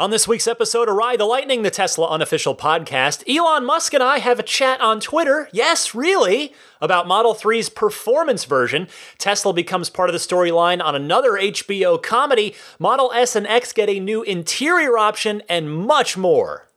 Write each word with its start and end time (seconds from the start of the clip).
On 0.00 0.08
this 0.08 0.26
week's 0.26 0.48
episode 0.48 0.88
of 0.88 0.96
Ride 0.96 1.20
the 1.20 1.26
Lightning, 1.26 1.60
the 1.60 1.70
Tesla 1.70 2.08
unofficial 2.08 2.56
podcast, 2.56 3.22
Elon 3.28 3.66
Musk 3.66 3.92
and 3.92 4.02
I 4.02 4.18
have 4.20 4.38
a 4.38 4.42
chat 4.42 4.80
on 4.80 4.98
Twitter, 4.98 5.50
yes, 5.52 5.94
really, 5.94 6.54
about 6.80 7.06
Model 7.06 7.34
3's 7.34 7.68
performance 7.68 8.46
version. 8.46 8.88
Tesla 9.18 9.52
becomes 9.52 9.90
part 9.90 10.08
of 10.08 10.14
the 10.14 10.18
storyline 10.18 10.82
on 10.82 10.94
another 10.94 11.32
HBO 11.32 12.02
comedy, 12.02 12.54
Model 12.78 13.12
S 13.12 13.36
and 13.36 13.46
X 13.46 13.74
get 13.74 13.90
a 13.90 14.00
new 14.00 14.22
interior 14.22 14.96
option, 14.96 15.42
and 15.50 15.70
much 15.70 16.16
more. 16.16 16.69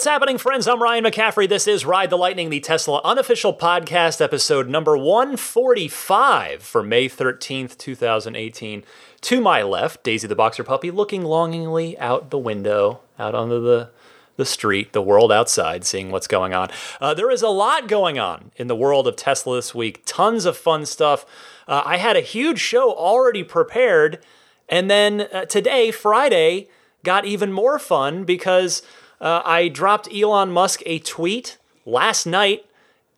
What's 0.00 0.08
happening, 0.08 0.38
friends? 0.38 0.66
I'm 0.66 0.82
Ryan 0.82 1.04
McCaffrey. 1.04 1.46
This 1.46 1.68
is 1.68 1.84
Ride 1.84 2.08
the 2.08 2.16
Lightning, 2.16 2.48
the 2.48 2.60
Tesla 2.60 3.02
unofficial 3.04 3.52
podcast, 3.52 4.22
episode 4.22 4.66
number 4.66 4.96
145 4.96 6.62
for 6.62 6.82
May 6.82 7.06
13th, 7.06 7.76
2018. 7.76 8.82
To 9.20 9.40
my 9.42 9.62
left, 9.62 10.02
Daisy 10.02 10.26
the 10.26 10.34
Boxer 10.34 10.64
Puppy 10.64 10.90
looking 10.90 11.22
longingly 11.22 11.98
out 11.98 12.30
the 12.30 12.38
window, 12.38 13.00
out 13.18 13.34
onto 13.34 13.60
the, 13.60 13.90
the 14.36 14.46
street, 14.46 14.94
the 14.94 15.02
world 15.02 15.30
outside, 15.30 15.84
seeing 15.84 16.10
what's 16.10 16.26
going 16.26 16.54
on. 16.54 16.70
Uh, 16.98 17.12
there 17.12 17.30
is 17.30 17.42
a 17.42 17.48
lot 17.48 17.86
going 17.86 18.18
on 18.18 18.52
in 18.56 18.68
the 18.68 18.74
world 18.74 19.06
of 19.06 19.16
Tesla 19.16 19.56
this 19.56 19.74
week, 19.74 20.00
tons 20.06 20.46
of 20.46 20.56
fun 20.56 20.86
stuff. 20.86 21.26
Uh, 21.68 21.82
I 21.84 21.98
had 21.98 22.16
a 22.16 22.22
huge 22.22 22.58
show 22.58 22.90
already 22.90 23.44
prepared, 23.44 24.18
and 24.66 24.90
then 24.90 25.28
uh, 25.30 25.44
today, 25.44 25.90
Friday, 25.90 26.68
got 27.04 27.26
even 27.26 27.52
more 27.52 27.78
fun 27.78 28.24
because 28.24 28.80
uh, 29.20 29.42
I 29.44 29.68
dropped 29.68 30.08
Elon 30.12 30.50
Musk 30.50 30.82
a 30.86 30.98
tweet 30.98 31.58
last 31.84 32.26
night 32.26 32.64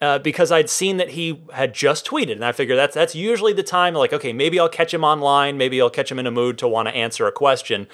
uh, 0.01 0.19
because 0.19 0.51
I'd 0.51 0.69
seen 0.69 0.97
that 0.97 1.11
he 1.11 1.41
had 1.53 1.73
just 1.73 2.05
tweeted, 2.07 2.33
and 2.33 2.45
I 2.45 2.51
figured 2.51 2.77
that's 2.77 2.95
that's 2.95 3.15
usually 3.15 3.53
the 3.53 3.63
time. 3.63 3.95
Like, 3.95 4.13
okay, 4.13 4.33
maybe 4.33 4.59
I'll 4.59 4.69
catch 4.69 4.93
him 4.93 5.05
online. 5.05 5.57
Maybe 5.57 5.81
I'll 5.81 5.91
catch 5.91 6.11
him 6.11 6.19
in 6.19 6.27
a 6.27 6.31
mood 6.33 6.59
to 6.59 6.69
want 6.69 6.89
to 6.89 6.95
answer 6.95 7.27
a 7.27 7.33
question. 7.33 7.87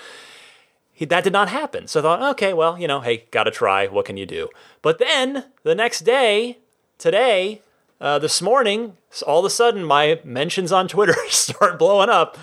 He, 0.94 1.04
that 1.04 1.22
did 1.22 1.34
not 1.34 1.48
happen. 1.50 1.86
So 1.86 2.00
I 2.00 2.02
thought, 2.02 2.22
okay, 2.30 2.54
well, 2.54 2.78
you 2.78 2.88
know, 2.88 3.00
hey, 3.00 3.26
gotta 3.30 3.50
try. 3.50 3.86
What 3.86 4.06
can 4.06 4.16
you 4.16 4.26
do? 4.26 4.48
But 4.80 4.98
then 4.98 5.44
the 5.62 5.74
next 5.74 6.00
day, 6.00 6.58
today, 6.96 7.60
uh, 8.00 8.18
this 8.18 8.40
morning, 8.40 8.96
all 9.26 9.40
of 9.40 9.44
a 9.44 9.50
sudden 9.50 9.84
my 9.84 10.18
mentions 10.24 10.72
on 10.72 10.88
Twitter 10.88 11.14
start 11.28 11.78
blowing 11.78 12.08
up, 12.08 12.38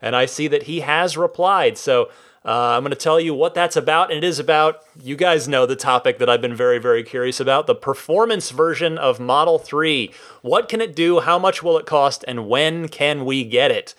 and 0.00 0.16
I 0.16 0.24
see 0.24 0.48
that 0.48 0.62
he 0.62 0.80
has 0.80 1.18
replied. 1.18 1.76
So 1.76 2.10
uh, 2.42 2.74
I'm 2.76 2.82
going 2.82 2.90
to 2.90 2.96
tell 2.96 3.20
you 3.20 3.34
what 3.34 3.52
that's 3.52 3.76
about, 3.76 4.10
and 4.10 4.16
it 4.16 4.26
is 4.26 4.38
about, 4.38 4.82
you 5.02 5.14
guys 5.14 5.46
know 5.46 5.66
the 5.66 5.76
topic 5.76 6.18
that 6.18 6.30
I've 6.30 6.40
been 6.40 6.54
very, 6.54 6.78
very 6.78 7.02
curious 7.02 7.38
about 7.38 7.66
the 7.66 7.74
performance 7.74 8.50
version 8.50 8.96
of 8.96 9.20
Model 9.20 9.58
3. 9.58 10.10
What 10.40 10.68
can 10.68 10.80
it 10.80 10.96
do? 10.96 11.20
How 11.20 11.38
much 11.38 11.62
will 11.62 11.76
it 11.76 11.84
cost? 11.84 12.24
And 12.26 12.48
when 12.48 12.88
can 12.88 13.26
we 13.26 13.44
get 13.44 13.70
it? 13.70 13.94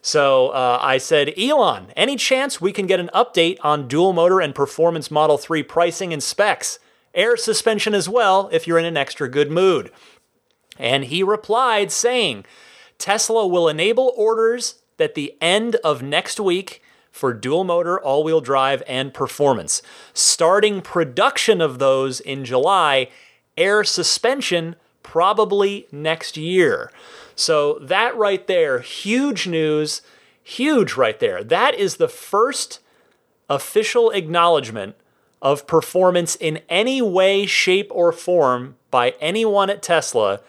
So 0.00 0.48
uh, 0.48 0.78
I 0.80 0.96
said, 0.96 1.34
Elon, 1.38 1.88
any 1.94 2.16
chance 2.16 2.58
we 2.58 2.72
can 2.72 2.86
get 2.86 3.00
an 3.00 3.10
update 3.14 3.58
on 3.62 3.86
dual 3.86 4.14
motor 4.14 4.40
and 4.40 4.54
performance 4.54 5.10
Model 5.10 5.36
3 5.36 5.62
pricing 5.62 6.12
and 6.12 6.22
specs? 6.22 6.78
Air 7.14 7.36
suspension 7.36 7.94
as 7.94 8.08
well, 8.08 8.48
if 8.50 8.66
you're 8.66 8.78
in 8.78 8.84
an 8.86 8.96
extra 8.96 9.28
good 9.28 9.50
mood. 9.50 9.90
And 10.78 11.04
he 11.04 11.22
replied 11.22 11.92
saying, 11.92 12.46
Tesla 12.96 13.46
will 13.46 13.68
enable 13.68 14.12
orders 14.16 14.82
at 14.98 15.14
the 15.14 15.34
end 15.40 15.76
of 15.76 16.02
next 16.02 16.40
week 16.40 16.80
for 17.14 17.32
dual 17.32 17.62
motor, 17.62 17.96
all 18.00 18.24
wheel 18.24 18.40
drive, 18.40 18.82
and 18.88 19.14
performance. 19.14 19.82
Starting 20.14 20.82
production 20.82 21.60
of 21.60 21.78
those 21.78 22.18
in 22.18 22.44
July, 22.44 23.08
air 23.56 23.84
suspension 23.84 24.74
probably 25.04 25.86
next 25.92 26.36
year. 26.36 26.90
So, 27.36 27.78
that 27.78 28.16
right 28.16 28.44
there, 28.48 28.80
huge 28.80 29.46
news, 29.46 30.02
huge 30.42 30.94
right 30.96 31.20
there. 31.20 31.44
That 31.44 31.76
is 31.76 31.96
the 31.96 32.08
first 32.08 32.80
official 33.48 34.10
acknowledgement 34.10 34.96
of 35.40 35.68
performance 35.68 36.34
in 36.34 36.62
any 36.68 37.00
way, 37.00 37.46
shape, 37.46 37.92
or 37.92 38.10
form 38.10 38.74
by 38.90 39.14
anyone 39.20 39.70
at 39.70 39.82
Tesla 39.84 40.40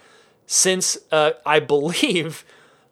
since 0.48 0.98
uh, 1.12 1.34
I 1.46 1.60
believe 1.76 2.44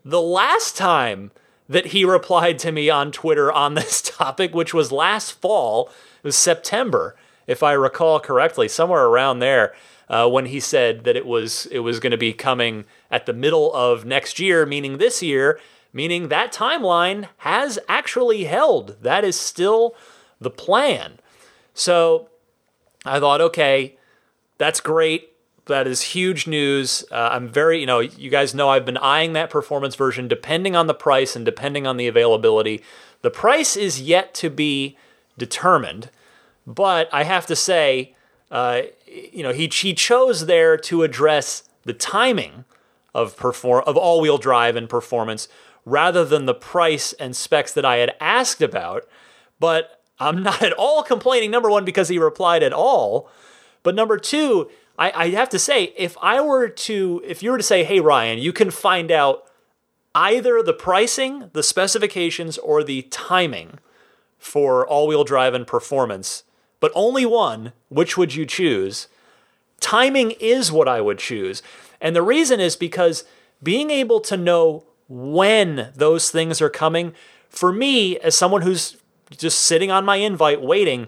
the 0.06 0.22
last 0.22 0.78
time 0.78 1.31
that 1.69 1.88
he 1.88 2.06
replied 2.06 2.59
to 2.59 2.72
me 2.72 2.90
on 2.90 3.12
Twitter 3.12 3.51
on 3.51 3.74
this 3.74 4.01
topic, 4.06 4.53
which 4.53 4.74
was 4.74 4.91
last 4.91 5.31
fall. 5.31 5.90
It 6.24 6.28
was 6.28 6.35
September, 6.35 7.16
if 7.47 7.63
I 7.63 7.74
recall 7.74 8.19
correctly, 8.19 8.68
somewhere 8.68 9.06
around 9.06 9.40
there, 9.40 9.73
uh, 10.09 10.29
when 10.29 10.47
he 10.47 10.59
said 10.59 11.03
that 11.06 11.16
it 11.16 11.25
was 11.25 11.66
it 11.68 11.79
was 11.79 12.00
going 12.00 12.12
to 12.12 12.18
be 12.18 12.34
coming 12.34 12.85
at 13.09 13.25
the 13.25 13.34
middle 13.34 13.73
of 13.73 14.06
next 14.06 14.40
year, 14.40 14.66
meaning 14.66 14.97
this 14.97 15.23
year, 15.23 15.59
meaning 15.91 16.28
that 16.28 16.53
timeline 16.53 17.28
has 17.38 17.79
actually 17.88 18.44
held. 18.44 18.97
That 19.02 19.23
is 19.23 19.40
still 19.40 19.96
the 20.40 20.50
plan. 20.50 21.19
So 21.73 22.29
I 23.06 23.19
thought, 23.19 23.41
okay, 23.41 23.97
that's 24.57 24.79
great. 24.79 25.33
That 25.68 25.88
is 25.88 26.01
huge 26.01 26.46
news. 26.46 27.06
Uh, 27.09 27.29
I'm 27.31 27.47
very, 27.47 27.79
you 27.79 27.85
know, 27.85 28.00
you 28.00 28.29
guys 28.29 28.53
know 28.53 28.69
I've 28.69 28.85
been 28.85 28.97
eyeing 28.97 29.34
that 29.34 29.50
performance 29.50 29.96
version 29.96 30.28
depending 30.28 30.75
on 30.75 30.88
the 30.88 30.94
price 30.94 31.35
and 31.35 31.46
depending 31.46 31.88
on 31.88 31.97
the 31.97 32.07
availability. 32.07 32.84
The 33.22 33.29
price 33.29 33.78
is 33.78 34.02
yet 34.02 34.34
to 34.35 34.50
be 34.50 34.97
determined, 35.38 36.09
but 36.68 37.07
I 37.13 37.23
have 37.23 37.46
to 37.46 37.56
say, 37.56 38.13
uh, 38.52 38.84
you 39.07 39.41
know, 39.41 39.53
he, 39.53 39.68
he 39.68 39.94
chose 39.94 40.47
there 40.47 40.75
to 40.78 41.03
address 41.03 41.63
the 41.84 41.94
timing 41.94 42.66
of 43.16 43.38
perform 43.38 43.84
of 43.88 43.96
all-wheel 43.96 44.38
drive 44.38 44.75
and 44.75 44.90
performance 44.90 45.47
rather 45.85 46.25
than 46.25 46.46
the 46.46 46.53
price 46.53 47.13
and 47.13 47.35
specs 47.35 47.73
that 47.73 47.85
I 47.85 47.97
had 47.97 48.16
asked 48.19 48.62
about. 48.62 49.07
But 49.59 50.02
I'm 50.19 50.44
not 50.44 50.62
at 50.62 50.73
all 50.73 51.03
complaining. 51.03 51.52
Number 51.52 51.69
one, 51.69 51.85
because 51.85 52.09
he 52.09 52.18
replied 52.18 52.63
at 52.63 52.73
all, 52.73 53.29
but 53.81 53.96
number 53.96 54.18
two, 54.18 54.69
I, 54.98 55.12
I 55.12 55.30
have 55.30 55.50
to 55.50 55.59
say, 55.59 55.94
if 55.98 56.18
I 56.22 56.42
were 56.42 56.70
to, 56.70 57.22
if 57.26 57.42
you 57.42 57.52
were 57.52 57.58
to 57.58 57.64
say, 57.64 57.84
hey, 57.84 58.00
Ryan, 58.00 58.40
you 58.40 58.54
can 58.54 58.72
find 58.72 59.12
out 59.12 59.46
either 60.14 60.62
the 60.62 60.74
pricing, 60.74 61.50
the 61.54 61.64
specifications, 61.64 62.58
or 62.59 62.84
the 62.84 63.03
timing 63.03 63.80
for 64.38 64.86
all 64.86 65.08
wheel 65.08 65.24
drive 65.24 65.53
and 65.53 65.66
performance, 65.66 66.44
but 66.80 66.92
only 66.94 67.26
one, 67.26 67.74
which 67.90 68.18
would 68.18 68.36
you 68.36 68.46
choose? 68.46 69.08
Timing 69.80 70.32
is 70.32 70.72
what 70.72 70.88
I 70.88 71.02
would 71.02 71.18
choose. 71.18 71.64
And 72.00 72.16
the 72.16 72.22
reason 72.22 72.59
is 72.59 72.76
because 72.76 73.24
being 73.62 73.90
able 73.90 74.20
to 74.22 74.38
know 74.38 74.84
when 75.08 75.92
those 75.96 76.30
things 76.30 76.62
are 76.62 76.70
coming, 76.70 77.14
for 77.50 77.72
me, 77.72 78.20
as 78.20 78.36
someone 78.36 78.62
who's 78.62 78.98
just 79.32 79.59
sitting 79.59 79.92
on 79.92 80.06
my 80.06 80.18
invite 80.18 80.62
waiting, 80.62 81.08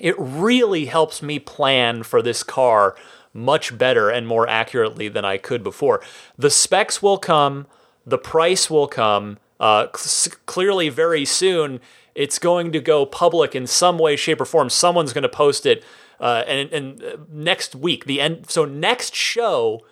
it 0.00 0.14
really 0.18 0.86
helps 0.86 1.22
me 1.22 1.38
plan 1.38 2.02
for 2.02 2.22
this 2.22 2.42
car 2.42 2.96
much 3.32 3.76
better 3.78 4.10
and 4.10 4.26
more 4.26 4.48
accurately 4.48 5.08
than 5.08 5.24
I 5.24 5.38
could 5.38 5.62
before. 5.62 6.02
The 6.36 6.50
specs 6.50 7.02
will 7.02 7.18
come, 7.18 7.66
the 8.04 8.18
price 8.18 8.68
will 8.68 8.88
come. 8.88 9.38
Uh, 9.60 9.86
c- 9.94 10.32
clearly, 10.46 10.88
very 10.88 11.24
soon, 11.24 11.80
it's 12.14 12.38
going 12.38 12.72
to 12.72 12.80
go 12.80 13.06
public 13.06 13.54
in 13.54 13.66
some 13.66 13.98
way, 13.98 14.16
shape, 14.16 14.40
or 14.40 14.44
form. 14.46 14.70
Someone's 14.70 15.12
going 15.12 15.22
to 15.22 15.28
post 15.28 15.66
it, 15.66 15.84
uh, 16.18 16.44
and, 16.46 16.72
and 16.72 17.02
uh, 17.02 17.16
next 17.30 17.74
week, 17.74 18.06
the 18.06 18.20
end. 18.20 18.50
So 18.50 18.64
next 18.64 19.14
show, 19.14 19.82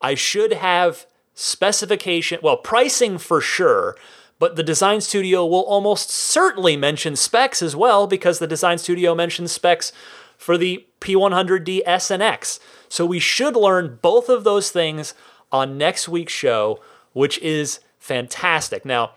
I 0.00 0.14
should 0.14 0.52
have 0.52 1.06
specification, 1.34 2.38
well, 2.42 2.56
pricing 2.56 3.18
for 3.18 3.40
sure, 3.40 3.96
but 4.40 4.56
the 4.56 4.62
design 4.64 5.00
studio 5.02 5.46
will 5.46 5.60
almost 5.60 6.10
certainly 6.10 6.76
mention 6.76 7.14
specs 7.14 7.62
as 7.62 7.76
well 7.76 8.08
because 8.08 8.40
the 8.40 8.46
design 8.46 8.78
studio 8.78 9.14
mentions 9.14 9.52
specs 9.52 9.92
for 10.36 10.56
the 10.56 10.86
P100D 11.00 11.82
S 11.84 12.10
and 12.10 12.22
X. 12.22 12.58
So 12.88 13.04
we 13.04 13.20
should 13.20 13.54
learn 13.54 13.98
both 14.00 14.30
of 14.30 14.42
those 14.42 14.70
things 14.70 15.14
on 15.52 15.76
next 15.76 16.08
week's 16.08 16.32
show, 16.32 16.80
which 17.12 17.38
is 17.38 17.80
fantastic. 17.98 18.86
Now, 18.86 19.12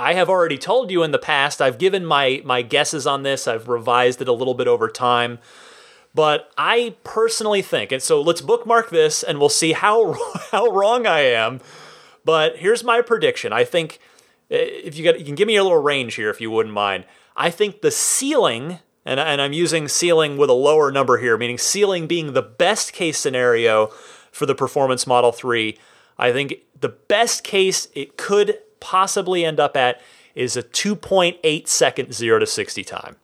I 0.00 0.14
have 0.14 0.30
already 0.30 0.56
told 0.56 0.90
you 0.90 1.02
in 1.02 1.10
the 1.10 1.18
past, 1.18 1.60
I've 1.60 1.76
given 1.76 2.06
my, 2.06 2.40
my 2.46 2.62
guesses 2.62 3.06
on 3.06 3.24
this, 3.24 3.46
I've 3.46 3.68
revised 3.68 4.22
it 4.22 4.28
a 4.28 4.32
little 4.32 4.54
bit 4.54 4.66
over 4.66 4.88
time. 4.88 5.38
But 6.14 6.50
I 6.56 6.96
personally 7.04 7.60
think, 7.60 7.92
and 7.92 8.02
so 8.02 8.22
let's 8.22 8.40
bookmark 8.40 8.88
this 8.88 9.22
and 9.22 9.38
we'll 9.38 9.50
see 9.50 9.72
how, 9.72 10.16
how 10.50 10.68
wrong 10.68 11.06
I 11.06 11.20
am. 11.20 11.60
But 12.24 12.56
here's 12.56 12.82
my 12.82 13.02
prediction. 13.02 13.52
I 13.52 13.64
think 13.64 14.00
Uh, 14.50 14.56
if 14.56 14.96
you, 14.96 15.04
got, 15.04 15.18
you 15.18 15.24
can 15.24 15.34
give 15.34 15.46
me 15.46 15.56
a 15.56 15.62
little 15.62 15.80
range 15.80 16.14
here 16.14 16.30
if 16.30 16.40
you 16.40 16.50
wouldn't 16.50 16.74
mind. 16.74 17.04
I 17.36 17.50
think 17.50 17.80
the 17.80 17.90
ceiling, 17.90 18.78
and, 19.04 19.18
and 19.18 19.40
I'm 19.40 19.52
using 19.52 19.88
ceiling 19.88 20.36
with 20.36 20.50
a 20.50 20.54
lower 20.54 20.92
number 20.92 21.18
here, 21.18 21.36
meaning 21.36 21.58
ceiling 21.58 22.06
being 22.06 22.32
the 22.32 22.42
best 22.42 22.92
case 22.92 23.18
scenario 23.18 23.88
for 24.30 24.46
the 24.46 24.54
Performance 24.54 25.06
Model 25.06 25.32
3. 25.32 25.78
I 26.18 26.32
think 26.32 26.56
the 26.78 26.88
best 26.88 27.44
case 27.44 27.88
it 27.94 28.16
could 28.16 28.58
possibly 28.80 29.44
end 29.44 29.58
up 29.58 29.76
at 29.76 30.00
is 30.34 30.56
a 30.56 30.62
2.8 30.62 31.68
second 31.68 32.12
0 32.12 32.38
to 32.40 32.46
60 32.46 32.84
time. 32.84 33.16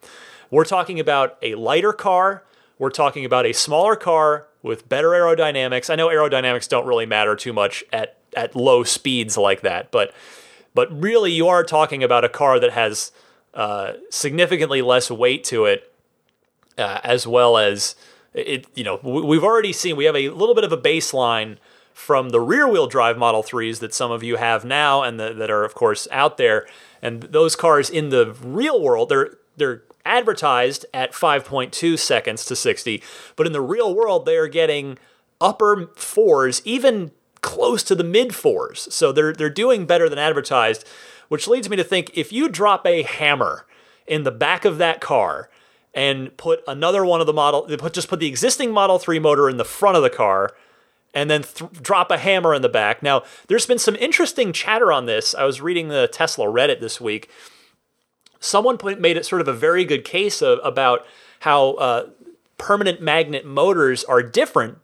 We're 0.51 0.65
talking 0.65 0.99
about 0.99 1.37
a 1.43 1.55
lighter 1.55 1.93
car, 1.93 2.45
we're 2.79 2.91
talking 2.91 3.25
about 3.25 3.47
a 3.47 3.53
smaller 3.53 3.95
car 3.95 4.49
with 4.63 4.89
better 4.89 5.11
aerodynamics. 5.11 5.91
I 5.91 5.97
know 5.97 6.09
aerodynamics 6.09 6.69
don't 6.69 6.87
really 6.87 7.07
matter 7.07 7.37
too 7.37 7.53
much 7.53 7.85
at 7.93 8.17
at 8.37 8.55
low 8.55 8.85
speeds 8.85 9.37
like 9.37 9.63
that, 9.63 9.91
but 9.91 10.15
but 10.75 10.91
really 11.03 11.33
you 11.33 11.49
are 11.49 11.65
talking 11.65 12.03
about 12.03 12.25
a 12.25 12.29
car 12.29 12.61
that 12.61 12.73
has 12.73 13.13
uh, 13.55 13.95
significantly 14.11 14.83
less 14.83 15.11
weight 15.11 15.45
to 15.45 15.65
it, 15.65 15.93
uh, 16.79 17.01
as 17.03 17.27
well 17.27 17.57
as 17.57 17.97
it. 18.35 18.67
You 18.75 18.85
know, 18.85 19.01
we've 19.03 19.45
already 19.45 19.73
seen 19.73 19.97
we 19.97 20.05
have 20.05 20.17
a 20.17 20.29
little 20.29 20.55
bit 20.55 20.65
of 20.65 20.73
a 20.73 20.79
baseline 20.79 21.59
from 22.01 22.31
the 22.31 22.41
rear 22.41 22.67
wheel 22.67 22.87
drive 22.87 23.19
Model 23.19 23.43
3s 23.43 23.81
that 23.81 23.93
some 23.93 24.11
of 24.11 24.23
you 24.23 24.37
have 24.37 24.65
now 24.65 25.03
and 25.03 25.21
the, 25.21 25.35
that 25.35 25.51
are 25.51 25.65
of 25.65 25.75
course 25.75 26.09
out 26.11 26.39
there 26.39 26.67
and 27.03 27.25
those 27.25 27.55
cars 27.57 27.91
in 27.91 28.09
the 28.09 28.35
real 28.43 28.81
world 28.81 29.11
they're 29.11 29.37
they're 29.57 29.83
advertised 30.07 30.87
at 30.95 31.13
5.2 31.13 31.99
seconds 31.99 32.47
to 32.47 32.57
60 32.57 33.03
but 33.37 33.47
in 33.47 33.53
the 33.53 33.61
real 33.61 33.95
world 33.95 34.25
they 34.25 34.37
are 34.37 34.49
getting 34.49 34.99
upper 35.43 35.91
fours 35.95 36.63
even 36.65 37.11
close 37.41 37.83
to 37.83 37.95
the 37.95 38.05
mid 38.05 38.35
fours 38.35 38.89
so 38.91 39.13
they're 39.13 39.33
they're 39.33 39.51
doing 39.51 39.87
better 39.87 40.09
than 40.09 40.19
advertised 40.19 40.87
which 41.29 41.49
leads 41.49 41.69
me 41.69 41.77
to 41.77 41.85
think 41.85 42.11
if 42.15 42.33
you 42.33 42.49
drop 42.49 42.87
a 42.87 43.03
hammer 43.03 43.67
in 44.07 44.25
the 44.25 44.31
back 44.31 44.65
of 44.65 44.79
that 44.79 45.01
car 45.01 45.49
and 45.95 46.37
put 46.37 46.63
another 46.69 47.05
one 47.05 47.21
of 47.21 47.27
the 47.27 47.33
model 47.33 47.67
just 47.91 48.09
put 48.09 48.21
the 48.21 48.29
existing 48.29 48.71
model 48.71 48.99
3 48.99 49.19
motor 49.19 49.49
in 49.49 49.57
the 49.57 49.65
front 49.65 49.97
of 49.97 50.03
the 50.03 50.11
car 50.11 50.55
and 51.15 51.31
then 51.31 51.43
th- 51.43 51.71
drop 51.83 52.11
a 52.11 52.19
hammer 52.19 52.55
in 52.55 52.63
the 52.63 52.69
back. 52.69 53.03
Now, 53.03 53.23
there's 53.49 53.67
been 53.67 53.79
some 53.79 53.97
interesting 53.97 54.53
chatter 54.53 54.93
on 54.93 55.07
this. 55.07 55.35
I 55.35 55.45
was 55.45 55.61
reading 55.61 55.89
the 55.89 56.09
Tesla 56.09 56.47
Reddit 56.47 56.81
this 56.81 57.01
week. 57.01 57.31
Someone 58.39 58.79
put, 58.79 59.01
made 59.01 59.17
it 59.17 59.27
sort 59.27 59.41
of 59.41 59.49
a 59.49 59.53
very 59.53 59.85
good 59.85 60.05
case 60.05 60.41
of, 60.41 60.61
about 60.63 61.05
how 61.41 61.73
uh, 61.73 62.09
permanent 62.59 63.01
magnet 63.01 63.45
motors 63.45 64.05
are 64.05 64.23
different. 64.23 64.79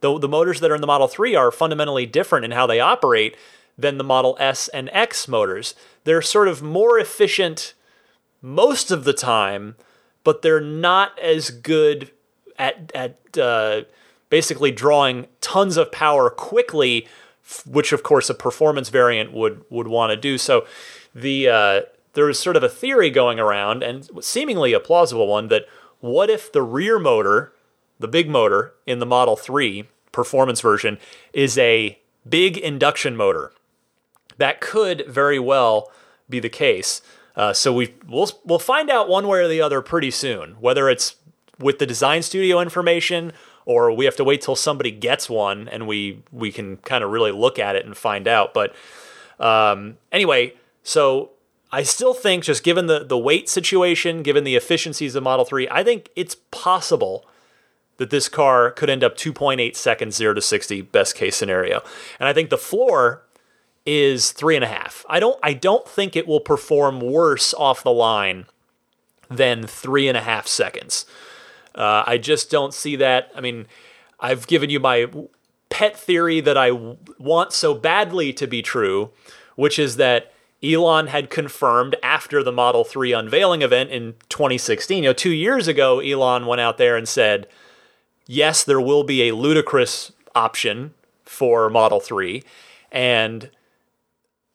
The, 0.00 0.18
the 0.18 0.28
motors 0.28 0.60
that 0.60 0.70
are 0.70 0.74
in 0.74 0.80
the 0.80 0.86
Model 0.86 1.08
3 1.08 1.34
are 1.34 1.50
fundamentally 1.50 2.06
different 2.06 2.44
in 2.44 2.52
how 2.52 2.66
they 2.66 2.80
operate 2.80 3.36
than 3.76 3.98
the 3.98 4.04
Model 4.04 4.36
S 4.40 4.68
and 4.68 4.90
X 4.92 5.28
motors. 5.28 5.74
They're 6.04 6.22
sort 6.22 6.48
of 6.48 6.62
more 6.62 6.98
efficient 6.98 7.74
most 8.42 8.90
of 8.90 9.04
the 9.04 9.12
time, 9.12 9.76
but 10.24 10.42
they're 10.42 10.60
not 10.60 11.18
as 11.18 11.50
good 11.50 12.10
at, 12.58 12.90
at 12.94 13.38
uh, 13.38 13.82
basically 14.30 14.70
drawing 14.70 15.26
tons 15.40 15.76
of 15.76 15.92
power 15.92 16.30
quickly, 16.30 17.06
which 17.66 17.92
of 17.92 18.02
course 18.02 18.28
a 18.28 18.34
performance 18.34 18.88
variant 18.88 19.32
would 19.32 19.64
would 19.70 19.88
want 19.88 20.10
to 20.10 20.16
do. 20.16 20.38
So 20.38 20.66
the 21.14 21.48
uh, 21.48 21.80
there 22.14 22.28
is 22.28 22.38
sort 22.38 22.56
of 22.56 22.62
a 22.62 22.68
theory 22.68 23.10
going 23.10 23.38
around, 23.38 23.82
and 23.82 24.08
seemingly 24.20 24.72
a 24.72 24.80
plausible 24.80 25.28
one, 25.28 25.48
that 25.48 25.66
what 26.00 26.30
if 26.30 26.52
the 26.52 26.62
rear 26.62 26.98
motor, 26.98 27.52
the 27.98 28.08
big 28.08 28.28
motor 28.28 28.74
in 28.86 28.98
the 28.98 29.06
Model 29.06 29.36
3 29.36 29.88
performance 30.12 30.60
version, 30.60 30.98
is 31.32 31.58
a 31.58 31.98
big 32.28 32.56
induction 32.56 33.16
motor? 33.16 33.52
That 34.36 34.60
could 34.60 35.04
very 35.06 35.38
well 35.38 35.90
be 36.28 36.40
the 36.40 36.48
case. 36.48 37.02
Uh, 37.36 37.52
so 37.52 37.72
we 37.72 37.94
we'll 38.08 38.30
we'll 38.44 38.58
find 38.58 38.90
out 38.90 39.08
one 39.08 39.28
way 39.28 39.38
or 39.38 39.48
the 39.48 39.60
other 39.60 39.80
pretty 39.80 40.10
soon, 40.10 40.56
whether 40.60 40.88
it's 40.88 41.16
with 41.58 41.78
the 41.78 41.86
design 41.86 42.22
studio 42.22 42.60
information 42.60 43.32
or 43.64 43.92
we 43.92 44.06
have 44.06 44.16
to 44.16 44.24
wait 44.24 44.40
till 44.40 44.56
somebody 44.56 44.90
gets 44.90 45.28
one 45.28 45.68
and 45.68 45.86
we 45.86 46.22
we 46.32 46.50
can 46.50 46.78
kind 46.78 47.04
of 47.04 47.10
really 47.10 47.30
look 47.30 47.58
at 47.58 47.76
it 47.76 47.84
and 47.84 47.96
find 47.96 48.26
out. 48.26 48.54
But 48.54 48.74
um, 49.38 49.98
anyway, 50.10 50.54
so 50.82 51.30
I 51.70 51.82
still 51.82 52.14
think 52.14 52.44
just 52.44 52.64
given 52.64 52.86
the 52.86 53.04
the 53.04 53.18
weight 53.18 53.48
situation, 53.48 54.22
given 54.22 54.42
the 54.44 54.56
efficiencies 54.56 55.14
of 55.14 55.22
Model 55.22 55.44
3, 55.44 55.68
I 55.70 55.84
think 55.84 56.08
it's 56.16 56.36
possible 56.50 57.26
that 57.98 58.10
this 58.10 58.28
car 58.28 58.70
could 58.70 58.88
end 58.88 59.04
up 59.04 59.16
2.8 59.16 59.76
seconds 59.76 60.16
0 60.16 60.34
to 60.34 60.40
60 60.40 60.82
best 60.82 61.14
case 61.14 61.36
scenario. 61.36 61.82
And 62.18 62.28
I 62.28 62.32
think 62.32 62.50
the 62.50 62.58
floor 62.58 63.22
is 63.84 64.32
three 64.32 64.56
and 64.56 64.64
a 64.64 64.68
half. 64.68 65.04
I 65.08 65.20
don't 65.20 65.38
I 65.42 65.52
don't 65.52 65.86
think 65.86 66.16
it 66.16 66.26
will 66.26 66.40
perform 66.40 67.00
worse 67.00 67.54
off 67.54 67.82
the 67.82 67.92
line 67.92 68.46
than 69.30 69.66
three 69.66 70.08
and 70.08 70.16
a 70.16 70.22
half 70.22 70.46
seconds. 70.46 71.06
Uh, 71.74 72.02
I 72.06 72.18
just 72.18 72.50
don't 72.50 72.74
see 72.74 72.96
that. 72.96 73.30
I 73.36 73.40
mean, 73.40 73.66
I've 74.18 74.46
given 74.46 74.70
you 74.70 74.80
my 74.80 75.06
pet 75.70 75.96
theory 75.96 76.40
that 76.40 76.56
I 76.56 76.70
want 77.18 77.52
so 77.52 77.74
badly 77.74 78.32
to 78.32 78.46
be 78.46 78.62
true, 78.62 79.10
which 79.54 79.78
is 79.78 79.96
that 79.96 80.32
Elon 80.62 81.06
had 81.06 81.30
confirmed 81.30 81.94
after 82.02 82.42
the 82.42 82.50
Model 82.50 82.84
3 82.84 83.12
unveiling 83.12 83.62
event 83.62 83.90
in 83.90 84.14
2016. 84.28 85.04
You 85.04 85.10
know, 85.10 85.12
two 85.12 85.30
years 85.30 85.68
ago, 85.68 86.00
Elon 86.00 86.46
went 86.46 86.60
out 86.60 86.78
there 86.78 86.96
and 86.96 87.06
said, 87.06 87.46
yes, 88.28 88.62
there 88.62 88.80
will 88.80 89.02
be 89.02 89.28
a 89.28 89.34
ludicrous 89.34 90.12
option 90.36 90.94
for 91.24 91.68
Model 91.68 91.98
3. 91.98 92.44
And 92.92 93.50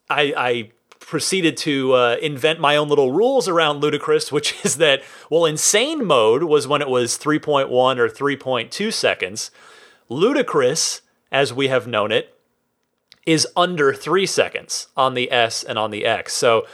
I, 0.10 0.34
I 0.38 0.72
proceeded 1.02 1.58
to 1.58 1.94
uh, 1.94 2.16
invent 2.22 2.62
my 2.62 2.78
own 2.78 2.88
little 2.88 3.12
rules 3.12 3.50
around 3.50 3.82
ludicrous, 3.82 4.32
which 4.32 4.56
is 4.66 4.78
that, 4.78 5.04
well, 5.30 5.44
insane 5.44 6.06
mode 6.06 6.44
was 6.44 6.66
when 6.66 6.82
it 6.82 6.88
was 6.88 7.18
3.1 7.18 7.70
or 7.70 8.08
3.2 8.08 8.94
seconds. 8.94 9.52
Ludicrous, 10.08 11.02
as 11.32 11.52
we 11.52 11.68
have 11.68 11.88
known 11.88 12.12
it, 12.12 12.30
is 13.26 13.48
under 13.56 13.94
three 13.94 14.26
seconds 14.26 14.88
on 14.96 15.14
the 15.14 15.32
S 15.32 15.64
and 15.64 15.80
on 15.80 15.92
the 15.92 16.06
X. 16.06 16.34
So 16.34 16.66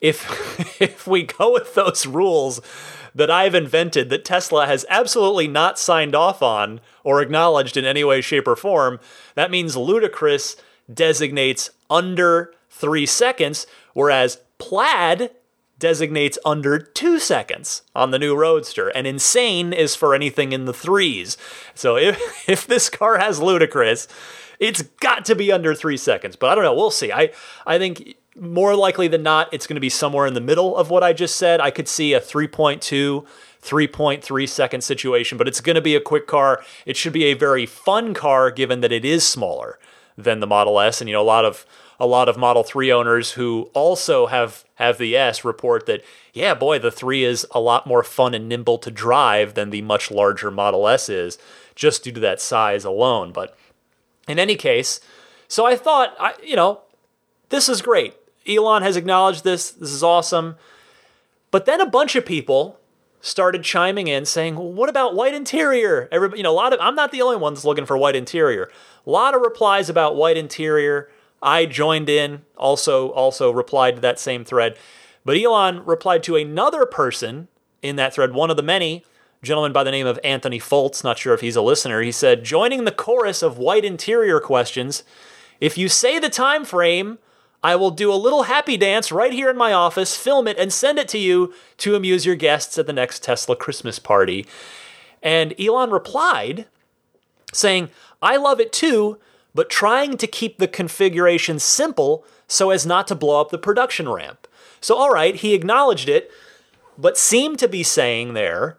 if 0.00 0.80
if 0.80 1.06
we 1.06 1.24
go 1.24 1.52
with 1.52 1.74
those 1.74 2.06
rules 2.06 2.60
that 3.14 3.30
I've 3.30 3.54
invented 3.54 4.10
that 4.10 4.26
Tesla 4.26 4.66
has 4.66 4.84
absolutely 4.90 5.48
not 5.48 5.78
signed 5.78 6.14
off 6.14 6.42
on 6.42 6.80
or 7.02 7.22
acknowledged 7.22 7.78
in 7.78 7.86
any 7.86 8.04
way, 8.04 8.20
shape, 8.20 8.46
or 8.46 8.56
form, 8.56 9.00
that 9.34 9.50
means 9.50 9.74
ludicrous 9.74 10.56
designates 10.92 11.70
under 11.88 12.52
three 12.68 13.06
seconds, 13.06 13.66
whereas 13.94 14.38
plaid 14.58 15.30
designates 15.78 16.38
under 16.44 16.78
two 16.78 17.18
seconds 17.18 17.82
on 17.94 18.10
the 18.10 18.18
new 18.18 18.36
Roadster, 18.36 18.88
and 18.88 19.06
insane 19.06 19.72
is 19.72 19.94
for 19.94 20.14
anything 20.14 20.52
in 20.52 20.66
the 20.66 20.74
threes. 20.74 21.36
So 21.74 21.96
if, 21.96 22.18
if 22.48 22.66
this 22.66 22.90
car 22.90 23.18
has 23.18 23.40
ludicrous, 23.40 24.08
it's 24.58 24.82
got 24.82 25.24
to 25.26 25.34
be 25.34 25.52
under 25.52 25.74
three 25.74 25.96
seconds. 25.96 26.36
But 26.36 26.50
I 26.50 26.54
don't 26.54 26.64
know. 26.64 26.74
We'll 26.74 26.90
see. 26.90 27.12
I, 27.12 27.30
I 27.66 27.78
think 27.78 28.16
more 28.38 28.74
likely 28.74 29.08
than 29.08 29.22
not, 29.22 29.52
it's 29.52 29.66
going 29.66 29.76
to 29.76 29.80
be 29.80 29.88
somewhere 29.88 30.26
in 30.26 30.34
the 30.34 30.40
middle 30.40 30.76
of 30.76 30.90
what 30.90 31.02
I 31.02 31.12
just 31.12 31.36
said. 31.36 31.60
I 31.60 31.70
could 31.70 31.88
see 31.88 32.12
a 32.12 32.20
3.2. 32.20 33.26
3.3 33.62 34.48
second 34.48 34.82
situation, 34.82 35.36
but 35.36 35.48
it's 35.48 35.60
going 35.60 35.74
to 35.74 35.82
be 35.82 35.96
a 35.96 36.00
quick 36.00 36.28
car. 36.28 36.62
It 36.84 36.96
should 36.96 37.12
be 37.12 37.24
a 37.24 37.34
very 37.34 37.66
fun 37.66 38.14
car 38.14 38.52
given 38.52 38.80
that 38.80 38.92
it 38.92 39.04
is 39.04 39.26
smaller 39.26 39.80
than 40.16 40.38
the 40.38 40.46
Model 40.46 40.78
S. 40.78 41.00
And, 41.00 41.10
you 41.10 41.14
know, 41.14 41.22
a 41.22 41.24
lot 41.24 41.44
of 41.44 41.66
a 41.98 42.06
lot 42.06 42.28
of 42.28 42.36
Model 42.36 42.62
3 42.62 42.92
owners 42.92 43.32
who 43.32 43.70
also 43.74 44.26
have 44.26 44.64
have 44.76 44.98
the 44.98 45.16
S 45.16 45.44
report 45.44 45.86
that 45.86 46.04
yeah, 46.32 46.54
boy, 46.54 46.78
the 46.78 46.90
3 46.90 47.24
is 47.24 47.46
a 47.50 47.60
lot 47.60 47.86
more 47.86 48.02
fun 48.02 48.34
and 48.34 48.48
nimble 48.48 48.78
to 48.78 48.90
drive 48.90 49.54
than 49.54 49.70
the 49.70 49.82
much 49.82 50.10
larger 50.10 50.50
Model 50.50 50.86
S 50.86 51.08
is 51.08 51.38
just 51.74 52.04
due 52.04 52.12
to 52.12 52.20
that 52.20 52.40
size 52.40 52.84
alone. 52.84 53.32
But 53.32 53.56
in 54.28 54.38
any 54.38 54.56
case, 54.56 55.00
so 55.48 55.66
I 55.66 55.76
thought, 55.76 56.14
I, 56.20 56.34
you 56.42 56.56
know, 56.56 56.82
this 57.48 57.68
is 57.68 57.82
great. 57.82 58.14
Elon 58.48 58.82
has 58.82 58.96
acknowledged 58.96 59.44
this. 59.44 59.70
This 59.70 59.90
is 59.90 60.02
awesome. 60.02 60.56
But 61.50 61.64
then 61.64 61.80
a 61.80 61.86
bunch 61.86 62.16
of 62.16 62.26
people 62.26 62.78
started 63.20 63.62
chiming 63.62 64.08
in 64.08 64.24
saying, 64.24 64.56
well, 64.56 64.70
"What 64.70 64.88
about 64.88 65.14
white 65.14 65.34
interior?" 65.34 66.08
Everybody, 66.12 66.38
you 66.38 66.42
know, 66.44 66.52
a 66.52 66.54
lot 66.54 66.72
of 66.72 66.80
I'm 66.80 66.94
not 66.94 67.12
the 67.12 67.22
only 67.22 67.36
one 67.36 67.54
that's 67.54 67.64
looking 67.64 67.86
for 67.86 67.96
white 67.96 68.16
interior. 68.16 68.70
A 69.06 69.10
lot 69.10 69.34
of 69.34 69.40
replies 69.40 69.88
about 69.88 70.16
white 70.16 70.36
interior. 70.36 71.08
I 71.42 71.66
joined 71.66 72.08
in, 72.08 72.44
also 72.56 73.10
also 73.10 73.50
replied 73.50 73.96
to 73.96 74.00
that 74.02 74.18
same 74.18 74.44
thread. 74.44 74.76
But 75.24 75.36
Elon 75.36 75.84
replied 75.84 76.22
to 76.24 76.36
another 76.36 76.86
person 76.86 77.48
in 77.82 77.96
that 77.96 78.14
thread, 78.14 78.32
one 78.32 78.50
of 78.50 78.56
the 78.56 78.62
many, 78.62 79.04
gentleman 79.42 79.72
by 79.72 79.84
the 79.84 79.90
name 79.90 80.06
of 80.06 80.20
Anthony 80.24 80.58
Foltz, 80.58 81.04
not 81.04 81.18
sure 81.18 81.34
if 81.34 81.40
he's 81.40 81.56
a 81.56 81.62
listener. 81.62 82.00
He 82.02 82.12
said, 82.12 82.44
"Joining 82.44 82.84
the 82.84 82.92
chorus 82.92 83.42
of 83.42 83.58
white 83.58 83.84
interior 83.84 84.40
questions, 84.40 85.04
if 85.60 85.76
you 85.76 85.88
say 85.88 86.18
the 86.18 86.28
time 86.28 86.64
frame, 86.64 87.18
I 87.66 87.74
will 87.74 87.90
do 87.90 88.12
a 88.12 88.24
little 88.24 88.44
happy 88.44 88.76
dance 88.76 89.10
right 89.10 89.32
here 89.32 89.50
in 89.50 89.56
my 89.56 89.72
office, 89.72 90.16
film 90.16 90.46
it 90.46 90.56
and 90.56 90.72
send 90.72 91.00
it 91.00 91.08
to 91.08 91.18
you 91.18 91.52
to 91.78 91.96
amuse 91.96 92.24
your 92.24 92.36
guests 92.36 92.78
at 92.78 92.86
the 92.86 92.92
next 92.92 93.24
Tesla 93.24 93.56
Christmas 93.56 93.98
party." 93.98 94.46
And 95.20 95.52
Elon 95.60 95.90
replied 95.90 96.66
saying, 97.52 97.90
"I 98.22 98.36
love 98.36 98.60
it 98.60 98.72
too, 98.72 99.18
but 99.52 99.68
trying 99.68 100.16
to 100.16 100.28
keep 100.28 100.58
the 100.58 100.68
configuration 100.68 101.58
simple 101.58 102.24
so 102.46 102.70
as 102.70 102.86
not 102.86 103.08
to 103.08 103.16
blow 103.16 103.40
up 103.40 103.50
the 103.50 103.58
production 103.58 104.08
ramp. 104.08 104.46
So, 104.80 104.94
all 104.94 105.10
right, 105.10 105.34
he 105.34 105.52
acknowledged 105.52 106.08
it, 106.08 106.30
but 106.96 107.18
seemed 107.18 107.58
to 107.58 107.66
be 107.66 107.82
saying 107.82 108.34
there 108.34 108.78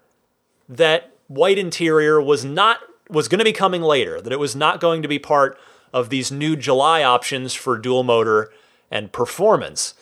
that 0.70 1.12
white 1.28 1.58
interior 1.58 2.22
was 2.22 2.46
not 2.46 2.80
was 3.10 3.28
going 3.28 3.40
to 3.40 3.52
be 3.52 3.52
coming 3.54 3.82
later, 3.82 4.22
that 4.22 4.32
it 4.32 4.40
was 4.40 4.56
not 4.56 4.80
going 4.80 5.02
to 5.02 5.10
be 5.10 5.20
part 5.20 5.60
of 5.92 6.10
these 6.10 6.32
new 6.32 6.56
July 6.56 7.04
options 7.04 7.54
for 7.54 7.78
dual 7.78 8.04
motor 8.04 8.50
and 8.92 9.12
performance. 9.12 9.94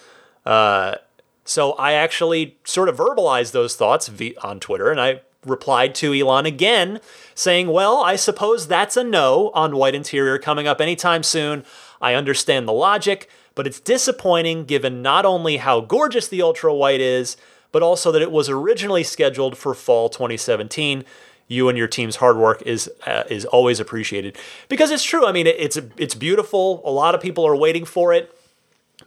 Uh, 0.46 0.96
so 1.44 1.74
I 1.74 1.94
actually 1.94 2.58
sort 2.64 2.90
of 2.90 2.98
verbalized 2.98 3.52
those 3.52 3.76
thoughts 3.76 4.10
on 4.44 4.60
Twitter, 4.60 4.90
and 4.90 5.00
I 5.00 5.22
replied 5.46 5.94
to 5.96 6.14
Elon 6.14 6.46
again 6.46 7.00
saying, 7.36 7.68
Well, 7.68 7.98
I 7.98 8.16
suppose 8.16 8.68
that's 8.68 8.98
a 8.98 9.04
no 9.04 9.52
on 9.54 9.76
white 9.76 9.96
interior 9.96 10.38
coming 10.38 10.68
up 10.68 10.82
anytime 10.82 11.24
soon. 11.24 11.64
I 12.02 12.16
understand 12.16 12.68
the 12.68 12.74
logic, 12.74 13.30
but 13.54 13.68
it's 13.68 13.80
disappointing 13.80 14.66
given 14.66 15.02
not 15.02 15.26
only 15.26 15.58
how 15.58 15.82
gorgeous 15.82 16.28
the 16.28 16.42
ultra 16.42 16.74
white 16.74 17.02
is, 17.02 17.38
but 17.72 17.84
also 17.84 18.12
that 18.12 18.22
it 18.22 18.32
was 18.32 18.50
originally 18.50 19.04
scheduled 19.04 19.58
for 19.58 19.74
fall 19.74 20.10
2017 20.10 21.04
you 21.48 21.70
and 21.70 21.78
your 21.78 21.88
team's 21.88 22.16
hard 22.16 22.38
work 22.38 22.62
is 22.64 22.90
uh, 23.06 23.24
is 23.30 23.46
always 23.46 23.80
appreciated 23.80 24.38
because 24.68 24.92
it's 24.92 25.04
true. 25.04 25.26
I 25.26 25.32
mean, 25.32 25.48
it, 25.48 25.56
it's 25.60 25.78
it's 25.98 26.16
beautiful. 26.16 26.82
A 26.84 26.90
lot 26.92 27.14
of 27.14 27.22
people 27.22 27.46
are 27.46 27.56
waiting 27.56 27.86
for 27.86 28.14
it, 28.14 28.36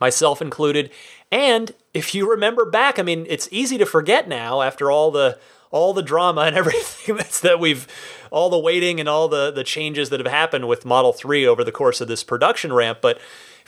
myself 0.01 0.41
included. 0.41 0.91
And 1.31 1.73
if 1.95 2.15
you 2.15 2.31
remember 2.31 2.65
back, 2.65 2.99
I 2.99 3.03
mean, 3.03 3.27
it's 3.29 3.49
easy 3.51 3.79
to 3.79 3.87
forget 3.87 4.29
now 4.29 4.63
after 4.63 4.91
all 4.91 5.11
the 5.11 5.39
all 5.71 5.93
the 5.93 6.03
drama 6.03 6.43
and 6.43 6.57
everything 6.57 7.17
that's 7.17 7.41
that 7.41 7.61
we've 7.61 7.87
all 8.31 8.51
the 8.51 8.59
waiting 8.59 9.01
and 9.01 9.09
all 9.09 9.29
the 9.29 9.51
the 9.51 9.65
changes 9.65 10.11
that 10.11 10.21
have 10.21 10.33
happened 10.33 10.69
with 10.69 10.85
Model 10.85 11.13
3 11.13 11.47
over 11.47 11.65
the 11.65 11.73
course 11.73 12.01
of 12.01 12.09
this 12.09 12.25
production 12.25 12.73
ramp, 12.73 12.99
but 13.01 13.19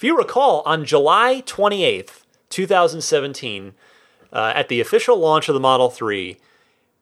if 0.01 0.05
you 0.05 0.17
recall 0.17 0.63
on 0.65 0.87
July 0.87 1.43
28th, 1.45 2.23
2017, 2.49 3.75
uh, 4.33 4.53
at 4.57 4.69
the 4.69 4.81
official 4.81 5.19
launch 5.19 5.47
of 5.51 5.53
the 5.53 5.61
Model 5.61 5.91
3, 5.91 6.39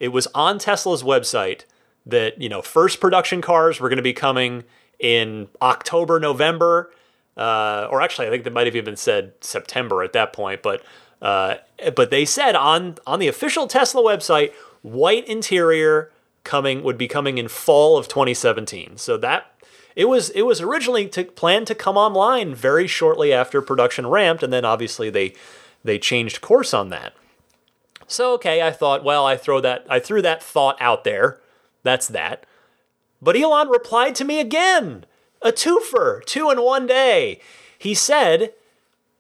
it 0.00 0.08
was 0.08 0.26
on 0.34 0.58
Tesla's 0.58 1.04
website 1.04 1.62
that 2.04 2.42
you 2.42 2.48
know 2.48 2.60
first 2.60 3.00
production 3.00 3.40
cars 3.40 3.78
were 3.78 3.88
going 3.88 3.98
to 3.98 4.02
be 4.02 4.12
coming 4.12 4.64
in 4.98 5.46
October, 5.62 6.18
November, 6.18 6.90
uh, 7.38 7.88
or 7.90 8.02
actually 8.02 8.26
I 8.26 8.30
think 8.30 8.44
they 8.44 8.50
might 8.50 8.66
have 8.66 8.76
even 8.76 8.96
said 8.96 9.32
September 9.40 10.02
at 10.02 10.12
that 10.12 10.32
point. 10.32 10.62
But 10.62 10.82
uh, 11.22 11.56
but 11.94 12.10
they 12.10 12.24
said 12.24 12.54
on 12.54 12.96
on 13.06 13.18
the 13.18 13.28
official 13.28 13.66
Tesla 13.66 14.02
website, 14.02 14.52
white 14.82 15.26
interior 15.26 16.10
coming 16.44 16.82
would 16.82 16.98
be 16.98 17.08
coming 17.08 17.38
in 17.38 17.48
fall 17.48 17.96
of 17.96 18.08
2017. 18.08 18.96
So 18.96 19.16
that 19.18 19.52
it 19.94 20.06
was 20.06 20.30
it 20.30 20.42
was 20.42 20.60
originally 20.60 21.08
to, 21.08 21.24
planned 21.24 21.66
to 21.68 21.74
come 21.74 21.96
online 21.96 22.54
very 22.54 22.86
shortly 22.86 23.32
after 23.32 23.62
production 23.62 24.06
ramped, 24.06 24.42
and 24.42 24.52
then 24.52 24.64
obviously 24.64 25.10
they 25.10 25.34
they 25.84 25.98
changed 25.98 26.40
course 26.40 26.74
on 26.74 26.88
that. 26.90 27.14
So 28.06 28.32
okay, 28.34 28.62
I 28.62 28.70
thought, 28.70 29.04
well, 29.04 29.26
I 29.26 29.36
throw 29.36 29.60
that 29.60 29.86
I 29.88 30.00
threw 30.00 30.22
that 30.22 30.42
thought 30.42 30.76
out 30.80 31.04
there. 31.04 31.40
That's 31.82 32.08
that. 32.08 32.46
But 33.20 33.36
Elon 33.36 33.68
replied 33.68 34.14
to 34.16 34.24
me 34.24 34.40
again. 34.40 35.04
A 35.42 35.52
twofer, 35.52 36.24
two 36.24 36.50
in 36.50 36.62
one 36.62 36.86
day. 36.86 37.40
He 37.78 37.94
said, 37.94 38.54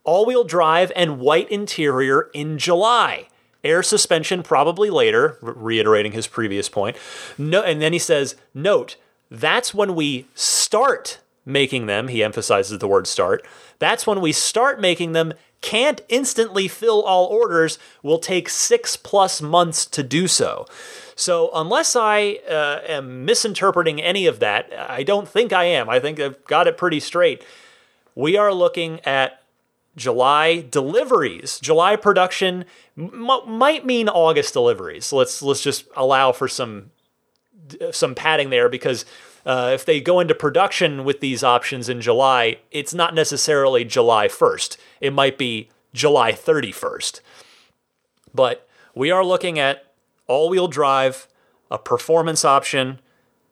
all-wheel 0.04 0.44
drive 0.44 0.90
and 0.96 1.20
white 1.20 1.48
interior 1.50 2.30
in 2.34 2.58
July. 2.58 3.28
Air 3.62 3.82
suspension 3.82 4.42
probably 4.42 4.90
later, 4.90 5.38
reiterating 5.42 6.12
his 6.12 6.26
previous 6.26 6.68
point. 6.68 6.96
No, 7.36 7.62
and 7.62 7.82
then 7.82 7.92
he 7.92 7.98
says, 7.98 8.36
note, 8.54 8.96
that's 9.30 9.74
when 9.74 9.94
we 9.94 10.26
start 10.34 11.20
making 11.44 11.86
them. 11.86 12.08
He 12.08 12.22
emphasizes 12.22 12.78
the 12.78 12.88
word 12.88 13.06
start. 13.06 13.44
That's 13.78 14.06
when 14.06 14.20
we 14.20 14.32
start 14.32 14.80
making 14.80 15.12
them 15.12 15.34
can't 15.60 16.00
instantly 16.08 16.68
fill 16.68 17.02
all 17.02 17.26
orders, 17.26 17.78
will 18.02 18.18
take 18.18 18.48
six 18.48 18.96
plus 18.96 19.42
months 19.42 19.84
to 19.86 20.02
do 20.02 20.28
so. 20.28 20.66
So, 21.16 21.50
unless 21.52 21.96
I 21.96 22.38
uh, 22.48 22.80
am 22.86 23.24
misinterpreting 23.24 24.00
any 24.00 24.26
of 24.26 24.38
that, 24.38 24.72
I 24.72 25.02
don't 25.02 25.28
think 25.28 25.52
I 25.52 25.64
am. 25.64 25.88
I 25.88 25.98
think 25.98 26.20
I've 26.20 26.44
got 26.44 26.68
it 26.68 26.76
pretty 26.76 27.00
straight. 27.00 27.44
We 28.14 28.36
are 28.36 28.54
looking 28.54 29.00
at 29.00 29.42
July 29.96 30.64
deliveries. 30.70 31.58
July 31.58 31.96
production 31.96 32.64
m- 32.96 33.40
might 33.46 33.84
mean 33.84 34.08
August 34.08 34.54
deliveries. 34.54 35.12
Let's 35.12 35.42
let's 35.42 35.62
just 35.62 35.86
allow 35.96 36.32
for 36.32 36.48
some 36.48 36.92
some 37.90 38.14
padding 38.14 38.50
there 38.50 38.68
because 38.68 39.04
uh, 39.46 39.70
if 39.72 39.84
they 39.84 40.00
go 40.00 40.20
into 40.20 40.34
production 40.34 41.04
with 41.04 41.20
these 41.20 41.42
options 41.42 41.88
in 41.88 42.00
July, 42.00 42.58
it's 42.70 42.94
not 42.94 43.14
necessarily 43.14 43.84
July 43.84 44.28
1st. 44.28 44.76
It 45.00 45.12
might 45.12 45.38
be 45.38 45.68
July 45.94 46.32
31st. 46.32 47.20
But 48.34 48.68
we 48.94 49.10
are 49.10 49.24
looking 49.24 49.58
at 49.58 49.92
all 50.26 50.48
wheel 50.48 50.68
drive, 50.68 51.28
a 51.70 51.78
performance 51.78 52.44
option, 52.44 53.00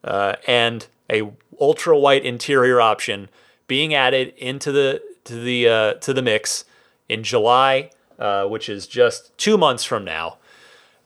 uh, 0.05 0.37
and 0.47 0.87
a 1.11 1.31
ultra 1.61 1.99
white 1.99 2.25
interior 2.25 2.81
option 2.81 3.29
being 3.67 3.95
added 3.95 4.35
into 4.37 4.71
the 4.73 5.03
to 5.25 5.35
the 5.35 5.69
uh, 5.69 5.95
to 5.95 6.13
the 6.13 6.23
mix 6.23 6.65
in 7.09 7.23
July, 7.23 7.91
uh, 8.19 8.45
which 8.45 8.69
is 8.69 8.87
just 8.87 9.37
two 9.39 9.57
months 9.57 9.85
from 9.85 10.05
now. 10.05 10.39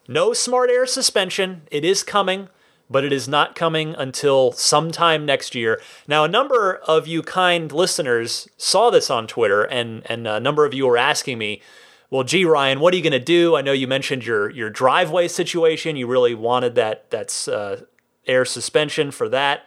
No 0.08 0.32
smart 0.32 0.70
air 0.70 0.86
suspension. 0.86 1.62
It 1.70 1.84
is 1.84 2.02
coming 2.02 2.48
but 2.90 3.04
it 3.04 3.12
is 3.12 3.28
not 3.28 3.54
coming 3.54 3.94
until 3.94 4.50
sometime 4.52 5.24
next 5.24 5.54
year. 5.54 5.80
Now, 6.08 6.24
a 6.24 6.28
number 6.28 6.76
of 6.88 7.06
you 7.06 7.22
kind 7.22 7.70
listeners 7.70 8.48
saw 8.56 8.90
this 8.90 9.08
on 9.08 9.28
Twitter, 9.28 9.62
and, 9.62 10.02
and 10.06 10.26
a 10.26 10.40
number 10.40 10.64
of 10.64 10.74
you 10.74 10.86
were 10.86 10.98
asking 10.98 11.38
me, 11.38 11.62
well, 12.10 12.24
gee, 12.24 12.44
Ryan, 12.44 12.80
what 12.80 12.92
are 12.92 12.96
you 12.96 13.04
going 13.04 13.12
to 13.12 13.20
do? 13.20 13.54
I 13.54 13.62
know 13.62 13.70
you 13.70 13.86
mentioned 13.86 14.26
your, 14.26 14.50
your 14.50 14.68
driveway 14.68 15.28
situation. 15.28 15.94
You 15.94 16.08
really 16.08 16.34
wanted 16.34 16.74
that, 16.74 17.08
that 17.10 17.48
uh, 17.48 17.84
air 18.26 18.44
suspension 18.44 19.12
for 19.12 19.28
that. 19.28 19.66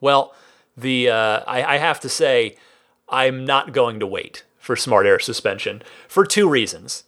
Well, 0.00 0.34
the 0.74 1.10
uh, 1.10 1.40
I, 1.46 1.74
I 1.74 1.76
have 1.76 2.00
to 2.00 2.08
say, 2.08 2.56
I'm 3.10 3.44
not 3.44 3.72
going 3.72 4.00
to 4.00 4.06
wait 4.06 4.44
for 4.58 4.74
smart 4.74 5.04
air 5.04 5.18
suspension 5.18 5.82
for 6.08 6.24
two 6.24 6.48
reasons. 6.48 7.04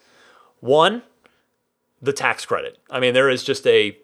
One, 0.61 1.03
the 2.03 2.13
tax 2.13 2.45
credit. 2.45 2.79
I 2.91 3.01
mean, 3.01 3.15
there 3.15 3.31
is 3.31 3.43
just 3.43 3.67
a 3.67 3.97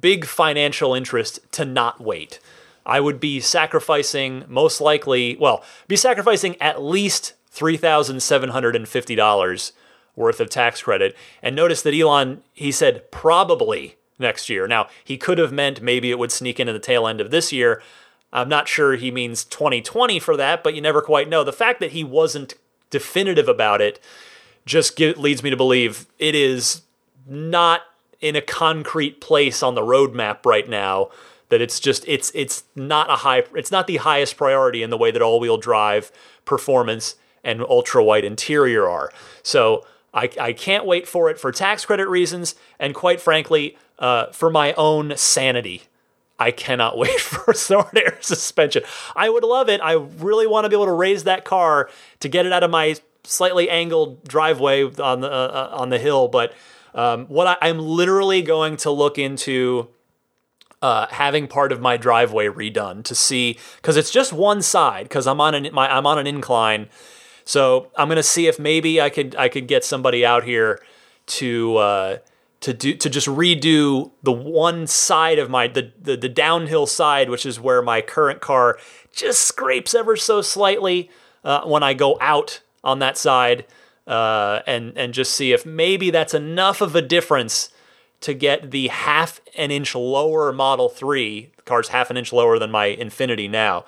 big 0.00 0.24
financial 0.24 0.94
interest 0.94 1.40
to 1.52 1.64
not 1.64 2.00
wait. 2.00 2.40
I 2.84 3.00
would 3.00 3.20
be 3.20 3.40
sacrificing 3.40 4.44
most 4.48 4.80
likely, 4.80 5.36
well, 5.36 5.62
be 5.86 5.96
sacrificing 5.96 6.56
at 6.60 6.82
least 6.82 7.34
$3,750 7.54 9.72
worth 10.16 10.40
of 10.40 10.50
tax 10.50 10.82
credit. 10.82 11.16
And 11.42 11.54
notice 11.54 11.82
that 11.82 11.94
Elon, 11.94 12.42
he 12.54 12.72
said 12.72 13.10
probably 13.10 13.96
next 14.18 14.48
year. 14.48 14.66
Now, 14.66 14.88
he 15.04 15.16
could 15.16 15.38
have 15.38 15.52
meant 15.52 15.82
maybe 15.82 16.10
it 16.10 16.18
would 16.18 16.32
sneak 16.32 16.58
into 16.58 16.72
the 16.72 16.78
tail 16.78 17.06
end 17.06 17.20
of 17.20 17.30
this 17.30 17.52
year. 17.52 17.82
I'm 18.32 18.48
not 18.48 18.68
sure 18.68 18.96
he 18.96 19.10
means 19.10 19.44
2020 19.44 20.18
for 20.18 20.36
that, 20.36 20.64
but 20.64 20.74
you 20.74 20.80
never 20.80 21.00
quite 21.00 21.28
know. 21.28 21.44
The 21.44 21.52
fact 21.52 21.80
that 21.80 21.92
he 21.92 22.04
wasn't 22.04 22.54
definitive 22.90 23.48
about 23.48 23.80
it 23.80 24.00
just 24.66 24.98
leads 24.98 25.42
me 25.42 25.50
to 25.50 25.56
believe 25.56 26.06
it 26.18 26.34
is 26.34 26.82
not 27.26 27.82
in 28.20 28.36
a 28.36 28.40
concrete 28.40 29.20
place 29.20 29.62
on 29.62 29.74
the 29.74 29.82
roadmap 29.82 30.44
right 30.44 30.68
now 30.68 31.10
that 31.48 31.60
it's 31.60 31.80
just 31.80 32.04
it's 32.06 32.30
it's 32.34 32.64
not 32.74 33.08
a 33.10 33.16
high 33.16 33.42
it's 33.54 33.70
not 33.70 33.86
the 33.86 33.98
highest 33.98 34.36
priority 34.36 34.82
in 34.82 34.90
the 34.90 34.98
way 34.98 35.10
that 35.10 35.22
all-wheel 35.22 35.56
drive 35.56 36.12
performance 36.44 37.16
and 37.44 37.62
ultra 37.62 38.02
white 38.02 38.24
interior 38.24 38.88
are. 38.88 39.10
So 39.42 39.86
I, 40.12 40.30
I 40.40 40.52
can't 40.52 40.86
wait 40.86 41.06
for 41.06 41.30
it 41.30 41.38
for 41.38 41.52
tax 41.52 41.84
credit 41.84 42.08
reasons 42.08 42.54
and 42.78 42.94
quite 42.94 43.20
frankly 43.20 43.76
uh, 43.98 44.26
for 44.32 44.50
my 44.50 44.72
own 44.74 45.16
sanity. 45.16 45.82
I 46.38 46.50
cannot 46.50 46.96
wait 46.98 47.20
for 47.20 47.54
smart 47.54 47.96
air 47.96 48.18
suspension. 48.20 48.82
I 49.14 49.30
would 49.30 49.44
love 49.44 49.68
it. 49.68 49.80
I 49.80 49.92
really 49.92 50.46
want 50.46 50.64
to 50.64 50.68
be 50.68 50.76
able 50.76 50.86
to 50.86 50.92
raise 50.92 51.24
that 51.24 51.44
car 51.44 51.90
to 52.20 52.28
get 52.28 52.46
it 52.46 52.52
out 52.52 52.62
of 52.62 52.70
my 52.70 52.96
slightly 53.24 53.68
angled 53.68 54.24
driveway 54.24 54.84
on 54.84 55.20
the 55.20 55.30
uh, 55.30 55.70
uh 55.72 55.76
on 55.76 55.90
the 55.90 55.98
hill, 55.98 56.28
but 56.28 56.54
um, 56.94 57.26
what 57.26 57.58
I, 57.62 57.68
am 57.68 57.78
literally 57.78 58.42
going 58.42 58.76
to 58.78 58.90
look 58.90 59.18
into 59.18 59.88
uh, 60.80 61.06
having 61.10 61.48
part 61.48 61.72
of 61.72 61.80
my 61.80 61.96
driveway 61.96 62.46
redone 62.48 63.02
to 63.04 63.14
see 63.14 63.58
because 63.76 63.96
it's 63.96 64.10
just 64.10 64.32
one 64.32 64.62
side 64.62 65.04
because 65.04 65.26
I'm 65.26 65.40
on 65.40 65.54
an 65.54 65.68
my 65.72 65.92
I'm 65.94 66.06
on 66.06 66.18
an 66.18 66.26
incline, 66.26 66.88
so 67.44 67.90
I'm 67.96 68.08
gonna 68.08 68.22
see 68.22 68.46
if 68.46 68.58
maybe 68.58 69.00
I 69.00 69.10
could 69.10 69.34
I 69.36 69.48
could 69.48 69.66
get 69.66 69.84
somebody 69.84 70.24
out 70.24 70.44
here 70.44 70.80
to 71.26 71.76
uh, 71.76 72.18
to 72.60 72.72
do 72.72 72.94
to 72.94 73.10
just 73.10 73.26
redo 73.26 74.12
the 74.22 74.32
one 74.32 74.86
side 74.86 75.38
of 75.38 75.50
my 75.50 75.66
the, 75.66 75.92
the 76.00 76.16
the 76.16 76.28
downhill 76.28 76.86
side, 76.86 77.28
which 77.28 77.44
is 77.44 77.58
where 77.58 77.82
my 77.82 78.00
current 78.00 78.40
car 78.40 78.78
just 79.12 79.42
scrapes 79.42 79.94
ever 79.94 80.16
so 80.16 80.42
slightly 80.42 81.10
uh, 81.44 81.62
when 81.62 81.82
I 81.82 81.94
go 81.94 82.18
out 82.20 82.60
on 82.84 83.00
that 83.00 83.18
side 83.18 83.64
uh, 84.08 84.62
and 84.66 84.96
and 84.96 85.12
just 85.12 85.34
see 85.34 85.52
if 85.52 85.64
maybe 85.64 86.10
that's 86.10 86.34
enough 86.34 86.80
of 86.80 86.96
a 86.96 87.02
difference 87.02 87.70
to 88.20 88.34
get 88.34 88.70
the 88.70 88.88
half 88.88 89.40
an 89.56 89.70
inch 89.70 89.94
lower 89.94 90.52
Model 90.52 90.88
3. 90.88 91.52
The 91.56 91.62
car's 91.62 91.88
half 91.88 92.10
an 92.10 92.16
inch 92.16 92.32
lower 92.32 92.58
than 92.58 92.70
my 92.70 92.88
Infiniti 92.88 93.48
now. 93.48 93.84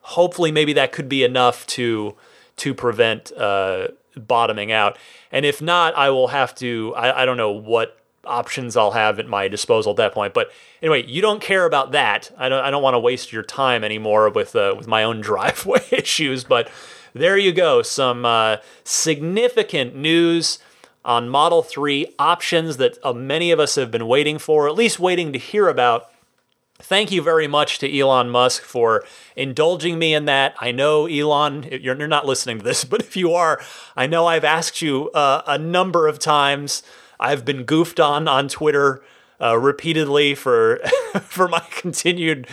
Hopefully, 0.00 0.52
maybe 0.52 0.72
that 0.74 0.92
could 0.92 1.08
be 1.08 1.24
enough 1.24 1.66
to 1.68 2.16
to 2.56 2.74
prevent 2.74 3.32
uh, 3.32 3.88
bottoming 4.16 4.72
out. 4.72 4.98
And 5.32 5.46
if 5.46 5.62
not, 5.62 5.94
I 5.94 6.10
will 6.10 6.28
have 6.28 6.54
to. 6.56 6.92
I, 6.96 7.22
I 7.22 7.24
don't 7.24 7.36
know 7.36 7.52
what 7.52 7.96
options 8.24 8.76
I'll 8.76 8.90
have 8.90 9.18
at 9.18 9.26
my 9.26 9.48
disposal 9.48 9.92
at 9.92 9.96
that 9.96 10.12
point. 10.12 10.34
But 10.34 10.50
anyway, 10.82 11.06
you 11.06 11.22
don't 11.22 11.40
care 11.40 11.64
about 11.64 11.92
that. 11.92 12.30
I 12.36 12.48
don't. 12.48 12.64
I 12.64 12.70
don't 12.70 12.82
want 12.82 12.94
to 12.94 12.98
waste 12.98 13.32
your 13.32 13.42
time 13.42 13.84
anymore 13.84 14.30
with 14.30 14.56
uh, 14.56 14.74
with 14.76 14.88
my 14.88 15.04
own 15.04 15.20
driveway 15.22 15.84
issues. 15.92 16.44
But 16.44 16.70
there 17.12 17.36
you 17.36 17.52
go. 17.52 17.82
Some 17.82 18.24
uh, 18.24 18.58
significant 18.84 19.94
news 19.94 20.58
on 21.04 21.28
Model 21.28 21.62
3 21.62 22.14
options 22.18 22.76
that 22.76 22.98
uh, 23.02 23.12
many 23.12 23.50
of 23.50 23.58
us 23.60 23.74
have 23.76 23.90
been 23.90 24.06
waiting 24.06 24.38
for, 24.38 24.68
at 24.68 24.74
least 24.74 24.98
waiting 24.98 25.32
to 25.32 25.38
hear 25.38 25.68
about. 25.68 26.10
Thank 26.78 27.12
you 27.12 27.20
very 27.20 27.46
much 27.46 27.78
to 27.80 27.98
Elon 27.98 28.30
Musk 28.30 28.62
for 28.62 29.04
indulging 29.36 29.98
me 29.98 30.14
in 30.14 30.24
that. 30.24 30.54
I 30.60 30.72
know, 30.72 31.06
Elon, 31.06 31.64
you're, 31.70 31.96
you're 31.96 32.08
not 32.08 32.26
listening 32.26 32.58
to 32.58 32.64
this, 32.64 32.84
but 32.84 33.00
if 33.00 33.16
you 33.16 33.34
are, 33.34 33.60
I 33.96 34.06
know 34.06 34.26
I've 34.26 34.44
asked 34.44 34.80
you 34.80 35.10
uh, 35.10 35.42
a 35.46 35.58
number 35.58 36.06
of 36.06 36.18
times. 36.18 36.82
I've 37.18 37.44
been 37.44 37.64
goofed 37.64 38.00
on 38.00 38.28
on 38.28 38.48
Twitter 38.48 39.02
uh, 39.40 39.58
repeatedly 39.58 40.34
for 40.34 40.78
for 41.22 41.48
my 41.48 41.60
continued 41.70 42.46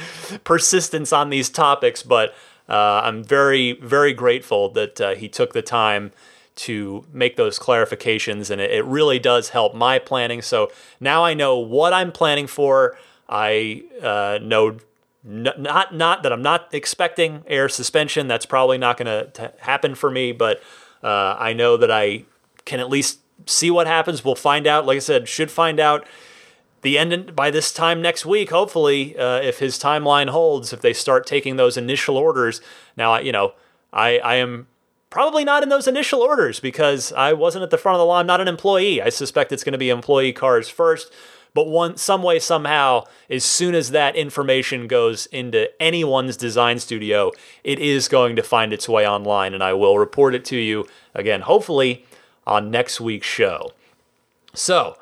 persistence 0.43 1.13
on 1.13 1.29
these 1.29 1.49
topics, 1.49 2.03
but 2.03 2.33
uh, 2.69 3.01
I'm 3.03 3.23
very 3.23 3.73
very 3.73 4.13
grateful 4.13 4.69
that 4.69 5.01
uh, 5.01 5.15
he 5.15 5.29
took 5.29 5.53
the 5.53 5.61
time 5.61 6.11
to 6.55 7.05
make 7.13 7.35
those 7.35 7.59
clarifications, 7.59 8.49
and 8.49 8.59
it, 8.59 8.71
it 8.71 8.85
really 8.85 9.19
does 9.19 9.49
help 9.49 9.75
my 9.75 9.99
planning. 9.99 10.41
So 10.41 10.71
now 10.99 11.23
I 11.23 11.33
know 11.33 11.57
what 11.57 11.93
I'm 11.93 12.11
planning 12.11 12.47
for. 12.47 12.97
I 13.29 13.83
uh, 14.01 14.39
know 14.41 14.77
n- 15.25 15.49
not 15.57 15.93
not 15.93 16.23
that 16.23 16.33
I'm 16.33 16.41
not 16.41 16.73
expecting 16.73 17.43
air 17.47 17.69
suspension. 17.69 18.27
That's 18.27 18.45
probably 18.45 18.77
not 18.77 18.97
going 18.97 19.31
to 19.31 19.53
happen 19.59 19.95
for 19.95 20.09
me, 20.09 20.31
but 20.31 20.61
uh, 21.03 21.35
I 21.37 21.53
know 21.53 21.77
that 21.77 21.91
I 21.91 22.25
can 22.65 22.79
at 22.79 22.89
least 22.89 23.19
see 23.45 23.71
what 23.71 23.87
happens. 23.87 24.25
We'll 24.25 24.35
find 24.35 24.65
out. 24.65 24.85
Like 24.85 24.97
I 24.97 24.99
said, 24.99 25.27
should 25.27 25.51
find 25.51 25.79
out 25.79 26.07
the 26.87 26.97
end 26.97 27.35
by 27.35 27.51
this 27.51 27.71
time 27.71 28.01
next 28.01 28.25
week. 28.25 28.49
Hopefully, 28.49 29.17
uh, 29.17 29.39
if 29.41 29.59
his 29.59 29.77
timeline 29.77 30.29
holds, 30.29 30.71
if 30.71 30.81
they 30.81 30.93
start 30.93 31.27
taking 31.27 31.57
those 31.57 31.77
initial 31.77 32.17
orders. 32.17 32.61
Now, 32.95 33.17
you 33.19 33.31
know, 33.31 33.53
I 33.91 34.19
I 34.19 34.35
am 34.35 34.67
Probably 35.09 35.45
not 35.45 35.63
in 35.63 35.69
those 35.69 35.87
initial 35.87 36.21
orders 36.21 36.59
because 36.59 37.13
I 37.13 37.31
wasn't 37.31 37.63
at 37.63 37.69
the 37.69 37.77
front 37.77 37.95
of 37.95 37.99
the 37.99 38.05
line. 38.05 38.21
I'm 38.21 38.27
not 38.27 38.41
an 38.41 38.49
employee. 38.49 39.01
I 39.01 39.09
suspect 39.09 39.51
it's 39.51 39.63
going 39.63 39.71
to 39.71 39.77
be 39.77 39.89
employee 39.89 40.33
cars 40.33 40.67
first. 40.67 41.13
But 41.53 41.69
one, 41.69 41.95
some 41.95 42.21
way, 42.21 42.39
somehow, 42.39 43.05
as 43.29 43.43
soon 43.43 43.73
as 43.73 43.91
that 43.91 44.15
information 44.15 44.85
goes 44.85 45.25
into 45.27 45.69
anyone's 45.81 46.35
design 46.35 46.77
studio, 46.77 47.31
it 47.63 47.79
is 47.79 48.09
going 48.09 48.35
to 48.35 48.43
find 48.43 48.73
its 48.73 48.87
way 48.87 49.07
online, 49.07 49.53
and 49.53 49.63
I 49.63 49.73
will 49.73 49.97
report 49.97 50.35
it 50.35 50.45
to 50.45 50.57
you 50.57 50.85
again, 51.15 51.41
hopefully, 51.41 52.05
on 52.45 52.69
next 52.69 53.01
week's 53.01 53.25
show. 53.25 53.71
So, 54.53 54.97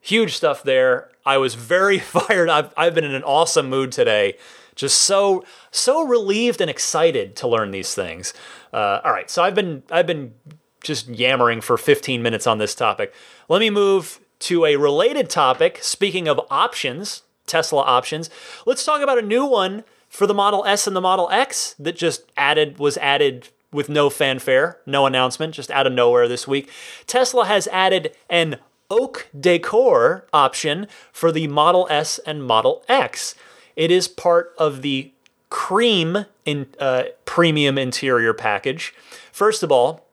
huge 0.00 0.36
stuff 0.36 0.62
there. 0.62 1.10
I 1.28 1.36
was 1.36 1.54
very 1.54 1.98
fired. 2.16 2.48
I've, 2.48 2.72
I've 2.76 2.94
been 2.94 3.04
in 3.04 3.14
an 3.14 3.22
awesome 3.22 3.68
mood 3.68 3.92
today 3.92 4.36
just 4.74 5.00
so 5.00 5.44
so 5.72 6.06
relieved 6.06 6.60
and 6.60 6.70
excited 6.70 7.36
to 7.36 7.48
learn 7.48 7.72
these 7.72 7.94
things. 7.94 8.32
Uh, 8.72 9.00
all 9.04 9.12
right, 9.12 9.28
so 9.28 9.42
I've 9.42 9.54
been 9.54 9.82
I've 9.90 10.06
been 10.06 10.34
just 10.82 11.08
yammering 11.08 11.60
for 11.60 11.76
15 11.76 12.22
minutes 12.22 12.46
on 12.46 12.58
this 12.58 12.74
topic. 12.74 13.12
Let 13.48 13.58
me 13.58 13.70
move 13.70 14.20
to 14.40 14.64
a 14.64 14.76
related 14.76 15.28
topic. 15.28 15.80
Speaking 15.82 16.28
of 16.28 16.40
options, 16.48 17.22
Tesla 17.46 17.82
options, 17.82 18.30
let's 18.66 18.84
talk 18.84 19.02
about 19.02 19.18
a 19.18 19.22
new 19.22 19.44
one 19.44 19.82
for 20.08 20.26
the 20.26 20.34
Model 20.34 20.64
S 20.64 20.86
and 20.86 20.94
the 20.94 21.00
Model 21.00 21.28
X 21.30 21.74
that 21.80 21.96
just 21.96 22.22
added 22.36 22.78
was 22.78 22.96
added 22.98 23.48
with 23.72 23.88
no 23.88 24.08
fanfare, 24.08 24.78
no 24.86 25.04
announcement, 25.06 25.54
just 25.54 25.70
out 25.72 25.86
of 25.86 25.92
nowhere 25.92 26.28
this 26.28 26.48
week. 26.48 26.70
Tesla 27.06 27.44
has 27.44 27.66
added 27.68 28.14
an 28.30 28.58
oak 28.90 29.28
decor 29.38 30.26
option 30.32 30.86
for 31.12 31.30
the 31.30 31.46
Model 31.48 31.86
S 31.90 32.18
and 32.26 32.44
Model 32.44 32.84
X. 32.88 33.34
It 33.76 33.90
is 33.90 34.08
part 34.08 34.54
of 34.58 34.82
the 34.82 35.12
cream 35.50 36.26
in 36.44 36.66
uh, 36.78 37.04
premium 37.24 37.78
interior 37.78 38.34
package. 38.34 38.94
First 39.32 39.62
of 39.62 39.70
all, 39.70 40.06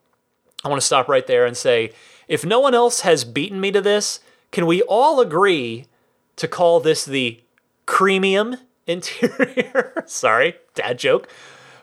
I 0.63 0.69
want 0.69 0.81
to 0.81 0.85
stop 0.85 1.07
right 1.07 1.25
there 1.25 1.45
and 1.45 1.55
say 1.55 1.91
if 2.27 2.45
no 2.45 2.59
one 2.59 2.73
else 2.73 3.01
has 3.01 3.23
beaten 3.23 3.59
me 3.61 3.71
to 3.71 3.81
this, 3.81 4.19
can 4.51 4.65
we 4.65 4.81
all 4.83 5.19
agree 5.19 5.85
to 6.37 6.47
call 6.47 6.79
this 6.79 7.05
the 7.05 7.41
creamium 7.85 8.59
interior? 8.87 10.03
Sorry, 10.05 10.55
dad 10.73 10.99
joke. 10.99 11.29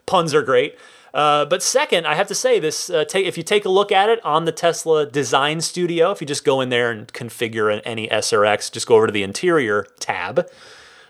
Puns 0.06 0.34
are 0.34 0.42
great. 0.42 0.76
Uh, 1.14 1.44
but 1.44 1.62
second, 1.62 2.06
I 2.06 2.14
have 2.14 2.28
to 2.28 2.34
say 2.34 2.58
this: 2.58 2.88
uh, 2.88 3.04
take, 3.04 3.26
if 3.26 3.36
you 3.36 3.42
take 3.42 3.64
a 3.64 3.68
look 3.68 3.92
at 3.92 4.08
it 4.08 4.24
on 4.24 4.44
the 4.44 4.52
Tesla 4.52 5.04
Design 5.04 5.60
Studio, 5.60 6.10
if 6.10 6.20
you 6.20 6.26
just 6.26 6.44
go 6.44 6.60
in 6.60 6.70
there 6.70 6.90
and 6.90 7.12
configure 7.12 7.80
any 7.84 8.10
S 8.10 8.32
or 8.32 8.44
X, 8.44 8.70
just 8.70 8.86
go 8.86 8.96
over 8.96 9.06
to 9.06 9.12
the 9.12 9.22
Interior 9.22 9.86
tab. 10.00 10.48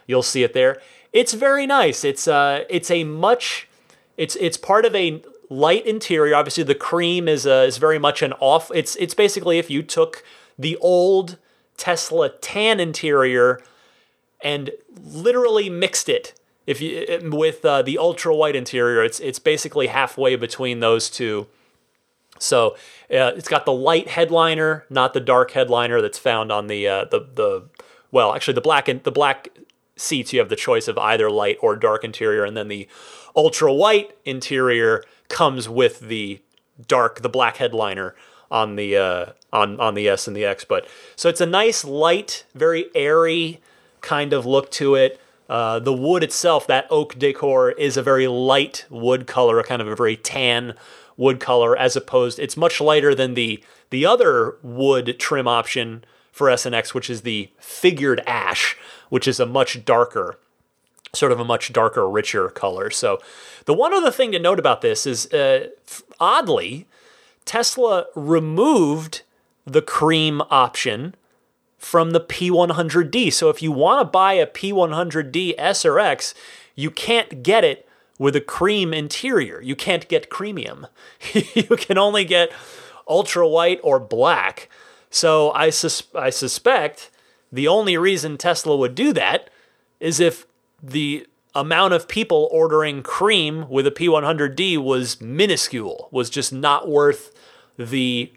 You'll 0.07 0.23
see 0.23 0.43
it 0.43 0.55
there. 0.55 0.81
It's 1.13 1.35
very 1.35 1.67
nice. 1.67 2.05
It's 2.05 2.27
uh, 2.27 2.65
it's 2.69 2.91
a 2.91 3.05
much, 3.05 3.69
it's 4.17 4.35
it's 4.37 4.57
part 4.57 4.85
of 4.85 4.95
a 4.95 5.23
light 5.49 5.87
interior. 5.87 6.35
Obviously, 6.35 6.65
the 6.65 6.75
cream 6.75 7.29
is 7.29 7.47
uh, 7.47 7.65
is 7.69 7.79
very 7.79 7.99
much 7.99 8.23
an 8.23 8.33
off. 8.35 8.71
It's 8.75 8.97
it's 8.97 9.15
basically 9.15 9.59
if 9.59 9.71
you 9.71 9.83
took 9.83 10.25
the 10.59 10.77
old 10.79 11.39
Tesla 11.77 12.31
tan 12.31 12.81
interior 12.81 13.61
and 14.43 14.71
literally 14.97 15.71
mixed 15.71 16.09
it 16.09 16.35
if 16.67 16.81
you 16.81 17.31
with 17.31 17.65
uh, 17.65 17.83
the 17.83 17.99
ultra 17.99 18.35
white 18.35 18.57
interior. 18.57 19.03
It's 19.03 19.21
it's 19.21 19.39
basically 19.39 19.89
halfway 19.89 20.37
between 20.37 20.81
those 20.81 21.11
two. 21.11 21.47
So 22.39 22.73
uh, 23.11 23.33
it's 23.37 23.49
got 23.49 23.65
the 23.65 23.73
light 23.73 24.09
headliner, 24.09 24.85
not 24.91 25.15
the 25.15 25.21
dark 25.21 25.53
headliner 25.53 26.01
that's 26.01 26.19
found 26.19 26.51
on 26.51 26.67
the 26.67 26.87
uh, 26.87 27.05
the 27.05 27.21
the 27.35 27.69
well, 28.11 28.35
actually 28.35 28.55
the 28.55 28.61
black 28.61 28.89
and 28.89 29.03
the 29.05 29.13
black 29.13 29.49
seats, 29.97 30.33
you 30.33 30.39
have 30.39 30.49
the 30.49 30.57
choice 30.57 30.89
of 30.89 30.99
either 30.99 31.31
light 31.31 31.59
or 31.61 31.77
dark 31.77 32.05
interior, 32.05 32.45
and 32.45 32.57
then 32.57 32.69
the 32.69 32.89
ultra 33.37 33.73
white 33.73 34.17
interior 34.25 35.03
comes 35.29 35.69
with 35.69 36.01
the 36.01 36.41
dark, 36.87 37.21
the 37.21 37.29
black 37.29 37.57
headliner 37.57 38.15
on 38.51 38.77
the 38.77 38.97
uh, 38.97 39.27
on 39.53 39.81
on 39.81 39.95
the 39.95 40.09
S 40.09 40.27
and 40.27 40.37
the 40.37 40.45
X. 40.45 40.65
But 40.65 40.87
so 41.17 41.29
it's 41.29 41.41
a 41.41 41.47
nice, 41.47 41.85
light, 41.85 42.45
very 42.55 42.87
airy 42.95 43.61
kind 44.01 44.33
of 44.33 44.45
look 44.45 44.71
to 44.73 44.95
it. 44.95 45.21
Uh, 45.53 45.79
the 45.79 45.93
wood 45.93 46.25
itself, 46.25 46.67
that 46.67 46.87
oak 46.89 47.19
decor, 47.19 47.73
is 47.73 47.99
a 47.99 48.03
very 48.03 48.27
light 48.27 48.87
wood 48.89 49.27
color, 49.27 49.59
a 49.59 49.65
kind 49.65 49.83
of 49.83 49.89
a 49.89 49.95
very 49.95 50.17
tan 50.17 50.73
wood 51.19 51.41
color, 51.41 51.77
as 51.77 51.95
opposed. 51.95 52.39
It's 52.39 52.57
much 52.57 52.81
lighter 52.81 53.15
than 53.15 53.35
the 53.35 53.63
the 53.91 54.07
other 54.07 54.57
wood 54.63 55.17
trim 55.19 55.47
option 55.47 56.07
for 56.33 56.49
S 56.49 56.65
and 56.65 56.75
X, 56.75 56.95
which 56.95 57.11
is 57.11 57.21
the 57.21 57.51
figured 57.59 58.23
ash, 58.27 58.79
which 59.11 59.29
is 59.29 59.39
a 59.39 59.45
much 59.45 59.85
darker, 59.85 60.39
sort 61.13 61.33
of 61.33 61.39
a 61.39 61.45
much 61.45 61.71
darker, 61.71 62.09
richer 62.09 62.49
color. 62.49 62.89
So, 62.89 63.21
the 63.67 63.75
one 63.75 63.93
other 63.93 64.11
thing 64.11 64.33
to 64.33 64.39
note 64.39 64.59
about 64.59 64.81
this 64.81 65.07
is, 65.07 65.31
uh, 65.35 65.67
oddly, 66.19 66.87
Tesla 67.45 68.07
removed 68.15 69.21
the 69.67 69.83
cream 69.83 70.41
option 70.49 71.15
from 71.83 72.13
the 72.13 72.21
P100D. 72.21 73.33
So, 73.33 73.51
if 73.51 73.61
you 73.61 73.73
want 73.73 74.01
to 74.01 74.11
buy 74.11 74.35
a 74.35 74.47
P100D 74.47 75.55
S 75.59 75.85
or 75.85 75.99
X, 75.99 76.35
you 76.75 76.91
can't 76.91 77.43
get 77.43 77.65
it 77.65 77.87
with 78.19 78.37
a 78.37 78.41
cream 78.41 78.95
interior. 78.95 79.61
You 79.61 79.75
can't 79.75 80.07
get 80.09 80.31
creamium. 80.31 80.89
you 81.55 81.77
can 81.77 81.99
only 81.99 82.25
get 82.25 82.53
ultra 83.09 83.49
white 83.49 83.81
or 83.83 83.99
black. 83.99 84.69
So 85.11 85.51
I, 85.53 85.71
sus- 85.71 86.05
I 86.15 86.31
suspect 86.31 87.11
the 87.51 87.69
only 87.69 87.97
reason 87.99 88.39
Tesla 88.39 88.77
would 88.77 88.95
do 88.95 89.13
that 89.13 89.51
is 90.01 90.21
if 90.21 90.47
the 90.83 91.27
amount 91.55 91.93
of 91.93 92.09
people 92.09 92.49
ordering 92.51 93.03
cream 93.03 93.69
with 93.69 93.87
a 93.87 93.91
P100D 93.91 94.79
was 94.79 95.21
minuscule, 95.21 96.09
was 96.11 96.31
just 96.31 96.53
not 96.53 96.89
worth 96.89 97.31
the 97.77 98.33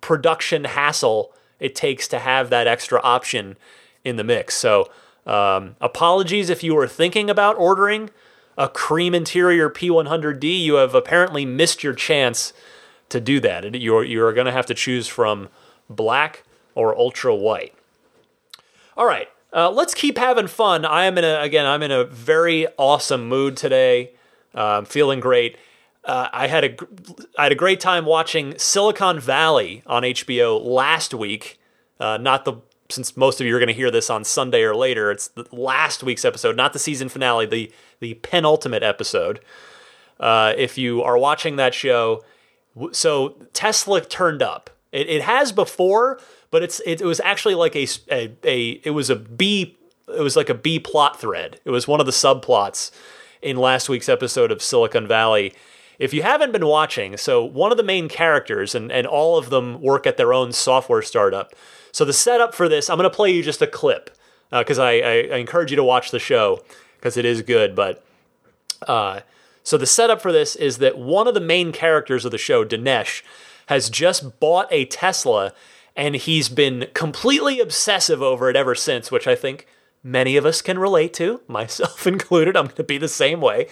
production 0.00 0.64
hassle 0.64 1.32
it 1.60 1.74
takes 1.74 2.08
to 2.08 2.18
have 2.18 2.50
that 2.50 2.66
extra 2.66 3.00
option 3.02 3.56
in 4.04 4.16
the 4.16 4.24
mix. 4.24 4.54
So, 4.56 4.90
um, 5.26 5.76
apologies 5.80 6.50
if 6.50 6.64
you 6.64 6.74
were 6.74 6.88
thinking 6.88 7.30
about 7.30 7.56
ordering 7.58 8.10
a 8.60 8.68
cream 8.68 9.14
interior 9.14 9.70
P100D. 9.70 10.62
You 10.62 10.74
have 10.74 10.94
apparently 10.94 11.46
missed 11.46 11.82
your 11.82 11.94
chance 11.94 12.52
to 13.08 13.18
do 13.18 13.40
that. 13.40 13.74
You're, 13.74 14.04
you're 14.04 14.32
going 14.34 14.46
to 14.46 14.52
have 14.52 14.66
to 14.66 14.74
choose 14.74 15.08
from 15.08 15.48
black 15.88 16.44
or 16.74 16.96
ultra 16.96 17.34
white. 17.34 17.74
All 18.96 19.06
right, 19.06 19.28
uh, 19.52 19.70
let's 19.70 19.94
keep 19.94 20.18
having 20.18 20.46
fun. 20.46 20.84
I 20.84 21.06
am 21.06 21.16
in 21.16 21.24
a 21.24 21.40
again. 21.40 21.64
I'm 21.64 21.82
in 21.82 21.90
a 21.90 22.04
very 22.04 22.66
awesome 22.76 23.26
mood 23.26 23.56
today. 23.56 24.12
Uh, 24.54 24.78
I'm 24.78 24.84
feeling 24.84 25.20
great. 25.20 25.56
Uh, 26.04 26.28
I 26.32 26.46
had 26.46 26.64
a 26.64 26.76
I 27.38 27.44
had 27.44 27.52
a 27.52 27.56
great 27.56 27.80
time 27.80 28.06
watching 28.06 28.56
Silicon 28.58 29.20
Valley 29.20 29.82
on 29.86 30.02
HBO 30.02 30.62
last 30.62 31.12
week. 31.12 31.58
Uh, 31.98 32.16
not 32.16 32.44
the 32.44 32.54
since 32.88 33.16
most 33.16 33.40
of 33.40 33.46
you 33.46 33.54
are 33.54 33.58
going 33.58 33.68
to 33.68 33.74
hear 33.74 33.90
this 33.90 34.10
on 34.10 34.24
Sunday 34.24 34.62
or 34.62 34.74
later. 34.74 35.10
It's 35.10 35.28
the 35.28 35.46
last 35.52 36.02
week's 36.02 36.24
episode, 36.24 36.56
not 36.56 36.72
the 36.72 36.78
season 36.78 37.08
finale, 37.08 37.46
the 37.46 37.70
the 38.00 38.14
penultimate 38.14 38.82
episode. 38.82 39.40
Uh, 40.18 40.52
if 40.56 40.76
you 40.76 41.02
are 41.02 41.16
watching 41.16 41.56
that 41.56 41.72
show, 41.74 42.22
so 42.92 43.36
Tesla 43.52 44.00
turned 44.00 44.42
up 44.42 44.70
It, 44.92 45.08
it 45.08 45.22
has 45.22 45.52
before, 45.52 46.20
but 46.50 46.62
it's 46.62 46.80
it, 46.86 47.00
it 47.00 47.06
was 47.06 47.20
actually 47.20 47.54
like 47.54 47.76
a, 47.76 47.86
a 48.10 48.32
a 48.44 48.70
it 48.84 48.90
was 48.90 49.10
a 49.10 49.16
B 49.16 49.76
it 50.08 50.20
was 50.20 50.36
like 50.36 50.48
a 50.48 50.54
B 50.54 50.78
plot 50.78 51.20
thread. 51.20 51.60
It 51.64 51.70
was 51.70 51.86
one 51.86 52.00
of 52.00 52.06
the 52.06 52.12
subplots 52.12 52.90
in 53.42 53.56
last 53.56 53.88
week's 53.88 54.08
episode 54.08 54.50
of 54.50 54.62
Silicon 54.62 55.06
Valley. 55.06 55.54
If 56.00 56.14
you 56.14 56.22
haven't 56.22 56.52
been 56.52 56.66
watching, 56.66 57.18
so 57.18 57.44
one 57.44 57.70
of 57.70 57.76
the 57.76 57.84
main 57.84 58.08
characters, 58.08 58.74
and, 58.74 58.90
and 58.90 59.06
all 59.06 59.36
of 59.36 59.50
them 59.50 59.82
work 59.82 60.06
at 60.06 60.16
their 60.16 60.32
own 60.32 60.50
software 60.50 61.02
startup. 61.02 61.52
So 61.92 62.06
the 62.06 62.14
setup 62.14 62.54
for 62.54 62.70
this, 62.70 62.88
I'm 62.88 62.96
going 62.96 63.08
to 63.08 63.14
play 63.14 63.30
you 63.30 63.42
just 63.42 63.60
a 63.60 63.66
clip 63.66 64.16
because 64.50 64.78
uh, 64.78 64.84
I, 64.84 64.92
I, 64.92 65.28
I, 65.32 65.36
encourage 65.36 65.70
you 65.70 65.76
to 65.76 65.84
watch 65.84 66.10
the 66.10 66.18
show 66.18 66.64
because 66.96 67.18
it 67.18 67.26
is 67.26 67.42
good. 67.42 67.76
But 67.76 68.02
uh, 68.88 69.20
so 69.62 69.76
the 69.76 69.86
setup 69.86 70.22
for 70.22 70.32
this 70.32 70.56
is 70.56 70.78
that 70.78 70.96
one 70.96 71.28
of 71.28 71.34
the 71.34 71.40
main 71.40 71.70
characters 71.70 72.24
of 72.24 72.30
the 72.30 72.38
show, 72.38 72.64
Dinesh, 72.64 73.22
has 73.66 73.90
just 73.90 74.40
bought 74.40 74.68
a 74.70 74.86
Tesla 74.86 75.52
and 75.94 76.16
he's 76.16 76.48
been 76.48 76.86
completely 76.94 77.60
obsessive 77.60 78.22
over 78.22 78.48
it 78.48 78.56
ever 78.56 78.74
since, 78.74 79.12
which 79.12 79.26
I 79.26 79.34
think 79.34 79.66
many 80.02 80.38
of 80.38 80.46
us 80.46 80.62
can 80.62 80.78
relate 80.78 81.12
to, 81.14 81.42
myself 81.48 82.06
included. 82.06 82.56
I'm 82.56 82.66
going 82.66 82.76
to 82.76 82.84
be 82.84 82.96
the 82.96 83.06
same 83.06 83.42
way. 83.42 83.66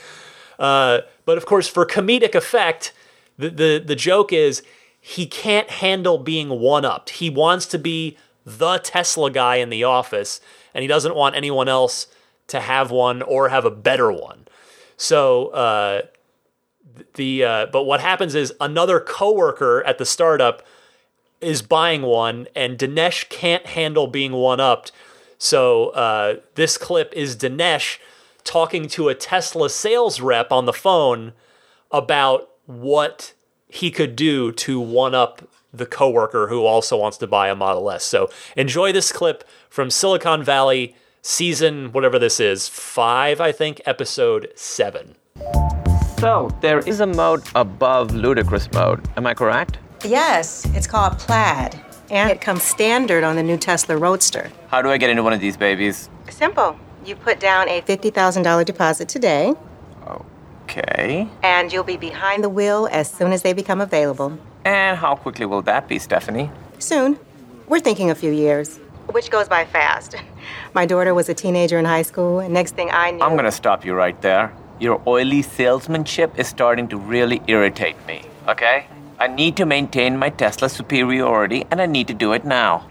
Uh, 0.58 1.00
but 1.24 1.38
of 1.38 1.46
course, 1.46 1.68
for 1.68 1.86
comedic 1.86 2.34
effect, 2.34 2.92
the, 3.38 3.50
the, 3.50 3.82
the 3.84 3.96
joke 3.96 4.32
is 4.32 4.62
he 5.00 5.26
can't 5.26 5.70
handle 5.70 6.18
being 6.18 6.48
one 6.48 6.84
upped. 6.84 7.10
He 7.10 7.30
wants 7.30 7.66
to 7.66 7.78
be 7.78 8.16
the 8.44 8.78
Tesla 8.78 9.30
guy 9.30 9.56
in 9.56 9.70
the 9.70 9.84
office, 9.84 10.40
and 10.74 10.82
he 10.82 10.88
doesn't 10.88 11.14
want 11.14 11.36
anyone 11.36 11.68
else 11.68 12.08
to 12.48 12.60
have 12.60 12.90
one 12.90 13.22
or 13.22 13.50
have 13.50 13.64
a 13.64 13.70
better 13.70 14.10
one. 14.10 14.46
So, 14.96 15.48
uh, 15.48 16.02
the 17.14 17.44
uh, 17.44 17.66
but 17.66 17.84
what 17.84 18.00
happens 18.00 18.34
is 18.34 18.52
another 18.60 18.98
coworker 18.98 19.84
at 19.84 19.98
the 19.98 20.06
startup 20.06 20.64
is 21.40 21.62
buying 21.62 22.02
one, 22.02 22.48
and 22.54 22.78
Dinesh 22.78 23.28
can't 23.28 23.66
handle 23.66 24.06
being 24.06 24.32
one 24.32 24.60
upped. 24.60 24.92
So 25.38 25.90
uh, 25.90 26.36
this 26.56 26.76
clip 26.76 27.12
is 27.14 27.36
Dinesh 27.36 27.98
talking 28.48 28.88
to 28.88 29.08
a 29.08 29.14
Tesla 29.14 29.68
sales 29.68 30.20
rep 30.20 30.50
on 30.50 30.64
the 30.64 30.72
phone 30.72 31.34
about 31.90 32.48
what 32.66 33.34
he 33.68 33.90
could 33.90 34.16
do 34.16 34.50
to 34.52 34.80
one 34.80 35.14
up 35.14 35.48
the 35.72 35.86
coworker 35.86 36.48
who 36.48 36.64
also 36.64 36.96
wants 36.96 37.18
to 37.18 37.26
buy 37.26 37.48
a 37.48 37.54
Model 37.54 37.90
S. 37.90 38.04
So 38.04 38.30
enjoy 38.56 38.90
this 38.90 39.12
clip 39.12 39.44
from 39.68 39.90
Silicon 39.90 40.42
Valley 40.42 40.96
season 41.20 41.92
whatever 41.92 42.18
this 42.18 42.40
is, 42.40 42.68
5 42.68 43.40
I 43.40 43.52
think, 43.52 43.82
episode 43.84 44.50
7. 44.54 45.14
So, 46.18 46.50
there 46.62 46.80
is 46.80 46.98
a 46.98 47.06
mode 47.06 47.42
above 47.54 48.12
ludicrous 48.12 48.68
mode. 48.72 49.06
Am 49.16 49.26
I 49.26 49.34
correct? 49.34 49.78
Yes, 50.04 50.66
it's 50.74 50.86
called 50.86 51.16
Plaid, 51.18 51.80
and 52.10 52.28
it 52.28 52.40
comes 52.40 52.64
standard 52.64 53.22
on 53.22 53.36
the 53.36 53.42
new 53.42 53.56
Tesla 53.56 53.96
Roadster. 53.96 54.50
How 54.66 54.82
do 54.82 54.88
I 54.88 54.96
get 54.96 55.10
into 55.10 55.22
one 55.22 55.32
of 55.32 55.40
these 55.40 55.56
babies? 55.56 56.10
Simple. 56.28 56.76
You 57.04 57.16
put 57.16 57.40
down 57.40 57.68
a 57.68 57.80
$50,000 57.80 58.64
deposit 58.64 59.08
today. 59.08 59.54
Okay. 60.64 61.28
And 61.42 61.72
you'll 61.72 61.84
be 61.84 61.96
behind 61.96 62.44
the 62.44 62.48
wheel 62.48 62.88
as 62.92 63.10
soon 63.10 63.32
as 63.32 63.42
they 63.42 63.52
become 63.52 63.80
available. 63.80 64.38
And 64.64 64.98
how 64.98 65.14
quickly 65.16 65.46
will 65.46 65.62
that 65.62 65.88
be, 65.88 65.98
Stephanie? 65.98 66.50
Soon. 66.78 67.18
We're 67.68 67.80
thinking 67.80 68.10
a 68.10 68.14
few 68.14 68.32
years, 68.32 68.78
which 69.12 69.30
goes 69.30 69.48
by 69.48 69.64
fast. 69.64 70.16
My 70.74 70.86
daughter 70.86 71.14
was 71.14 71.28
a 71.28 71.34
teenager 71.34 71.78
in 71.78 71.84
high 71.84 72.02
school, 72.02 72.40
and 72.40 72.52
next 72.52 72.74
thing 72.74 72.90
I 72.90 73.10
knew. 73.10 73.22
I'm 73.22 73.36
gonna 73.36 73.52
stop 73.52 73.84
you 73.84 73.94
right 73.94 74.20
there. 74.22 74.52
Your 74.80 75.02
oily 75.06 75.42
salesmanship 75.42 76.38
is 76.38 76.48
starting 76.48 76.88
to 76.88 76.96
really 76.96 77.42
irritate 77.46 77.96
me, 78.06 78.22
okay? 78.46 78.86
I 79.18 79.26
need 79.26 79.56
to 79.56 79.66
maintain 79.66 80.16
my 80.16 80.30
Tesla 80.30 80.68
superiority, 80.68 81.66
and 81.70 81.80
I 81.80 81.86
need 81.86 82.08
to 82.08 82.14
do 82.14 82.32
it 82.32 82.44
now. 82.44 82.86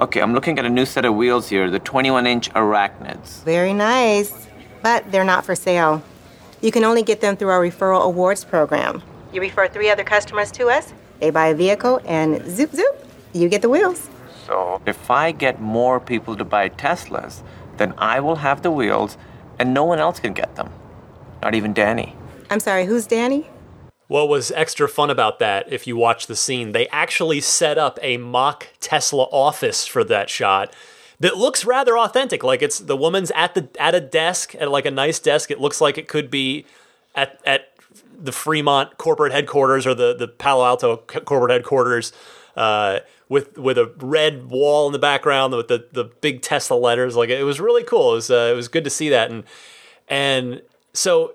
Okay, 0.00 0.20
I'm 0.20 0.32
looking 0.32 0.60
at 0.60 0.64
a 0.64 0.68
new 0.70 0.86
set 0.86 1.04
of 1.04 1.16
wheels 1.16 1.48
here, 1.48 1.68
the 1.68 1.80
21 1.80 2.24
inch 2.24 2.50
Arachnids. 2.50 3.42
Very 3.42 3.74
nice, 3.74 4.46
but 4.80 5.10
they're 5.10 5.24
not 5.24 5.44
for 5.44 5.56
sale. 5.56 6.04
You 6.60 6.70
can 6.70 6.84
only 6.84 7.02
get 7.02 7.20
them 7.20 7.36
through 7.36 7.48
our 7.48 7.60
referral 7.60 8.04
awards 8.04 8.44
program. 8.44 9.02
You 9.32 9.40
refer 9.40 9.66
three 9.66 9.90
other 9.90 10.04
customers 10.04 10.52
to 10.52 10.68
us, 10.68 10.94
they 11.18 11.30
buy 11.30 11.48
a 11.48 11.54
vehicle, 11.54 12.00
and 12.04 12.48
zoop 12.48 12.70
zoop, 12.76 12.96
you 13.32 13.48
get 13.48 13.60
the 13.60 13.68
wheels. 13.68 14.08
So, 14.46 14.80
if 14.86 15.10
I 15.10 15.32
get 15.32 15.60
more 15.60 15.98
people 15.98 16.36
to 16.36 16.44
buy 16.44 16.68
Teslas, 16.68 17.42
then 17.76 17.92
I 17.98 18.20
will 18.20 18.36
have 18.36 18.62
the 18.62 18.70
wheels, 18.70 19.18
and 19.58 19.74
no 19.74 19.82
one 19.82 19.98
else 19.98 20.20
can 20.20 20.32
get 20.32 20.54
them. 20.54 20.70
Not 21.42 21.56
even 21.56 21.72
Danny. 21.72 22.14
I'm 22.50 22.60
sorry, 22.60 22.86
who's 22.86 23.08
Danny? 23.08 23.50
What 24.08 24.28
was 24.28 24.50
extra 24.52 24.88
fun 24.88 25.10
about 25.10 25.38
that, 25.38 25.70
if 25.70 25.86
you 25.86 25.96
watch 25.96 26.26
the 26.26 26.36
scene, 26.36 26.72
they 26.72 26.88
actually 26.88 27.40
set 27.42 27.76
up 27.78 27.98
a 28.02 28.16
mock 28.16 28.68
Tesla 28.80 29.24
office 29.24 29.86
for 29.86 30.02
that 30.04 30.30
shot 30.30 30.74
that 31.20 31.36
looks 31.36 31.64
rather 31.64 31.98
authentic. 31.98 32.42
Like 32.42 32.62
it's 32.62 32.78
the 32.78 32.96
woman's 32.96 33.30
at 33.32 33.54
the 33.54 33.68
at 33.78 33.94
a 33.94 34.00
desk 34.00 34.54
at 34.54 34.70
like 34.70 34.86
a 34.86 34.90
nice 34.90 35.18
desk. 35.18 35.50
It 35.50 35.60
looks 35.60 35.80
like 35.80 35.98
it 35.98 36.08
could 36.08 36.30
be 36.30 36.64
at 37.14 37.40
at 37.44 37.68
the 38.20 38.32
Fremont 38.32 38.98
corporate 38.98 39.32
headquarters 39.32 39.86
or 39.86 39.94
the 39.94 40.14
the 40.14 40.28
Palo 40.28 40.64
Alto 40.64 40.96
corporate 40.96 41.52
headquarters. 41.52 42.12
Uh, 42.56 43.00
with 43.28 43.56
with 43.58 43.78
a 43.78 43.92
red 43.98 44.48
wall 44.48 44.86
in 44.86 44.92
the 44.92 44.98
background 44.98 45.54
with 45.54 45.68
the, 45.68 45.86
the 45.92 46.04
big 46.04 46.40
Tesla 46.42 46.74
letters, 46.74 47.14
like 47.14 47.28
it 47.28 47.44
was 47.44 47.60
really 47.60 47.84
cool. 47.84 48.12
It 48.12 48.14
was 48.14 48.30
uh, 48.30 48.48
it 48.50 48.56
was 48.56 48.68
good 48.68 48.84
to 48.84 48.90
see 48.90 49.10
that, 49.10 49.30
and 49.30 49.44
and 50.08 50.62
so 50.92 51.34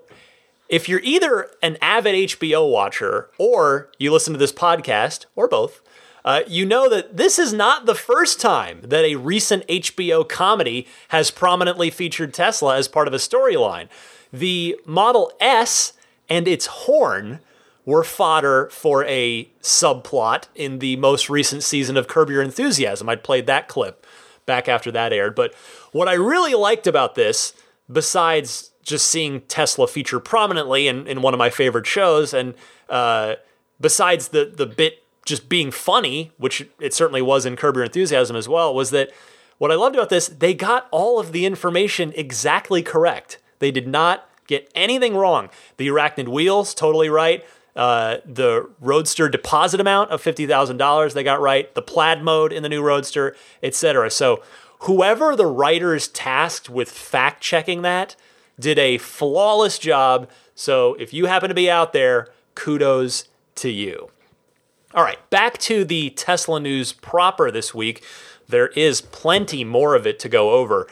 if 0.68 0.88
you're 0.88 1.00
either 1.02 1.50
an 1.62 1.76
avid 1.80 2.14
HBO 2.30 2.70
watcher 2.70 3.30
or 3.38 3.90
you 3.98 4.12
listen 4.12 4.32
to 4.32 4.38
this 4.38 4.52
podcast 4.52 5.26
or 5.36 5.48
both, 5.48 5.80
uh, 6.24 6.40
you 6.46 6.64
know 6.64 6.88
that 6.88 7.16
this 7.16 7.38
is 7.38 7.52
not 7.52 7.84
the 7.84 7.94
first 7.94 8.40
time 8.40 8.80
that 8.82 9.04
a 9.04 9.16
recent 9.16 9.66
HBO 9.68 10.26
comedy 10.26 10.86
has 11.08 11.30
prominently 11.30 11.90
featured 11.90 12.32
Tesla 12.32 12.78
as 12.78 12.88
part 12.88 13.06
of 13.06 13.14
a 13.14 13.18
storyline. 13.18 13.88
The 14.32 14.78
Model 14.86 15.32
S 15.38 15.92
and 16.28 16.48
its 16.48 16.66
horn 16.66 17.40
were 17.84 18.02
fodder 18.02 18.68
for 18.70 19.04
a 19.04 19.44
subplot 19.60 20.44
in 20.54 20.78
the 20.78 20.96
most 20.96 21.28
recent 21.28 21.62
season 21.62 21.98
of 21.98 22.08
Curb 22.08 22.30
Your 22.30 22.42
Enthusiasm. 22.42 23.08
I'd 23.10 23.22
played 23.22 23.46
that 23.46 23.68
clip 23.68 24.06
back 24.46 24.68
after 24.68 24.90
that 24.92 25.12
aired. 25.12 25.34
But 25.34 25.54
what 25.92 26.08
I 26.08 26.14
really 26.14 26.54
liked 26.54 26.86
about 26.86 27.14
this, 27.14 27.52
besides 27.90 28.70
just 28.84 29.06
seeing 29.08 29.40
Tesla 29.42 29.88
feature 29.88 30.20
prominently 30.20 30.86
in, 30.86 31.06
in 31.06 31.22
one 31.22 31.34
of 31.34 31.38
my 31.38 31.50
favorite 31.50 31.86
shows, 31.86 32.32
and 32.32 32.54
uh, 32.88 33.34
besides 33.80 34.28
the 34.28 34.44
the 34.44 34.66
bit 34.66 35.02
just 35.24 35.48
being 35.48 35.70
funny, 35.70 36.32
which 36.36 36.66
it 36.78 36.92
certainly 36.92 37.22
was 37.22 37.46
in 37.46 37.56
Curb 37.56 37.76
Your 37.76 37.84
Enthusiasm 37.84 38.36
as 38.36 38.48
well, 38.48 38.74
was 38.74 38.90
that 38.90 39.10
what 39.58 39.70
I 39.70 39.74
loved 39.74 39.96
about 39.96 40.10
this, 40.10 40.28
they 40.28 40.54
got 40.54 40.86
all 40.90 41.18
of 41.18 41.32
the 41.32 41.46
information 41.46 42.12
exactly 42.16 42.82
correct. 42.82 43.38
They 43.58 43.70
did 43.70 43.88
not 43.88 44.28
get 44.46 44.70
anything 44.74 45.16
wrong. 45.16 45.48
The 45.76 45.88
arachnid 45.88 46.28
wheels, 46.28 46.74
totally 46.74 47.08
right. 47.08 47.44
Uh, 47.74 48.18
the 48.24 48.68
Roadster 48.80 49.28
deposit 49.28 49.80
amount 49.80 50.10
of 50.10 50.22
$50,000, 50.22 51.12
they 51.12 51.24
got 51.24 51.40
right. 51.40 51.74
The 51.74 51.82
plaid 51.82 52.22
mode 52.22 52.52
in 52.52 52.62
the 52.62 52.68
new 52.68 52.82
Roadster, 52.82 53.34
etc. 53.62 54.10
So, 54.10 54.42
whoever 54.80 55.34
the 55.34 55.46
writers 55.46 56.08
tasked 56.08 56.68
with 56.68 56.90
fact 56.90 57.42
checking 57.42 57.82
that 57.82 58.16
did 58.58 58.78
a 58.78 58.98
flawless 58.98 59.78
job. 59.78 60.28
So 60.54 60.94
if 60.94 61.12
you 61.12 61.26
happen 61.26 61.48
to 61.48 61.54
be 61.54 61.70
out 61.70 61.92
there, 61.92 62.28
kudos 62.54 63.28
to 63.56 63.70
you. 63.70 64.10
All 64.94 65.02
right, 65.02 65.18
back 65.30 65.58
to 65.58 65.84
the 65.84 66.10
Tesla 66.10 66.60
news 66.60 66.92
proper 66.92 67.50
this 67.50 67.74
week. 67.74 68.04
There 68.48 68.68
is 68.68 69.00
plenty 69.00 69.64
more 69.64 69.94
of 69.94 70.06
it 70.06 70.18
to 70.20 70.28
go 70.28 70.52
over. 70.52 70.86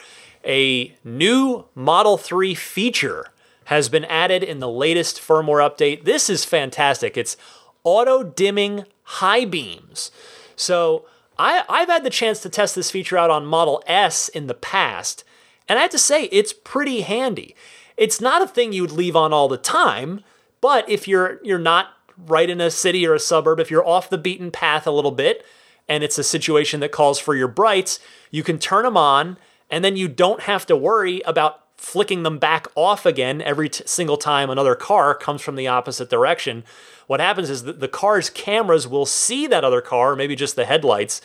A 0.45 0.97
new 1.05 1.67
Model 1.75 2.17
3 2.17 2.55
feature 2.55 3.27
has 3.67 3.89
been 3.89 4.05
added 4.07 4.43
in 4.43 4.59
the 4.59 4.69
latest 4.69 5.21
firmware 5.21 5.65
update. 5.65 6.05
This 6.05 6.29
is 6.29 6.45
fantastic. 6.45 7.17
It's 7.17 7.37
auto 7.85 8.23
dimming 8.25 8.87
high 9.03 9.45
beams. 9.45 10.11
So 10.57 11.07
I, 11.39 11.65
I've 11.69 11.89
had 11.89 12.05
the 12.05 12.11
chance 12.11 12.41
to 12.41 12.49
test 12.49 12.75
this 12.75 12.91
feature 12.91 13.17
out 13.17 13.31
on 13.31 13.47
Model 13.47 13.83
S 13.87 14.29
in 14.29 14.47
the 14.47 14.55
past, 14.55 15.25
and 15.69 15.79
I 15.79 15.83
have 15.83 15.91
to 15.93 15.99
say, 15.99 16.25
it's 16.25 16.53
pretty 16.53 17.03
handy. 17.03 17.55
It's 17.97 18.21
not 18.21 18.43
a 18.43 18.47
thing 18.47 18.73
you 18.73 18.83
would 18.83 18.93
leave 18.93 19.17
on 19.17 19.33
all 19.33 19.49
the 19.49 19.57
time, 19.57 20.23
but 20.61 20.89
if 20.89 21.07
you're 21.07 21.41
you're 21.43 21.59
not 21.59 21.89
right 22.17 22.49
in 22.49 22.61
a 22.61 22.71
city 22.71 23.07
or 23.07 23.15
a 23.15 23.21
suburb, 23.21 23.61
if 23.61 23.71
you're 23.71 23.87
off 23.87 24.11
the 24.11 24.19
beaten 24.19 24.51
path 24.51 24.87
a 24.87 24.91
little 24.91 25.11
bit, 25.11 25.45
and 25.89 26.03
it's 26.05 26.19
a 26.19 26.25
situation 26.25 26.81
that 26.81 26.93
calls 26.93 27.19
for 27.19 27.35
your 27.35 27.49
brights, 27.49 27.99
you 28.31 28.43
can 28.43 28.59
turn 28.59 28.85
them 28.85 28.97
on, 28.97 29.37
and 29.71 29.85
then 29.85 29.97
you 29.97 30.09
don't 30.09 30.43
have 30.43 30.67
to 30.67 30.77
worry 30.77 31.21
about 31.27 31.61
flicking 31.77 32.23
them 32.23 32.39
back 32.39 32.69
off 32.77 33.05
again 33.05 33.43
every 33.43 33.69
t- 33.69 33.83
single 33.87 34.17
time 34.17 34.49
another 34.49 34.77
car 34.77 35.15
comes 35.17 35.43
from 35.43 35.57
the 35.57 35.67
opposite 35.67 36.09
direction. 36.09 36.63
What 37.09 37.19
happens 37.19 37.51
is 37.51 37.65
that 37.65 37.81
the 37.81 37.89
car's 37.89 38.31
cameras 38.31 38.87
will 38.87 39.05
see 39.05 39.49
that 39.49 39.65
other 39.65 39.81
car, 39.81 40.15
maybe 40.15 40.37
just 40.37 40.55
the 40.55 40.65
headlights, 40.65 41.21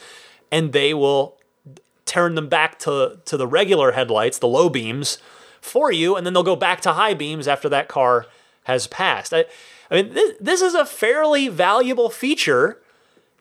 and 0.51 0.73
they 0.73 0.95
will 0.95 1.36
turn 2.07 2.35
them 2.35 2.49
back 2.49 2.79
to, 2.79 3.19
to 3.25 3.37
the 3.37 3.47
regular 3.47 3.91
headlights, 3.91 4.39
the 4.39 4.47
low 4.47 4.69
beams, 4.69 5.17
for 5.61 5.91
you, 5.91 6.15
and 6.15 6.25
then 6.25 6.33
they'll 6.33 6.43
go 6.43 6.55
back 6.55 6.81
to 6.81 6.93
high 6.93 7.13
beams 7.13 7.47
after 7.47 7.69
that 7.69 7.87
car 7.87 8.25
has 8.63 8.87
passed. 8.87 9.33
I, 9.33 9.45
I 9.91 10.01
mean, 10.01 10.13
this, 10.13 10.33
this 10.39 10.61
is 10.61 10.73
a 10.73 10.85
fairly 10.85 11.47
valuable 11.47 12.09
feature 12.09 12.81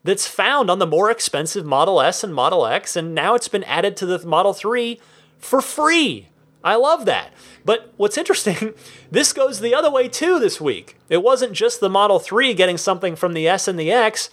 that's 0.05 0.27
found 0.27 0.71
on 0.71 0.79
the 0.79 0.87
more 0.87 1.11
expensive 1.11 1.67
Model 1.67 2.01
S 2.01 2.23
and 2.23 2.35
Model 2.35 2.67
X, 2.67 2.97
and 2.97 3.15
now 3.15 3.35
it's 3.35 3.49
been 3.49 3.65
added 3.65 3.97
to 3.97 4.07
the 4.07 4.25
Model 4.27 4.53
3 4.53 5.01
for 5.39 5.61
free. 5.61 6.29
I 6.63 6.77
love 6.77 7.05
that. 7.05 7.33
But 7.65 7.93
what's 7.97 8.19
interesting, 8.19 8.75
this 9.11 9.33
goes 9.33 9.61
the 9.61 9.75
other 9.75 9.91
way 9.91 10.09
too 10.09 10.39
this 10.39 10.61
week. 10.61 10.97
It 11.09 11.23
wasn't 11.23 11.53
just 11.53 11.81
the 11.81 11.91
Model 11.91 12.19
3 12.19 12.55
getting 12.55 12.79
something 12.79 13.17
from 13.17 13.35
the 13.35 13.49
S 13.49 13.69
and 13.69 13.79
the 13.79 13.93
X. 13.93 14.31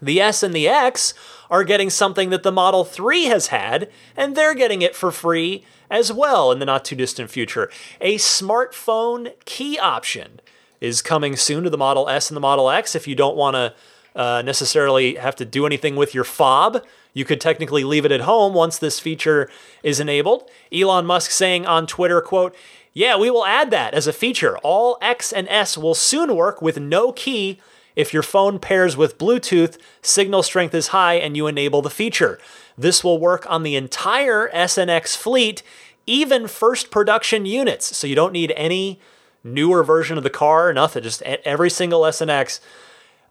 The 0.00 0.20
S 0.20 0.42
and 0.42 0.54
the 0.54 0.68
X 0.68 1.14
are 1.50 1.64
getting 1.64 1.90
something 1.90 2.30
that 2.30 2.42
the 2.42 2.52
Model 2.52 2.84
3 2.84 3.24
has 3.24 3.48
had, 3.48 3.90
and 4.16 4.36
they're 4.36 4.54
getting 4.54 4.82
it 4.82 4.94
for 4.94 5.10
free 5.10 5.64
as 5.90 6.12
well 6.12 6.52
in 6.52 6.58
the 6.58 6.66
not 6.66 6.84
too 6.84 6.96
distant 6.96 7.30
future. 7.30 7.70
A 8.00 8.16
smartphone 8.16 9.32
key 9.44 9.78
option 9.78 10.40
is 10.80 11.00
coming 11.00 11.36
soon 11.36 11.64
to 11.64 11.70
the 11.70 11.78
Model 11.78 12.08
S 12.08 12.30
and 12.30 12.36
the 12.36 12.40
Model 12.40 12.68
X 12.70 12.94
if 12.94 13.08
you 13.08 13.14
don't 13.14 13.36
want 13.36 13.54
to 13.54 13.74
uh, 14.14 14.42
necessarily 14.42 15.14
have 15.16 15.36
to 15.36 15.44
do 15.44 15.66
anything 15.66 15.96
with 15.96 16.14
your 16.14 16.24
fob. 16.24 16.84
You 17.14 17.24
could 17.24 17.40
technically 17.40 17.84
leave 17.84 18.04
it 18.04 18.12
at 18.12 18.22
home 18.22 18.52
once 18.52 18.78
this 18.78 19.00
feature 19.00 19.48
is 19.82 20.00
enabled. 20.00 20.50
Elon 20.72 21.06
Musk 21.06 21.30
saying 21.30 21.64
on 21.66 21.86
Twitter, 21.86 22.20
quote, 22.20 22.54
yeah, 22.92 23.16
we 23.16 23.30
will 23.30 23.44
add 23.44 23.70
that 23.70 23.94
as 23.94 24.06
a 24.06 24.12
feature. 24.12 24.56
All 24.58 24.98
X 25.02 25.32
and 25.32 25.48
S 25.48 25.76
will 25.76 25.94
soon 25.94 26.34
work 26.34 26.62
with 26.62 26.80
no 26.80 27.12
key 27.12 27.60
if 27.96 28.14
your 28.14 28.22
phone 28.22 28.58
pairs 28.58 28.96
with 28.96 29.18
Bluetooth, 29.18 29.78
signal 30.02 30.42
strength 30.42 30.74
is 30.74 30.88
high, 30.88 31.14
and 31.14 31.36
you 31.36 31.46
enable 31.46 31.82
the 31.82 31.90
feature. 31.90 32.38
This 32.78 33.02
will 33.02 33.18
work 33.18 33.44
on 33.50 33.62
the 33.62 33.74
entire 33.74 34.48
S 34.52 34.78
and 34.78 34.90
X 34.90 35.16
fleet, 35.16 35.62
even 36.06 36.46
first 36.46 36.90
production 36.90 37.46
units. 37.46 37.96
So 37.96 38.06
you 38.06 38.14
don't 38.14 38.32
need 38.32 38.52
any 38.54 39.00
newer 39.42 39.82
version 39.82 40.16
of 40.18 40.24
the 40.24 40.30
car, 40.30 40.72
nothing, 40.72 41.02
just 41.02 41.22
every 41.22 41.70
single 41.70 42.04
S 42.06 42.20
and 42.20 42.30
X. 42.30 42.60
and 42.60 42.66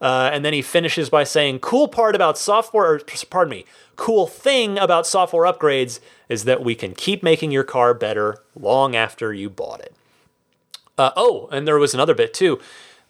uh, 0.00 0.30
and 0.32 0.44
then 0.44 0.52
he 0.52 0.62
finishes 0.62 1.08
by 1.08 1.24
saying, 1.24 1.60
"Cool 1.60 1.88
part 1.88 2.14
about 2.14 2.36
software, 2.36 2.94
or 2.94 3.00
pardon 3.30 3.50
me, 3.50 3.64
cool 3.96 4.26
thing 4.26 4.78
about 4.78 5.06
software 5.06 5.50
upgrades 5.50 6.00
is 6.28 6.44
that 6.44 6.62
we 6.62 6.74
can 6.74 6.94
keep 6.94 7.22
making 7.22 7.50
your 7.50 7.64
car 7.64 7.94
better 7.94 8.36
long 8.54 8.94
after 8.94 9.32
you 9.32 9.48
bought 9.48 9.80
it." 9.80 9.94
Uh, 10.98 11.12
oh, 11.16 11.48
and 11.50 11.66
there 11.66 11.78
was 11.78 11.94
another 11.94 12.14
bit 12.14 12.34
too. 12.34 12.60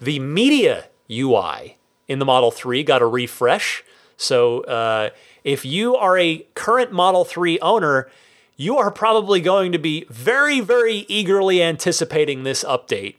The 0.00 0.20
media 0.20 0.86
UI 1.10 1.76
in 2.08 2.18
the 2.18 2.24
Model 2.24 2.50
3 2.50 2.82
got 2.82 3.02
a 3.02 3.06
refresh. 3.06 3.82
So 4.16 4.60
uh, 4.62 5.10
if 5.44 5.64
you 5.64 5.96
are 5.96 6.18
a 6.18 6.46
current 6.54 6.92
Model 6.92 7.24
3 7.24 7.58
owner, 7.60 8.08
you 8.56 8.78
are 8.78 8.90
probably 8.90 9.40
going 9.40 9.72
to 9.72 9.78
be 9.78 10.06
very, 10.08 10.60
very 10.60 11.04
eagerly 11.08 11.62
anticipating 11.62 12.42
this 12.42 12.64
update 12.64 13.16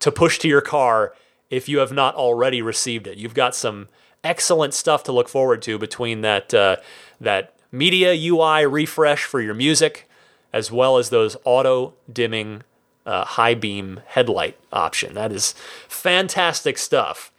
to 0.00 0.10
push 0.10 0.38
to 0.40 0.48
your 0.48 0.60
car 0.60 1.14
if 1.50 1.68
you 1.68 1.78
have 1.78 1.92
not 1.92 2.14
already 2.14 2.60
received 2.60 3.06
it. 3.06 3.18
You've 3.18 3.34
got 3.34 3.54
some 3.54 3.88
excellent 4.24 4.74
stuff 4.74 5.04
to 5.04 5.12
look 5.12 5.28
forward 5.28 5.62
to 5.62 5.78
between 5.78 6.22
that 6.22 6.52
uh, 6.52 6.76
that 7.20 7.54
media 7.70 8.12
UI 8.12 8.66
refresh 8.66 9.24
for 9.24 9.40
your 9.40 9.54
music, 9.54 10.08
as 10.52 10.72
well 10.72 10.98
as 10.98 11.10
those 11.10 11.36
auto 11.44 11.94
dimming 12.12 12.62
uh, 13.06 13.24
high 13.24 13.54
beam 13.54 14.00
headlight 14.06 14.58
option. 14.72 15.14
That 15.14 15.32
is 15.32 15.54
fantastic 15.88 16.78
stuff. 16.78 17.32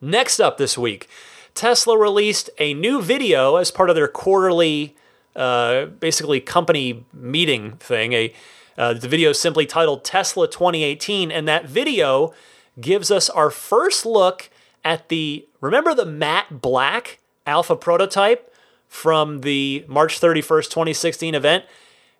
Next 0.00 0.40
up 0.40 0.58
this 0.58 0.78
week, 0.78 1.08
Tesla 1.54 1.98
released 1.98 2.50
a 2.58 2.74
new 2.74 3.02
video 3.02 3.56
as 3.56 3.70
part 3.70 3.90
of 3.90 3.96
their 3.96 4.08
quarterly, 4.08 4.96
uh, 5.36 5.86
basically 5.86 6.40
company 6.40 7.04
meeting 7.12 7.72
thing. 7.72 8.12
A 8.12 8.32
uh, 8.78 8.94
the 8.94 9.08
video 9.08 9.30
is 9.30 9.38
simply 9.38 9.66
titled 9.66 10.04
Tesla 10.04 10.48
2018, 10.48 11.30
and 11.30 11.46
that 11.46 11.66
video 11.66 12.32
gives 12.80 13.10
us 13.10 13.28
our 13.28 13.50
first 13.50 14.06
look 14.06 14.48
at 14.82 15.08
the 15.10 15.46
remember 15.60 15.94
the 15.94 16.06
matte 16.06 16.62
black 16.62 17.18
alpha 17.46 17.76
prototype 17.76 18.50
from 18.88 19.42
the 19.42 19.84
March 19.86 20.20
31st, 20.20 20.70
2016 20.70 21.34
event. 21.34 21.64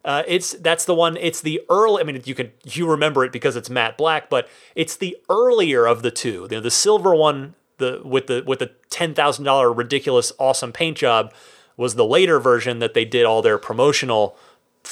Uh, 0.05 0.23
it's 0.27 0.53
that's 0.55 0.85
the 0.85 0.95
one. 0.95 1.17
It's 1.19 1.41
the 1.41 1.61
early. 1.69 2.01
I 2.01 2.05
mean, 2.05 2.23
you 2.25 2.35
could 2.35 2.53
you 2.65 2.89
remember 2.89 3.25
it 3.25 3.33
because 3.33 3.57
it's 3.57 3.69
matte 3.69 3.99
black, 3.99 4.31
but 4.31 4.49
it's 4.75 4.97
the 4.97 5.17
earlier 5.29 5.87
of 5.87 6.03
the 6.03 6.11
two. 6.11 6.47
You 6.51 6.57
know, 6.57 6.61
the 6.61 6.71
silver 6.71 7.15
one, 7.15 7.55
the 7.79 8.01
with 8.05 8.27
the 8.27 8.43
with 8.47 8.61
the 8.61 8.71
ten 8.89 9.15
thousand 9.15 9.45
dollar 9.45 9.73
ridiculous 9.73 10.33
awesome 10.39 10.73
paint 10.73 10.97
job, 10.97 11.35
was 11.77 11.97
the 11.97 12.07
later 12.07 12.41
version 12.41 12.79
that 12.79 12.95
they 12.95 13.05
did 13.05 13.25
all 13.27 13.43
their 13.43 13.59
promotional 13.59 14.37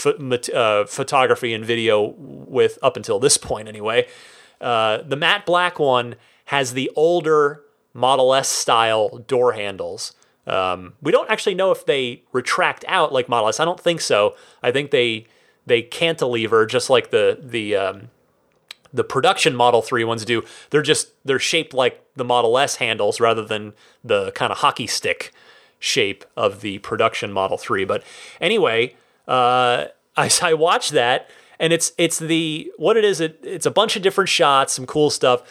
uh, 0.05 0.85
photography 0.85 1.55
and 1.55 1.64
video 1.64 2.14
with 2.18 2.79
up 2.83 2.97
until 2.97 3.18
this 3.18 3.38
point 3.38 3.66
anyway. 3.66 4.07
Uh, 4.61 4.99
the 5.03 5.16
matte 5.16 5.47
black 5.47 5.79
one 5.79 6.16
has 6.47 6.75
the 6.75 6.90
older 6.97 7.62
Model 7.94 8.35
S 8.35 8.49
style 8.49 9.18
door 9.27 9.53
handles. 9.53 10.14
Um, 10.49 10.95
we 11.03 11.13
don't 11.13 11.31
actually 11.31 11.55
know 11.55 11.71
if 11.71 11.87
they 11.87 12.23
retract 12.33 12.85
out 12.89 13.13
like 13.13 13.29
Model 13.29 13.49
S. 13.49 13.61
I 13.61 13.65
don't 13.65 13.81
think 13.81 14.01
so. 14.01 14.35
I 14.63 14.73
think 14.73 14.91
they 14.91 15.27
they 15.67 15.83
cantilever 15.83 16.67
just 16.67 16.89
like 16.89 17.11
the 17.11 17.39
the 17.43 17.77
um, 17.77 18.11
the 18.93 19.05
production 19.05 19.55
Model 19.55 19.83
3 19.83 20.05
ones 20.05 20.25
do. 20.25 20.43
They're 20.71 20.83
just 20.83 21.11
they're 21.25 21.39
shaped 21.39 21.75
like 21.75 22.03
the 22.17 22.25
Model 22.25 22.59
S 22.59 22.77
handles 22.77 23.21
rather 23.21 23.45
than 23.45 23.75
the 24.03 24.33
kind 24.33 24.51
of 24.51 24.59
hockey 24.59 24.87
stick 24.87 25.33
shape 25.79 26.25
of 26.37 26.61
the 26.61 26.79
production 26.79 27.33
Model 27.33 27.59
3. 27.59 27.85
But 27.85 28.03
anyway, 28.41 28.97
uh, 29.27 29.87
I, 30.17 30.31
I 30.43 30.55
watched 30.55 30.93
that 30.93 31.31
and 31.59 31.73
it's 31.73 31.93
it's 31.99 32.19
the 32.19 32.73
what 32.77 32.97
it 32.97 33.05
is. 33.05 33.21
It, 33.21 33.39
it's 33.43 33.67
a 33.67 33.71
bunch 33.71 33.97
of 33.97 34.03
different 34.03 34.31
shots, 34.31 34.73
some 34.73 34.87
cool 34.87 35.11
stuff, 35.11 35.43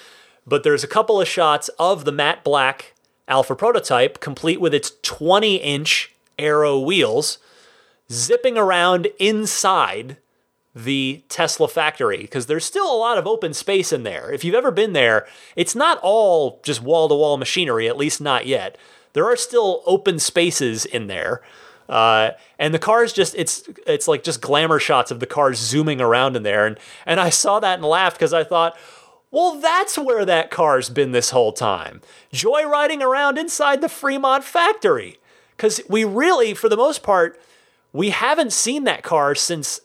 but 0.45 0.63
there's 0.63 0.83
a 0.83 0.87
couple 0.87 1.21
of 1.21 1.27
shots 1.27 1.69
of 1.79 2.05
the 2.05 2.11
matte 2.11 2.43
black 2.43 2.93
Alpha 3.27 3.55
prototype, 3.55 4.19
complete 4.19 4.61
with 4.61 4.73
its 4.73 4.93
20 5.01 5.57
inch 5.57 6.13
aero 6.39 6.79
wheels, 6.79 7.39
zipping 8.11 8.57
around 8.57 9.07
inside 9.19 10.17
the 10.73 11.23
Tesla 11.27 11.67
factory 11.67 12.21
because 12.21 12.45
there's 12.45 12.63
still 12.63 12.93
a 12.93 12.95
lot 12.95 13.17
of 13.17 13.25
open 13.25 13.53
space 13.53 13.91
in 13.91 14.03
there. 14.03 14.31
If 14.31 14.43
you've 14.43 14.55
ever 14.55 14.71
been 14.71 14.93
there, 14.93 15.27
it's 15.55 15.75
not 15.75 15.99
all 16.03 16.59
just 16.63 16.83
wall 16.83 17.09
to 17.09 17.15
wall 17.15 17.37
machinery, 17.37 17.87
at 17.87 17.97
least 17.97 18.21
not 18.21 18.45
yet. 18.45 18.77
There 19.13 19.25
are 19.25 19.35
still 19.35 19.81
open 19.85 20.19
spaces 20.19 20.85
in 20.85 21.07
there. 21.07 21.41
Uh, 21.89 22.31
and 22.59 22.73
the 22.73 22.79
cars 22.79 23.13
just 23.13 23.33
it's 23.35 23.63
it's 23.87 24.07
like 24.07 24.21
just 24.21 24.41
glamour 24.41 24.77
shots 24.77 25.09
of 25.09 25.21
the 25.21 25.25
cars 25.25 25.57
zooming 25.57 26.01
around 26.01 26.35
in 26.35 26.43
there 26.43 26.65
and 26.65 26.77
and 27.05 27.17
I 27.17 27.29
saw 27.29 27.61
that 27.61 27.79
and 27.79 27.87
laughed 27.87 28.17
because 28.17 28.33
I 28.33 28.43
thought 28.43 28.77
well 29.31 29.59
that's 29.59 29.97
where 29.97 30.25
that 30.25 30.51
car's 30.51 30.89
been 30.89 31.11
this 31.11 31.31
whole 31.31 31.53
time. 31.53 32.01
Joyriding 32.33 33.01
around 33.01 33.37
inside 33.37 33.81
the 33.81 33.89
Fremont 33.89 34.43
factory. 34.43 35.19
Cuz 35.57 35.81
we 35.89 36.03
really 36.03 36.53
for 36.53 36.69
the 36.69 36.77
most 36.77 37.03
part 37.03 37.39
we 37.93 38.09
haven't 38.09 38.53
seen 38.53 38.83
that 38.83 39.03
car 39.03 39.33
since 39.33 39.81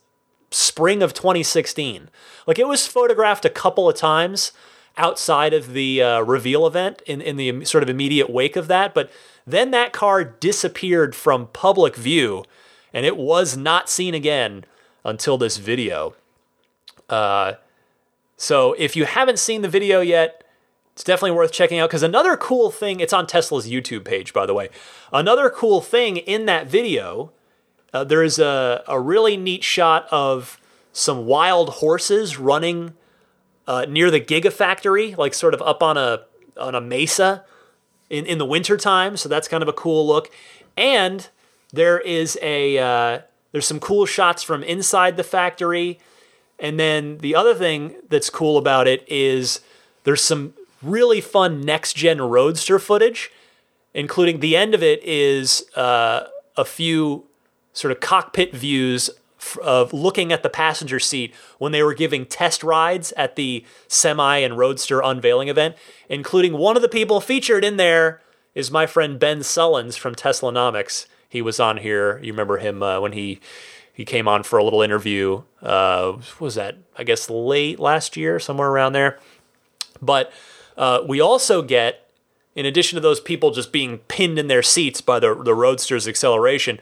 spring 0.50 1.02
of 1.02 1.14
2016 1.14 2.10
like 2.46 2.58
it 2.58 2.68
was 2.68 2.86
photographed 2.86 3.46
a 3.46 3.50
couple 3.50 3.88
of 3.88 3.96
times 3.96 4.52
outside 4.98 5.54
of 5.54 5.72
the 5.72 6.02
uh, 6.02 6.20
reveal 6.20 6.66
event 6.66 7.00
in 7.06 7.22
in 7.22 7.36
the 7.36 7.64
sort 7.64 7.82
of 7.82 7.88
immediate 7.88 8.28
wake 8.28 8.54
of 8.54 8.68
that 8.68 8.92
but 8.92 9.10
then 9.46 9.70
that 9.70 9.94
car 9.94 10.22
disappeared 10.22 11.14
from 11.14 11.46
public 11.54 11.96
view 11.96 12.44
and 12.92 13.06
it 13.06 13.16
was 13.16 13.56
not 13.56 13.88
seen 13.88 14.14
again 14.14 14.64
until 15.04 15.38
this 15.38 15.56
video. 15.56 16.14
Uh, 17.08 17.54
so 18.42 18.72
if 18.76 18.96
you 18.96 19.04
haven't 19.04 19.38
seen 19.38 19.62
the 19.62 19.68
video 19.68 20.00
yet, 20.00 20.42
it's 20.94 21.04
definitely 21.04 21.30
worth 21.30 21.52
checking 21.52 21.78
out 21.78 21.90
because 21.90 22.02
another 22.02 22.36
cool 22.36 22.72
thing, 22.72 22.98
it's 22.98 23.12
on 23.12 23.28
Tesla's 23.28 23.68
YouTube 23.68 24.04
page, 24.04 24.32
by 24.32 24.46
the 24.46 24.52
way. 24.52 24.68
Another 25.12 25.48
cool 25.48 25.80
thing 25.80 26.16
in 26.16 26.46
that 26.46 26.66
video, 26.66 27.30
uh, 27.94 28.02
there 28.02 28.24
is 28.24 28.40
a, 28.40 28.82
a 28.88 28.98
really 28.98 29.36
neat 29.36 29.62
shot 29.62 30.08
of 30.10 30.58
some 30.92 31.24
wild 31.24 31.68
horses 31.74 32.36
running 32.36 32.94
uh, 33.68 33.86
near 33.88 34.10
the 34.10 34.20
Gigafactory, 34.20 35.16
like 35.16 35.34
sort 35.34 35.54
of 35.54 35.62
up 35.62 35.80
on 35.80 35.96
a 35.96 36.22
on 36.56 36.74
a 36.74 36.80
mesa 36.80 37.44
in, 38.10 38.26
in 38.26 38.38
the 38.38 38.44
wintertime. 38.44 39.16
So 39.16 39.28
that's 39.28 39.46
kind 39.46 39.62
of 39.62 39.68
a 39.68 39.72
cool 39.72 40.04
look. 40.04 40.34
And 40.76 41.28
there 41.72 42.00
is 42.00 42.36
a 42.42 42.76
uh, 42.78 43.20
there's 43.52 43.68
some 43.68 43.78
cool 43.78 44.04
shots 44.04 44.42
from 44.42 44.64
inside 44.64 45.16
the 45.16 45.22
factory. 45.22 46.00
And 46.62 46.78
then 46.78 47.18
the 47.18 47.34
other 47.34 47.54
thing 47.54 47.96
that's 48.08 48.30
cool 48.30 48.56
about 48.56 48.86
it 48.86 49.04
is 49.08 49.60
there's 50.04 50.22
some 50.22 50.54
really 50.80 51.20
fun 51.20 51.60
next 51.60 51.94
gen 51.94 52.22
roadster 52.22 52.78
footage, 52.78 53.32
including 53.92 54.38
the 54.38 54.56
end 54.56 54.72
of 54.72 54.82
it 54.82 55.02
is 55.02 55.64
uh, 55.74 56.28
a 56.56 56.64
few 56.64 57.24
sort 57.72 57.90
of 57.90 57.98
cockpit 57.98 58.54
views 58.54 59.10
of 59.60 59.92
looking 59.92 60.32
at 60.32 60.44
the 60.44 60.48
passenger 60.48 61.00
seat 61.00 61.34
when 61.58 61.72
they 61.72 61.82
were 61.82 61.94
giving 61.94 62.24
test 62.24 62.62
rides 62.62 63.12
at 63.16 63.34
the 63.34 63.64
semi 63.88 64.38
and 64.38 64.56
roadster 64.56 65.00
unveiling 65.00 65.48
event, 65.48 65.74
including 66.08 66.52
one 66.56 66.76
of 66.76 66.82
the 66.82 66.88
people 66.88 67.20
featured 67.20 67.64
in 67.64 67.76
there 67.76 68.20
is 68.54 68.70
my 68.70 68.86
friend 68.86 69.18
Ben 69.18 69.40
Sullins 69.40 69.98
from 69.98 70.14
Teslanomics. 70.14 71.06
He 71.28 71.42
was 71.42 71.58
on 71.58 71.78
here. 71.78 72.20
You 72.22 72.32
remember 72.32 72.58
him 72.58 72.84
uh, 72.84 73.00
when 73.00 73.12
he 73.12 73.40
he 73.92 74.04
came 74.04 74.26
on 74.26 74.42
for 74.42 74.58
a 74.58 74.64
little 74.64 74.82
interview. 74.82 75.42
Uh, 75.60 76.18
was 76.40 76.54
that 76.54 76.78
I 76.96 77.04
guess 77.04 77.28
late 77.28 77.78
last 77.78 78.16
year, 78.16 78.38
somewhere 78.38 78.68
around 78.68 78.92
there. 78.92 79.18
But 80.00 80.32
uh, 80.76 81.00
we 81.06 81.20
also 81.20 81.62
get 81.62 82.02
in 82.54 82.66
addition 82.66 82.96
to 82.96 83.00
those 83.00 83.20
people 83.20 83.50
just 83.50 83.72
being 83.72 83.98
pinned 83.98 84.38
in 84.38 84.48
their 84.48 84.62
seats 84.62 85.00
by 85.00 85.18
the, 85.18 85.34
the 85.34 85.54
Roadster's 85.54 86.06
acceleration, 86.06 86.78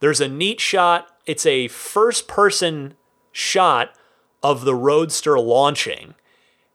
there's 0.00 0.20
a 0.20 0.28
neat 0.28 0.60
shot. 0.60 1.08
It's 1.26 1.44
a 1.44 1.68
first 1.68 2.28
person 2.28 2.94
shot 3.32 3.94
of 4.42 4.64
the 4.64 4.74
Roadster 4.74 5.38
launching. 5.38 6.14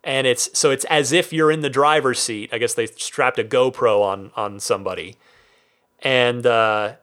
And 0.04 0.28
it's 0.28 0.58
so 0.58 0.72
it's 0.72 0.84
as 0.86 1.14
if 1.14 1.32
you're 1.32 1.52
in 1.52 1.62
the 1.62 1.70
driver's 1.70 2.20
seat. 2.20 2.50
I 2.52 2.58
guess 2.58 2.74
they 2.74 2.88
strapped 2.88 3.40
a 3.40 3.44
GoPro 3.44 4.02
on 4.02 4.32
on 4.36 4.60
somebody. 4.60 5.16
And 6.00 6.46
uh, 6.46 6.96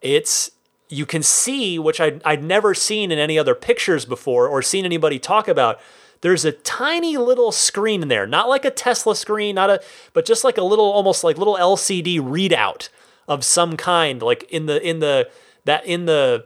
it's 0.00 0.50
you 0.90 1.06
can 1.06 1.22
see, 1.22 1.78
which 1.78 2.00
I'd, 2.00 2.20
I'd 2.24 2.42
never 2.42 2.74
seen 2.74 3.12
in 3.12 3.18
any 3.18 3.38
other 3.38 3.54
pictures 3.54 4.04
before 4.04 4.48
or 4.48 4.60
seen 4.60 4.84
anybody 4.84 5.18
talk 5.18 5.48
about. 5.48 5.80
There's 6.20 6.44
a 6.44 6.52
tiny 6.52 7.16
little 7.16 7.52
screen 7.52 8.02
in 8.02 8.08
there, 8.08 8.26
not 8.26 8.48
like 8.48 8.64
a 8.64 8.70
Tesla 8.70 9.16
screen, 9.16 9.54
not 9.54 9.70
a, 9.70 9.80
but 10.12 10.26
just 10.26 10.44
like 10.44 10.58
a 10.58 10.64
little, 10.64 10.84
almost 10.84 11.24
like 11.24 11.38
little 11.38 11.56
LCD 11.56 12.20
readout 12.20 12.90
of 13.26 13.44
some 13.44 13.76
kind, 13.76 14.20
like 14.20 14.42
in 14.50 14.66
the 14.66 14.86
in 14.86 14.98
the 14.98 15.30
that 15.64 15.86
in 15.86 16.04
the 16.04 16.44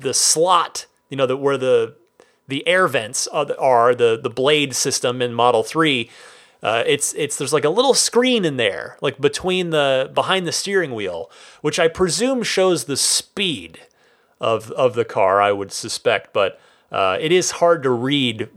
the 0.00 0.12
slot, 0.12 0.86
you 1.08 1.16
know, 1.16 1.26
that 1.26 1.36
where 1.36 1.56
the 1.56 1.94
the 2.48 2.66
air 2.66 2.88
vents 2.88 3.26
are, 3.28 3.94
the 3.94 4.18
the 4.20 4.30
blade 4.30 4.74
system 4.74 5.22
in 5.22 5.32
Model 5.32 5.62
Three. 5.62 6.10
Uh, 6.62 6.82
it's 6.86 7.14
it's 7.14 7.36
there's 7.36 7.52
like 7.52 7.64
a 7.64 7.70
little 7.70 7.94
screen 7.94 8.44
in 8.44 8.56
there, 8.56 8.96
like 9.00 9.20
between 9.20 9.70
the 9.70 10.10
behind 10.12 10.46
the 10.46 10.52
steering 10.52 10.94
wheel, 10.94 11.30
which 11.60 11.78
I 11.78 11.88
presume 11.88 12.42
shows 12.42 12.84
the 12.84 12.96
speed 12.96 13.80
of 14.40 14.70
of 14.72 14.94
the 14.94 15.04
car. 15.04 15.40
I 15.40 15.52
would 15.52 15.70
suspect, 15.70 16.32
but 16.32 16.60
uh, 16.90 17.16
it 17.20 17.30
is 17.30 17.52
hard 17.52 17.82
to 17.84 17.90
read. 17.90 18.48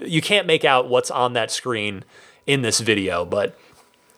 You 0.00 0.22
can't 0.22 0.46
make 0.46 0.64
out 0.64 0.88
what's 0.88 1.10
on 1.10 1.34
that 1.34 1.50
screen 1.50 2.04
in 2.46 2.62
this 2.62 2.80
video, 2.80 3.24
but 3.24 3.54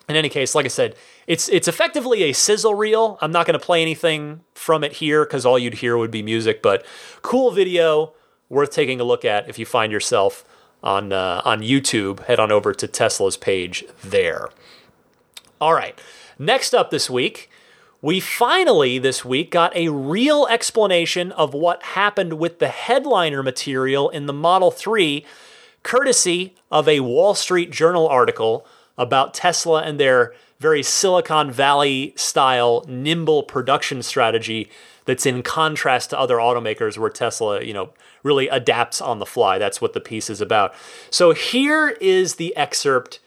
in 0.08 0.16
any 0.16 0.28
case, 0.28 0.54
like 0.54 0.64
I 0.64 0.68
said, 0.68 0.94
it's 1.26 1.48
it's 1.48 1.66
effectively 1.66 2.22
a 2.24 2.32
sizzle 2.32 2.74
reel. 2.74 3.18
I'm 3.20 3.32
not 3.32 3.46
going 3.46 3.58
to 3.58 3.64
play 3.64 3.82
anything 3.82 4.40
from 4.54 4.84
it 4.84 4.94
here 4.94 5.24
because 5.24 5.44
all 5.44 5.58
you'd 5.58 5.74
hear 5.74 5.96
would 5.96 6.10
be 6.10 6.22
music, 6.22 6.62
but 6.62 6.86
cool 7.22 7.50
video, 7.50 8.12
worth 8.48 8.70
taking 8.70 9.00
a 9.00 9.04
look 9.04 9.24
at 9.24 9.48
if 9.48 9.58
you 9.58 9.66
find 9.66 9.90
yourself 9.90 10.44
on 10.84 11.12
uh, 11.12 11.42
on 11.44 11.60
YouTube. 11.62 12.24
Head 12.26 12.38
on 12.38 12.52
over 12.52 12.72
to 12.72 12.86
Tesla's 12.86 13.36
page 13.36 13.84
there. 14.04 14.50
All 15.60 15.74
right, 15.74 15.98
next 16.38 16.74
up 16.74 16.90
this 16.90 17.10
week. 17.10 17.50
We 18.00 18.20
finally 18.20 18.98
this 18.98 19.24
week 19.24 19.50
got 19.50 19.74
a 19.74 19.88
real 19.88 20.46
explanation 20.50 21.32
of 21.32 21.54
what 21.54 21.82
happened 21.82 22.34
with 22.34 22.58
the 22.58 22.68
headliner 22.68 23.42
material 23.42 24.10
in 24.10 24.26
the 24.26 24.32
Model 24.34 24.70
3, 24.70 25.24
courtesy 25.82 26.54
of 26.70 26.86
a 26.86 27.00
Wall 27.00 27.34
Street 27.34 27.70
Journal 27.70 28.06
article 28.06 28.66
about 28.98 29.32
Tesla 29.32 29.82
and 29.82 29.98
their 29.98 30.34
very 30.60 30.82
Silicon 30.82 31.50
Valley 31.50 32.12
style 32.14 32.84
nimble 32.86 33.42
production 33.42 34.02
strategy 34.02 34.68
that's 35.06 35.24
in 35.24 35.42
contrast 35.42 36.10
to 36.10 36.18
other 36.18 36.36
automakers 36.36 36.98
where 36.98 37.10
Tesla, 37.10 37.62
you 37.62 37.72
know, 37.72 37.90
really 38.24 38.48
adapts 38.48 39.00
on 39.00 39.20
the 39.20 39.26
fly. 39.26 39.58
That's 39.58 39.80
what 39.80 39.92
the 39.92 40.00
piece 40.00 40.28
is 40.28 40.40
about. 40.40 40.74
So 41.10 41.32
here 41.32 41.90
is 42.00 42.34
the 42.34 42.56
excerpt 42.56 43.20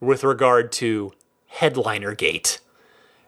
with 0.00 0.24
regard 0.24 0.72
to 0.72 1.12
Headliner 1.48 2.14
Gate. 2.14 2.60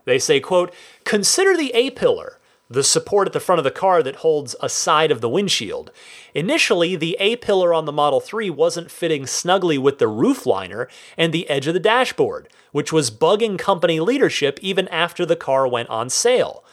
They 0.07 0.19
say, 0.19 0.41
quote, 0.41 0.73
consider 1.05 1.57
the 1.57 1.73
A 1.75 1.91
pillar, 1.91 2.39
the 2.71 2.83
support 2.83 3.27
at 3.27 3.35
the 3.35 3.41
front 3.41 3.59
of 3.59 3.65
the 3.65 3.71
car 3.71 4.03
that 4.03 4.17
holds 4.17 4.57
a 4.61 4.69
side 4.69 5.11
of 5.11 5.21
the 5.21 5.29
windshield. 5.29 5.91
Initially, 6.35 6.97
the 6.97 7.17
A 7.21 7.37
pillar 7.37 7.75
on 7.75 7.85
the 7.85 7.93
Model 7.93 8.21
3 8.21 8.49
wasn't 8.49 8.91
fitting 8.91 9.27
snugly 9.27 9.77
with 9.77 9.99
the 9.99 10.09
roof 10.09 10.47
liner 10.47 10.89
and 11.19 11.33
the 11.33 11.49
edge 11.51 11.67
of 11.67 11.75
the 11.75 11.81
dashboard, 11.81 12.49
which 12.71 12.93
was 12.93 13.11
bugging 13.11 13.59
company 13.59 14.01
leadership 14.01 14.59
even 14.63 14.89
after 14.89 15.27
the 15.27 15.37
car 15.37 15.69
went 15.69 15.91
on 15.91 16.09
sale 16.09 16.65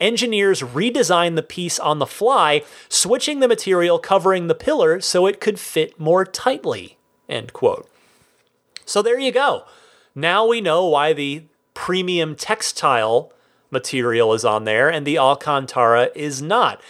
engineers 0.00 0.62
redesigned 0.62 1.36
the 1.36 1.42
piece 1.42 1.78
on 1.78 1.98
the 1.98 2.06
fly, 2.06 2.62
switching 2.88 3.40
the 3.40 3.48
material 3.48 3.98
covering 3.98 4.46
the 4.46 4.54
pillar 4.54 5.00
so 5.00 5.26
it 5.26 5.40
could 5.40 5.58
fit 5.58 5.98
more 5.98 6.24
tightly. 6.24 6.96
End 7.28 7.52
quote. 7.52 7.88
So 8.84 9.02
there 9.02 9.18
you 9.18 9.32
go. 9.32 9.64
Now 10.14 10.46
we 10.46 10.60
know 10.60 10.86
why 10.86 11.12
the 11.12 11.44
premium 11.74 12.34
textile 12.34 13.32
material 13.70 14.32
is 14.32 14.44
on 14.44 14.64
there 14.64 14.88
and 14.88 15.06
the 15.06 15.18
Alcantara 15.18 16.10
is 16.14 16.40
not. 16.40 16.80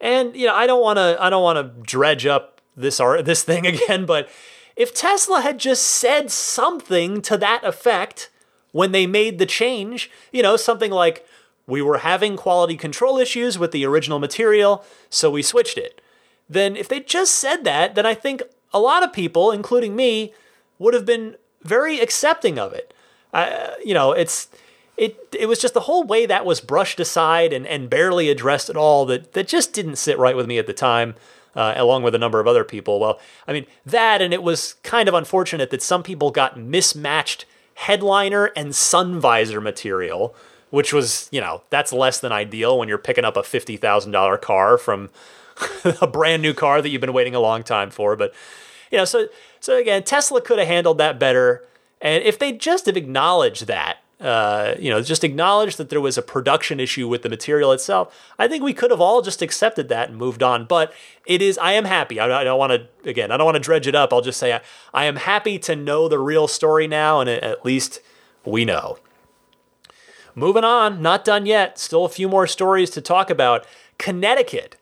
And 0.00 0.36
you 0.36 0.46
know, 0.46 0.54
I 0.54 0.66
don't 0.66 0.82
want 0.82 0.98
to 0.98 1.16
I 1.20 1.30
don't 1.30 1.42
want 1.42 1.56
to 1.56 1.82
dredge 1.82 2.26
up 2.26 2.60
this 2.76 3.00
art 3.00 3.24
this 3.24 3.42
thing 3.42 3.66
again, 3.66 4.04
but 4.04 4.28
if 4.76 4.94
Tesla 4.94 5.40
had 5.40 5.58
just 5.58 5.82
said 5.82 6.30
something 6.30 7.20
to 7.22 7.36
that 7.36 7.62
effect 7.64 8.30
when 8.72 8.92
they 8.92 9.06
made 9.06 9.38
the 9.38 9.46
change, 9.46 10.10
you 10.32 10.42
know, 10.42 10.56
something 10.56 10.90
like 10.90 11.26
we 11.66 11.82
were 11.82 11.98
having 11.98 12.36
quality 12.36 12.76
control 12.76 13.18
issues 13.18 13.58
with 13.58 13.72
the 13.72 13.86
original 13.86 14.18
material, 14.18 14.84
so 15.08 15.30
we 15.30 15.42
switched 15.42 15.78
it. 15.78 16.00
Then, 16.48 16.76
if 16.76 16.88
they 16.88 17.00
just 17.00 17.34
said 17.34 17.64
that, 17.64 17.94
then 17.94 18.04
I 18.04 18.14
think 18.14 18.42
a 18.72 18.80
lot 18.80 19.02
of 19.02 19.12
people, 19.12 19.50
including 19.50 19.94
me, 19.94 20.32
would 20.78 20.94
have 20.94 21.06
been 21.06 21.36
very 21.62 22.00
accepting 22.00 22.58
of 22.58 22.72
it. 22.72 22.92
Uh, 23.32 23.70
you 23.84 23.94
know, 23.94 24.12
it's 24.12 24.48
it 24.96 25.16
it 25.38 25.46
was 25.46 25.58
just 25.58 25.74
the 25.74 25.80
whole 25.80 26.04
way 26.04 26.26
that 26.26 26.44
was 26.44 26.60
brushed 26.60 27.00
aside 27.00 27.52
and, 27.52 27.66
and 27.66 27.88
barely 27.88 28.28
addressed 28.28 28.68
at 28.68 28.76
all 28.76 29.06
that 29.06 29.32
that 29.32 29.48
just 29.48 29.72
didn't 29.72 29.96
sit 29.96 30.18
right 30.18 30.36
with 30.36 30.46
me 30.46 30.58
at 30.58 30.66
the 30.66 30.72
time. 30.72 31.14
Uh, 31.54 31.74
along 31.76 32.02
with 32.02 32.14
a 32.14 32.18
number 32.18 32.40
of 32.40 32.46
other 32.46 32.64
people. 32.64 32.98
Well, 32.98 33.20
I 33.46 33.52
mean 33.52 33.66
that, 33.84 34.22
and 34.22 34.32
it 34.32 34.42
was 34.42 34.76
kind 34.82 35.06
of 35.06 35.14
unfortunate 35.14 35.68
that 35.68 35.82
some 35.82 36.02
people 36.02 36.30
got 36.30 36.58
mismatched 36.58 37.44
headliner 37.74 38.46
and 38.56 38.74
sun 38.74 39.20
visor 39.20 39.60
material 39.60 40.34
which 40.72 40.90
was, 40.90 41.28
you 41.30 41.38
know, 41.38 41.60
that's 41.68 41.92
less 41.92 42.18
than 42.18 42.32
ideal 42.32 42.78
when 42.78 42.88
you're 42.88 42.96
picking 42.96 43.26
up 43.26 43.36
a 43.36 43.42
$50,000 43.42 44.40
car 44.40 44.78
from 44.78 45.10
a 46.00 46.06
brand 46.06 46.40
new 46.40 46.54
car 46.54 46.80
that 46.80 46.88
you've 46.88 47.02
been 47.02 47.12
waiting 47.12 47.34
a 47.34 47.40
long 47.40 47.62
time 47.62 47.90
for. 47.90 48.16
But, 48.16 48.32
you 48.90 48.96
know, 48.96 49.04
so, 49.04 49.26
so 49.60 49.76
again, 49.76 50.02
Tesla 50.02 50.40
could 50.40 50.58
have 50.58 50.66
handled 50.66 50.96
that 50.96 51.20
better. 51.20 51.62
And 52.00 52.24
if 52.24 52.38
they 52.38 52.52
just 52.52 52.86
have 52.86 52.96
acknowledged 52.96 53.66
that, 53.66 53.98
uh, 54.18 54.74
you 54.78 54.88
know, 54.88 55.02
just 55.02 55.24
acknowledged 55.24 55.76
that 55.76 55.90
there 55.90 56.00
was 56.00 56.16
a 56.16 56.22
production 56.22 56.80
issue 56.80 57.06
with 57.06 57.20
the 57.20 57.28
material 57.28 57.70
itself, 57.72 58.18
I 58.38 58.48
think 58.48 58.64
we 58.64 58.72
could 58.72 58.90
have 58.90 59.00
all 59.00 59.20
just 59.20 59.42
accepted 59.42 59.90
that 59.90 60.08
and 60.08 60.16
moved 60.16 60.42
on. 60.42 60.64
But 60.64 60.94
it 61.26 61.42
is, 61.42 61.58
I 61.58 61.72
am 61.72 61.84
happy. 61.84 62.18
I, 62.18 62.40
I 62.40 62.44
don't 62.44 62.58
want 62.58 62.72
to, 62.72 63.10
again, 63.10 63.30
I 63.30 63.36
don't 63.36 63.44
want 63.44 63.56
to 63.56 63.60
dredge 63.60 63.86
it 63.86 63.94
up. 63.94 64.10
I'll 64.10 64.22
just 64.22 64.40
say 64.40 64.54
I, 64.54 64.62
I 64.94 65.04
am 65.04 65.16
happy 65.16 65.58
to 65.58 65.76
know 65.76 66.08
the 66.08 66.18
real 66.18 66.48
story 66.48 66.86
now, 66.86 67.20
and 67.20 67.28
at 67.28 67.62
least 67.62 68.00
we 68.46 68.64
know. 68.64 68.96
Moving 70.34 70.64
on, 70.64 71.02
not 71.02 71.24
done 71.24 71.46
yet. 71.46 71.78
Still 71.78 72.04
a 72.04 72.10
few 72.10 72.28
more 72.28 72.46
stories 72.46 72.90
to 72.90 73.00
talk 73.00 73.28
about. 73.30 73.66
Connecticut, 73.98 74.76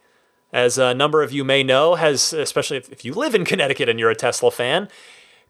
as 0.53 0.79
a 0.79 0.95
number 0.95 1.23
of 1.23 1.33
you 1.33 1.45
may 1.45 1.63
know, 1.63 1.97
has, 1.97 2.33
especially 2.33 2.77
if 2.77 3.05
you 3.05 3.13
live 3.13 3.35
in 3.35 3.45
Connecticut 3.45 3.89
and 3.89 3.99
you're 3.99 4.11
a 4.11 4.15
Tesla 4.17 4.51
fan, 4.51 4.89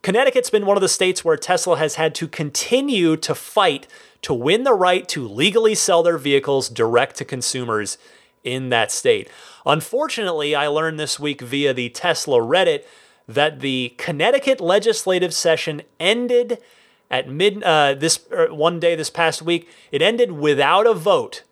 Connecticut's 0.02 0.48
been 0.48 0.64
one 0.64 0.78
of 0.78 0.80
the 0.80 0.88
states 0.88 1.24
where 1.24 1.36
Tesla 1.36 1.76
has 1.76 1.96
had 1.96 2.14
to 2.14 2.26
continue 2.26 3.16
to 3.18 3.34
fight 3.34 3.86
to 4.22 4.32
win 4.32 4.64
the 4.64 4.72
right 4.72 5.06
to 5.08 5.28
legally 5.28 5.74
sell 5.74 6.02
their 6.02 6.16
vehicles 6.16 6.70
direct 6.70 7.16
to 7.16 7.24
consumers 7.24 7.98
in 8.42 8.70
that 8.70 8.90
state. 8.90 9.28
Unfortunately, 9.66 10.54
I 10.54 10.68
learned 10.68 10.98
this 10.98 11.20
week 11.20 11.42
via 11.42 11.74
the 11.74 11.90
Tesla 11.90 12.38
Reddit 12.38 12.84
that 13.28 13.60
the 13.60 13.94
Connecticut 13.98 14.60
legislative 14.60 15.34
session 15.34 15.82
ended 15.98 16.58
at 17.11 17.29
mid 17.29 17.62
uh, 17.62 17.94
this 17.94 18.20
uh, 18.31 18.46
one 18.55 18.79
day 18.81 18.94
this 18.94 19.11
past 19.11 19.42
week. 19.42 19.68
It 19.90 20.03
ended 20.03 20.33
without 20.33 20.87
a 20.87 20.94
vote 20.94 21.42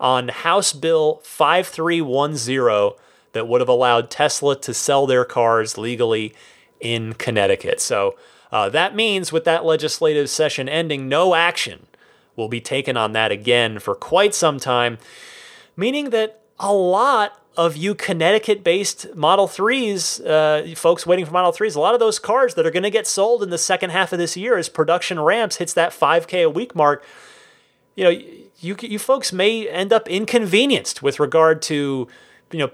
on 0.00 0.28
House 0.28 0.72
Bill 0.72 1.20
5310 1.24 2.98
that 3.32 3.48
would 3.48 3.60
have 3.60 3.68
allowed 3.68 4.10
Tesla 4.10 4.58
to 4.60 4.74
sell 4.74 5.06
their 5.06 5.24
cars 5.24 5.78
legally 5.78 6.34
in 6.80 7.12
Connecticut. 7.14 7.80
So 7.80 8.16
uh, 8.50 8.68
that 8.70 8.94
means 8.94 9.32
with 9.32 9.44
that 9.44 9.64
legislative 9.64 10.28
session 10.28 10.68
ending, 10.68 11.08
no 11.08 11.34
action 11.34 11.86
will 12.36 12.48
be 12.48 12.60
taken 12.60 12.96
on 12.96 13.12
that 13.12 13.30
again 13.30 13.78
for 13.78 13.94
quite 13.94 14.34
some 14.34 14.58
time, 14.58 14.98
meaning 15.76 16.10
that 16.10 16.42
a 16.58 16.72
lot 16.72 17.41
of 17.56 17.76
you 17.76 17.94
Connecticut 17.94 18.64
based 18.64 19.14
Model 19.14 19.46
3s, 19.46 20.24
uh, 20.26 20.74
folks 20.74 21.06
waiting 21.06 21.26
for 21.26 21.32
Model 21.32 21.52
3s, 21.52 21.76
a 21.76 21.80
lot 21.80 21.94
of 21.94 22.00
those 22.00 22.18
cars 22.18 22.54
that 22.54 22.66
are 22.66 22.70
going 22.70 22.82
to 22.82 22.90
get 22.90 23.06
sold 23.06 23.42
in 23.42 23.50
the 23.50 23.58
second 23.58 23.90
half 23.90 24.12
of 24.12 24.18
this 24.18 24.36
year 24.36 24.56
as 24.56 24.68
production 24.68 25.20
ramps 25.20 25.56
hits 25.56 25.74
that 25.74 25.92
5K 25.92 26.44
a 26.44 26.50
week 26.50 26.74
mark, 26.74 27.04
you 27.94 28.04
know, 28.04 28.10
you, 28.10 28.76
you 28.80 28.98
folks 28.98 29.32
may 29.32 29.68
end 29.68 29.92
up 29.92 30.08
inconvenienced 30.08 31.02
with 31.02 31.20
regard 31.20 31.60
to, 31.62 32.08
you 32.52 32.58
know, 32.58 32.70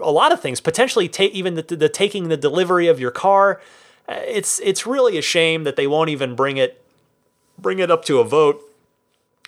a 0.00 0.10
lot 0.10 0.32
of 0.32 0.40
things, 0.40 0.60
potentially 0.60 1.08
ta- 1.08 1.28
even 1.32 1.54
the, 1.54 1.62
the 1.62 1.88
taking 1.88 2.28
the 2.28 2.36
delivery 2.36 2.86
of 2.86 2.98
your 2.98 3.10
car. 3.10 3.60
Uh, 4.08 4.20
it's, 4.26 4.60
it's 4.60 4.86
really 4.86 5.18
a 5.18 5.22
shame 5.22 5.64
that 5.64 5.76
they 5.76 5.86
won't 5.86 6.08
even 6.08 6.34
bring 6.34 6.56
it, 6.56 6.82
bring 7.58 7.78
it 7.78 7.90
up 7.90 8.04
to 8.04 8.20
a 8.20 8.24
vote 8.24 8.62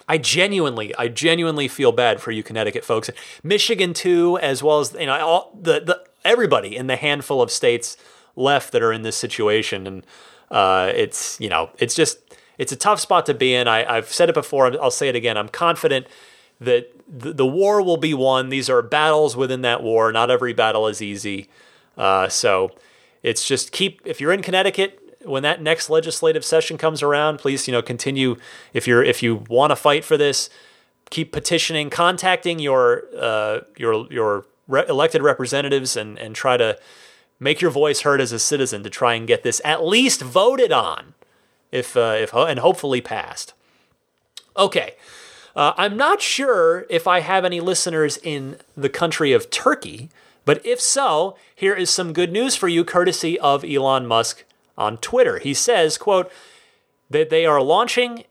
I 0.09 0.19
genuinely, 0.19 0.95
I 0.97 1.09
genuinely 1.09 1.69
feel 1.69 1.93
bad 1.93 2.21
for 2.21 2.31
you 2.31 2.43
Connecticut 2.43 2.85
folks. 2.85 3.11
Michigan 3.43 3.93
too, 3.93 4.39
as 4.39 4.63
well 4.63 4.81
as 4.81 4.95
you 4.99 5.07
know, 5.07 5.19
all 5.19 5.59
the, 5.61 5.81
the 5.81 6.05
everybody 6.25 6.77
in 6.77 6.87
the 6.87 6.97
handful 6.97 7.43
of 7.43 7.51
states 7.51 7.97
left 8.37 8.73
that 8.73 8.83
are 8.83 8.93
in 8.93 9.03
this 9.03 9.17
situation, 9.17 9.87
and 9.87 10.07
uh, 10.51 10.91
it's 10.95 11.41
you 11.41 11.49
know, 11.49 11.71
it's 11.79 11.95
just 11.95 12.19
it's 12.59 12.73
a 12.73 12.77
tough 12.77 13.01
spot 13.01 13.27
to 13.27 13.35
be 13.35 13.55
in. 13.55 13.67
I, 13.69 13.95
have 13.95 14.13
said 14.13 14.29
it 14.29 14.35
before. 14.35 14.81
I'll 14.81 14.91
say 14.91 15.09
it 15.09 15.17
again. 15.17 15.37
I'm 15.37 15.49
confident 15.49 16.07
that 16.61 16.93
the, 17.09 17.33
the, 17.33 17.47
war 17.47 17.83
will 17.83 17.99
be 17.99 18.15
won. 18.15 18.49
These 18.49 18.71
are 18.71 18.81
battles 18.81 19.37
within 19.37 19.63
that 19.63 19.83
war. 19.83 20.11
Not 20.11 20.31
every 20.31 20.53
battle 20.53 20.89
is 20.89 21.03
easy. 21.03 21.49
Uh, 21.97 22.29
so 22.29 22.73
it's 23.23 23.47
just 23.47 23.73
keep. 23.73 24.01
If 24.05 24.21
you're 24.21 24.33
in 24.33 24.43
Connecticut 24.43 25.06
when 25.27 25.43
that 25.43 25.61
next 25.61 25.91
legislative 25.91 26.45
session 26.45 26.79
comes 26.79 27.03
around, 27.03 27.39
please 27.39 27.67
you 27.67 27.73
know 27.73 27.83
continue. 27.83 28.37
If 28.73 28.87
you're 28.87 29.03
if 29.03 29.23
you 29.23 29.45
want 29.49 29.71
to 29.71 29.77
fight 29.77 30.05
for 30.05 30.17
this, 30.17 30.49
keep 31.11 31.33
petitioning, 31.33 31.91
contacting 31.91 32.59
your 32.59 33.05
uh, 33.19 33.61
your 33.77 34.07
your 34.13 34.47
re- 34.69 34.87
elected 34.89 35.23
representatives, 35.23 35.97
and 35.97 36.19
and 36.19 36.35
try 36.35 36.57
to 36.57 36.79
make 37.39 37.61
your 37.61 37.71
voice 37.71 38.01
heard 38.01 38.21
as 38.21 38.33
a 38.33 38.39
citizen 38.39 38.83
to 38.83 38.91
try 38.91 39.15
and 39.15 39.27
get 39.27 39.43
this 39.43 39.61
at 39.65 39.85
least 39.85 40.23
voted 40.23 40.73
on, 40.73 41.15
if 41.71 41.97
uh, 41.97 42.17
if 42.19 42.35
and 42.35 42.61
hopefully 42.61 43.01
passed. 43.01 43.55
Okay. 44.57 44.95
Uh, 45.55 45.73
I'm 45.79 45.97
not 45.97 46.21
sure 46.21 46.85
if 46.91 47.07
I 47.07 47.21
have 47.21 47.43
any 47.43 47.61
listeners 47.61 48.19
in 48.19 48.59
the 48.77 48.91
country 48.91 49.33
of 49.33 49.49
Turkey, 49.49 50.11
but 50.45 50.65
if 50.67 50.81
so, 50.81 51.37
here 51.55 51.75
is 51.75 51.89
some 51.89 52.13
good 52.13 52.31
news 52.31 52.55
for 52.55 52.69
you, 52.69 52.85
courtesy 52.85 53.39
of 53.39 53.65
Elon 53.65 54.07
Musk 54.07 54.45
on 54.77 54.99
Twitter. 54.99 55.39
He 55.39 55.55
says, 55.55 55.99
quote, 55.99 56.31
that 57.11 57.31
they 57.31 57.47
are 57.47 57.63
launching, 57.63 58.25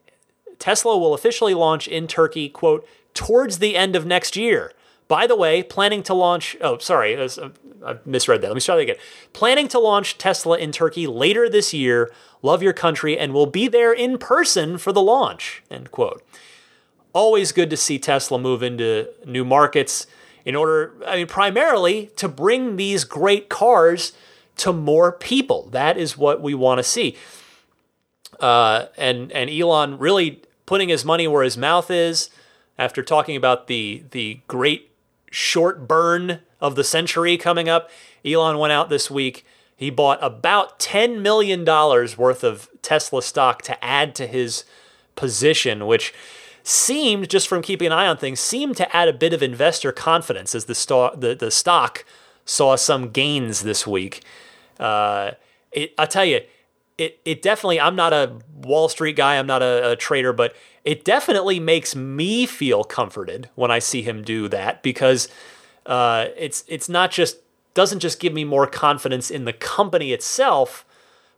Tesla 0.59 0.97
will 0.97 1.13
officially 1.13 1.53
launch 1.53 1.87
in 1.87 2.07
Turkey, 2.07 2.49
quote, 2.49 2.87
towards 3.13 3.59
the 3.59 3.75
end 3.75 3.95
of 3.95 4.05
next 4.05 4.35
year. 4.35 4.73
By 5.07 5.27
the 5.27 5.35
way, 5.35 5.61
planning 5.61 6.01
to 6.03 6.13
launch, 6.13 6.57
oh, 6.61 6.79
sorry, 6.79 7.15
uh, 7.15 7.29
I 7.85 7.97
misread 8.05 8.41
that. 8.41 8.47
Let 8.47 8.55
me 8.55 8.59
start 8.59 8.77
that 8.77 8.83
again. 8.83 8.95
Planning 9.33 9.67
to 9.69 9.79
launch 9.79 10.17
Tesla 10.17 10.57
in 10.57 10.71
Turkey 10.71 11.05
later 11.05 11.47
this 11.47 11.73
year. 11.73 12.11
Love 12.41 12.63
your 12.63 12.73
country 12.73 13.17
and 13.17 13.33
will 13.33 13.45
be 13.45 13.67
there 13.67 13.93
in 13.93 14.17
person 14.17 14.77
for 14.77 14.91
the 14.91 15.01
launch, 15.01 15.63
end 15.69 15.91
quote. 15.91 16.23
Always 17.13 17.51
good 17.51 17.69
to 17.69 17.77
see 17.77 17.99
Tesla 17.99 18.39
move 18.39 18.63
into 18.63 19.09
new 19.25 19.45
markets 19.45 20.07
in 20.43 20.55
order, 20.55 20.93
I 21.05 21.17
mean, 21.17 21.27
primarily 21.27 22.07
to 22.17 22.27
bring 22.27 22.75
these 22.75 23.03
great 23.03 23.49
cars 23.49 24.11
to 24.57 24.73
more 24.73 25.11
people. 25.11 25.69
That 25.71 25.97
is 25.97 26.17
what 26.17 26.41
we 26.41 26.53
want 26.53 26.79
to 26.79 26.83
see. 26.83 27.17
Uh, 28.39 28.87
and 28.97 29.31
and 29.31 29.49
Elon 29.49 29.97
really 29.97 30.41
putting 30.65 30.89
his 30.89 31.05
money 31.05 31.27
where 31.27 31.43
his 31.43 31.57
mouth 31.57 31.89
is 31.89 32.29
after 32.77 33.03
talking 33.03 33.35
about 33.35 33.67
the 33.67 34.03
the 34.11 34.39
great 34.47 34.91
short 35.31 35.87
burn 35.87 36.39
of 36.61 36.75
the 36.75 36.83
century 36.83 37.37
coming 37.37 37.69
up. 37.69 37.89
Elon 38.23 38.57
went 38.57 38.73
out 38.73 38.89
this 38.89 39.11
week. 39.11 39.45
He 39.75 39.89
bought 39.89 40.19
about 40.21 40.79
$10 40.79 41.21
million 41.21 41.65
worth 41.65 42.43
of 42.43 42.69
Tesla 42.81 43.21
stock 43.21 43.61
to 43.63 43.83
add 43.83 44.15
to 44.15 44.25
his 44.25 44.63
position, 45.15 45.85
which 45.85 46.13
seemed, 46.63 47.29
just 47.29 47.47
from 47.47 47.61
keeping 47.61 47.87
an 47.87 47.93
eye 47.93 48.07
on 48.07 48.17
things, 48.17 48.39
seemed 48.39 48.77
to 48.77 48.95
add 48.95 49.09
a 49.09 49.13
bit 49.13 49.33
of 49.33 49.43
investor 49.43 49.91
confidence 49.91 50.55
as 50.55 50.65
the, 50.65 50.75
sto- 50.75 51.13
the, 51.15 51.35
the 51.35 51.51
stock 51.51 52.05
saw 52.45 52.75
some 52.75 53.09
gains 53.09 53.63
this 53.63 53.85
week. 53.85 54.23
Uh, 54.79 55.31
it, 55.71 55.93
I 55.97 56.05
tell 56.05 56.25
you, 56.25 56.41
it, 56.97 57.19
it 57.25 57.41
definitely, 57.41 57.79
I'm 57.79 57.95
not 57.95 58.13
a 58.13 58.37
Wall 58.53 58.87
Street 58.89 59.15
guy, 59.15 59.37
I'm 59.37 59.47
not 59.47 59.61
a, 59.61 59.91
a 59.91 59.95
trader, 59.95 60.33
but 60.33 60.55
it 60.83 61.03
definitely 61.03 61.59
makes 61.59 61.95
me 61.95 62.45
feel 62.45 62.83
comforted 62.83 63.49
when 63.55 63.71
I 63.71 63.79
see 63.79 64.01
him 64.01 64.23
do 64.23 64.47
that 64.49 64.83
because 64.83 65.27
uh, 65.85 66.27
it's 66.37 66.63
it's 66.67 66.87
not 66.87 67.11
just 67.11 67.37
doesn't 67.73 67.99
just 67.99 68.19
give 68.19 68.33
me 68.33 68.43
more 68.43 68.65
confidence 68.65 69.29
in 69.29 69.45
the 69.45 69.53
company 69.53 70.13
itself, 70.13 70.85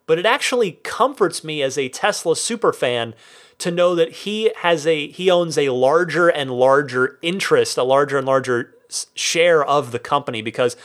but 0.06 0.20
it 0.20 0.26
actually 0.26 0.74
comforts 0.84 1.44
me 1.44 1.62
as 1.62 1.78
a 1.78 1.90
Tesla 1.90 2.36
super 2.36 2.72
fan 2.72 3.14
to 3.58 3.72
know 3.72 3.96
that 3.96 4.12
he 4.12 4.52
has 4.58 4.86
a 4.86 5.08
he 5.08 5.32
owns 5.32 5.58
a 5.58 5.70
larger 5.70 6.30
and 6.30 6.52
larger 6.52 7.18
interest, 7.22 7.78
a 7.78 7.84
larger 7.84 8.18
and 8.18 8.28
larger 8.28 8.76
share 9.16 9.66
of 9.66 9.92
the 9.92 10.00
company 10.00 10.42
because 10.42 10.78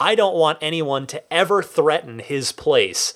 I 0.00 0.14
don't 0.14 0.34
want 0.34 0.58
anyone 0.62 1.06
to 1.08 1.32
ever 1.32 1.62
threaten 1.62 2.18
his 2.18 2.52
place 2.52 3.14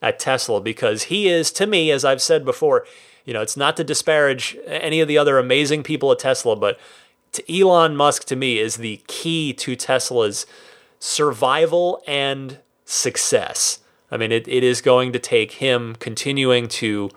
at 0.00 0.18
Tesla 0.18 0.60
because 0.60 1.04
he 1.04 1.28
is 1.28 1.52
to 1.52 1.66
me 1.66 1.90
as 1.90 2.04
I've 2.04 2.22
said 2.22 2.44
before, 2.44 2.86
you 3.24 3.32
know, 3.32 3.42
it's 3.42 3.56
not 3.56 3.76
to 3.76 3.84
disparage 3.84 4.56
any 4.66 5.00
of 5.00 5.08
the 5.08 5.18
other 5.18 5.38
amazing 5.38 5.82
people 5.82 6.10
at 6.10 6.18
Tesla, 6.18 6.56
but 6.56 6.80
to 7.32 7.60
Elon 7.60 7.96
Musk 7.96 8.24
to 8.24 8.36
me 8.36 8.58
is 8.58 8.76
the 8.76 9.00
key 9.06 9.52
to 9.54 9.76
Tesla's 9.76 10.46
survival 10.98 12.02
and 12.06 12.58
success. 12.84 13.80
I 14.10 14.16
mean, 14.16 14.32
it, 14.32 14.46
it 14.48 14.64
is 14.64 14.80
going 14.80 15.12
to 15.12 15.18
take 15.18 15.52
him 15.52 15.96
continuing 15.96 16.68
to 16.68 17.10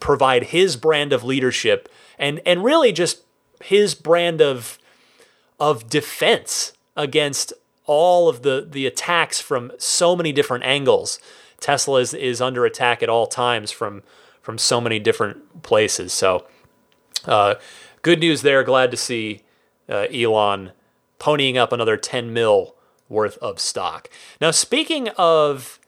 provide 0.00 0.44
his 0.44 0.76
brand 0.76 1.12
of 1.12 1.22
leadership 1.22 1.88
and 2.18 2.40
and 2.44 2.64
really 2.64 2.92
just 2.92 3.22
his 3.62 3.94
brand 3.94 4.40
of 4.40 4.78
of 5.60 5.88
defense 5.88 6.72
against 6.96 7.52
all 7.90 8.28
of 8.28 8.42
the 8.42 8.64
the 8.70 8.86
attacks 8.86 9.40
from 9.40 9.72
so 9.76 10.14
many 10.14 10.30
different 10.30 10.62
angles. 10.62 11.18
Tesla 11.58 11.98
is, 11.98 12.14
is 12.14 12.40
under 12.40 12.64
attack 12.64 13.02
at 13.02 13.08
all 13.08 13.26
times 13.26 13.72
from 13.72 14.04
from 14.40 14.58
so 14.58 14.80
many 14.80 15.00
different 15.00 15.64
places. 15.64 16.12
So, 16.12 16.46
uh, 17.24 17.56
good 18.02 18.20
news 18.20 18.42
there. 18.42 18.62
Glad 18.62 18.92
to 18.92 18.96
see 18.96 19.42
uh, 19.88 20.06
Elon 20.14 20.70
ponying 21.18 21.56
up 21.56 21.72
another 21.72 21.96
10 21.96 22.32
mil 22.32 22.76
worth 23.08 23.36
of 23.38 23.58
stock. 23.58 24.08
Now, 24.40 24.52
speaking 24.52 25.08
of, 25.18 25.80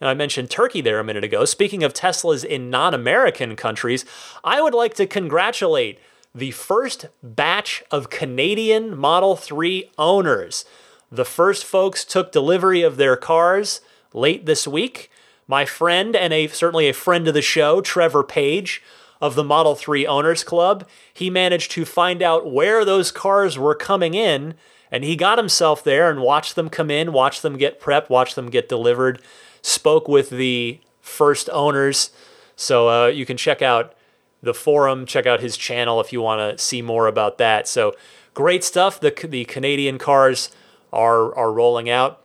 and 0.00 0.08
I 0.08 0.14
mentioned 0.14 0.50
Turkey 0.50 0.80
there 0.80 0.98
a 0.98 1.04
minute 1.04 1.24
ago, 1.24 1.44
speaking 1.44 1.82
of 1.82 1.92
Teslas 1.92 2.42
in 2.42 2.70
non 2.70 2.94
American 2.94 3.54
countries, 3.54 4.06
I 4.42 4.62
would 4.62 4.74
like 4.74 4.94
to 4.94 5.06
congratulate 5.06 5.98
the 6.34 6.52
first 6.52 7.08
batch 7.22 7.82
of 7.90 8.08
Canadian 8.08 8.96
Model 8.96 9.36
3 9.36 9.90
owners. 9.98 10.64
The 11.12 11.24
first 11.24 11.64
folks 11.64 12.04
took 12.04 12.30
delivery 12.30 12.82
of 12.82 12.96
their 12.96 13.16
cars 13.16 13.80
late 14.12 14.46
this 14.46 14.68
week. 14.68 15.10
My 15.48 15.64
friend 15.64 16.14
and 16.14 16.32
a 16.32 16.46
certainly 16.46 16.88
a 16.88 16.94
friend 16.94 17.26
of 17.26 17.34
the 17.34 17.42
show, 17.42 17.80
Trevor 17.80 18.22
Page 18.22 18.80
of 19.20 19.34
the 19.34 19.42
Model 19.42 19.74
3 19.74 20.06
Owners 20.06 20.44
Club, 20.44 20.88
he 21.12 21.28
managed 21.28 21.72
to 21.72 21.84
find 21.84 22.22
out 22.22 22.50
where 22.50 22.84
those 22.84 23.10
cars 23.10 23.58
were 23.58 23.74
coming 23.74 24.14
in 24.14 24.54
and 24.92 25.02
he 25.02 25.16
got 25.16 25.36
himself 25.36 25.82
there 25.82 26.08
and 26.08 26.20
watched 26.20 26.54
them 26.54 26.68
come 26.70 26.90
in, 26.90 27.12
watched 27.12 27.42
them 27.42 27.56
get 27.56 27.80
prepped, 27.80 28.08
watched 28.08 28.36
them 28.36 28.48
get 28.48 28.68
delivered, 28.68 29.20
spoke 29.62 30.06
with 30.06 30.30
the 30.30 30.80
first 31.00 31.50
owners. 31.52 32.10
So 32.54 32.88
uh, 32.88 33.06
you 33.08 33.26
can 33.26 33.36
check 33.36 33.62
out 33.62 33.94
the 34.42 34.54
forum, 34.54 35.06
check 35.06 35.26
out 35.26 35.40
his 35.40 35.56
channel 35.56 36.00
if 36.00 36.12
you 36.12 36.20
want 36.22 36.58
to 36.58 36.62
see 36.62 36.82
more 36.82 37.08
about 37.08 37.38
that. 37.38 37.66
So 37.66 37.94
great 38.32 38.62
stuff. 38.62 39.00
The, 39.00 39.10
the 39.28 39.44
Canadian 39.44 39.98
cars 39.98 40.50
are, 40.92 41.34
are 41.34 41.52
rolling 41.52 41.88
out. 41.88 42.22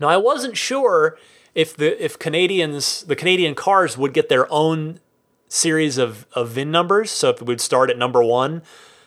Now, 0.00 0.08
I 0.08 0.16
wasn't 0.16 0.56
sure 0.56 1.18
if 1.54 1.76
the 1.76 2.02
if 2.02 2.18
Canadians 2.18 3.02
the 3.02 3.16
Canadian 3.16 3.54
cars 3.54 3.98
would 3.98 4.12
get 4.12 4.28
their 4.28 4.50
own 4.52 5.00
series 5.48 5.98
of, 5.98 6.26
of 6.34 6.50
VIN 6.50 6.70
numbers, 6.70 7.10
so 7.10 7.30
if 7.30 7.40
it 7.40 7.46
would 7.46 7.60
start 7.60 7.90
at 7.90 7.98
number 7.98 8.22
one. 8.22 8.62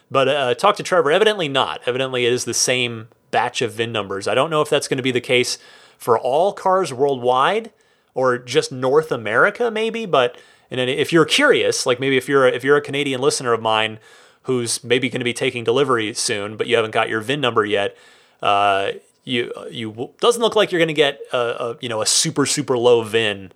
But 0.10 0.28
uh, 0.28 0.54
talk 0.56 0.76
to 0.76 0.84
Trevor. 0.84 1.12
Evidently 1.12 1.48
not. 1.48 1.82
Evidently 1.86 2.26
it 2.26 2.34
is 2.34 2.44
the 2.44 2.54
same 2.54 3.08
batch 3.32 3.62
of 3.62 3.74
VIN 3.74 3.92
numbers. 3.92 4.28
I 4.28 4.36
don't 4.36 4.50
know 4.50 4.62
if 4.62 4.70
that's 4.70 4.90
going 4.90 4.98
to 4.98 5.04
be 5.04 5.12
the 5.12 5.22
case 5.22 5.58
for 5.98 6.20
all 6.20 6.52
cars 6.52 6.92
worldwide 6.92 7.72
or 8.14 8.38
just 8.38 8.72
North 8.72 9.12
America, 9.12 9.72
maybe. 9.72 10.06
But 10.06 10.38
and 10.70 10.80
if 10.80 11.14
you're 11.14 11.26
curious, 11.26 11.86
like 11.86 12.00
maybe 12.00 12.18
if 12.18 12.28
you're 12.28 12.48
a, 12.48 12.52
if 12.52 12.64
you're 12.64 12.78
a 12.78 12.82
Canadian 12.82 13.22
listener 13.22 13.54
of 13.54 13.62
mine 13.62 14.00
who's 14.44 14.84
maybe 14.84 15.10
going 15.10 15.20
to 15.20 15.26
be 15.26 15.34
taking 15.34 15.64
delivery 15.64 16.14
soon, 16.14 16.58
but 16.58 16.68
you 16.68 16.76
haven't 16.76 16.92
got 16.92 17.08
your 17.08 17.22
VIN 17.22 17.40
number 17.40 17.64
yet, 17.64 17.96
uh, 18.42 18.92
you 19.24 19.52
you 19.70 20.12
doesn't 20.20 20.42
look 20.42 20.56
like 20.56 20.72
you're 20.72 20.80
going 20.80 20.88
to 20.88 20.94
get 20.94 21.20
a, 21.32 21.38
a, 21.38 21.78
you 21.82 21.90
know 21.90 22.02
a 22.02 22.06
super 22.06 22.46
super 22.46 22.78
low 22.78 23.04
VIN, 23.04 23.52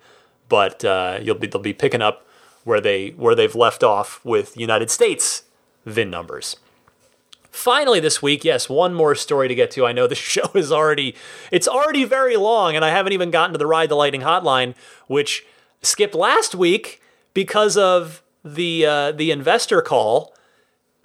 but 0.49 0.86
uh, 0.86 1.19
you'll 1.21 1.36
be 1.36 1.47
they'll 1.47 1.61
be 1.61 1.73
picking 1.73 2.01
up 2.01 2.25
where 2.63 2.81
they 2.81 3.09
where 3.09 3.36
they've 3.36 3.55
left 3.55 3.83
off 3.83 4.23
with 4.23 4.55
United 4.57 4.89
States 4.91 5.43
VIN 5.86 6.09
numbers. 6.09 6.57
Finally, 7.49 8.01
this 8.01 8.21
week, 8.21 8.43
yes, 8.43 8.67
one 8.67 8.93
more 8.93 9.15
story 9.15 9.47
to 9.47 9.55
get 9.55 9.71
to. 9.71 9.86
I 9.86 9.93
know 9.93 10.07
the 10.07 10.15
show 10.33 10.49
is 10.53 10.71
already 10.71 11.15
it's 11.51 11.67
already 11.67 12.03
very 12.03 12.36
long, 12.36 12.75
and 12.75 12.86
I 12.86 12.89
haven't 12.89 13.13
even 13.13 13.31
gotten 13.31 13.53
to 13.53 13.57
the 13.57 13.67
ride 13.67 13.89
the 13.89 13.95
lightning 13.95 14.21
hotline, 14.21 14.75
which 15.07 15.45
skipped 15.81 16.15
last 16.15 16.53
week 16.53 17.01
because 17.33 17.77
of 17.77 18.21
the 18.43 18.86
uh, 18.86 19.11
the 19.13 19.31
investor 19.31 19.81
call 19.81 20.34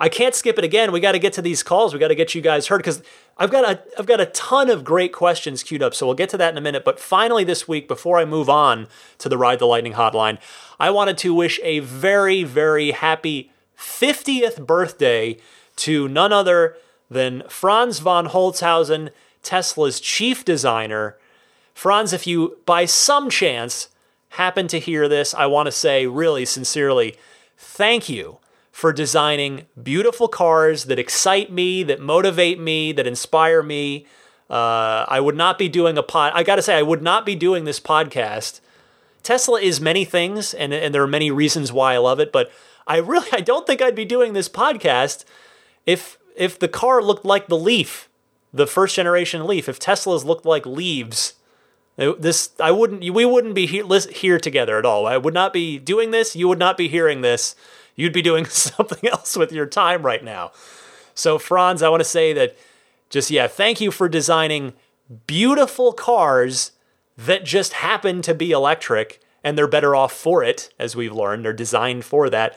I 0.00 0.08
can't 0.08 0.34
skip 0.34 0.56
it 0.56 0.64
again. 0.64 0.92
We 0.92 1.00
got 1.00 1.12
to 1.12 1.18
get 1.18 1.34
to 1.34 1.42
these 1.42 1.62
calls. 1.62 1.92
We 1.92 2.00
got 2.00 2.08
to 2.08 2.14
get 2.14 2.34
you 2.34 2.40
guys 2.40 2.68
heard 2.68 2.78
because 2.78 3.02
I've 3.36 3.50
got 3.50 3.68
a 3.68 3.82
I've 3.98 4.06
got 4.06 4.18
a 4.18 4.26
ton 4.26 4.70
of 4.70 4.82
great 4.82 5.12
questions 5.12 5.62
queued 5.62 5.82
up. 5.82 5.94
So 5.94 6.06
we'll 6.06 6.14
get 6.14 6.30
to 6.30 6.38
that 6.38 6.52
in 6.54 6.56
a 6.56 6.62
minute. 6.62 6.86
But 6.86 6.98
finally, 6.98 7.44
this 7.44 7.68
week, 7.68 7.86
before 7.86 8.18
I 8.18 8.24
move 8.24 8.48
on 8.48 8.88
to 9.18 9.28
the 9.28 9.36
Ride 9.36 9.58
the 9.58 9.66
Lightning 9.66 9.92
hotline, 9.92 10.38
I 10.80 10.88
wanted 10.88 11.18
to 11.18 11.34
wish 11.34 11.60
a 11.62 11.80
very 11.80 12.44
very 12.44 12.92
happy 12.92 13.52
50th 13.78 14.66
birthday 14.66 15.36
to 15.76 16.08
none 16.08 16.32
other 16.32 16.76
than 17.10 17.42
Franz 17.48 17.98
von 17.98 18.28
Holzhausen, 18.28 19.10
Tesla's 19.42 20.00
chief 20.00 20.46
designer. 20.46 21.18
Franz, 21.74 22.14
if 22.14 22.26
you 22.26 22.56
by 22.64 22.86
some 22.86 23.28
chance 23.28 23.90
happen 24.30 24.66
to 24.68 24.80
hear 24.80 25.08
this, 25.08 25.34
I 25.34 25.44
want 25.44 25.66
to 25.66 25.72
say 25.72 26.06
really 26.06 26.46
sincerely, 26.46 27.16
thank 27.58 28.08
you 28.08 28.38
for 28.70 28.92
designing 28.92 29.66
beautiful 29.80 30.28
cars 30.28 30.84
that 30.84 30.98
excite 30.98 31.50
me, 31.50 31.82
that 31.82 32.00
motivate 32.00 32.58
me, 32.58 32.92
that 32.92 33.06
inspire 33.06 33.62
me. 33.62 34.06
Uh, 34.48 35.04
I 35.08 35.20
would 35.20 35.36
not 35.36 35.58
be 35.58 35.68
doing 35.68 35.96
a 35.98 36.02
pod. 36.02 36.32
I 36.34 36.42
got 36.42 36.56
to 36.56 36.62
say, 36.62 36.76
I 36.76 36.82
would 36.82 37.02
not 37.02 37.26
be 37.26 37.34
doing 37.34 37.64
this 37.64 37.80
podcast. 37.80 38.60
Tesla 39.22 39.60
is 39.60 39.80
many 39.80 40.04
things, 40.04 40.54
and, 40.54 40.72
and 40.72 40.94
there 40.94 41.02
are 41.02 41.08
many 41.08 41.30
reasons 41.30 41.72
why 41.72 41.94
I 41.94 41.98
love 41.98 42.20
it, 42.20 42.32
but 42.32 42.50
I 42.86 42.96
really 42.96 43.28
I 43.32 43.40
don't 43.40 43.66
think 43.66 43.80
I'd 43.80 43.94
be 43.94 44.04
doing 44.04 44.32
this 44.32 44.48
podcast 44.48 45.24
if 45.86 46.18
if 46.36 46.58
the 46.58 46.68
car 46.68 47.02
looked 47.02 47.24
like 47.24 47.46
the 47.46 47.56
Leaf, 47.56 48.08
the 48.52 48.66
first 48.66 48.96
generation 48.96 49.46
Leaf. 49.46 49.68
If 49.68 49.78
Teslas 49.78 50.24
looked 50.24 50.46
like 50.46 50.66
leaves, 50.66 51.34
this 51.96 52.50
I 52.58 52.70
wouldn't 52.70 53.00
we 53.12 53.24
wouldn't 53.24 53.54
be 53.54 53.66
here, 53.66 53.84
here 54.10 54.40
together 54.40 54.78
at 54.78 54.86
all. 54.86 55.06
I 55.06 55.16
would 55.16 55.34
not 55.34 55.52
be 55.52 55.78
doing 55.78 56.10
this. 56.10 56.34
You 56.34 56.48
would 56.48 56.58
not 56.58 56.76
be 56.76 56.88
hearing 56.88 57.20
this. 57.20 57.54
You'd 58.00 58.12
be 58.12 58.22
doing 58.22 58.44
something 58.46 59.08
else 59.08 59.36
with 59.36 59.52
your 59.52 59.66
time 59.66 60.02
right 60.02 60.24
now. 60.24 60.52
So 61.14 61.38
Franz, 61.38 61.82
I 61.82 61.88
want 61.88 62.00
to 62.00 62.08
say 62.08 62.32
that 62.32 62.56
just 63.10 63.30
yeah, 63.30 63.46
thank 63.46 63.80
you 63.80 63.90
for 63.90 64.08
designing 64.08 64.72
beautiful 65.26 65.92
cars 65.92 66.72
that 67.16 67.44
just 67.44 67.74
happen 67.74 68.22
to 68.22 68.34
be 68.34 68.52
electric 68.52 69.20
and 69.42 69.56
they're 69.56 69.66
better 69.66 69.94
off 69.94 70.12
for 70.12 70.42
it, 70.42 70.72
as 70.78 70.94
we've 70.94 71.12
learned. 71.12 71.44
They're 71.44 71.52
designed 71.52 72.04
for 72.04 72.30
that. 72.30 72.56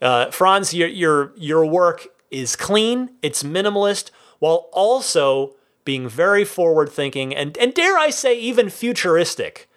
Uh, 0.00 0.30
Franz, 0.30 0.72
your, 0.74 0.88
your, 0.88 1.32
your 1.36 1.66
work 1.66 2.06
is 2.30 2.56
clean, 2.56 3.10
it's 3.22 3.42
minimalist, 3.42 4.10
while 4.38 4.68
also 4.72 5.54
being 5.84 6.08
very 6.08 6.44
forward 6.44 6.90
thinking 6.90 7.34
and, 7.34 7.56
and 7.58 7.74
dare 7.74 7.98
I 7.98 8.10
say, 8.10 8.38
even 8.38 8.68
futuristic. 8.68 9.68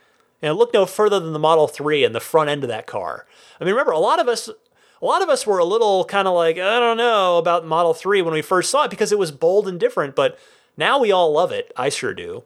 And 0.42 0.58
look 0.58 0.74
no 0.74 0.86
further 0.86 1.20
than 1.20 1.34
the 1.34 1.40
Model 1.40 1.68
3 1.68 2.04
and 2.04 2.16
the 2.16 2.20
front 2.20 2.50
end 2.50 2.64
of 2.64 2.68
that 2.70 2.88
car. 2.88 3.28
I 3.60 3.64
mean, 3.64 3.74
remember, 3.74 3.92
a 3.92 4.00
lot 4.00 4.20
of 4.20 4.28
us. 4.28 4.50
A 5.02 5.06
lot 5.06 5.24
of 5.24 5.30
us 5.30 5.48
were 5.48 5.58
a 5.58 5.66
little 5.66 6.06
kind 6.06 6.28
of 6.28 6.36
like, 6.36 6.58
I 6.58 6.80
don't 6.80 6.98
know 6.98 7.38
about 7.38 7.66
Model 7.66 7.94
3 7.94 8.22
when 8.22 8.34
we 8.34 8.42
first 8.44 8.70
saw 8.70 8.84
it 8.84 8.92
because 8.92 9.12
it 9.12 9.18
was 9.18 9.32
bold 9.32 9.68
and 9.68 9.80
different, 9.80 10.16
but 10.16 10.38
now 10.78 11.00
we 11.00 11.12
all 11.12 11.32
love 11.32 11.52
it. 11.52 11.72
I 11.76 11.90
sure 11.90 12.14
do. 12.14 12.44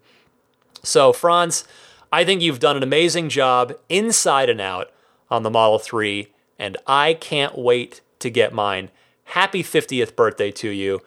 So, 0.82 1.12
Franz, 1.12 1.66
I 2.14 2.24
think 2.24 2.42
you've 2.42 2.60
done 2.60 2.78
an 2.78 2.84
amazing 2.84 3.28
job 3.28 3.74
inside 3.90 4.50
and 4.50 4.62
out 4.62 4.92
on 5.30 5.44
the 5.44 5.50
Model 5.50 5.80
3, 5.80 6.30
and 6.58 6.78
I 6.88 7.16
can't 7.16 7.58
wait 7.58 8.00
to 8.20 8.30
get 8.30 8.54
mine. 8.54 8.90
Happy 9.26 9.62
50th 9.62 10.16
birthday 10.16 10.52
to 10.52 10.70
you. 10.70 11.02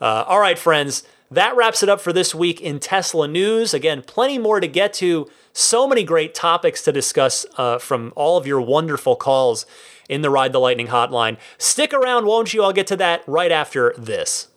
Uh, 0.00 0.24
all 0.26 0.40
right, 0.40 0.58
friends, 0.58 1.02
that 1.34 1.56
wraps 1.56 1.82
it 1.82 1.88
up 1.88 2.00
for 2.00 2.12
this 2.12 2.34
week 2.34 2.60
in 2.60 2.80
Tesla 2.80 3.28
news. 3.28 3.74
Again, 3.74 4.02
plenty 4.02 4.38
more 4.38 4.60
to 4.60 4.68
get 4.68 4.92
to. 4.94 5.28
So 5.52 5.86
many 5.86 6.02
great 6.02 6.34
topics 6.34 6.82
to 6.82 6.92
discuss 6.92 7.46
uh, 7.56 7.78
from 7.78 8.12
all 8.16 8.36
of 8.36 8.46
your 8.46 8.60
wonderful 8.60 9.16
calls 9.16 9.66
in 10.08 10.22
the 10.22 10.30
Ride 10.30 10.52
the 10.52 10.58
Lightning 10.58 10.88
hotline. 10.88 11.36
Stick 11.58 11.92
around, 11.92 12.26
won't 12.26 12.52
you? 12.52 12.62
I'll 12.62 12.72
get 12.72 12.86
to 12.88 12.96
that 12.96 13.22
right 13.26 13.52
after 13.52 13.94
this. 13.96 14.48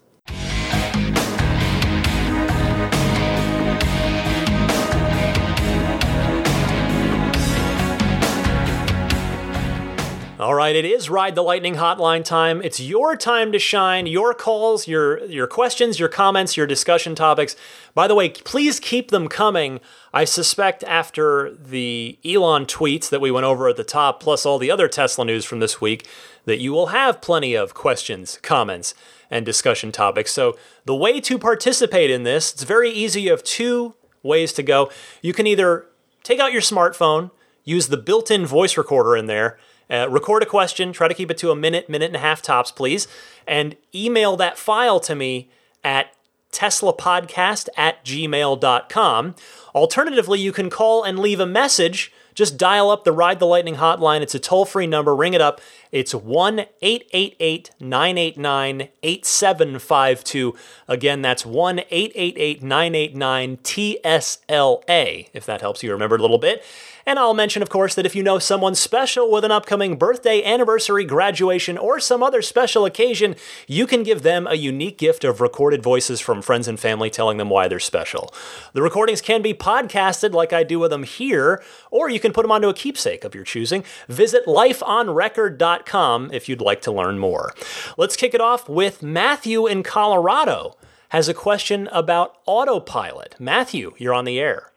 All 10.39 10.53
right, 10.53 10.75
it 10.75 10.85
is 10.85 11.09
Ride 11.09 11.33
the 11.33 11.41
Lightning 11.41 11.77
hotline 11.77 12.23
time. 12.23 12.61
It's 12.61 12.79
your 12.79 13.15
time 13.15 13.51
to 13.53 13.57
shine. 13.57 14.05
Your 14.05 14.35
calls, 14.35 14.88
your 14.88 15.25
your 15.25 15.47
questions, 15.47 15.99
your 15.99 16.09
comments, 16.09 16.55
your 16.55 16.67
discussion 16.67 17.15
topics. 17.15 17.55
By 17.95 18.07
the 18.07 18.13
way, 18.13 18.29
please 18.29 18.79
keep 18.79 19.09
them 19.09 19.29
coming. 19.29 19.79
I 20.13 20.25
suspect 20.25 20.83
after 20.83 21.55
the 21.55 22.19
Elon 22.23 22.67
tweets 22.67 23.09
that 23.09 23.19
we 23.19 23.31
went 23.31 23.47
over 23.47 23.67
at 23.67 23.77
the 23.77 23.83
top, 23.83 24.21
plus 24.21 24.45
all 24.45 24.59
the 24.59 24.69
other 24.69 24.88
Tesla 24.88 25.25
news 25.25 25.43
from 25.43 25.59
this 25.59 25.81
week, 25.81 26.07
that 26.45 26.59
you 26.59 26.71
will 26.71 26.88
have 26.88 27.19
plenty 27.19 27.55
of 27.55 27.73
questions, 27.73 28.38
comments, 28.43 28.93
and 29.31 29.43
discussion 29.43 29.91
topics. 29.91 30.31
So 30.31 30.55
the 30.85 30.93
way 30.93 31.19
to 31.19 31.39
participate 31.39 32.11
in 32.11 32.21
this, 32.21 32.53
it's 32.53 32.63
very 32.63 32.91
easy. 32.91 33.23
You 33.23 33.31
have 33.31 33.43
two 33.43 33.95
ways 34.21 34.53
to 34.53 34.61
go. 34.61 34.91
You 35.23 35.33
can 35.33 35.47
either 35.47 35.88
take 36.21 36.39
out 36.39 36.53
your 36.53 36.61
smartphone, 36.61 37.31
use 37.63 37.88
the 37.88 37.97
built-in 37.97 38.45
voice 38.45 38.77
recorder 38.77 39.17
in 39.17 39.25
there 39.25 39.57
uh, 39.89 40.07
record 40.09 40.43
a 40.43 40.45
question, 40.45 40.91
try 40.91 41.07
to 41.07 41.13
keep 41.13 41.31
it 41.31 41.38
to 41.38 41.51
a 41.51 41.55
minute, 41.55 41.89
minute 41.89 42.07
and 42.07 42.15
a 42.15 42.19
half 42.19 42.41
tops, 42.41 42.71
please, 42.71 43.07
and 43.47 43.75
email 43.93 44.35
that 44.38 44.57
file 44.57 44.99
to 45.01 45.15
me 45.15 45.49
at 45.83 46.13
teslapodcast 46.51 47.69
at 47.77 48.03
gmail.com. 48.03 49.35
Alternatively, 49.75 50.39
you 50.39 50.51
can 50.51 50.69
call 50.69 51.03
and 51.03 51.19
leave 51.19 51.39
a 51.39 51.45
message. 51.45 52.11
Just 52.33 52.57
dial 52.57 52.91
up 52.91 53.03
the 53.03 53.11
Ride 53.11 53.39
the 53.39 53.45
Lightning 53.45 53.75
hotline. 53.75 54.21
It's 54.21 54.35
a 54.35 54.39
toll 54.39 54.65
free 54.65 54.88
number. 54.88 55.15
Ring 55.15 55.33
it 55.33 55.41
up. 55.41 55.59
It's 55.91 56.13
1 56.13 56.59
888 56.81 57.71
989 57.79 58.89
8752. 59.03 60.55
Again, 60.88 61.21
that's 61.21 61.45
1 61.45 61.79
888 61.79 62.63
989 62.63 63.57
TSLA, 63.57 65.29
if 65.33 65.45
that 65.45 65.61
helps 65.61 65.83
you 65.83 65.91
remember 65.91 66.15
a 66.15 66.21
little 66.21 66.38
bit. 66.38 66.63
And 67.05 67.17
I'll 67.17 67.33
mention, 67.33 67.61
of 67.61 67.69
course, 67.69 67.95
that 67.95 68.05
if 68.05 68.17
you 68.17 68.23
know 68.23 68.38
someone 68.38 68.75
special 68.75 69.31
with 69.31 69.45
an 69.45 69.51
upcoming 69.51 69.95
birthday, 69.95 70.43
anniversary, 70.43 71.05
graduation, 71.05 71.77
or 71.77 72.01
some 72.01 72.21
other 72.21 72.41
special 72.41 72.83
occasion, 72.83 73.38
you 73.65 73.88
can 73.88 74.03
give 74.03 74.23
them 74.23 74.45
a 74.45 74.55
unique 74.55 74.97
gift 74.97 75.23
of 75.23 75.39
recorded 75.39 75.81
voices 75.81 76.19
from 76.19 76.41
friends 76.41 76.67
and 76.67 76.77
family 76.77 77.09
telling 77.09 77.38
them 77.38 77.49
why 77.49 77.69
they're 77.69 77.79
special. 77.79 78.33
The 78.73 78.81
recordings 78.81 79.21
can 79.21 79.41
be 79.41 79.53
podcasted 79.53 80.33
like 80.33 80.51
I 80.51 80.63
do 80.63 80.79
with 80.79 80.91
them 80.91 81.03
here, 81.03 81.63
or 81.91 82.09
you 82.09 82.19
can 82.19 82.33
put 82.33 82.41
them 82.41 82.51
onto 82.51 82.67
a 82.67 82.73
keepsake 82.73 83.23
of 83.23 83.33
your 83.33 83.45
choosing. 83.45 83.85
Visit 84.09 84.45
lifeonrecord.com 84.45 85.76
if 85.86 86.49
you'd 86.49 86.61
like 86.61 86.82
to 86.82 86.91
learn 86.91 87.19
more. 87.19 87.53
Let's 87.97 88.15
kick 88.15 88.34
it 88.34 88.41
off 88.41 88.67
with 88.67 89.03
Matthew 89.03 89.67
in 89.67 89.84
Colorado 89.84 90.75
has 91.09 91.30
a 91.30 91.34
question 91.34 91.88
about 91.91 92.38
autopilot. 92.45 93.36
Matthew, 93.39 93.93
you're 93.97 94.13
on 94.13 94.25
the 94.25 94.39
air. 94.39 94.71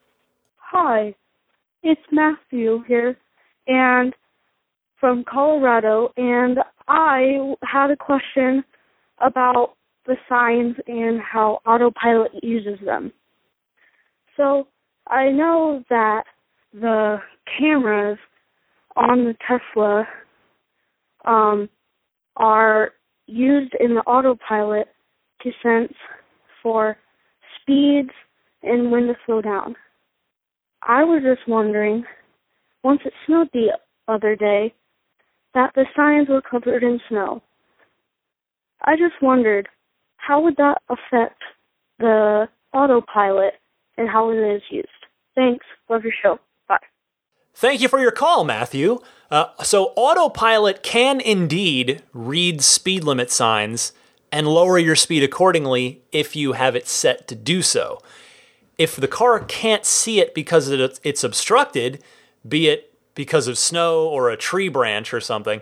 Hi, 0.57 1.15
it's 1.83 2.01
Matthew 2.13 2.85
here, 2.87 3.17
and 3.67 4.15
from 4.99 5.25
Colorado, 5.25 6.13
and 6.17 6.59
I 6.87 7.55
had 7.65 7.91
a 7.91 7.97
question 7.97 8.63
about 9.19 9.75
the 10.07 10.17
signs 10.29 10.77
and 10.87 11.21
how 11.21 11.61
autopilot 11.67 12.33
uses 12.43 12.79
them. 12.85 13.13
So 14.37 14.69
I 15.07 15.31
know 15.31 15.83
that 15.91 16.25
the 16.73 17.19
cameras 17.59 18.19
on 18.97 19.25
the 19.25 19.35
Tesla 19.47 20.07
um, 21.25 21.69
are 22.37 22.93
used 23.27 23.73
in 23.79 23.95
the 23.95 24.01
autopilot 24.03 24.89
to 25.43 25.51
sense 25.63 25.93
for 26.63 26.97
speeds 27.61 28.11
and 28.63 28.91
when 28.91 29.07
to 29.07 29.15
slow 29.27 29.41
down. 29.41 29.75
I 30.83 31.05
was 31.05 31.23
just 31.23 31.47
wondering, 31.49 32.05
once 32.83 33.01
it 33.05 33.13
snowed 33.27 33.49
the 33.53 33.79
other 34.09 34.35
day, 34.35 34.75
that 35.55 35.73
the 35.75 35.85
signs 35.97 36.29
were 36.29 36.43
covered 36.43 36.83
in 36.83 37.01
snow. 37.09 37.43
I 38.83 38.97
just 38.97 39.21
wondered, 39.21 39.69
how 40.17 40.41
would 40.43 40.57
that 40.57 40.79
affect 40.89 41.41
the 41.99 42.49
autopilot 42.73 43.55
and 43.97 44.09
how 44.09 44.31
it 44.31 44.37
is 44.37 44.63
used? 44.71 44.89
Thanks. 45.35 45.65
Love 45.89 46.03
your 46.05 46.13
show. 46.23 46.39
Thank 47.55 47.81
you 47.81 47.89
for 47.89 48.01
your 48.01 48.13
call, 48.13 48.45
Matthew. 48.45 49.01
Uh, 49.31 49.47
so, 49.63 49.93
autopilot 49.97 50.83
can 50.83 51.21
indeed 51.21 52.03
read 52.13 52.63
speed 52.63 53.05
limit 53.05 53.31
signs 53.31 53.93
and 54.33 54.49
lower 54.49 54.79
your 54.79 54.97
speed 54.97 55.23
accordingly 55.23 56.03
if 56.11 56.35
you 56.35 56.53
have 56.53 56.75
it 56.75 56.89
set 56.89 57.29
to 57.29 57.35
do 57.35 57.63
so 57.63 58.01
if 58.81 58.97
the 58.97 59.07
car 59.07 59.39
can't 59.41 59.85
see 59.85 60.21
it 60.21 60.35
because 60.35 60.71
it's 60.71 61.23
obstructed, 61.23 62.03
be 62.49 62.69
it 62.69 62.95
because 63.15 63.47
of 63.47 63.59
snow 63.59 64.09
or 64.09 64.31
a 64.31 64.39
tree 64.39 64.71
branch 64.71 65.13
or 65.13 65.21
something, 65.21 65.61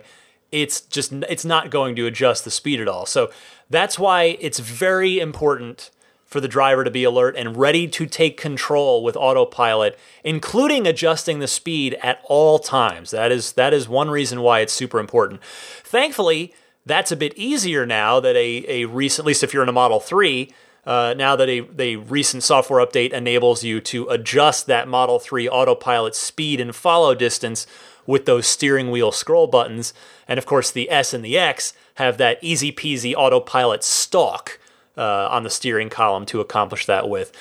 it's 0.53 0.79
just 0.79 1.11
it's 1.11 1.43
not 1.43 1.69
going 1.69 1.97
to 1.97 2.05
adjust 2.05 2.45
the 2.45 2.49
speed 2.49 2.79
at 2.79 2.87
all. 2.87 3.05
So 3.05 3.29
that's 3.69 3.99
why 3.99 4.37
it's 4.39 4.59
very 4.59 5.19
important 5.19 5.91
for 6.29 6.39
the 6.39 6.47
driver 6.47 6.83
to 6.83 6.91
be 6.91 7.03
alert 7.03 7.35
and 7.35 7.57
ready 7.57 7.87
to 7.87 8.05
take 8.05 8.37
control 8.37 9.03
with 9.03 9.17
autopilot, 9.17 9.97
including 10.23 10.85
adjusting 10.85 11.39
the 11.39 11.47
speed 11.47 11.97
at 12.03 12.21
all 12.25 12.59
times. 12.59 13.09
That 13.11 13.31
is 13.31 13.53
that 13.53 13.73
is 13.73 13.89
one 13.89 14.11
reason 14.11 14.41
why 14.41 14.59
it's 14.59 14.71
super 14.71 14.99
important. 14.99 15.43
Thankfully, 15.83 16.53
that's 16.85 17.11
a 17.11 17.15
bit 17.15 17.35
easier 17.35 17.85
now 17.85 18.19
that 18.19 18.35
a, 18.35 18.63
a 18.67 18.85
recent, 18.85 19.23
at 19.23 19.27
least 19.27 19.43
if 19.43 19.53
you're 19.53 19.63
in 19.63 19.69
a 19.69 19.73
Model 19.73 19.99
3, 19.99 20.53
uh, 20.85 21.13
now 21.17 21.35
that 21.35 21.49
a, 21.49 21.67
a 21.79 21.95
recent 21.97 22.43
software 22.43 22.85
update 22.85 23.11
enables 23.11 23.63
you 23.63 23.81
to 23.81 24.07
adjust 24.09 24.67
that 24.67 24.87
Model 24.87 25.19
3 25.19 25.49
autopilot 25.49 26.15
speed 26.15 26.61
and 26.61 26.75
follow 26.75 27.15
distance 27.15 27.65
with 28.05 28.25
those 28.25 28.47
steering 28.47 28.91
wheel 28.91 29.11
scroll 29.11 29.47
buttons. 29.47 29.93
And 30.27 30.37
of 30.37 30.45
course, 30.45 30.69
the 30.71 30.89
S 30.91 31.13
and 31.13 31.25
the 31.25 31.37
X 31.37 31.73
have 31.95 32.17
that 32.17 32.39
easy 32.41 32.71
peasy 32.71 33.13
autopilot 33.15 33.83
stalk 33.83 34.58
uh, 34.99 35.29
on 35.31 35.43
the 35.43 35.49
steering 35.49 35.89
column 35.89 36.25
to 36.27 36.41
accomplish 36.41 36.85
that 36.85 37.07
with. 37.09 37.31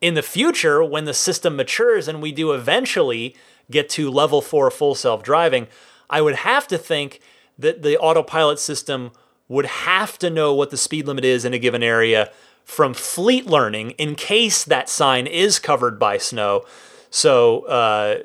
In 0.00 0.14
the 0.14 0.22
future, 0.22 0.84
when 0.84 1.06
the 1.06 1.14
system 1.14 1.56
matures 1.56 2.06
and 2.06 2.22
we 2.22 2.30
do 2.30 2.52
eventually 2.52 3.34
get 3.70 3.88
to 3.90 4.10
level 4.10 4.40
four 4.40 4.70
full 4.70 4.94
self 4.94 5.22
driving, 5.22 5.66
I 6.08 6.20
would 6.20 6.36
have 6.36 6.68
to 6.68 6.78
think 6.78 7.20
that 7.58 7.82
the 7.82 7.98
autopilot 7.98 8.58
system 8.58 9.10
would 9.48 9.66
have 9.66 10.18
to 10.18 10.30
know 10.30 10.54
what 10.54 10.70
the 10.70 10.76
speed 10.76 11.06
limit 11.06 11.24
is 11.24 11.44
in 11.44 11.54
a 11.54 11.58
given 11.58 11.82
area 11.82 12.30
from 12.64 12.92
fleet 12.92 13.46
learning 13.46 13.92
in 13.92 14.14
case 14.14 14.62
that 14.62 14.88
sign 14.88 15.26
is 15.26 15.58
covered 15.58 15.98
by 15.98 16.18
snow. 16.18 16.64
So 17.10 17.62
uh, 17.62 18.22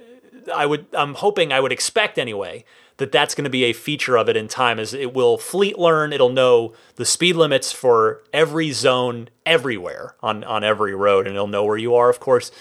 I 0.53 0.65
would, 0.65 0.85
I'm 0.93 1.15
hoping, 1.15 1.53
I 1.53 1.61
would 1.61 1.71
expect 1.71 2.19
anyway 2.19 2.65
that 2.97 3.11
that's 3.11 3.35
going 3.35 3.43
to 3.43 3.49
be 3.49 3.63
a 3.63 3.73
feature 3.73 4.17
of 4.17 4.29
it 4.29 4.37
in 4.37 4.47
time 4.47 4.79
is 4.79 4.93
it 4.93 5.13
will 5.13 5.37
fleet 5.37 5.77
learn 5.77 6.13
it'll 6.13 6.29
know 6.29 6.73
the 6.95 7.05
speed 7.05 7.35
limits 7.35 7.71
for 7.71 8.23
every 8.31 8.71
zone 8.71 9.29
everywhere 9.45 10.15
on 10.21 10.43
on 10.43 10.63
every 10.63 10.95
road 10.95 11.27
and 11.27 11.35
it'll 11.35 11.47
know 11.47 11.65
where 11.65 11.77
you 11.77 11.95
are 11.95 12.09
of 12.09 12.19
course 12.19 12.51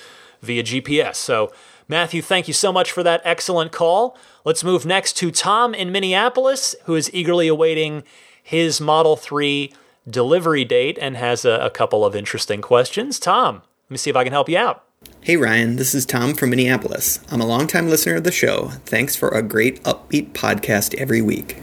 via 0.41 0.63
GPS 0.63 1.17
so 1.17 1.53
Matthew 1.89 2.23
thank 2.23 2.49
you 2.49 2.55
so 2.55 2.73
much 2.73 2.91
for 2.91 3.03
that 3.03 3.21
excellent 3.25 3.71
call. 3.71 4.17
Let's 4.45 4.65
move 4.65 4.87
next 4.87 5.15
to 5.19 5.31
Tom 5.31 5.75
in 5.75 5.93
Minneapolis 5.93 6.75
who 6.85 6.95
is 6.95 7.13
eagerly 7.13 7.49
awaiting 7.49 8.03
his 8.43 8.81
Model 8.81 9.17
3 9.17 9.73
delivery 10.09 10.65
date 10.65 10.99
and 11.01 11.17
has 11.17 11.45
a, 11.45 11.59
a 11.59 11.71
couple 11.71 12.05
of 12.05 12.17
interesting 12.17 12.63
questions. 12.63 13.19
Tom 13.19 13.57
let 13.57 13.91
me 13.91 13.97
see 13.99 14.11
if 14.11 14.17
I 14.17 14.25
can 14.25 14.33
help 14.33 14.49
you 14.49 14.59
out 14.59 14.85
Hey 15.25 15.37
Ryan, 15.37 15.77
this 15.77 15.95
is 15.95 16.05
Tom 16.05 16.35
from 16.35 16.51
Minneapolis. 16.51 17.21
I'm 17.31 17.41
a 17.41 17.47
longtime 17.47 17.89
listener 17.89 18.17
of 18.17 18.25
the 18.25 18.33
show. 18.33 18.71
Thanks 18.87 19.15
for 19.15 19.29
a 19.29 19.41
great 19.41 19.81
upbeat 19.85 20.33
podcast 20.33 20.97
every 20.97 21.23
week. 21.23 21.63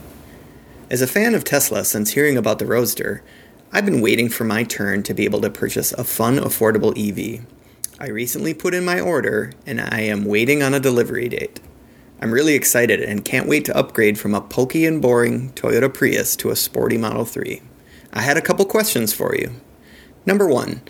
As 0.88 1.02
a 1.02 1.06
fan 1.06 1.34
of 1.34 1.44
Tesla 1.44 1.84
since 1.84 2.12
hearing 2.12 2.38
about 2.38 2.58
the 2.58 2.64
Roadster, 2.64 3.22
I've 3.70 3.84
been 3.84 4.00
waiting 4.00 4.30
for 4.30 4.44
my 4.44 4.64
turn 4.64 5.02
to 5.02 5.12
be 5.12 5.26
able 5.26 5.42
to 5.42 5.50
purchase 5.50 5.92
a 5.92 6.04
fun, 6.04 6.38
affordable 6.38 6.96
EV. 6.96 7.44
I 8.00 8.08
recently 8.08 8.54
put 8.54 8.72
in 8.72 8.82
my 8.82 8.98
order 8.98 9.52
and 9.66 9.78
I 9.78 10.00
am 10.04 10.24
waiting 10.24 10.62
on 10.62 10.72
a 10.72 10.80
delivery 10.80 11.28
date. 11.28 11.60
I'm 12.18 12.32
really 12.32 12.54
excited 12.54 13.02
and 13.02 13.26
can't 13.26 13.46
wait 13.46 13.66
to 13.66 13.76
upgrade 13.76 14.18
from 14.18 14.34
a 14.34 14.40
pokey 14.40 14.86
and 14.86 15.02
boring 15.02 15.52
Toyota 15.52 15.92
Prius 15.92 16.34
to 16.36 16.48
a 16.48 16.56
sporty 16.56 16.96
Model 16.96 17.26
3. 17.26 17.60
I 18.10 18.22
had 18.22 18.38
a 18.38 18.42
couple 18.42 18.64
questions 18.64 19.12
for 19.12 19.36
you. 19.36 19.52
Number 20.24 20.48
one, 20.48 20.80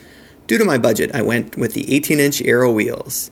Due 0.51 0.59
to 0.59 0.65
my 0.65 0.79
budget, 0.79 1.15
I 1.15 1.23
went 1.23 1.57
with 1.57 1.75
the 1.75 1.95
18 1.95 2.19
inch 2.19 2.43
Aero 2.43 2.73
wheels. 2.73 3.31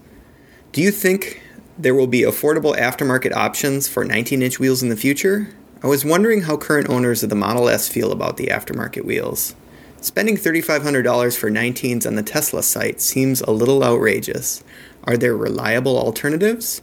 Do 0.70 0.80
you 0.80 0.92
think 0.92 1.42
there 1.76 1.96
will 1.96 2.06
be 2.06 2.20
affordable 2.20 2.78
aftermarket 2.78 3.32
options 3.32 3.88
for 3.88 4.04
19 4.04 4.40
inch 4.40 4.60
wheels 4.60 4.84
in 4.84 4.88
the 4.88 4.96
future? 4.96 5.52
I 5.82 5.88
was 5.88 6.04
wondering 6.04 6.42
how 6.42 6.56
current 6.56 6.88
owners 6.88 7.24
of 7.24 7.28
the 7.28 7.34
Model 7.34 7.68
S 7.68 7.88
feel 7.88 8.12
about 8.12 8.36
the 8.36 8.46
aftermarket 8.46 9.04
wheels. 9.04 9.56
Spending 10.00 10.36
$3,500 10.36 11.36
for 11.36 11.50
19s 11.50 12.06
on 12.06 12.14
the 12.14 12.22
Tesla 12.22 12.62
site 12.62 13.00
seems 13.00 13.40
a 13.40 13.50
little 13.50 13.82
outrageous. 13.82 14.62
Are 15.02 15.16
there 15.16 15.36
reliable 15.36 15.98
alternatives? 15.98 16.82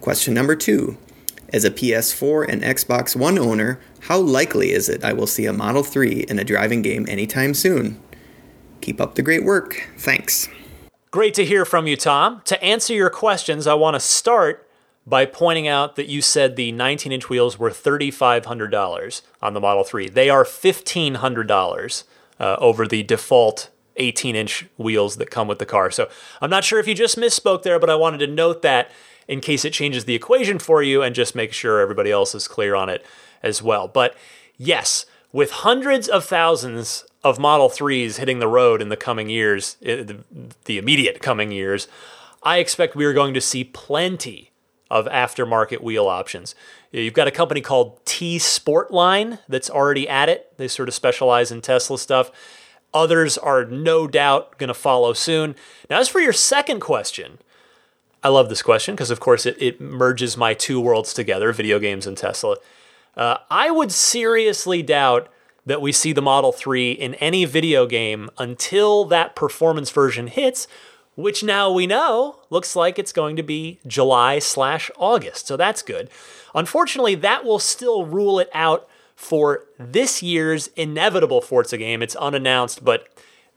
Question 0.00 0.34
number 0.34 0.54
two. 0.54 0.98
As 1.52 1.64
a 1.64 1.72
PS4 1.72 2.48
and 2.48 2.62
Xbox 2.62 3.16
One 3.16 3.40
owner, 3.40 3.80
how 4.02 4.20
likely 4.20 4.70
is 4.70 4.88
it 4.88 5.02
I 5.02 5.14
will 5.14 5.26
see 5.26 5.46
a 5.46 5.52
Model 5.52 5.82
3 5.82 6.26
in 6.28 6.38
a 6.38 6.44
driving 6.44 6.82
game 6.82 7.06
anytime 7.08 7.54
soon? 7.54 8.00
Keep 8.80 9.00
up 9.00 9.14
the 9.14 9.22
great 9.22 9.44
work. 9.44 9.88
Thanks. 9.96 10.48
Great 11.10 11.34
to 11.34 11.44
hear 11.44 11.64
from 11.64 11.86
you, 11.86 11.96
Tom. 11.96 12.42
To 12.44 12.62
answer 12.62 12.92
your 12.92 13.10
questions, 13.10 13.66
I 13.66 13.74
want 13.74 13.94
to 13.94 14.00
start 14.00 14.68
by 15.06 15.24
pointing 15.24 15.66
out 15.66 15.96
that 15.96 16.08
you 16.08 16.20
said 16.20 16.56
the 16.56 16.70
19 16.70 17.12
inch 17.12 17.30
wheels 17.30 17.58
were 17.58 17.70
$3,500 17.70 19.22
on 19.40 19.54
the 19.54 19.60
Model 19.60 19.84
3. 19.84 20.10
They 20.10 20.28
are 20.28 20.44
$1,500 20.44 22.04
uh, 22.38 22.56
over 22.60 22.86
the 22.86 23.02
default 23.02 23.70
18 23.96 24.36
inch 24.36 24.66
wheels 24.76 25.16
that 25.16 25.30
come 25.30 25.48
with 25.48 25.58
the 25.58 25.66
car. 25.66 25.90
So 25.90 26.08
I'm 26.40 26.50
not 26.50 26.64
sure 26.64 26.78
if 26.78 26.86
you 26.86 26.94
just 26.94 27.16
misspoke 27.16 27.62
there, 27.62 27.78
but 27.78 27.90
I 27.90 27.94
wanted 27.94 28.18
to 28.18 28.26
note 28.26 28.62
that 28.62 28.90
in 29.26 29.40
case 29.40 29.64
it 29.64 29.72
changes 29.72 30.04
the 30.04 30.14
equation 30.14 30.58
for 30.58 30.82
you 30.82 31.02
and 31.02 31.14
just 31.14 31.34
make 31.34 31.52
sure 31.52 31.80
everybody 31.80 32.10
else 32.10 32.34
is 32.34 32.46
clear 32.46 32.74
on 32.74 32.88
it 32.88 33.04
as 33.42 33.62
well. 33.62 33.88
But 33.88 34.14
yes, 34.56 35.06
with 35.32 35.50
hundreds 35.50 36.08
of 36.08 36.24
thousands 36.24 37.04
of 37.24 37.38
Model 37.38 37.68
3s 37.68 38.16
hitting 38.16 38.38
the 38.38 38.48
road 38.48 38.80
in 38.80 38.88
the 38.88 38.96
coming 38.96 39.28
years, 39.28 39.76
the, 39.80 40.24
the 40.64 40.78
immediate 40.78 41.20
coming 41.20 41.50
years, 41.50 41.88
I 42.42 42.58
expect 42.58 42.94
we 42.94 43.04
are 43.04 43.12
going 43.12 43.34
to 43.34 43.40
see 43.40 43.64
plenty 43.64 44.52
of 44.90 45.06
aftermarket 45.06 45.82
wheel 45.82 46.06
options. 46.06 46.54
You've 46.92 47.14
got 47.14 47.28
a 47.28 47.32
company 47.32 47.60
called 47.60 48.04
T 48.06 48.38
Sportline 48.38 49.40
that's 49.48 49.68
already 49.68 50.08
at 50.08 50.28
it. 50.28 50.56
They 50.56 50.68
sort 50.68 50.88
of 50.88 50.94
specialize 50.94 51.50
in 51.50 51.60
Tesla 51.60 51.98
stuff. 51.98 52.30
Others 52.94 53.36
are 53.36 53.66
no 53.66 54.06
doubt 54.06 54.56
going 54.56 54.68
to 54.68 54.74
follow 54.74 55.12
soon. 55.12 55.54
Now, 55.90 56.00
as 56.00 56.08
for 56.08 56.20
your 56.20 56.32
second 56.32 56.80
question, 56.80 57.38
I 58.22 58.28
love 58.28 58.48
this 58.48 58.62
question 58.62 58.94
because, 58.94 59.10
of 59.10 59.20
course, 59.20 59.44
it, 59.44 59.60
it 59.60 59.80
merges 59.80 60.36
my 60.36 60.54
two 60.54 60.80
worlds 60.80 61.12
together 61.12 61.52
video 61.52 61.78
games 61.78 62.06
and 62.06 62.16
Tesla. 62.16 62.56
Uh, 63.14 63.38
I 63.50 63.70
would 63.70 63.92
seriously 63.92 64.82
doubt 64.82 65.28
that 65.68 65.82
we 65.82 65.92
see 65.92 66.14
the 66.14 66.22
Model 66.22 66.50
3 66.50 66.92
in 66.92 67.14
any 67.16 67.44
video 67.44 67.86
game 67.86 68.30
until 68.38 69.04
that 69.04 69.36
performance 69.36 69.90
version 69.90 70.26
hits, 70.26 70.66
which 71.14 71.44
now 71.44 71.70
we 71.70 71.86
know 71.86 72.40
looks 72.48 72.74
like 72.74 72.98
it's 72.98 73.12
going 73.12 73.36
to 73.36 73.42
be 73.42 73.78
July 73.86 74.38
slash 74.38 74.90
August. 74.96 75.46
So 75.46 75.58
that's 75.58 75.82
good. 75.82 76.08
Unfortunately, 76.54 77.14
that 77.16 77.44
will 77.44 77.58
still 77.58 78.06
rule 78.06 78.38
it 78.38 78.48
out 78.54 78.88
for 79.14 79.66
this 79.78 80.22
year's 80.22 80.68
inevitable 80.68 81.42
Forza 81.42 81.76
game. 81.76 82.02
It's 82.02 82.16
unannounced, 82.16 82.82
but 82.82 83.06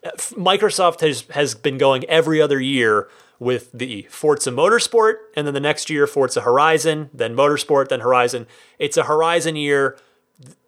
uh, 0.04 0.10
Microsoft 0.32 1.00
has, 1.00 1.22
has 1.30 1.56
been 1.56 1.78
going 1.78 2.04
every 2.06 2.42
other 2.42 2.60
year 2.60 3.08
with 3.40 3.72
the 3.72 4.06
Forza 4.10 4.52
Motorsport, 4.52 5.16
and 5.38 5.48
then 5.48 5.54
the 5.54 5.62
next 5.62 5.90
year, 5.90 6.08
Forza 6.08 6.42
Horizon, 6.42 7.10
then 7.14 7.36
Motorsport, 7.38 7.88
then 7.88 8.02
Horizon. 8.02 8.48
It's 8.80 8.98
a 8.98 9.04
Horizon 9.04 9.56
year 9.56 9.98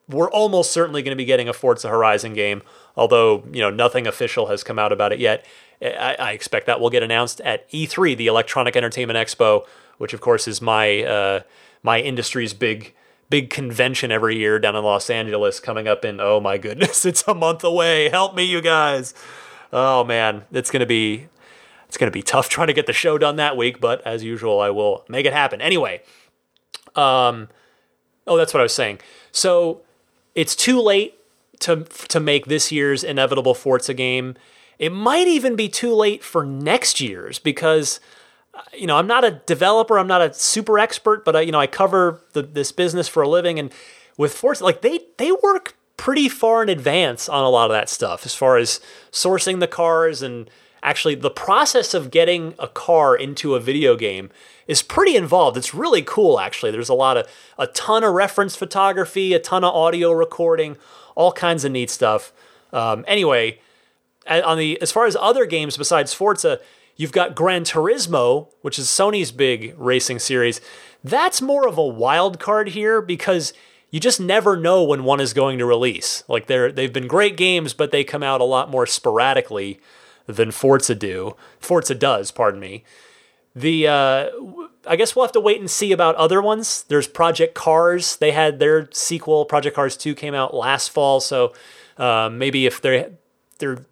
we're 0.09 0.29
almost 0.31 0.71
certainly 0.71 1.01
going 1.01 1.15
to 1.15 1.17
be 1.17 1.25
getting 1.25 1.47
a 1.47 1.53
Forza 1.53 1.89
Horizon 1.89 2.33
game, 2.33 2.61
although 2.95 3.43
you 3.51 3.61
know 3.61 3.69
nothing 3.69 4.07
official 4.07 4.47
has 4.47 4.63
come 4.63 4.79
out 4.79 4.91
about 4.91 5.11
it 5.13 5.19
yet. 5.19 5.45
I, 5.81 6.15
I 6.19 6.31
expect 6.31 6.65
that 6.67 6.79
will 6.79 6.89
get 6.89 7.03
announced 7.03 7.41
at 7.41 7.69
E3, 7.71 8.15
the 8.15 8.27
Electronic 8.27 8.75
Entertainment 8.75 9.17
Expo, 9.17 9.65
which 9.97 10.13
of 10.13 10.21
course 10.21 10.47
is 10.47 10.61
my 10.61 11.03
uh, 11.03 11.41
my 11.81 11.99
industry's 11.99 12.53
big 12.53 12.93
big 13.29 13.49
convention 13.49 14.11
every 14.11 14.37
year 14.37 14.59
down 14.59 14.75
in 14.75 14.83
Los 14.83 15.09
Angeles, 15.09 15.59
coming 15.59 15.87
up 15.87 16.05
in 16.05 16.19
oh 16.19 16.39
my 16.39 16.57
goodness, 16.57 17.05
it's 17.05 17.23
a 17.27 17.33
month 17.33 17.63
away. 17.63 18.09
Help 18.09 18.35
me, 18.35 18.43
you 18.43 18.61
guys. 18.61 19.13
Oh 19.71 20.03
man, 20.03 20.43
it's 20.51 20.71
gonna 20.71 20.85
be 20.85 21.27
it's 21.87 21.97
gonna 21.97 22.11
be 22.11 22.23
tough 22.23 22.49
trying 22.49 22.67
to 22.67 22.73
get 22.73 22.85
the 22.85 22.93
show 22.93 23.17
done 23.17 23.37
that 23.37 23.55
week, 23.57 23.79
but 23.79 24.05
as 24.05 24.23
usual, 24.23 24.59
I 24.59 24.69
will 24.69 25.05
make 25.07 25.25
it 25.25 25.33
happen. 25.33 25.61
Anyway, 25.61 26.01
um, 26.95 27.49
oh 28.27 28.37
that's 28.37 28.53
what 28.53 28.59
I 28.59 28.63
was 28.63 28.75
saying. 28.75 28.99
So 29.31 29.81
it's 30.36 30.55
too 30.55 30.79
late 30.81 31.15
to 31.59 31.84
to 32.09 32.19
make 32.19 32.45
this 32.45 32.71
year's 32.71 33.03
inevitable 33.03 33.53
Forza 33.53 33.93
game. 33.93 34.36
It 34.79 34.91
might 34.91 35.27
even 35.27 35.55
be 35.55 35.69
too 35.69 35.93
late 35.93 36.23
for 36.23 36.45
next 36.45 36.99
year's 36.99 37.39
because 37.39 37.99
uh, 38.53 38.61
you 38.75 38.88
know 38.88 38.97
I'm 38.97 39.07
not 39.07 39.23
a 39.23 39.41
developer, 39.45 39.97
I'm 39.97 40.07
not 40.07 40.21
a 40.21 40.34
super 40.34 40.79
expert, 40.79 41.23
but 41.23 41.36
I, 41.36 41.41
you 41.41 41.51
know 41.51 41.59
I 41.59 41.67
cover 41.67 42.21
the, 42.34 42.41
this 42.41 42.71
business 42.71 43.07
for 43.07 43.23
a 43.23 43.29
living, 43.29 43.59
and 43.59 43.71
with 44.17 44.34
Forza, 44.34 44.63
like 44.63 44.81
they 44.81 44.99
they 45.17 45.31
work 45.31 45.75
pretty 45.97 46.27
far 46.27 46.63
in 46.63 46.69
advance 46.69 47.29
on 47.29 47.43
a 47.43 47.49
lot 47.49 47.69
of 47.69 47.73
that 47.73 47.88
stuff 47.88 48.25
as 48.25 48.34
far 48.34 48.57
as 48.57 48.79
sourcing 49.11 49.59
the 49.59 49.67
cars 49.67 50.21
and 50.21 50.49
actually 50.81 51.15
the 51.15 51.29
process 51.29 51.93
of 51.93 52.11
getting 52.11 52.55
a 52.59 52.67
car 52.67 53.15
into 53.15 53.55
a 53.55 53.59
video 53.59 53.95
game 53.95 54.29
is 54.68 54.82
pretty 54.82 55.16
involved. 55.16 55.57
It's 55.57 55.74
really 55.74 56.01
cool, 56.01 56.39
actually. 56.39 56.72
There's 56.72 56.89
a 56.89 56.93
lot 56.93 57.18
of 57.18 57.28
a 57.57 57.68
ton 57.68 58.03
of 58.03 58.14
reference 58.14 58.55
photography, 58.55 59.34
a 59.34 59.39
ton 59.39 59.64
of 59.64 59.74
audio 59.74 60.11
recording, 60.11 60.78
all 61.16 61.32
kinds 61.32 61.66
of 61.66 61.72
neat 61.72 61.89
stuff. 61.89 62.32
Um, 62.72 63.05
anyway, 63.07 63.59
on 64.28 64.57
the 64.57 64.82
as 64.82 64.91
far 64.91 65.05
as 65.05 65.16
other 65.20 65.45
games 65.45 65.78
besides 65.78 66.14
Forza, 66.14 66.59
you've 66.95 67.11
got 67.11 67.36
Gran 67.36 67.64
Turismo, 67.64 68.47
which 68.61 68.80
is 68.80 68.88
Sony's 68.88 69.32
big 69.32 69.76
racing 69.78 70.20
series. 70.20 70.61
That's 71.03 71.41
more 71.41 71.68
of 71.68 71.78
a 71.78 71.86
wild 71.86 72.39
card 72.39 72.70
here 72.70 73.01
because 73.01 73.53
you 73.91 73.99
just 73.99 74.20
never 74.20 74.57
know 74.57 74.84
when 74.84 75.03
one 75.03 75.20
is 75.20 75.34
going 75.34 75.59
to 75.59 75.66
release. 75.66 76.24
Like 76.28 76.47
they're 76.47 76.72
they've 76.72 76.93
been 76.93 77.07
great 77.07 77.38
games, 77.38 77.74
but 77.74 77.91
they 77.91 78.03
come 78.03 78.24
out 78.24 78.41
a 78.41 78.45
lot 78.45 78.72
more 78.72 78.88
sporadically 78.88 79.80
than 80.26 80.51
Forza 80.51 80.95
do. 80.95 81.36
Forza 81.59 81.93
does, 81.93 82.32
pardon 82.32 82.59
me. 82.59 82.84
The 83.55 83.87
uh, 83.87 84.29
I 84.87 84.95
guess 84.95 85.15
we'll 85.15 85.25
have 85.25 85.31
to 85.33 85.39
wait 85.39 85.59
and 85.59 85.69
see 85.69 85.91
about 85.91 86.15
other 86.15 86.41
ones. 86.41 86.83
There's 86.87 87.07
Project 87.07 87.53
Cars. 87.53 88.17
They 88.17 88.31
had 88.31 88.59
their 88.59 88.89
sequel. 88.91 89.45
Project 89.45 89.75
Cars 89.75 89.95
Two 89.95 90.15
came 90.15 90.33
out 90.33 90.53
last 90.53 90.89
fall, 90.89 91.19
so 91.19 91.53
uh, 91.97 92.29
maybe 92.31 92.65
if 92.65 92.81
they're 92.81 93.11
they're 93.59 93.85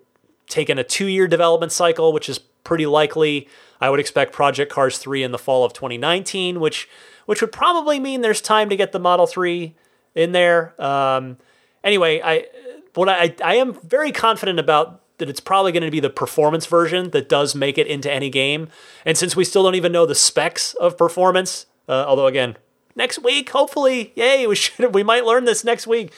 taking 0.48 0.78
a 0.78 0.84
two 0.84 1.06
year 1.06 1.28
development 1.28 1.72
cycle, 1.72 2.12
which 2.12 2.28
is 2.28 2.40
pretty 2.40 2.86
likely, 2.86 3.48
I 3.80 3.90
would 3.90 4.00
expect 4.00 4.34
Project 4.34 4.72
Cars 4.72 4.98
Three 4.98 5.24
in 5.24 5.32
the 5.32 5.40
fall 5.40 5.64
of 5.64 5.74
2019, 5.74 6.60
which 6.60 6.90
which 7.26 7.42
would 7.42 7.52
probably 7.52 8.00
mean 8.00 8.22
there's 8.22 8.42
time 8.42 8.70
to 8.70 8.76
get 8.76 8.92
the 8.92 9.00
Model 9.00 9.28
Three 9.28 9.76
in 10.16 10.32
there. 10.32 10.74
Um, 10.82 11.38
anyway, 11.84 12.22
I 12.24 12.48
what 12.96 13.10
I 13.10 13.36
I 13.44 13.56
am 13.56 13.74
very 13.82 14.12
confident 14.12 14.60
about 14.60 15.01
that 15.22 15.30
it's 15.30 15.40
probably 15.40 15.72
going 15.72 15.84
to 15.84 15.92
be 15.92 16.00
the 16.00 16.10
performance 16.10 16.66
version 16.66 17.12
that 17.12 17.30
does 17.30 17.56
make 17.56 17.78
it 17.78 17.88
into 17.88 18.12
any 18.12 18.30
game. 18.30 18.68
And 19.06 19.18
since 19.18 19.36
we 19.36 19.46
still 19.46 19.64
don't 19.64 19.76
even 19.76 19.92
know 19.92 20.06
the 20.06 20.16
specs 20.16 20.74
of 20.74 20.98
performance, 20.98 21.68
uh, 21.88 22.06
although 22.08 22.26
again, 22.26 22.58
next 22.96 23.24
week, 23.24 23.52
hopefully, 23.52 24.12
yay, 24.16 24.48
we 24.48 24.56
should 24.58 24.94
we 24.94 25.04
might 25.04 25.24
learn 25.24 25.46
this 25.46 25.64
next 25.64 25.88
week. 25.88 26.12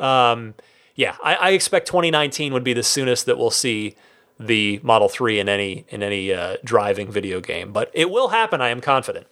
Um, 0.00 0.54
yeah, 0.94 1.16
I, 1.22 1.34
I, 1.34 1.50
expect 1.50 1.86
2019 1.86 2.52
would 2.52 2.64
be 2.64 2.72
the 2.72 2.82
soonest 2.82 3.26
that 3.26 3.36
we'll 3.36 3.50
see 3.50 3.96
the 4.38 4.80
Model 4.82 5.08
3 5.08 5.40
in 5.40 5.48
any 5.48 5.84
in 5.88 6.02
any 6.02 6.32
uh, 6.32 6.56
driving 6.64 7.10
video 7.10 7.40
game, 7.40 7.72
but 7.72 7.90
it 7.92 8.10
will 8.10 8.28
happen. 8.28 8.60
I 8.60 8.68
am 8.68 8.80
confident. 8.80 9.26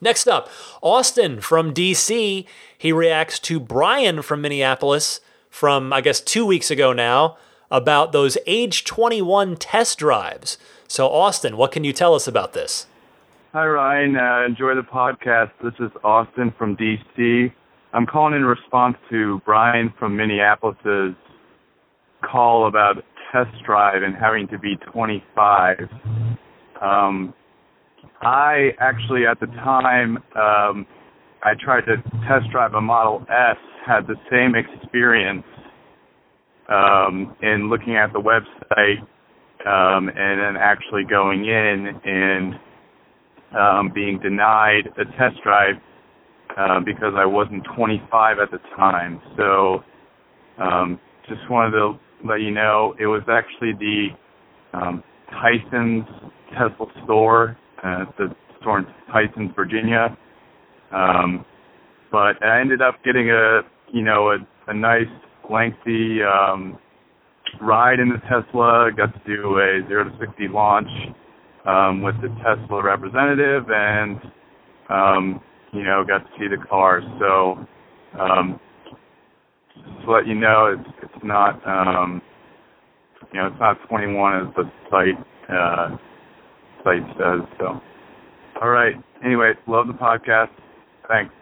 Next 0.00 0.26
up, 0.26 0.48
Austin 0.82 1.40
from 1.40 1.72
DC. 1.72 2.46
He 2.76 2.92
reacts 2.92 3.38
to 3.40 3.60
Brian 3.60 4.22
from 4.22 4.40
Minneapolis 4.40 5.20
from 5.50 5.92
I 5.92 6.00
guess 6.00 6.20
two 6.20 6.44
weeks 6.44 6.70
ago 6.70 6.92
now 6.92 7.36
about 7.74 8.12
those 8.12 8.38
age 8.46 8.84
21 8.84 9.56
test 9.56 9.98
drives. 9.98 10.58
So, 10.86 11.08
Austin, 11.08 11.56
what 11.56 11.72
can 11.72 11.82
you 11.82 11.92
tell 11.92 12.14
us 12.14 12.28
about 12.28 12.52
this? 12.52 12.86
Hi, 13.52 13.66
Ryan. 13.66 14.16
Uh, 14.16 14.44
enjoy 14.46 14.76
the 14.76 14.82
podcast. 14.82 15.50
This 15.62 15.74
is 15.80 15.90
Austin 16.04 16.54
from 16.56 16.76
DC. 16.76 17.52
I'm 17.92 18.06
calling 18.06 18.34
in 18.34 18.44
response 18.44 18.96
to 19.10 19.42
Brian 19.44 19.92
from 19.98 20.16
Minneapolis's 20.16 21.16
call 22.22 22.68
about 22.68 23.04
test 23.32 23.50
drive 23.66 24.04
and 24.04 24.14
having 24.14 24.46
to 24.48 24.58
be 24.58 24.76
25. 24.92 25.88
Um, 26.80 27.34
I 28.22 28.70
actually, 28.78 29.26
at 29.26 29.40
the 29.40 29.46
time, 29.46 30.18
um, 30.36 30.86
I 31.42 31.54
tried 31.60 31.86
to 31.86 31.96
test 32.28 32.50
drive 32.52 32.74
a 32.74 32.80
Model 32.80 33.26
S, 33.28 33.56
had 33.84 34.06
the 34.06 34.16
same 34.30 34.54
experience 34.54 35.44
um, 36.68 37.34
in 37.42 37.68
looking 37.68 37.96
at 37.96 38.12
the 38.12 38.20
website 38.20 39.00
um, 39.66 40.08
and 40.08 40.40
then 40.40 40.56
actually 40.58 41.04
going 41.04 41.44
in 41.44 41.88
and 42.04 42.54
um, 43.58 43.92
being 43.94 44.18
denied 44.20 44.88
a 44.98 45.04
test 45.16 45.42
drive 45.42 45.76
uh, 46.56 46.80
because 46.80 47.14
I 47.16 47.24
wasn't 47.26 47.64
25 47.76 48.38
at 48.38 48.50
the 48.50 48.58
time. 48.76 49.20
So 49.36 49.82
um, 50.58 51.00
just 51.28 51.40
wanted 51.50 51.72
to 51.72 51.98
let 52.24 52.40
you 52.40 52.50
know 52.50 52.94
it 52.98 53.06
was 53.06 53.22
actually 53.28 53.72
the 53.72 54.08
um, 54.72 55.02
Tyson's 55.30 56.06
Tesla 56.50 56.86
store, 57.04 57.56
uh, 57.82 58.04
the 58.18 58.34
store 58.60 58.80
in 58.80 58.86
Tysons, 59.12 59.54
Virginia. 59.54 60.16
Um, 60.92 61.44
but 62.12 62.42
I 62.44 62.60
ended 62.60 62.80
up 62.82 63.02
getting 63.04 63.30
a 63.30 63.62
you 63.92 64.02
know 64.02 64.30
a, 64.30 64.38
a 64.68 64.74
nice 64.74 65.10
lengthy 65.50 66.22
um, 66.22 66.78
ride 67.60 68.00
in 68.00 68.08
the 68.08 68.18
Tesla. 68.28 68.90
Got 68.96 69.12
to 69.12 69.20
do 69.26 69.58
a 69.58 69.86
zero 69.88 70.04
to 70.04 70.16
sixty 70.18 70.48
launch 70.48 70.88
um, 71.66 72.02
with 72.02 72.14
the 72.20 72.28
Tesla 72.42 72.82
representative, 72.82 73.64
and 73.68 74.20
um, 74.88 75.40
you 75.72 75.82
know 75.82 76.04
got 76.06 76.18
to 76.18 76.30
see 76.38 76.48
the 76.48 76.62
car. 76.68 77.00
So 77.18 77.66
um, 78.18 78.60
just 79.74 80.04
to 80.04 80.10
let 80.10 80.26
you 80.26 80.34
know, 80.34 80.76
it's 80.78 80.90
it's 81.02 81.24
not 81.24 81.60
um, 81.66 82.22
you 83.32 83.40
know 83.40 83.48
it's 83.48 83.60
not 83.60 83.76
21 83.88 84.46
as 84.46 84.54
the 84.54 84.70
site 84.90 85.26
uh, 85.48 85.96
site 86.84 87.06
says. 87.18 87.48
So 87.58 87.80
all 88.60 88.68
right. 88.68 88.94
Anyway, 89.24 89.52
love 89.66 89.86
the 89.86 89.94
podcast. 89.94 90.50
Thanks. 91.08 91.32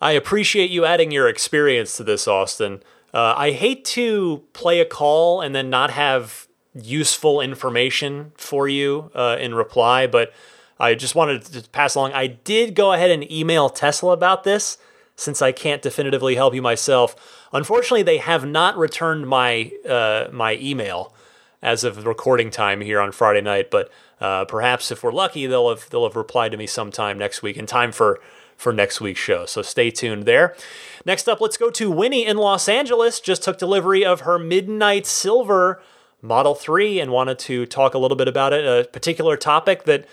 I 0.00 0.12
appreciate 0.12 0.70
you 0.70 0.84
adding 0.84 1.10
your 1.10 1.28
experience 1.28 1.96
to 1.96 2.04
this, 2.04 2.26
Austin. 2.28 2.82
Uh, 3.14 3.32
I 3.36 3.52
hate 3.52 3.84
to 3.86 4.42
play 4.52 4.80
a 4.80 4.84
call 4.84 5.40
and 5.40 5.54
then 5.54 5.70
not 5.70 5.90
have 5.90 6.48
useful 6.74 7.40
information 7.40 8.32
for 8.36 8.66
you 8.66 9.12
uh, 9.14 9.36
in 9.38 9.54
reply, 9.54 10.08
but 10.08 10.32
I 10.80 10.96
just 10.96 11.14
wanted 11.14 11.44
to 11.44 11.70
pass 11.70 11.94
along. 11.94 12.12
I 12.12 12.26
did 12.26 12.74
go 12.74 12.92
ahead 12.92 13.12
and 13.12 13.30
email 13.30 13.70
Tesla 13.70 14.12
about 14.12 14.42
this 14.42 14.78
since 15.14 15.40
I 15.40 15.52
can't 15.52 15.80
definitively 15.80 16.34
help 16.34 16.54
you 16.54 16.62
myself. 16.62 17.14
Unfortunately, 17.52 18.02
they 18.02 18.18
have 18.18 18.44
not 18.44 18.76
returned 18.76 19.28
my 19.28 19.70
uh, 19.88 20.26
my 20.32 20.56
email 20.56 21.14
as 21.62 21.84
of 21.84 22.04
recording 22.04 22.50
time 22.50 22.80
here 22.80 23.00
on 23.00 23.12
Friday 23.12 23.40
night, 23.40 23.70
but 23.70 23.92
uh, 24.20 24.44
perhaps 24.44 24.90
if 24.90 25.04
we're 25.04 25.12
lucky, 25.12 25.46
they'll 25.46 25.68
have 25.68 25.88
they'll 25.90 26.06
have 26.06 26.16
replied 26.16 26.50
to 26.50 26.58
me 26.58 26.66
sometime 26.66 27.16
next 27.16 27.42
week 27.42 27.56
in 27.56 27.66
time 27.66 27.92
for 27.92 28.20
for 28.56 28.72
next 28.72 29.00
week's 29.00 29.20
show. 29.20 29.46
So 29.46 29.62
stay 29.62 29.90
tuned 29.90 30.24
there. 30.24 30.56
Next 31.04 31.28
up, 31.28 31.40
let's 31.40 31.56
go 31.56 31.70
to 31.70 31.90
Winnie 31.90 32.26
in 32.26 32.36
Los 32.36 32.68
Angeles. 32.68 33.20
Just 33.20 33.42
took 33.42 33.58
delivery 33.58 34.04
of 34.04 34.20
her 34.20 34.38
Midnight 34.38 35.06
Silver 35.06 35.82
Model 36.22 36.54
3 36.54 37.00
and 37.00 37.12
wanted 37.12 37.38
to 37.40 37.66
talk 37.66 37.94
a 37.94 37.98
little 37.98 38.16
bit 38.16 38.28
about 38.28 38.52
it, 38.52 38.64
a 38.64 38.88
particular 38.88 39.36
topic 39.36 39.84
that 39.84 40.06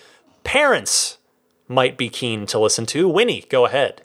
parents 0.44 1.18
might 1.68 1.98
be 1.98 2.10
keen 2.10 2.46
to 2.48 2.60
listen 2.60 2.86
to. 2.88 3.08
Winnie, 3.08 3.46
go 3.50 3.66
ahead. 3.66 4.02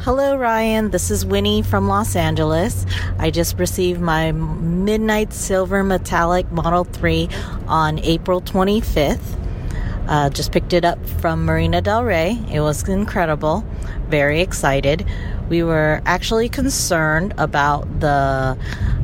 Hello, 0.00 0.36
Ryan. 0.36 0.90
This 0.90 1.10
is 1.10 1.24
Winnie 1.24 1.62
from 1.62 1.88
Los 1.88 2.14
Angeles. 2.14 2.84
I 3.18 3.30
just 3.30 3.58
received 3.58 4.02
my 4.02 4.32
Midnight 4.32 5.32
Silver 5.32 5.82
Metallic 5.82 6.50
Model 6.52 6.84
3 6.84 7.30
on 7.68 7.98
April 8.00 8.42
25th. 8.42 9.43
Uh, 10.06 10.28
just 10.30 10.52
picked 10.52 10.72
it 10.72 10.84
up 10.84 11.04
from 11.20 11.44
Marina 11.44 11.80
Del 11.80 12.04
Rey. 12.04 12.38
It 12.50 12.60
was 12.60 12.86
incredible. 12.88 13.64
Very 14.08 14.40
excited. 14.40 15.06
We 15.48 15.62
were 15.62 16.02
actually 16.04 16.48
concerned 16.48 17.34
about 17.38 18.00
the 18.00 18.58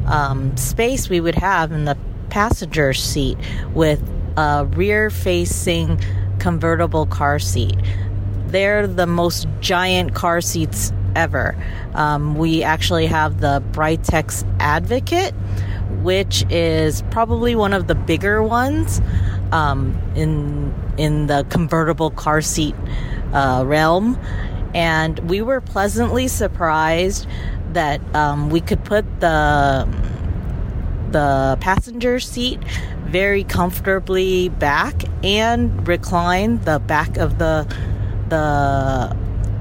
um, 0.07 0.57
space 0.57 1.09
we 1.09 1.21
would 1.21 1.37
have 1.37 1.73
in 1.73 1.85
the 1.85 1.97
passenger 2.29 2.93
seat 2.93 3.39
with 3.73 4.03
a 4.37 4.67
rear 4.67 5.11
facing 5.11 6.01
convertible 6.39 7.07
car 7.07 7.39
seat. 7.39 7.77
They're 8.47 8.87
the 8.87 9.07
most 9.07 9.47
giant 9.61 10.15
car 10.15 10.41
seats 10.41 10.93
ever. 11.15 11.57
Um, 11.95 12.37
we 12.37 12.63
actually 12.63 13.07
have 13.07 13.41
the 13.41 13.63
Britax 13.73 14.45
Advocate, 14.59 15.35
which 16.03 16.45
is 16.51 17.03
probably 17.11 17.55
one 17.55 17.73
of 17.73 17.87
the 17.87 17.95
bigger 17.95 18.43
ones 18.43 19.01
um, 19.53 20.01
in 20.15 20.73
in 21.01 21.27
the 21.27 21.47
convertible 21.49 22.11
car 22.11 22.43
seat 22.43 22.75
uh, 23.33 23.65
realm, 23.67 24.19
and 24.75 25.19
we 25.31 25.41
were 25.41 25.61
pleasantly 25.61 26.29
surprised 26.29 27.27
that 27.73 28.01
um, 28.15 28.51
we 28.51 28.61
could 28.61 28.85
put 28.85 29.05
the 29.21 29.89
the 31.11 31.59
passenger 31.61 32.21
seat 32.21 32.63
very 33.07 33.43
comfortably 33.43 34.49
back 34.49 35.03
and 35.25 35.89
recline 35.89 36.61
the 36.61 36.79
back 36.79 37.17
of 37.17 37.39
the 37.39 37.67
the 38.29 39.17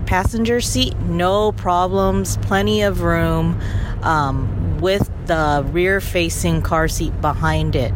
passenger 0.06 0.60
seat. 0.62 0.96
No 1.00 1.52
problems 1.52 2.38
plenty 2.38 2.82
of 2.82 3.02
room 3.02 3.60
um, 4.04 4.80
with 4.80 5.10
the 5.26 5.66
rear 5.72 6.02
facing 6.02 6.62
car 6.62 6.88
seat 6.88 7.20
behind 7.22 7.76
it 7.76 7.94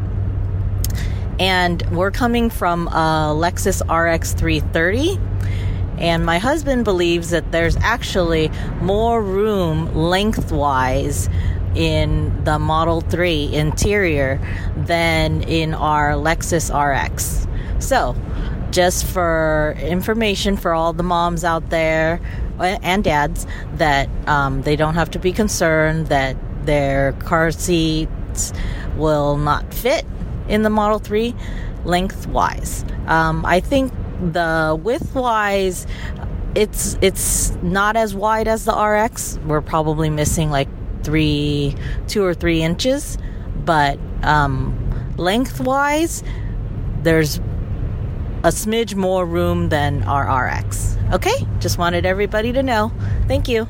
and 1.40 1.82
we're 1.92 2.12
coming 2.12 2.50
from 2.50 2.88
a 2.90 3.34
Lexus 3.36 3.82
RX 3.90 4.34
330. 4.34 5.20
And 5.98 6.26
my 6.26 6.40
husband 6.40 6.86
believes 6.86 7.30
that 7.30 7.52
there's 7.52 7.78
actually 7.78 8.52
more 8.82 9.22
room 9.22 9.94
lengthwise 9.96 11.30
in 11.76 12.44
the 12.44 12.60
Model 12.60 13.02
3 13.02 13.54
interior 13.54 14.40
than 14.76 15.44
in 15.44 15.74
our 15.74 16.12
Lexus 16.12 16.70
RX. 16.70 17.48
So, 17.80 18.16
just 18.72 19.06
for 19.06 19.76
information 19.80 20.58
for 20.58 20.74
all 20.74 20.94
the 20.94 21.04
moms 21.04 21.44
out 21.44 21.70
there 21.70 22.20
and 22.60 23.04
dads, 23.04 23.46
that 23.76 24.10
um, 24.28 24.64
they 24.64 24.76
don't 24.76 24.96
have 24.96 25.12
to 25.12 25.20
be 25.20 25.32
concerned 25.32 26.08
that 26.08 26.36
their 26.66 27.14
car 27.14 27.52
seats 27.52 28.54
will 28.96 29.38
not 29.38 29.72
fit 29.74 30.06
in 30.48 30.64
the 30.64 30.70
Model 30.70 31.00
3 31.00 31.36
lengthwise. 31.86 32.86
Um, 33.08 33.46
I 33.46 33.60
think 33.60 33.92
the 34.32 34.80
widthwise, 34.82 35.88
it's 36.56 36.98
it's 37.02 37.52
not 37.62 37.96
as 37.96 38.16
wide 38.16 38.48
as 38.48 38.66
the 38.66 38.74
RX. 38.74 39.40
We're 39.46 39.62
probably 39.62 40.10
missing 40.10 40.50
like 40.50 40.70
three, 41.04 41.76
two 42.08 42.24
or 42.24 42.34
three 42.34 42.62
inches, 42.62 43.18
but 43.66 44.00
um, 44.22 45.14
lengthwise, 45.18 46.24
there's 47.02 47.38
a 48.44 48.50
smidge 48.50 48.96
more 48.96 49.26
room 49.26 49.70
than 49.70 50.04
our 50.04 50.46
RX. 50.46 50.98
Okay, 51.12 51.48
just 51.60 51.78
wanted 51.78 52.06
everybody 52.06 52.52
to 52.54 52.64
know. 52.64 52.92
Thank 53.28 53.48
you. 53.48 53.68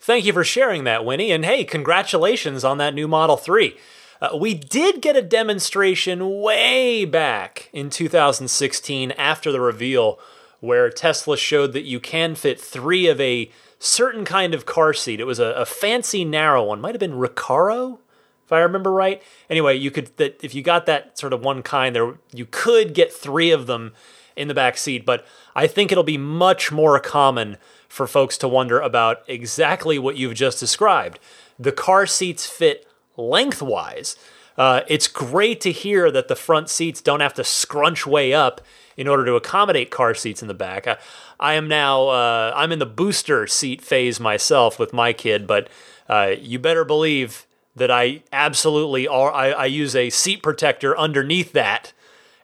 Thank 0.00 0.24
you 0.24 0.32
for 0.32 0.44
sharing 0.44 0.84
that, 0.84 1.04
Winnie. 1.04 1.30
And 1.30 1.44
hey, 1.44 1.64
congratulations 1.64 2.64
on 2.64 2.78
that 2.78 2.94
new 2.94 3.06
Model 3.06 3.36
3. 3.36 3.76
Uh, 4.20 4.36
we 4.36 4.52
did 4.52 5.00
get 5.00 5.16
a 5.16 5.22
demonstration 5.22 6.40
way 6.40 7.04
back 7.04 7.70
in 7.72 7.88
2016 7.88 9.12
after 9.12 9.50
the 9.50 9.60
reveal 9.60 10.18
where 10.60 10.90
Tesla 10.90 11.38
showed 11.38 11.72
that 11.72 11.84
you 11.84 11.98
can 11.98 12.34
fit 12.34 12.60
three 12.60 13.06
of 13.06 13.18
a 13.18 13.50
certain 13.78 14.26
kind 14.26 14.52
of 14.52 14.66
car 14.66 14.92
seat. 14.92 15.20
It 15.20 15.24
was 15.24 15.38
a, 15.38 15.52
a 15.52 15.64
fancy 15.64 16.24
narrow 16.24 16.64
one, 16.64 16.82
might 16.82 16.94
have 16.94 17.00
been 17.00 17.14
Recaro, 17.14 17.98
if 18.44 18.52
I 18.52 18.58
remember 18.58 18.92
right. 18.92 19.22
Anyway, 19.48 19.76
you 19.76 19.90
could 19.90 20.14
that 20.18 20.42
if 20.42 20.54
you 20.54 20.62
got 20.62 20.84
that 20.84 21.18
sort 21.18 21.32
of 21.32 21.42
one 21.42 21.62
kind 21.62 21.94
there, 21.96 22.18
you 22.34 22.46
could 22.50 22.94
get 22.94 23.12
three 23.12 23.50
of 23.52 23.66
them 23.66 23.94
in 24.36 24.48
the 24.48 24.54
back 24.54 24.76
seat. 24.76 25.06
But 25.06 25.24
I 25.54 25.66
think 25.66 25.90
it'll 25.90 26.04
be 26.04 26.18
much 26.18 26.70
more 26.70 26.98
common 26.98 27.56
for 27.88 28.06
folks 28.06 28.36
to 28.38 28.48
wonder 28.48 28.80
about 28.80 29.22
exactly 29.28 29.98
what 29.98 30.16
you've 30.16 30.34
just 30.34 30.60
described. 30.60 31.18
The 31.58 31.72
car 31.72 32.06
seats 32.06 32.46
fit 32.46 32.89
lengthwise. 33.20 34.16
Uh, 34.56 34.82
it's 34.88 35.08
great 35.08 35.60
to 35.60 35.72
hear 35.72 36.10
that 36.10 36.28
the 36.28 36.36
front 36.36 36.68
seats 36.68 37.00
don't 37.00 37.20
have 37.20 37.34
to 37.34 37.44
scrunch 37.44 38.06
way 38.06 38.34
up 38.34 38.60
in 38.96 39.08
order 39.08 39.24
to 39.24 39.34
accommodate 39.34 39.90
car 39.90 40.14
seats 40.14 40.42
in 40.42 40.48
the 40.48 40.54
back. 40.54 40.86
I, 40.86 40.98
I 41.38 41.54
am 41.54 41.68
now 41.68 42.08
uh, 42.08 42.52
I'm 42.54 42.72
in 42.72 42.78
the 42.78 42.86
booster 42.86 43.46
seat 43.46 43.80
phase 43.80 44.20
myself 44.20 44.78
with 44.78 44.92
my 44.92 45.12
kid, 45.12 45.46
but 45.46 45.68
uh, 46.08 46.34
you 46.38 46.58
better 46.58 46.84
believe 46.84 47.46
that 47.76 47.90
I 47.90 48.22
absolutely 48.32 49.08
are. 49.08 49.32
I, 49.32 49.50
I 49.52 49.64
use 49.66 49.96
a 49.96 50.10
seat 50.10 50.42
protector 50.42 50.98
underneath 50.98 51.52
that, 51.52 51.92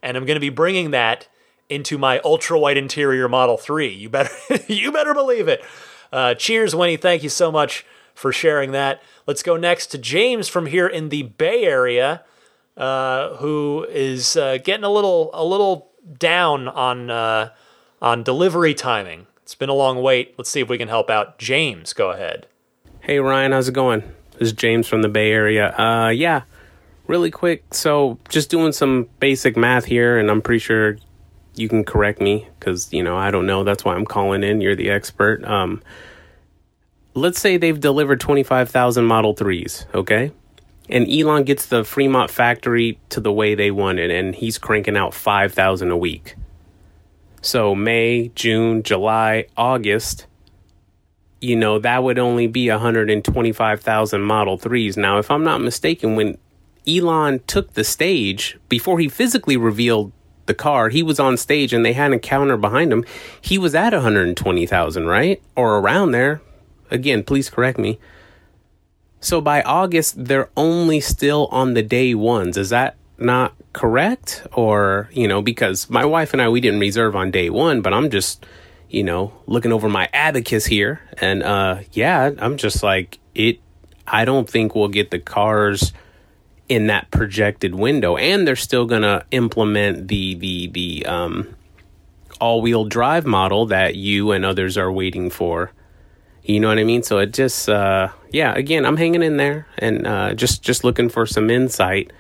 and 0.03 0.17
I'm 0.17 0.25
going 0.25 0.37
to 0.37 0.41
be 0.41 0.49
bringing 0.49 0.93
that 0.93 1.29
into 1.69 1.99
my 1.99 2.21
ultra 2.21 2.59
white 2.59 2.77
interior 2.77 3.29
Model 3.29 3.59
Three. 3.59 3.93
You 3.93 4.09
better 4.09 4.31
you 4.69 4.93
better 4.93 5.13
believe 5.13 5.49
it. 5.49 5.63
Uh, 6.13 6.35
cheers, 6.35 6.75
Winnie. 6.75 6.97
Thank 6.97 7.23
you 7.23 7.29
so 7.29 7.53
much 7.53 7.85
for 8.17 8.33
sharing 8.33 8.73
that. 8.73 9.01
Let's 9.27 9.43
go 9.43 9.57
next 9.57 9.89
to 9.89 9.99
James 9.99 10.49
from 10.49 10.67
here 10.67 10.87
in 10.87 11.11
the 11.11 11.23
Bay 11.23 11.65
Area, 11.65 12.25
uh, 12.77 13.37
who 13.37 13.87
is 13.91 14.37
uh, 14.37 14.59
getting 14.65 14.85
a 14.85 14.91
little 14.91 15.31
a 15.33 15.45
little 15.45 15.93
down 16.19 16.67
on 16.67 17.11
uh, 17.11 17.51
on 18.03 18.23
delivery 18.25 18.75
timing. 18.75 19.27
It's 19.43 19.55
been 19.55 19.69
a 19.69 19.75
long 19.75 20.03
wait. 20.03 20.35
Let's 20.37 20.51
see 20.51 20.61
if 20.61 20.69
we 20.69 20.79
can 20.79 20.89
help 20.89 21.11
out. 21.11 21.39
James, 21.39 21.93
go 21.93 22.11
ahead. 22.11 22.47
Hey 23.01 23.21
Ryan, 23.21 23.53
how's 23.53 23.69
it 23.69 23.73
going? 23.73 24.01
This 24.33 24.49
is 24.49 24.53
James 24.53 24.89
from 24.89 25.03
the 25.03 25.09
Bay 25.09 25.31
Area. 25.31 25.73
Uh, 25.79 26.09
yeah, 26.09 26.43
really 27.07 27.31
quick. 27.31 27.63
So 27.73 28.19
just 28.29 28.51
doing 28.51 28.73
some 28.73 29.09
basic 29.21 29.57
math 29.57 29.85
here, 29.85 30.19
and 30.19 30.31
I'm 30.31 30.43
pretty 30.43 30.59
sure 30.59 30.97
you 31.55 31.69
can 31.69 31.85
correct 31.85 32.21
me 32.21 32.49
because 32.59 32.93
you 32.93 33.03
know 33.03 33.17
I 33.17 33.31
don't 33.31 33.47
know. 33.47 33.63
That's 33.63 33.85
why 33.85 33.95
I'm 33.95 34.07
calling 34.07 34.43
in. 34.43 34.63
You're 34.63 34.75
the 34.75 34.91
expert. 34.91 35.45
Um, 35.45 35.83
let's 37.17 37.41
say 37.41 37.57
they've 37.57 37.81
delivered 37.81 38.21
25,000 38.21 39.05
Model 39.05 39.35
3s, 39.35 39.93
okay? 39.95 40.33
And 40.89 41.11
Elon 41.11 41.45
gets 41.45 41.67
the 41.67 41.83
Fremont 41.83 42.31
factory 42.31 42.99
to 43.09 43.21
the 43.21 43.33
way 43.33 43.55
they 43.55 43.71
want 43.71 43.99
it, 43.99 44.11
and 44.11 44.35
he's 44.35 44.59
cranking 44.59 44.97
out 44.97 45.15
5,000 45.15 45.91
a 45.91 45.97
week. 45.97 46.37
So 47.41 47.75
May, 47.75 48.29
June, 48.35 48.83
July, 48.83 49.47
August, 49.57 50.27
you 51.41 51.57
know, 51.57 51.79
that 51.79 52.03
would 52.03 52.19
only 52.19 52.47
be 52.47 52.71
125,000 52.71 54.21
Model 54.21 54.59
3s. 54.59 54.97
Now, 54.97 55.19
if 55.19 55.31
I'm 55.31 55.45
not 55.45 55.61
mistaken, 55.61 56.17
when 56.17 56.39
Elon 56.87 57.41
took 57.47 57.73
the 57.73 57.85
stage, 57.85 58.59
before 58.69 58.99
he 58.99 59.09
physically 59.09 59.57
revealed 59.57 60.13
the 60.47 60.55
car, 60.55 60.89
he 60.89 61.03
was 61.03 61.19
on 61.19 61.37
stage 61.37 61.73
and 61.73 61.85
they 61.85 61.93
had 61.93 62.13
a 62.13 62.19
counter 62.19 62.57
behind 62.57 62.93
him. 62.93 63.05
He 63.41 63.59
was 63.59 63.75
at 63.75 63.93
120,000, 63.93 65.07
right? 65.07 65.43
Or 65.57 65.79
around 65.79 66.13
there. 66.13 66.41
Again, 66.91 67.23
please 67.23 67.51
correct 67.51 67.79
me. 67.79 67.99
So 69.21 69.41
by 69.41 69.63
August, 69.63 70.25
they're 70.25 70.51
only 70.57 71.01
still 71.01 71.49
on 71.51 71.75
the 71.75 71.83
day 71.83 72.15
ones. 72.15 72.57
Is 72.57 72.71
that 72.71 72.97
not 73.19 73.55
correct? 73.73 74.47
Or, 74.53 75.09
you 75.13 75.27
know, 75.27 75.43
because 75.43 75.91
my 75.91 76.05
wife 76.05 76.33
and 76.33 76.41
I, 76.41 76.49
we 76.49 76.61
didn't 76.61 76.81
reserve 76.81 77.17
on 77.17 77.31
day 77.31 77.51
one, 77.51 77.81
but 77.81 77.93
I'm 77.93 78.11
just, 78.11 78.47
you 78.89 79.03
know, 79.03 79.33
looking 79.47 79.73
over 79.73 79.89
my 79.89 80.09
abacus 80.13 80.67
here. 80.67 81.01
And, 81.19 81.43
uh, 81.43 81.81
yeah, 81.93 82.31
I'm 82.39 82.57
just 82.57 82.83
like, 82.83 83.19
it, 83.35 83.61
I 84.07 84.25
don't 84.25 84.49
think 84.49 84.75
we'll 84.75 84.89
get 84.89 85.11
the 85.11 85.19
cars 85.19 85.93
in 86.69 86.87
that 86.89 87.11
projected 87.11 87.75
window. 87.75 88.17
And 88.17 88.47
they're 88.47 88.55
still 88.55 88.87
going 88.87 89.03
to 89.03 89.25
implement 89.31 90.09
the, 90.09 90.35
the, 90.35 90.69
the, 90.69 91.07
um, 91.07 91.57
all 92.41 92.61
wheel 92.61 92.85
drive 92.85 93.25
model 93.25 93.67
that 93.67 93.97
you 93.97 94.31
and 94.31 94.45
others 94.45 94.77
are 94.77 94.93
waiting 94.93 95.31
for. 95.31 95.73
You 96.47 96.61
know 96.61 96.69
what 96.69 96.79
I 96.79 96.85
mean? 96.85 97.03
So 97.03 97.19
it 97.19 97.33
just, 97.33 97.69
uh, 97.69 98.09
yeah. 98.31 98.55
Again, 98.55 98.87
I'm 98.87 98.97
hanging 98.97 99.23
in 99.23 99.37
there 99.37 99.67
and 99.79 100.07
uh, 100.07 100.35
just 100.35 100.63
just 100.63 100.85
looking 100.85 101.09
for 101.09 101.27
some 101.27 101.51
insight 101.51 102.13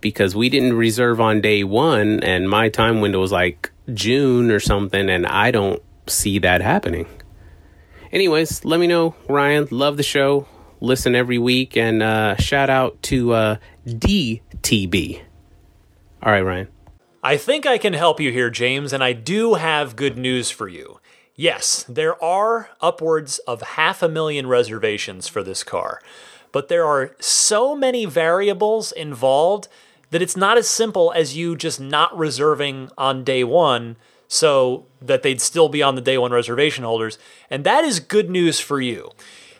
because 0.00 0.34
we 0.34 0.48
didn't 0.48 0.74
reserve 0.74 1.20
on 1.20 1.40
day 1.40 1.64
one, 1.64 2.20
and 2.22 2.48
my 2.48 2.68
time 2.68 3.00
window 3.00 3.20
was 3.20 3.32
like 3.32 3.70
June 3.92 4.50
or 4.50 4.60
something, 4.60 5.10
and 5.10 5.26
I 5.26 5.50
don't 5.50 5.82
see 6.06 6.38
that 6.38 6.60
happening. 6.60 7.06
Anyways, 8.12 8.64
let 8.64 8.80
me 8.80 8.86
know, 8.86 9.14
Ryan. 9.28 9.68
Love 9.70 9.96
the 9.96 10.02
show. 10.02 10.46
Listen 10.80 11.14
every 11.14 11.38
week, 11.38 11.76
and 11.76 12.02
uh, 12.02 12.36
shout 12.36 12.70
out 12.70 13.02
to 13.04 13.32
uh, 13.32 13.56
DTB. 13.86 15.22
All 16.22 16.32
right, 16.32 16.42
Ryan. 16.42 16.68
I 17.22 17.36
think 17.36 17.66
I 17.66 17.76
can 17.76 17.92
help 17.92 18.20
you 18.20 18.30
here, 18.30 18.50
James, 18.50 18.92
and 18.92 19.02
I 19.02 19.12
do 19.12 19.54
have 19.54 19.96
good 19.96 20.16
news 20.16 20.50
for 20.50 20.68
you. 20.68 21.00
Yes, 21.38 21.84
there 21.86 22.22
are 22.24 22.70
upwards 22.80 23.38
of 23.40 23.60
half 23.60 24.02
a 24.02 24.08
million 24.08 24.46
reservations 24.46 25.28
for 25.28 25.42
this 25.42 25.62
car, 25.62 26.00
but 26.50 26.68
there 26.68 26.86
are 26.86 27.14
so 27.20 27.76
many 27.76 28.06
variables 28.06 28.90
involved 28.90 29.68
that 30.10 30.22
it's 30.22 30.36
not 30.36 30.56
as 30.56 30.66
simple 30.66 31.12
as 31.14 31.36
you 31.36 31.54
just 31.54 31.78
not 31.78 32.16
reserving 32.16 32.90
on 32.96 33.22
day 33.22 33.44
one 33.44 33.96
so 34.28 34.86
that 35.02 35.22
they'd 35.22 35.42
still 35.42 35.68
be 35.68 35.82
on 35.82 35.94
the 35.94 36.00
day 36.00 36.16
one 36.16 36.32
reservation 36.32 36.84
holders. 36.84 37.18
And 37.50 37.64
that 37.64 37.84
is 37.84 38.00
good 38.00 38.30
news 38.30 38.58
for 38.58 38.80
you. 38.80 39.10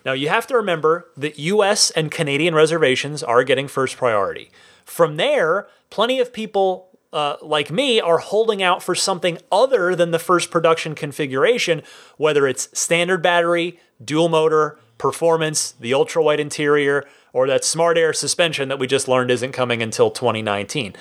Now, 0.05 0.12
you 0.12 0.31
have 0.31 0.47
to 0.47 0.57
remember 0.57 1.09
that 1.16 1.39
US 1.39 1.91
and 1.91 2.11
Canadian 2.11 2.55
reservations 2.55 3.22
are 3.22 3.45
getting 3.45 3.68
first 3.68 3.99
priority. 3.99 4.51
From 4.85 5.16
there, 5.16 5.68
plenty 5.91 6.20
of 6.20 6.33
people 6.33 6.95
uh, 7.17 7.39
like 7.41 7.71
me 7.71 7.99
are 7.99 8.19
holding 8.19 8.62
out 8.62 8.83
for 8.83 8.95
something 8.95 9.39
other 9.51 9.97
than 9.97 10.11
the 10.11 10.19
first 10.19 10.51
production 10.51 10.95
configuration, 10.95 11.81
whether 12.19 12.47
it's 12.47 12.69
standard 12.79 13.23
battery, 13.23 13.81
dual 14.05 14.29
motor, 14.29 14.79
performance, 14.99 15.73
the 15.81 15.95
ultra 15.95 16.23
white 16.23 16.39
interior, 16.39 17.07
or 17.33 17.47
that 17.47 17.64
smart 17.64 17.97
air 17.97 18.12
suspension 18.12 18.69
that 18.69 18.79
we 18.79 18.87
just 18.87 19.09
learned 19.09 19.31
isn't 19.31 19.53
coming 19.53 19.83
until 19.83 20.11
2019. 20.11 20.95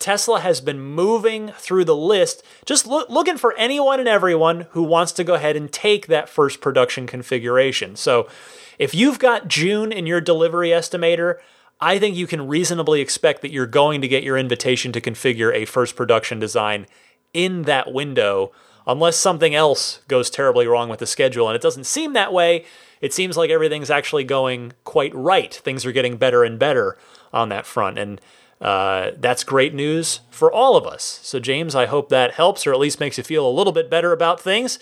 Tesla 0.00 0.40
has 0.40 0.60
been 0.60 0.80
moving 0.80 1.52
through 1.56 1.84
the 1.84 1.94
list, 1.94 2.42
just 2.66 2.84
lo- 2.84 3.04
looking 3.08 3.38
for 3.38 3.54
anyone 3.56 4.00
and 4.00 4.08
everyone 4.08 4.66
who 4.70 4.82
wants 4.82 5.12
to 5.12 5.22
go 5.22 5.34
ahead 5.34 5.54
and 5.54 5.72
take 5.72 6.08
that 6.08 6.28
first 6.28 6.60
production 6.60 7.06
configuration. 7.06 7.94
So 7.94 8.28
if 8.76 8.92
you've 8.92 9.20
got 9.20 9.46
June 9.46 9.92
in 9.92 10.04
your 10.04 10.20
delivery 10.20 10.70
estimator, 10.70 11.38
I 11.80 11.98
think 11.98 12.16
you 12.16 12.26
can 12.26 12.48
reasonably 12.48 13.00
expect 13.00 13.42
that 13.42 13.50
you're 13.50 13.66
going 13.66 14.00
to 14.00 14.08
get 14.08 14.22
your 14.22 14.38
invitation 14.38 14.92
to 14.92 15.00
configure 15.00 15.54
a 15.54 15.64
first 15.64 15.96
production 15.96 16.38
design 16.38 16.86
in 17.32 17.62
that 17.62 17.92
window, 17.92 18.52
unless 18.86 19.16
something 19.16 19.54
else 19.54 20.00
goes 20.08 20.30
terribly 20.30 20.66
wrong 20.66 20.88
with 20.88 21.00
the 21.00 21.06
schedule. 21.06 21.48
And 21.48 21.56
it 21.56 21.62
doesn't 21.62 21.84
seem 21.84 22.12
that 22.12 22.32
way. 22.32 22.64
It 23.00 23.12
seems 23.12 23.36
like 23.36 23.50
everything's 23.50 23.90
actually 23.90 24.24
going 24.24 24.72
quite 24.84 25.14
right. 25.14 25.52
Things 25.52 25.84
are 25.84 25.92
getting 25.92 26.16
better 26.16 26.44
and 26.44 26.58
better 26.58 26.96
on 27.32 27.48
that 27.48 27.66
front. 27.66 27.98
And 27.98 28.20
uh, 28.60 29.10
that's 29.18 29.44
great 29.44 29.74
news 29.74 30.20
for 30.30 30.52
all 30.52 30.76
of 30.76 30.86
us. 30.86 31.20
So, 31.22 31.40
James, 31.40 31.74
I 31.74 31.86
hope 31.86 32.08
that 32.08 32.34
helps 32.34 32.66
or 32.66 32.72
at 32.72 32.78
least 32.78 33.00
makes 33.00 33.18
you 33.18 33.24
feel 33.24 33.46
a 33.46 33.50
little 33.50 33.72
bit 33.72 33.90
better 33.90 34.12
about 34.12 34.40
things. 34.40 34.78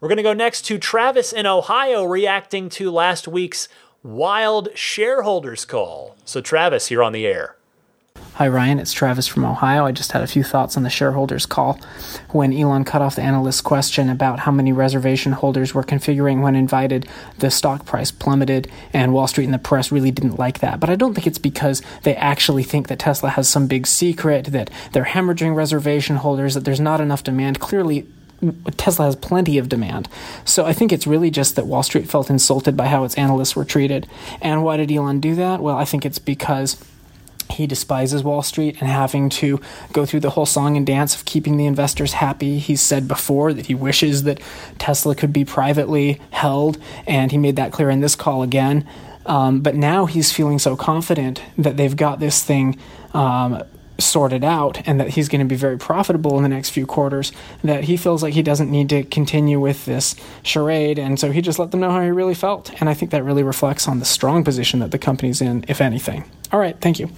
We're 0.00 0.08
going 0.08 0.16
to 0.16 0.24
go 0.24 0.32
next 0.32 0.62
to 0.62 0.78
Travis 0.78 1.32
in 1.32 1.46
Ohio 1.46 2.04
reacting 2.04 2.68
to 2.70 2.90
last 2.90 3.28
week's 3.28 3.68
wild 4.02 4.68
shareholders 4.74 5.64
call. 5.64 6.16
So, 6.24 6.40
Travis, 6.40 6.90
you're 6.90 7.02
on 7.02 7.12
the 7.12 7.26
air. 7.26 7.56
Hi, 8.34 8.48
Ryan. 8.48 8.78
It's 8.78 8.94
Travis 8.94 9.28
from 9.28 9.44
Ohio. 9.44 9.84
I 9.84 9.92
just 9.92 10.12
had 10.12 10.22
a 10.22 10.26
few 10.26 10.42
thoughts 10.42 10.76
on 10.76 10.84
the 10.84 10.90
shareholders 10.90 11.44
call. 11.44 11.78
When 12.30 12.52
Elon 12.52 12.84
cut 12.84 13.02
off 13.02 13.14
the 13.14 13.22
analyst's 13.22 13.60
question 13.60 14.08
about 14.08 14.40
how 14.40 14.50
many 14.50 14.72
reservation 14.72 15.32
holders 15.32 15.74
were 15.74 15.84
configuring 15.84 16.40
when 16.40 16.56
invited, 16.56 17.06
the 17.38 17.50
stock 17.50 17.84
price 17.84 18.10
plummeted, 18.10 18.70
and 18.92 19.12
Wall 19.12 19.26
Street 19.26 19.44
and 19.44 19.54
the 19.54 19.58
press 19.58 19.92
really 19.92 20.10
didn't 20.10 20.38
like 20.38 20.60
that. 20.60 20.80
But 20.80 20.88
I 20.88 20.96
don't 20.96 21.12
think 21.14 21.26
it's 21.26 21.38
because 21.38 21.82
they 22.04 22.16
actually 22.16 22.62
think 22.62 22.88
that 22.88 22.98
Tesla 22.98 23.28
has 23.30 23.48
some 23.50 23.66
big 23.66 23.86
secret, 23.86 24.46
that 24.46 24.70
they're 24.92 25.04
hemorrhaging 25.04 25.54
reservation 25.54 26.16
holders, 26.16 26.54
that 26.54 26.64
there's 26.64 26.80
not 26.80 27.02
enough 27.02 27.22
demand. 27.22 27.60
Clearly, 27.60 28.06
Tesla 28.76 29.06
has 29.06 29.16
plenty 29.16 29.58
of 29.58 29.68
demand. 29.68 30.08
So 30.44 30.64
I 30.64 30.72
think 30.72 30.92
it's 30.92 31.06
really 31.06 31.30
just 31.30 31.56
that 31.56 31.66
Wall 31.66 31.82
Street 31.82 32.08
felt 32.08 32.30
insulted 32.30 32.76
by 32.76 32.88
how 32.88 33.04
its 33.04 33.14
analysts 33.16 33.54
were 33.54 33.64
treated. 33.64 34.08
And 34.40 34.64
why 34.64 34.76
did 34.76 34.90
Elon 34.90 35.20
do 35.20 35.34
that? 35.36 35.60
Well, 35.60 35.76
I 35.76 35.84
think 35.84 36.04
it's 36.04 36.18
because 36.18 36.82
he 37.50 37.66
despises 37.66 38.24
Wall 38.24 38.42
Street 38.42 38.76
and 38.80 38.88
having 38.88 39.28
to 39.28 39.60
go 39.92 40.06
through 40.06 40.20
the 40.20 40.30
whole 40.30 40.46
song 40.46 40.76
and 40.76 40.86
dance 40.86 41.14
of 41.14 41.24
keeping 41.24 41.56
the 41.56 41.66
investors 41.66 42.14
happy. 42.14 42.58
He's 42.58 42.80
said 42.80 43.06
before 43.06 43.52
that 43.52 43.66
he 43.66 43.74
wishes 43.74 44.22
that 44.24 44.40
Tesla 44.78 45.14
could 45.14 45.32
be 45.32 45.44
privately 45.44 46.20
held, 46.30 46.78
and 47.06 47.30
he 47.30 47.38
made 47.38 47.56
that 47.56 47.72
clear 47.72 47.90
in 47.90 48.00
this 48.00 48.16
call 48.16 48.42
again. 48.42 48.86
Um, 49.26 49.60
but 49.60 49.76
now 49.76 50.06
he's 50.06 50.32
feeling 50.32 50.58
so 50.58 50.76
confident 50.76 51.42
that 51.56 51.76
they've 51.76 51.96
got 51.96 52.18
this 52.18 52.42
thing 52.42 52.78
um, 53.14 53.62
sorted 53.98 54.44
out 54.44 54.86
and 54.86 54.98
that 54.98 55.10
he's 55.10 55.28
going 55.28 55.40
to 55.40 55.46
be 55.46 55.56
very 55.56 55.78
profitable 55.78 56.36
in 56.36 56.42
the 56.42 56.48
next 56.48 56.70
few 56.70 56.86
quarters 56.86 57.32
that 57.62 57.84
he 57.84 57.96
feels 57.96 58.22
like 58.22 58.34
he 58.34 58.42
doesn't 58.42 58.70
need 58.70 58.88
to 58.88 59.02
continue 59.04 59.60
with 59.60 59.84
this 59.84 60.16
charade 60.42 60.98
and 60.98 61.20
so 61.20 61.30
he 61.30 61.40
just 61.40 61.58
let 61.58 61.70
them 61.70 61.80
know 61.80 61.90
how 61.90 62.00
he 62.00 62.10
really 62.10 62.34
felt 62.34 62.72
and 62.80 62.88
i 62.88 62.94
think 62.94 63.10
that 63.10 63.22
really 63.22 63.42
reflects 63.42 63.86
on 63.86 63.98
the 63.98 64.04
strong 64.04 64.42
position 64.42 64.80
that 64.80 64.90
the 64.90 64.98
company's 64.98 65.40
in 65.40 65.64
if 65.68 65.80
anything 65.80 66.24
all 66.52 66.58
right 66.58 66.80
thank 66.80 66.98
you 66.98 67.08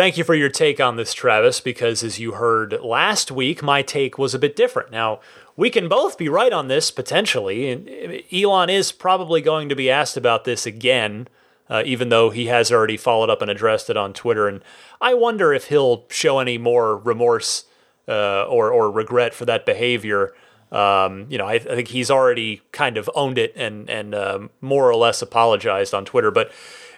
Thank 0.00 0.16
you 0.16 0.24
for 0.24 0.34
your 0.34 0.48
take 0.48 0.80
on 0.80 0.96
this, 0.96 1.12
Travis, 1.12 1.60
because 1.60 2.02
as 2.02 2.18
you 2.18 2.32
heard 2.32 2.80
last 2.80 3.30
week, 3.30 3.62
my 3.62 3.82
take 3.82 4.16
was 4.16 4.32
a 4.32 4.38
bit 4.38 4.56
different. 4.56 4.90
Now, 4.90 5.20
we 5.56 5.68
can 5.68 5.88
both 5.88 6.16
be 6.16 6.26
right 6.26 6.54
on 6.54 6.68
this 6.68 6.90
potentially. 6.90 7.70
And 7.70 7.86
uh, 7.86 8.22
Elon 8.32 8.70
is 8.70 8.92
probably 8.92 9.42
going 9.42 9.68
to 9.68 9.74
be 9.74 9.90
asked 9.90 10.16
about 10.16 10.44
this 10.44 10.64
again, 10.64 11.28
uh, 11.70 11.84
even 11.86 12.08
though 12.08 12.30
he 12.30 12.46
has 12.46 12.72
already 12.72 12.96
followed 12.96 13.30
up 13.30 13.40
and 13.40 13.50
addressed 13.50 13.88
it 13.88 13.96
on 13.96 14.12
Twitter. 14.12 14.48
And 14.48 14.62
I 15.00 15.14
wonder 15.14 15.54
if 15.54 15.68
he'll 15.68 16.04
show 16.10 16.40
any 16.40 16.58
more 16.58 16.96
remorse 16.96 17.64
uh, 18.08 18.44
or, 18.44 18.72
or 18.72 18.90
regret 18.90 19.32
for 19.32 19.44
that 19.46 19.64
behavior. 19.64 20.34
Um, 20.72 21.26
you 21.30 21.38
know, 21.38 21.46
I, 21.46 21.54
I, 21.54 21.58
think 21.58 21.88
he's 21.88 22.10
already 22.10 22.62
kind 22.72 22.96
of 22.96 23.10
owned 23.16 23.38
it 23.38 23.52
and 23.56 23.90
and 23.90 24.14
um, 24.14 24.50
more 24.60 24.88
or 24.88 24.94
less 24.94 25.20
apologized 25.20 25.94
on 25.94 26.04
Twitter, 26.04 26.30
but 26.30 26.52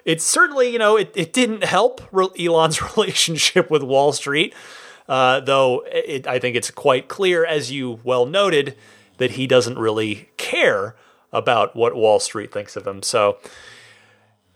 it 0.05 0.21
certainly, 0.21 0.71
you 0.71 0.79
know, 0.79 0.97
it, 0.97 1.11
it 1.15 1.33
didn't 1.33 1.65
help 1.65 2.03
Elon's 2.39 2.83
relationship 2.97 3.71
with 3.71 3.83
Wall 3.83 4.13
Street. 4.13 4.55
Uh, 5.09 5.41
though 5.41 5.85
it, 5.87 6.27
I 6.27 6.39
think 6.39 6.55
it's 6.55 6.71
quite 6.71 7.09
clear, 7.09 7.47
as 7.47 7.71
you 7.71 8.01
well 8.05 8.27
noted, 8.27 8.77
that 9.17 9.33
he 9.33 9.47
doesn't 9.47 9.79
really 9.79 10.29
care 10.37 10.97
about 11.33 11.75
what 11.75 11.95
Wall 11.95 12.21
Street 12.21 12.53
thinks 12.53 12.77
of 12.77 12.87
him. 12.87 13.03
So 13.03 13.39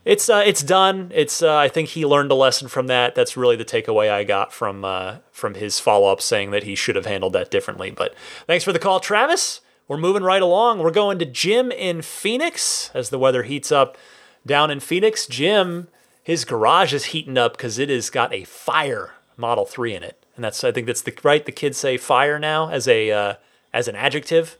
it's 0.07 0.29
uh, 0.29 0.43
it's 0.47 0.63
done. 0.63 1.11
It's 1.13 1.43
uh, 1.43 1.57
I 1.57 1.69
think 1.69 1.91
he 1.91 2.07
learned 2.07 2.31
a 2.31 2.37
lesson 2.37 2.69
from 2.69 2.87
that. 2.87 3.17
That's 3.17 3.37
really 3.37 3.57
the 3.57 3.65
takeaway 3.65 4.09
I 4.09 4.23
got 4.23 4.53
from 4.53 4.85
uh, 4.85 5.17
from 5.33 5.55
his 5.55 5.81
follow 5.81 6.11
up, 6.11 6.21
saying 6.23 6.53
that 6.53 6.63
he 6.63 6.77
should 6.77 6.95
have 6.95 7.07
handled 7.07 7.33
that 7.33 7.51
differently. 7.51 7.91
But 7.91 8.15
thanks 8.47 8.65
for 8.65 8.73
the 8.73 8.79
call, 8.79 9.01
Travis. 9.01 9.61
We're 9.89 9.97
moving 9.97 10.23
right 10.23 10.41
along. 10.41 10.79
We're 10.79 10.93
going 10.93 11.19
to 11.19 11.27
Jim 11.27 11.73
in 11.73 12.03
Phoenix 12.03 12.91
as 12.95 13.11
the 13.11 13.19
weather 13.19 13.43
heats 13.43 13.73
up 13.73 13.99
down 14.47 14.71
in 14.71 14.79
Phoenix. 14.79 15.27
Jim, 15.27 15.89
his 16.23 16.45
garage 16.45 16.95
is 16.95 17.07
heating 17.07 17.37
up 17.37 17.57
because 17.57 17.79
it 17.79 17.89
has 17.89 18.09
got 18.09 18.33
a 18.33 18.45
fire 18.45 19.15
Model 19.37 19.67
3 19.67 19.95
in 19.95 20.03
it. 20.03 20.25
And 20.37 20.45
that's 20.45 20.63
I 20.63 20.71
think 20.71 20.87
that's 20.87 21.03
the 21.03 21.17
right 21.25 21.45
the 21.45 21.53
kids 21.53 21.79
say 21.79 21.97
fire 21.97 22.39
now 22.39 22.69
as 22.69 22.87
a 22.87 23.11
uh, 23.11 23.35
as 23.73 23.89
an 23.89 23.97
adjective. 23.97 24.57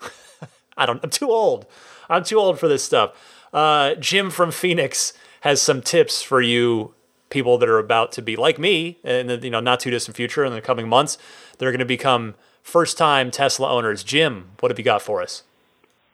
I 0.76 0.86
don't 0.86 1.00
I'm 1.02 1.10
too 1.10 1.30
old. 1.30 1.66
I'm 2.08 2.22
too 2.22 2.38
old 2.38 2.60
for 2.60 2.68
this 2.68 2.84
stuff. 2.84 3.14
Uh, 3.52 3.94
Jim 3.94 4.30
from 4.30 4.50
Phoenix 4.50 5.12
has 5.40 5.62
some 5.62 5.80
tips 5.82 6.22
for 6.22 6.40
you 6.40 6.94
people 7.28 7.58
that 7.58 7.68
are 7.68 7.78
about 7.78 8.12
to 8.12 8.22
be 8.22 8.36
like 8.36 8.58
me 8.58 8.98
in 9.02 9.26
the 9.26 9.36
you 9.38 9.50
know 9.50 9.60
not 9.60 9.80
too 9.80 9.90
distant 9.90 10.16
future 10.16 10.44
in 10.44 10.52
the 10.52 10.60
coming 10.60 10.88
months. 10.88 11.18
They're 11.58 11.70
going 11.70 11.80
to 11.80 11.84
become 11.84 12.34
first 12.62 12.98
time 12.98 13.30
Tesla 13.30 13.70
owners. 13.70 14.02
Jim, 14.02 14.50
what 14.60 14.70
have 14.70 14.78
you 14.78 14.84
got 14.84 15.02
for 15.02 15.22
us? 15.22 15.42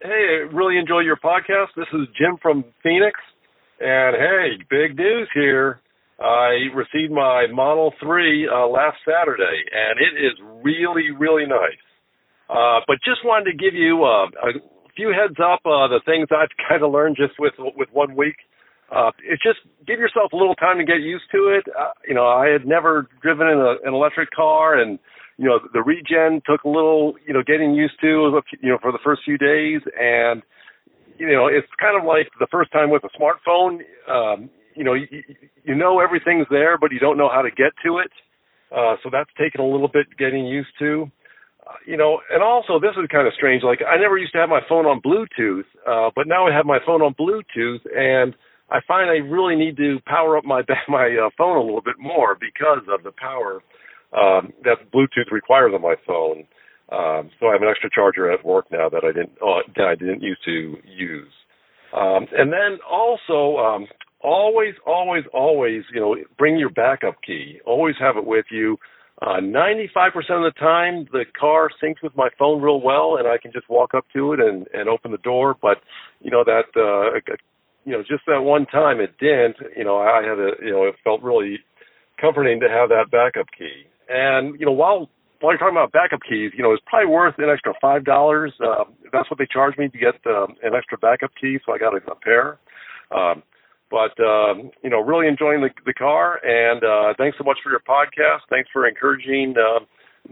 Hey, 0.01 0.43
really 0.53 0.79
enjoy 0.79 1.01
your 1.01 1.17
podcast. 1.17 1.69
This 1.77 1.87
is 1.93 2.09
Jim 2.19 2.37
from 2.41 2.65
Phoenix. 2.83 3.21
And 3.81 4.17
hey, 4.17 4.65
big 4.69 4.97
news 4.97 5.29
here. 5.35 5.81
I 6.21 6.69
received 6.75 7.13
my 7.13 7.47
Model 7.53 7.93
3 8.01 8.49
uh, 8.49 8.67
last 8.69 8.99
Saturday, 9.05 9.63
and 9.73 9.99
it 9.99 10.25
is 10.25 10.39
really, 10.63 11.11
really 11.11 11.47
nice. 11.47 11.83
Uh, 12.49 12.81
but 12.87 12.99
just 13.05 13.25
wanted 13.25 13.51
to 13.51 13.57
give 13.57 13.75
you 13.75 14.05
uh, 14.05 14.27
a 14.27 14.53
few 14.97 15.13
heads 15.13 15.37
up. 15.41 15.61
Uh, 15.65 15.89
the 15.89 16.01
things 16.05 16.29
I've 16.31 16.53
kind 16.69 16.83
of 16.83 16.93
learned 16.93 17.17
just 17.17 17.39
with 17.39 17.55
with 17.59 17.89
one 17.93 18.17
week. 18.17 18.37
Uh, 18.91 19.11
it's 19.25 19.43
just 19.43 19.61
give 19.87 19.99
yourself 19.99 20.33
a 20.33 20.37
little 20.37 20.55
time 20.55 20.77
to 20.77 20.85
get 20.85 21.01
used 21.01 21.25
to 21.33 21.49
it. 21.49 21.65
Uh, 21.73 21.93
you 22.07 22.15
know, 22.15 22.27
I 22.29 22.49
had 22.49 22.67
never 22.67 23.09
driven 23.23 23.47
in 23.49 23.57
a, 23.57 23.77
an 23.89 23.95
electric 23.95 24.31
car, 24.33 24.79
and 24.79 24.99
you 25.39 25.47
know, 25.47 25.59
the 25.73 25.83
regen 25.83 26.43
took 26.47 26.65
a 26.65 26.69
little, 26.69 27.15
you 27.27 27.33
know, 27.35 27.43
getting 27.45 27.75
used 27.75 27.95
to, 28.01 28.41
you 28.61 28.69
know, 28.69 28.79
for 28.81 28.93
the 28.93 28.99
first 29.03 29.23
few 29.25 29.39
days. 29.39 29.81
And, 29.99 30.43
you 31.19 31.33
know, 31.33 31.47
it's 31.47 31.67
kind 31.81 31.99
of 31.99 32.07
like 32.07 32.29
the 32.39 32.47
first 32.51 32.71
time 32.73 32.91
with 32.91 33.03
a 33.05 33.11
smartphone. 33.19 33.81
Um, 34.09 34.51
you 34.77 34.85
know, 34.85 34.95
you, 34.95 35.07
you 35.65 35.75
know 35.75 36.01
everything's 36.01 36.47
there, 36.51 36.79
but 36.79 36.93
you 36.93 36.99
don't 36.99 37.19
know 37.19 37.29
how 37.29 37.43
to 37.43 37.51
get 37.51 37.73
to 37.85 37.99
it. 37.99 38.11
Uh, 38.71 38.97
so 39.03 39.11
that's 39.11 39.31
taken 39.39 39.61
a 39.61 39.67
little 39.67 39.89
bit 39.89 40.07
getting 40.19 40.47
used 40.47 40.73
to. 40.79 41.11
You 41.87 41.97
know, 41.97 42.21
and 42.31 42.43
also 42.43 42.79
this 42.81 42.93
is 43.01 43.09
kind 43.11 43.27
of 43.27 43.35
strange. 43.35 43.63
Like 43.63 43.81
I 43.87 43.97
never 43.97 44.19
used 44.19 44.33
to 44.33 44.39
have 44.39 44.49
my 44.49 44.61
phone 44.69 44.87
on 44.87 45.01
Bluetooth, 45.01 45.65
uh, 45.87 46.11
but 46.15 46.27
now 46.27 46.47
I 46.47 46.55
have 46.55 46.67
my 46.67 46.79
phone 46.85 47.03
on 47.03 47.15
Bluetooth, 47.15 47.81
and 47.97 48.35
I 48.71 48.81
find 48.87 49.11
I 49.11 49.23
really 49.27 49.57
need 49.57 49.77
to 49.77 49.99
power 50.07 50.37
up 50.37 50.45
my 50.45 50.63
my 50.89 51.17
uh, 51.17 51.31
phone 51.37 51.57
a 51.57 51.61
little 51.61 51.83
bit 51.83 51.99
more 51.99 52.37
because 52.39 52.83
of 52.89 53.03
the 53.05 53.13
power 53.13 53.63
um, 54.13 54.53
that 54.65 54.91
Bluetooth 54.93 55.31
requires 55.31 55.73
on 55.75 55.83
my 55.83 55.95
phone. 56.07 56.45
Um, 56.91 57.31
so 57.41 57.47
I 57.47 57.53
have 57.53 57.63
an 57.63 57.69
extra 57.71 57.89
charger 57.95 58.31
at 58.31 58.45
work 58.45 58.67
now 58.71 58.89
that 58.89 59.03
I 59.05 59.13
didn't 59.13 59.39
uh, 59.41 59.63
that 59.77 59.87
I 59.87 59.95
didn't 59.95 60.23
used 60.23 60.45
to 60.45 60.77
use. 60.85 61.33
Um, 61.93 62.27
and 62.33 62.53
then 62.53 62.79
also, 62.91 63.59
um, 63.59 63.87
always, 64.21 64.75
always, 64.87 65.25
always, 65.33 65.83
you 65.93 66.01
know, 66.01 66.17
bring 66.39 66.59
your 66.59 66.71
backup 66.71 67.17
key. 67.27 67.61
Always 67.67 67.97
have 68.01 68.17
it 68.17 68.25
with 68.25 68.47
you. 68.51 68.79
Uh, 69.23 69.39
95% 69.39 69.87
of 70.17 70.25
the 70.27 70.53
time, 70.59 71.07
the 71.13 71.25
car 71.39 71.71
syncs 71.81 72.03
with 72.03 72.17
my 72.17 72.29
phone 72.37 72.61
real 72.61 72.81
well, 72.81 73.17
and 73.19 73.29
I 73.29 73.39
can 73.39 73.53
just 73.53 73.71
walk 73.71 73.95
up 73.95 74.05
to 74.15 74.33
it 74.33 74.41
and, 74.41 74.67
and 74.75 74.89
open 74.89 75.13
the 75.13 75.19
door. 75.19 75.57
But, 75.63 75.79
you 76.21 76.31
know, 76.31 76.43
that, 76.43 76.65
uh, 76.77 77.21
you 77.85 77.93
know, 77.93 78.03
just 78.03 78.25
that 78.27 78.43
one 78.43 78.67
time 78.67 79.01
it 79.01 79.17
didn't, 79.19 79.57
you 79.77 79.85
know, 79.85 79.99
I 79.99 80.23
had 80.23 80.39
a, 80.39 80.51
you 80.61 80.73
know, 80.73 80.85
it 80.85 80.97
felt 81.05 81.23
really 81.23 81.61
comforting 82.21 82.61
to 82.61 82.69
have 82.69 82.89
that 82.89 83.11
backup 83.11 83.47
key. 83.57 83.85
And 84.09 84.59
you 84.59 84.67
know, 84.67 84.73
while 84.73 85.11
while 85.41 85.53
you're 85.53 85.59
talking 85.59 85.77
about 85.77 85.93
backup 85.93 86.21
keys, 86.29 86.53
you 86.57 86.63
know, 86.63 86.73
it's 86.73 86.83
probably 86.87 87.11
worth 87.11 87.35
an 87.39 87.51
extra 87.51 87.75
five 87.81 88.05
dollars. 88.05 88.53
Uh, 88.63 88.85
that's 89.13 89.29
what 89.31 89.39
they 89.39 89.47
charge 89.51 89.77
me 89.77 89.89
to 89.89 89.99
get 89.99 90.15
um, 90.27 90.55
an 90.63 90.75
extra 90.75 90.97
backup 90.97 91.33
key, 91.41 91.59
so 91.67 91.73
I 91.73 91.79
got 91.79 91.95
a, 91.95 92.01
a 92.11 92.15
pair. 92.15 92.59
Um, 93.11 93.43
but 93.93 94.19
um, 94.25 94.71
you 94.83 94.89
know, 94.89 95.01
really 95.01 95.29
enjoying 95.29 95.61
the 95.61 95.69
the 95.85 95.93
car, 95.93 96.41
and 96.43 96.83
uh, 96.83 97.15
thanks 97.19 97.37
so 97.37 97.45
much 97.45 97.59
for 97.63 97.71
your 97.71 97.81
podcast. 97.81 98.41
Thanks 98.49 98.71
for 98.73 98.89
encouraging 98.89 99.55
uh, 99.59 99.81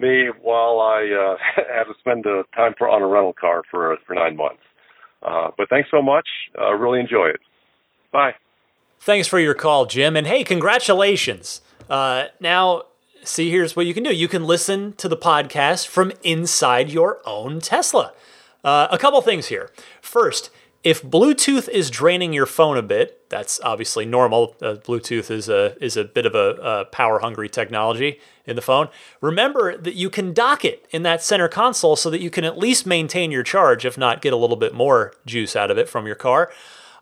me 0.01 0.31
while 0.41 0.81
I 0.81 1.03
uh, 1.05 1.37
had 1.57 1.85
to 1.85 1.95
spend 2.01 2.27
uh, 2.27 2.45
time 2.57 2.75
for 2.79 2.89
on 2.89 3.03
a 3.03 3.07
rental 3.07 3.35
car 3.35 3.63
for 3.71 3.97
for 4.07 4.15
nine 4.15 4.37
months. 4.37 4.63
Uh, 5.23 5.51
but 5.59 5.69
thanks 5.69 5.91
so 5.91 6.01
much. 6.01 6.27
Uh, 6.59 6.73
really 6.73 6.99
enjoy 6.99 7.27
it. 7.27 7.41
Bye. 8.11 8.35
Thanks 8.99 9.29
for 9.29 9.39
your 9.39 9.55
call, 9.55 9.85
Jim, 9.85 10.17
and 10.17 10.27
hey, 10.27 10.43
congratulations. 10.43 11.61
Uh, 11.89 12.29
now 12.41 12.85
see, 13.23 13.51
here's 13.51 13.77
what 13.77 13.87
you 13.87 13.95
can 13.95 14.03
do 14.03 14.15
you 14.15 14.29
can 14.29 14.45
listen 14.45 14.95
to 14.95 15.09
the 15.09 15.17
podcast 15.17 15.87
from 15.87 16.13
inside 16.23 16.91
your 16.91 17.21
own 17.27 17.61
Tesla. 17.61 18.13
Uh, 18.65 18.89
a 18.91 18.99
couple 18.99 19.21
things 19.23 19.47
here. 19.47 19.71
First, 20.01 20.51
if 20.83 21.03
Bluetooth 21.03 21.69
is 21.69 21.91
draining 21.91 22.33
your 22.33 22.47
phone 22.47 22.77
a 22.77 22.83
bit, 22.83 23.20
that's 23.31 23.59
obviously 23.63 24.05
normal. 24.05 24.55
Uh, 24.61 24.75
Bluetooth 24.75 25.31
is 25.31 25.49
a 25.49 25.83
is 25.83 25.97
a 25.97 26.05
bit 26.05 26.27
of 26.27 26.35
a, 26.35 26.57
a 26.63 26.85
power 26.85 27.21
hungry 27.21 27.49
technology 27.49 28.21
in 28.45 28.57
the 28.57 28.63
phone. 28.63 28.89
Remember 29.23 29.79
that 29.79 29.95
you 29.95 30.11
can 30.11 30.35
dock 30.35 30.65
it 30.65 30.87
in 30.91 31.03
that 31.05 31.23
center 31.23 31.49
console 31.49 31.97
so 31.97 32.11
that 32.11 32.21
you 32.21 32.29
can 32.29 32.45
at 32.45 32.59
least 32.59 32.87
maintain 32.87 33.31
your 33.31 33.43
charge, 33.43 33.87
if 33.87 33.97
not 33.97 34.21
get 34.21 34.35
a 34.35 34.37
little 34.37 34.57
bit 34.57 34.75
more 34.75 35.15
juice 35.25 35.57
out 35.57 35.71
of 35.71 35.79
it 35.79 35.89
from 35.89 36.07
your 36.07 36.17
car. 36.17 36.53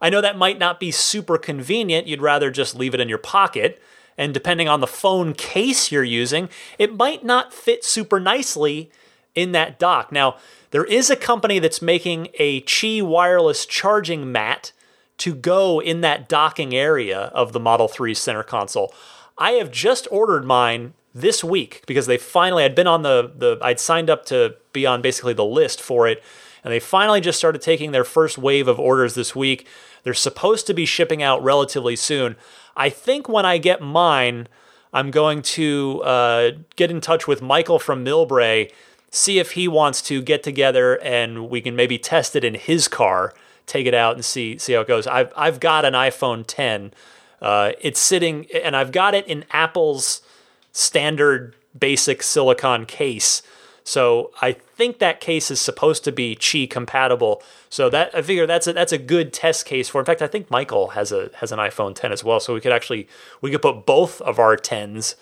I 0.00 0.10
know 0.10 0.20
that 0.20 0.38
might 0.38 0.60
not 0.60 0.78
be 0.78 0.92
super 0.92 1.38
convenient. 1.38 2.06
You'd 2.06 2.22
rather 2.22 2.52
just 2.52 2.76
leave 2.76 2.94
it 2.94 3.00
in 3.00 3.08
your 3.08 3.18
pocket 3.18 3.82
and 4.18 4.34
depending 4.34 4.68
on 4.68 4.80
the 4.80 4.86
phone 4.86 5.32
case 5.32 5.92
you're 5.92 6.02
using, 6.02 6.50
it 6.76 6.96
might 6.96 7.24
not 7.24 7.54
fit 7.54 7.84
super 7.84 8.18
nicely 8.18 8.90
in 9.34 9.52
that 9.52 9.78
dock. 9.78 10.10
Now, 10.10 10.36
there 10.72 10.84
is 10.84 11.08
a 11.08 11.16
company 11.16 11.60
that's 11.60 11.80
making 11.80 12.28
a 12.34 12.60
Qi 12.62 13.00
wireless 13.00 13.64
charging 13.64 14.30
mat 14.32 14.72
to 15.18 15.34
go 15.34 15.80
in 15.80 16.00
that 16.00 16.28
docking 16.28 16.74
area 16.74 17.18
of 17.34 17.52
the 17.52 17.60
Model 17.60 17.88
3 17.88 18.14
center 18.14 18.42
console. 18.42 18.92
I 19.36 19.52
have 19.52 19.70
just 19.70 20.08
ordered 20.10 20.44
mine 20.44 20.94
this 21.14 21.42
week 21.42 21.82
because 21.86 22.06
they 22.06 22.18
finally 22.18 22.64
I'd 22.64 22.74
been 22.74 22.86
on 22.86 23.02
the 23.02 23.32
the 23.34 23.58
I'd 23.62 23.80
signed 23.80 24.10
up 24.10 24.24
to 24.26 24.56
be 24.72 24.86
on 24.86 25.02
basically 25.02 25.32
the 25.32 25.44
list 25.44 25.80
for 25.80 26.06
it 26.06 26.22
and 26.62 26.72
they 26.72 26.80
finally 26.80 27.20
just 27.20 27.38
started 27.38 27.62
taking 27.62 27.92
their 27.92 28.04
first 28.04 28.38
wave 28.38 28.68
of 28.68 28.78
orders 28.78 29.14
this 29.14 29.34
week. 29.34 29.66
They're 30.02 30.14
supposed 30.14 30.66
to 30.66 30.74
be 30.74 30.84
shipping 30.84 31.22
out 31.22 31.42
relatively 31.42 31.96
soon. 31.96 32.36
I 32.76 32.90
think 32.90 33.28
when 33.28 33.44
I 33.46 33.58
get 33.58 33.80
mine, 33.80 34.48
I'm 34.92 35.10
going 35.10 35.42
to 35.42 36.02
uh, 36.04 36.50
get 36.76 36.90
in 36.90 37.00
touch 37.00 37.26
with 37.26 37.42
Michael 37.42 37.78
from 37.78 38.04
Millbrae, 38.04 38.70
see 39.10 39.38
if 39.38 39.52
he 39.52 39.68
wants 39.68 40.02
to 40.02 40.22
get 40.22 40.42
together 40.42 41.00
and 41.02 41.48
we 41.48 41.60
can 41.60 41.76
maybe 41.76 41.98
test 41.98 42.36
it 42.36 42.44
in 42.44 42.54
his 42.54 42.88
car, 42.88 43.34
take 43.68 43.86
it 43.86 43.94
out 43.94 44.14
and 44.14 44.24
see 44.24 44.58
see 44.58 44.72
how 44.72 44.80
it 44.80 44.88
goes. 44.88 45.06
I've 45.06 45.32
I've 45.36 45.60
got 45.60 45.84
an 45.84 45.94
iPhone 45.94 46.44
10. 46.46 46.92
Uh, 47.40 47.72
it's 47.80 48.00
sitting 48.00 48.46
and 48.52 48.74
I've 48.74 48.90
got 48.90 49.14
it 49.14 49.26
in 49.26 49.44
Apple's 49.52 50.22
standard 50.72 51.54
basic 51.78 52.22
silicon 52.22 52.86
case. 52.86 53.42
So 53.84 54.32
I 54.42 54.52
think 54.52 54.98
that 54.98 55.18
case 55.18 55.50
is 55.50 55.62
supposed 55.62 56.04
to 56.04 56.12
be 56.12 56.36
Qi 56.36 56.68
compatible. 56.68 57.42
So 57.70 57.88
that 57.88 58.14
I 58.14 58.20
figure 58.20 58.46
that's 58.46 58.66
a, 58.66 58.72
that's 58.74 58.92
a 58.92 58.98
good 58.98 59.32
test 59.32 59.64
case 59.64 59.88
for. 59.88 59.98
In 59.98 60.04
fact, 60.04 60.20
I 60.20 60.26
think 60.26 60.50
Michael 60.50 60.88
has 60.88 61.10
a 61.10 61.30
has 61.36 61.52
an 61.52 61.58
iPhone 61.58 61.94
10 61.94 62.12
as 62.12 62.22
well. 62.22 62.38
So 62.38 62.52
we 62.52 62.60
could 62.60 62.72
actually 62.72 63.08
we 63.40 63.50
could 63.50 63.62
put 63.62 63.86
both 63.86 64.20
of 64.20 64.38
our 64.38 64.56
10s 64.56 65.14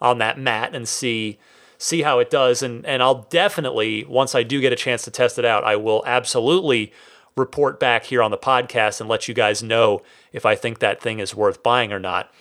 on 0.00 0.18
that 0.18 0.38
mat 0.38 0.74
and 0.74 0.88
see 0.88 1.38
see 1.78 2.02
how 2.02 2.18
it 2.18 2.28
does. 2.28 2.60
And 2.60 2.84
and 2.86 3.02
I'll 3.04 3.22
definitely 3.30 4.04
once 4.04 4.34
I 4.34 4.42
do 4.42 4.60
get 4.60 4.72
a 4.72 4.76
chance 4.76 5.02
to 5.04 5.12
test 5.12 5.38
it 5.38 5.44
out, 5.44 5.62
I 5.62 5.76
will 5.76 6.02
absolutely 6.04 6.92
report 7.38 7.80
back 7.80 8.04
here 8.04 8.22
on 8.22 8.30
the 8.30 8.38
podcast 8.38 9.00
and 9.00 9.08
let 9.08 9.28
you 9.28 9.34
guys 9.34 9.62
know 9.62 10.02
if 10.32 10.44
I 10.44 10.54
think 10.54 10.78
that 10.78 11.00
thing 11.00 11.18
is 11.18 11.34
worth 11.34 11.62
buying 11.62 11.92
or 11.92 11.98
not. 11.98 12.32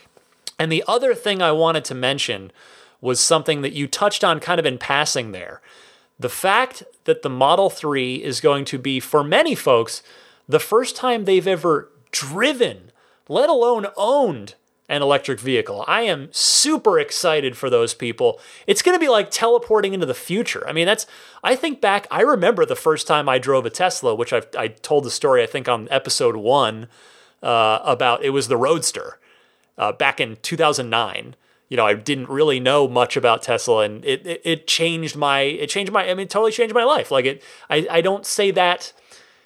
And 0.59 0.71
the 0.71 0.83
other 0.87 1.13
thing 1.13 1.41
I 1.41 1.51
wanted 1.51 1.85
to 1.85 1.95
mention 1.95 2.51
was 2.99 3.19
something 3.19 3.61
that 3.61 3.73
you 3.73 3.87
touched 3.87 4.23
on 4.23 4.39
kind 4.39 4.59
of 4.59 4.65
in 4.65 4.77
passing 4.77 5.31
there. 5.31 5.61
The 6.19 6.29
fact 6.29 6.83
that 7.03 7.21
the 7.21 7.29
Model 7.29 7.69
3 7.69 8.15
is 8.15 8.41
going 8.41 8.65
to 8.65 8.79
be, 8.79 8.99
for 8.99 9.23
many 9.23 9.53
folks, 9.53 10.01
the 10.47 10.59
first 10.59 10.95
time 10.95 11.25
they've 11.25 11.47
ever 11.47 11.91
driven, 12.11 12.91
let 13.29 13.49
alone 13.49 13.87
owned 13.95 14.55
an 14.89 15.01
electric 15.01 15.39
vehicle. 15.39 15.83
I 15.87 16.03
am 16.03 16.29
super 16.31 16.99
excited 16.99 17.57
for 17.57 17.69
those 17.69 17.93
people. 17.93 18.39
It's 18.65 18.81
going 18.81 18.95
to 18.95 18.99
be 18.99 19.09
like 19.09 19.29
teleporting 19.29 19.93
into 19.93 20.05
the 20.05 20.13
future. 20.13 20.65
I 20.67 20.71
mean, 20.71 20.85
that's, 20.85 21.05
I 21.43 21.55
think 21.55 21.81
back, 21.81 22.07
I 22.09 22.21
remember 22.21 22.65
the 22.65 22.75
first 22.75 23.05
time 23.05 23.27
I 23.27 23.37
drove 23.37 23.65
a 23.65 23.69
Tesla, 23.69 24.15
which 24.15 24.31
I've, 24.31 24.47
I 24.57 24.69
told 24.69 25.03
the 25.03 25.11
story, 25.11 25.43
I 25.43 25.45
think, 25.45 25.67
on 25.67 25.87
episode 25.91 26.37
one 26.37 26.87
uh, 27.43 27.79
about 27.83 28.23
it 28.23 28.29
was 28.29 28.47
the 28.47 28.57
Roadster 28.57 29.19
uh, 29.77 29.91
back 29.91 30.19
in 30.19 30.37
2009. 30.41 31.35
You 31.69 31.75
know, 31.75 31.85
I 31.85 31.93
didn't 31.93 32.29
really 32.29 32.61
know 32.61 32.87
much 32.87 33.17
about 33.17 33.41
Tesla, 33.41 33.83
and 33.83 34.05
it, 34.05 34.25
it, 34.25 34.41
it 34.45 34.67
changed 34.67 35.17
my 35.17 35.41
it 35.41 35.67
changed 35.67 35.91
my 35.91 36.09
I 36.09 36.13
mean, 36.13 36.29
totally 36.29 36.53
changed 36.53 36.73
my 36.73 36.85
life. 36.85 37.11
Like 37.11 37.25
it, 37.25 37.43
I 37.69 37.85
I 37.91 37.99
don't 37.99 38.25
say 38.25 38.51
that. 38.51 38.93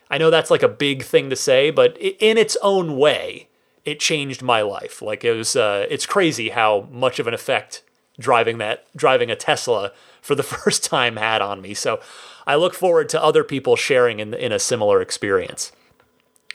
I 0.07 0.19
know 0.19 0.29
that's 0.29 0.51
like 0.51 0.61
a 0.61 0.67
big 0.67 1.01
thing 1.01 1.31
to 1.31 1.35
say, 1.35 1.71
but 1.71 1.97
in 1.97 2.37
its 2.37 2.57
own 2.61 2.97
way, 2.97 3.47
it 3.85 3.99
changed 3.99 4.41
my 4.41 4.61
life. 4.61 5.01
Like 5.01 5.23
it 5.23 5.33
was, 5.33 5.55
uh, 5.55 5.85
it's 5.89 6.05
crazy 6.05 6.49
how 6.49 6.87
much 6.91 7.19
of 7.19 7.27
an 7.27 7.33
effect 7.33 7.83
driving 8.19 8.57
that 8.59 8.85
driving 8.95 9.31
a 9.31 9.35
Tesla 9.35 9.91
for 10.21 10.35
the 10.35 10.43
first 10.55 10.83
time 10.83 11.17
had 11.17 11.41
on 11.41 11.61
me. 11.61 11.73
So 11.73 11.99
I 12.45 12.55
look 12.55 12.73
forward 12.73 13.09
to 13.09 13.23
other 13.23 13.43
people 13.43 13.75
sharing 13.75 14.19
in 14.19 14.33
in 14.33 14.51
a 14.51 14.59
similar 14.59 15.01
experience. 15.01 15.71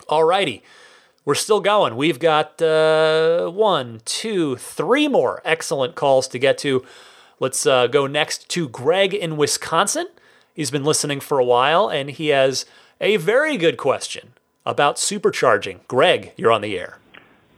Alrighty. 0.08 0.62
We're 1.24 1.34
still 1.34 1.60
going. 1.60 1.96
We've 1.96 2.20
got 2.20 2.62
uh, 2.62 3.48
one, 3.48 4.00
two, 4.04 4.54
three 4.56 5.08
more 5.08 5.42
excellent 5.44 5.96
calls 5.96 6.28
to 6.28 6.38
get 6.38 6.56
to. 6.58 6.86
Let's 7.40 7.66
uh, 7.66 7.88
go 7.88 8.06
next 8.06 8.48
to 8.50 8.68
Greg 8.68 9.12
in 9.12 9.36
Wisconsin. 9.36 10.06
He's 10.54 10.70
been 10.70 10.84
listening 10.84 11.18
for 11.18 11.40
a 11.40 11.44
while 11.44 11.88
and 11.88 12.10
he 12.10 12.28
has 12.28 12.64
a 13.00 13.16
very 13.16 13.56
good 13.56 13.76
question 13.76 14.34
about 14.64 14.96
supercharging. 14.96 15.80
Greg, 15.88 16.32
you're 16.36 16.52
on 16.52 16.60
the 16.60 16.78
air. 16.78 16.98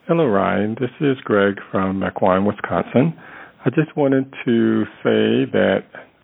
Hello, 0.08 0.24
Ryan. 0.24 0.74
This 0.80 0.88
is 1.02 1.18
Greg 1.22 1.56
from 1.70 2.00
Mequon, 2.00 2.46
Wisconsin. 2.46 3.12
I 3.62 3.68
just 3.68 3.94
wanted 3.94 4.24
to 4.46 4.84
say 5.04 5.44
that 5.52 5.80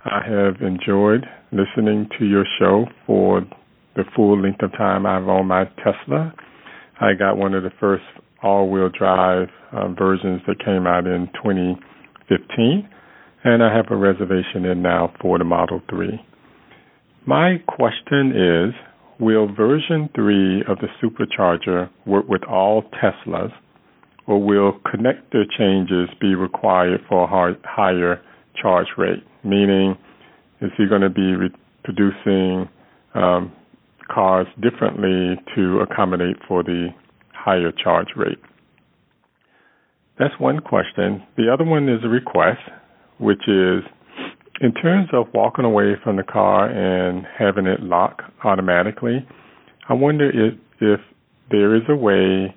I 0.07 0.23
have 0.27 0.63
enjoyed 0.63 1.27
listening 1.53 2.09
to 2.19 2.25
your 2.25 2.47
show 2.59 2.87
for 3.07 3.43
the 3.95 4.05
full 4.17 4.41
length 4.41 4.63
of 4.63 4.73
time 4.73 5.05
I've 5.05 5.29
owned 5.29 5.49
my 5.49 5.65
Tesla. 5.85 6.33
I 6.99 7.13
got 7.13 7.37
one 7.37 7.53
of 7.53 7.63
the 7.63 7.73
first 7.79 8.05
all-wheel 8.43 8.89
drive 8.99 9.49
uh, 9.71 9.89
versions 9.89 10.41
that 10.47 10.65
came 10.65 10.87
out 10.87 11.07
in 11.07 11.29
2015, 11.45 12.89
and 13.45 13.63
I 13.63 13.77
have 13.77 13.91
a 13.91 13.97
reservation 13.97 14.65
in 14.65 14.81
now 14.81 15.13
for 15.21 15.37
the 15.37 15.45
Model 15.45 15.83
3. 15.91 16.19
My 17.27 17.57
question 17.69 18.33
is, 18.35 18.75
will 19.21 19.55
version 19.55 20.09
3 20.15 20.63
of 20.71 20.79
the 20.79 20.89
supercharger 21.03 21.91
work 22.07 22.27
with 22.27 22.45
all 22.45 22.83
Teslas, 22.85 23.53
or 24.27 24.43
will 24.43 24.73
connector 24.87 25.45
changes 25.59 26.09
be 26.21 26.35
required 26.35 27.01
for 27.09 27.25
a 27.25 27.57
higher 27.65 28.21
charge 28.61 28.89
rate? 28.97 29.23
Meaning, 29.43 29.97
is 30.61 30.71
he 30.77 30.87
going 30.89 31.03
to 31.03 31.11
be 31.11 31.35
re- 31.35 31.55
producing 31.83 32.69
um, 33.15 33.53
cars 34.11 34.47
differently 34.63 35.37
to 35.55 35.81
accommodate 35.81 36.37
for 36.49 36.63
the 36.63 36.89
higher 37.33 37.73
charge 37.73 38.09
rate? 38.17 38.39
That's 40.19 40.35
one 40.39 40.61
question. 40.61 41.23
The 41.37 41.53
other 41.53 41.65
one 41.65 41.89
is 41.89 42.01
a 42.05 42.09
request, 42.09 42.61
which 43.19 43.43
is 43.49 43.83
in 44.61 44.73
terms 44.73 45.09
of 45.13 45.27
walking 45.35 45.65
away 45.65 45.95
from 46.03 46.17
the 46.17 46.23
car 46.23 46.69
and 46.69 47.27
having 47.39 47.67
it 47.67 47.83
lock 47.83 48.23
automatically, 48.45 49.27
I 49.89 49.95
wonder 49.95 50.31
if, 50.31 50.55
if 50.81 51.01
there 51.51 51.75
is 51.75 51.83
a 51.89 51.97
way 51.97 52.55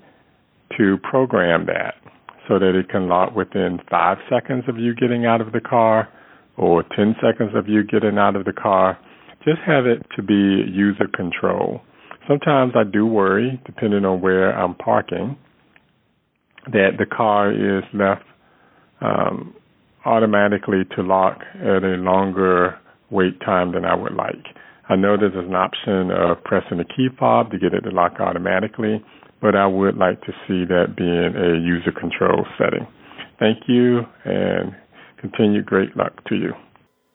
to 0.78 0.98
program 1.10 1.66
that 1.68 1.96
so 2.48 2.60
that 2.60 2.76
it 2.76 2.90
can 2.90 3.08
lock 3.08 3.36
within 3.36 3.80
five 3.90 4.18
seconds 4.30 4.64
of 4.68 4.78
you 4.78 4.96
getting 4.96 5.26
out 5.26 5.42
of 5.42 5.52
the 5.52 5.60
car 5.62 6.08
or 6.58 6.84
10 6.96 7.16
seconds 7.22 7.52
of 7.56 7.68
you 7.68 7.84
getting 7.84 8.18
out 8.18 8.36
of 8.36 8.46
the 8.46 8.54
car 8.54 8.98
just 9.44 9.60
have 9.66 9.86
it 9.86 10.06
to 10.16 10.22
be 10.22 10.70
user 10.70 11.08
control. 11.14 11.82
Sometimes 12.28 12.74
I 12.76 12.84
do 12.84 13.06
worry, 13.06 13.62
depending 13.66 14.04
on 14.04 14.20
where 14.20 14.52
I'm 14.52 14.76
parking, 14.76 15.38
that 16.66 16.92
the 17.00 17.06
car 17.06 17.52
is 17.52 17.84
left 17.94 18.24
um, 19.00 19.56
automatically 20.06 20.84
to 20.96 21.04
lock 21.04 21.40
at 21.56 21.84
a 21.84 21.96
longer 21.96 22.78
wait 23.10 23.40
time 23.42 23.72
than 23.72 23.86
I 23.86 23.96
would 23.96 24.14
like. 24.14 24.44
I 24.90 24.96
know 24.96 25.16
there's 25.18 25.34
an 25.36 25.54
option 25.54 26.12
of 26.12 26.44
pressing 26.44 26.78
the 26.78 26.86
key 26.86 27.08
fob 27.18 27.52
to 27.52 27.60
get 27.60 27.74
it 27.74 27.82
to 27.82 27.90
lock 27.92 28.20
automatically, 28.20 29.04
but 29.42 29.56
I 29.56 29.68
would 29.68 29.98
like 29.98 30.22
to 30.22 30.32
see 30.48 30.66
that 30.66 30.96
being 30.96 31.36
a 31.36 31.60
user 31.60 31.92
control 31.92 32.46
setting. 32.58 32.88
Thank 33.40 33.68
you 33.68 34.06
and 34.26 34.76
continue 35.18 35.62
great 35.62 35.96
luck 35.96 36.24
to 36.26 36.36
you. 36.36 36.54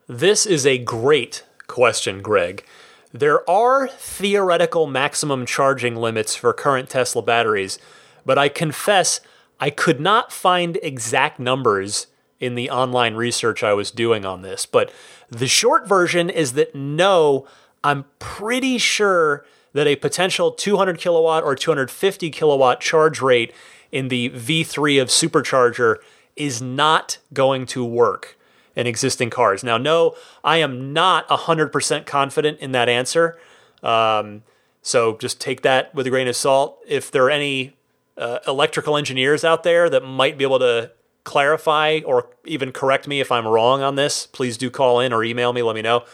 This 0.07 0.47
is 0.47 0.67
a 0.67 0.79
great 0.79 1.45
question, 1.67 2.23
Greg. 2.23 2.65
There 3.13 3.49
are 3.49 3.89
theoretical 3.89 4.87
maximum 4.87 5.47
charging 5.47 5.97
limits 5.97 6.35
for 6.35 6.53
current 6.53 6.89
Tesla 6.89 7.23
batteries, 7.23 7.79
but 8.25 8.39
I 8.39 8.49
confess 8.49 9.21
I 9.61 9.71
could 9.71 10.01
not 10.01 10.33
find 10.33 10.79
exact 10.83 11.39
numbers 11.39 12.07
in 12.41 12.55
the 12.57 12.71
online 12.71 13.15
research 13.15 13.63
I 13.63 13.73
was 13.75 13.91
doing 13.91 14.25
on 14.25 14.43
this. 14.43 14.67
But 14.67 14.93
the 15.31 15.47
short 15.47 15.87
version 15.87 16.29
is 16.29 16.55
that 16.55 16.75
no, 16.75 17.47
I'm 17.85 18.05
pretty 18.19 18.79
sure 18.79 19.45
that 19.73 19.87
a 19.87 19.97
potential 19.97 20.51
200 20.51 20.99
kilowatt 20.99 21.43
or 21.45 21.55
250 21.55 22.31
kilowatt 22.31 22.81
charge 22.81 23.21
rate 23.21 23.53
in 23.91 24.09
the 24.09 24.31
V3 24.31 25.01
of 25.01 25.09
supercharger 25.09 25.97
is 26.37 26.63
not 26.63 27.19
going 27.33 27.67
to 27.67 27.85
work 27.85 28.39
in 28.75 28.87
existing 28.87 29.31
cars. 29.31 29.63
Now, 29.63 29.77
no, 29.77 30.17
I 30.43 30.59
am 30.59 30.93
not 30.93 31.29
100% 31.29 32.07
confident 32.07 32.59
in 32.61 32.73
that 32.73 32.89
answer. 32.89 33.39
Um, 33.83 34.43
so 34.81 35.17
just 35.19 35.41
take 35.41 35.63
that 35.63 35.95
with 35.95 36.07
a 36.07 36.11
grain 36.11 36.29
of 36.29 36.37
salt. 36.37 36.79
If 36.87 37.11
there 37.11 37.25
are 37.25 37.31
any 37.31 37.77
uh, 38.17 38.39
electrical 38.47 38.97
engineers 38.97 39.45
out 39.45 39.63
there 39.63 39.91
that 39.91 40.05
might 40.05 40.39
be 40.39 40.45
able 40.45 40.59
to 40.61 40.91
clarify 41.25 42.01
or 42.05 42.31
even 42.45 42.73
correct 42.73 43.07
me 43.07 43.21
if 43.21 43.31
I'm 43.31 43.47
wrong 43.47 43.83
on 43.83 43.95
this, 43.95 44.27
please 44.27 44.57
do 44.57 44.71
call 44.71 45.01
in 45.01 45.13
or 45.13 45.23
email 45.23 45.53
me, 45.53 45.63
let 45.63 45.75
me 45.75 45.83
know. 45.83 46.05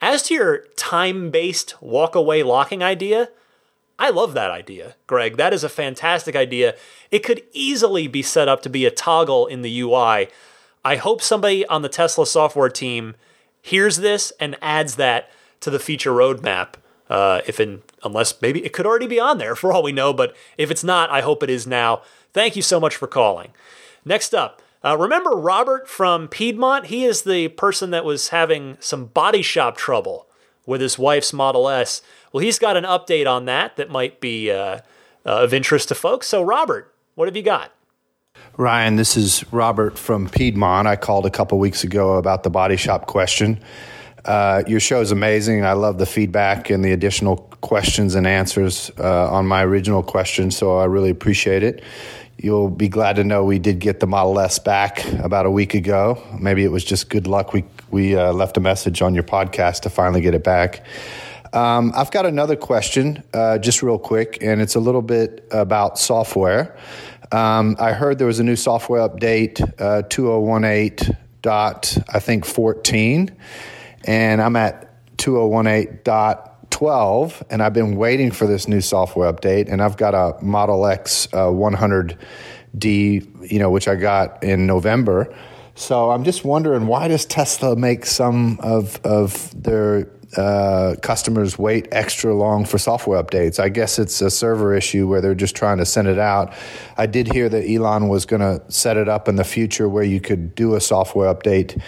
As 0.00 0.22
to 0.24 0.34
your 0.34 0.58
time 0.76 1.30
based 1.30 1.80
walk 1.82 2.14
away 2.14 2.42
locking 2.42 2.82
idea, 2.82 3.30
I 3.98 4.10
love 4.10 4.34
that 4.34 4.50
idea, 4.50 4.94
Greg. 5.06 5.36
That 5.36 5.52
is 5.52 5.64
a 5.64 5.68
fantastic 5.68 6.36
idea. 6.36 6.76
It 7.10 7.20
could 7.20 7.42
easily 7.52 8.06
be 8.06 8.22
set 8.22 8.48
up 8.48 8.62
to 8.62 8.70
be 8.70 8.84
a 8.84 8.90
toggle 8.90 9.46
in 9.46 9.62
the 9.62 9.80
UI 9.80 10.28
I 10.84 10.96
hope 10.96 11.20
somebody 11.20 11.66
on 11.66 11.82
the 11.82 11.88
Tesla 11.88 12.26
software 12.26 12.68
team 12.68 13.14
hears 13.60 13.98
this 13.98 14.32
and 14.40 14.56
adds 14.62 14.96
that 14.96 15.30
to 15.60 15.70
the 15.70 15.78
feature 15.78 16.12
roadmap. 16.12 16.74
Uh, 17.10 17.40
if 17.46 17.58
in 17.58 17.82
unless 18.02 18.40
maybe 18.40 18.64
it 18.64 18.72
could 18.72 18.86
already 18.86 19.06
be 19.06 19.18
on 19.18 19.38
there 19.38 19.56
for 19.56 19.72
all 19.72 19.82
we 19.82 19.92
know, 19.92 20.12
but 20.12 20.36
if 20.56 20.70
it's 20.70 20.84
not, 20.84 21.10
I 21.10 21.20
hope 21.20 21.42
it 21.42 21.50
is 21.50 21.66
now. 21.66 22.02
Thank 22.32 22.54
you 22.54 22.62
so 22.62 22.78
much 22.78 22.96
for 22.96 23.06
calling. 23.06 23.52
Next 24.04 24.34
up, 24.34 24.62
uh, 24.84 24.96
remember 24.98 25.30
Robert 25.30 25.88
from 25.88 26.28
Piedmont? 26.28 26.86
He 26.86 27.04
is 27.04 27.22
the 27.22 27.48
person 27.48 27.90
that 27.90 28.04
was 28.04 28.28
having 28.28 28.76
some 28.80 29.06
body 29.06 29.42
shop 29.42 29.76
trouble 29.76 30.26
with 30.66 30.80
his 30.80 30.98
wife's 30.98 31.32
Model 31.32 31.68
S. 31.68 32.02
Well, 32.32 32.42
he's 32.42 32.58
got 32.58 32.76
an 32.76 32.84
update 32.84 33.26
on 33.26 33.46
that 33.46 33.76
that 33.76 33.90
might 33.90 34.20
be 34.20 34.50
uh, 34.50 34.56
uh 34.56 34.80
of 35.24 35.52
interest 35.52 35.88
to 35.88 35.94
folks. 35.94 36.28
So, 36.28 36.42
Robert, 36.42 36.94
what 37.14 37.26
have 37.26 37.36
you 37.36 37.42
got? 37.42 37.72
Ryan, 38.56 38.96
this 38.96 39.16
is 39.16 39.44
Robert 39.52 39.98
from 39.98 40.28
Piedmont. 40.28 40.86
I 40.86 40.96
called 40.96 41.26
a 41.26 41.30
couple 41.30 41.58
weeks 41.58 41.84
ago 41.84 42.14
about 42.14 42.42
the 42.42 42.50
body 42.50 42.76
shop 42.76 43.06
question. 43.06 43.60
Uh, 44.24 44.62
your 44.66 44.80
show 44.80 45.00
is 45.00 45.10
amazing. 45.10 45.64
I 45.64 45.72
love 45.72 45.98
the 45.98 46.06
feedback 46.06 46.70
and 46.70 46.84
the 46.84 46.92
additional 46.92 47.36
questions 47.60 48.14
and 48.14 48.26
answers 48.26 48.90
uh, 48.98 49.30
on 49.30 49.46
my 49.46 49.64
original 49.64 50.02
question, 50.02 50.50
so 50.50 50.78
I 50.78 50.84
really 50.84 51.10
appreciate 51.10 51.62
it. 51.62 51.82
You'll 52.40 52.70
be 52.70 52.88
glad 52.88 53.16
to 53.16 53.24
know 53.24 53.44
we 53.44 53.58
did 53.58 53.80
get 53.80 53.98
the 53.98 54.06
Model 54.06 54.38
S 54.38 54.60
back 54.60 55.04
about 55.14 55.44
a 55.44 55.50
week 55.50 55.74
ago. 55.74 56.22
Maybe 56.38 56.62
it 56.62 56.70
was 56.70 56.84
just 56.84 57.10
good 57.10 57.26
luck. 57.26 57.52
We 57.52 57.64
we 57.90 58.16
uh, 58.16 58.32
left 58.32 58.56
a 58.56 58.60
message 58.60 59.02
on 59.02 59.12
your 59.12 59.24
podcast 59.24 59.80
to 59.80 59.90
finally 59.90 60.20
get 60.20 60.34
it 60.34 60.44
back. 60.44 60.86
Um, 61.52 61.92
I've 61.96 62.12
got 62.12 62.26
another 62.26 62.54
question, 62.54 63.24
uh, 63.34 63.58
just 63.58 63.82
real 63.82 63.98
quick, 63.98 64.38
and 64.40 64.60
it's 64.60 64.76
a 64.76 64.80
little 64.80 65.02
bit 65.02 65.48
about 65.50 65.98
software. 65.98 66.78
Um, 67.32 67.74
I 67.80 67.92
heard 67.92 68.18
there 68.18 68.26
was 68.28 68.38
a 68.38 68.44
new 68.44 68.56
software 68.56 69.00
update, 69.08 69.60
uh, 69.80 70.02
2018 70.02 71.16
dot 71.42 71.96
I 72.12 72.20
think 72.20 72.44
14, 72.44 73.34
and 74.04 74.40
I'm 74.40 74.54
at 74.54 75.18
2018 75.18 76.00
dot 76.04 76.47
12, 76.78 77.42
and 77.50 77.60
I've 77.60 77.72
been 77.72 77.96
waiting 77.96 78.30
for 78.30 78.46
this 78.46 78.68
new 78.68 78.80
software 78.80 79.32
update, 79.32 79.68
and 79.68 79.82
I've 79.82 79.96
got 79.96 80.14
a 80.14 80.40
Model 80.44 80.86
X 80.86 81.26
uh, 81.32 81.46
100D, 81.46 83.50
you 83.50 83.58
know, 83.58 83.68
which 83.68 83.88
I 83.88 83.96
got 83.96 84.44
in 84.44 84.68
November. 84.68 85.34
So 85.74 86.12
I'm 86.12 86.22
just 86.22 86.44
wondering 86.44 86.86
why 86.86 87.08
does 87.08 87.26
Tesla 87.26 87.74
make 87.74 88.06
some 88.06 88.60
of 88.60 89.04
of 89.04 89.60
their 89.60 90.08
uh, 90.36 90.94
customers 91.02 91.58
wait 91.58 91.88
extra 91.90 92.32
long 92.32 92.64
for 92.64 92.78
software 92.78 93.20
updates. 93.20 93.58
I 93.58 93.70
guess 93.70 93.98
it's 93.98 94.20
a 94.20 94.30
server 94.30 94.72
issue 94.72 95.08
where 95.08 95.20
they're 95.20 95.34
just 95.34 95.56
trying 95.56 95.78
to 95.78 95.86
send 95.86 96.06
it 96.06 96.18
out. 96.18 96.52
I 96.96 97.06
did 97.06 97.32
hear 97.32 97.48
that 97.48 97.68
Elon 97.68 98.08
was 98.08 98.26
going 98.26 98.42
to 98.42 98.62
set 98.70 98.96
it 98.96 99.08
up 99.08 99.26
in 99.26 99.36
the 99.36 99.44
future 99.44 99.88
where 99.88 100.04
you 100.04 100.20
could 100.20 100.54
do 100.54 100.74
a 100.74 100.80
software 100.80 101.34
update 101.34 101.82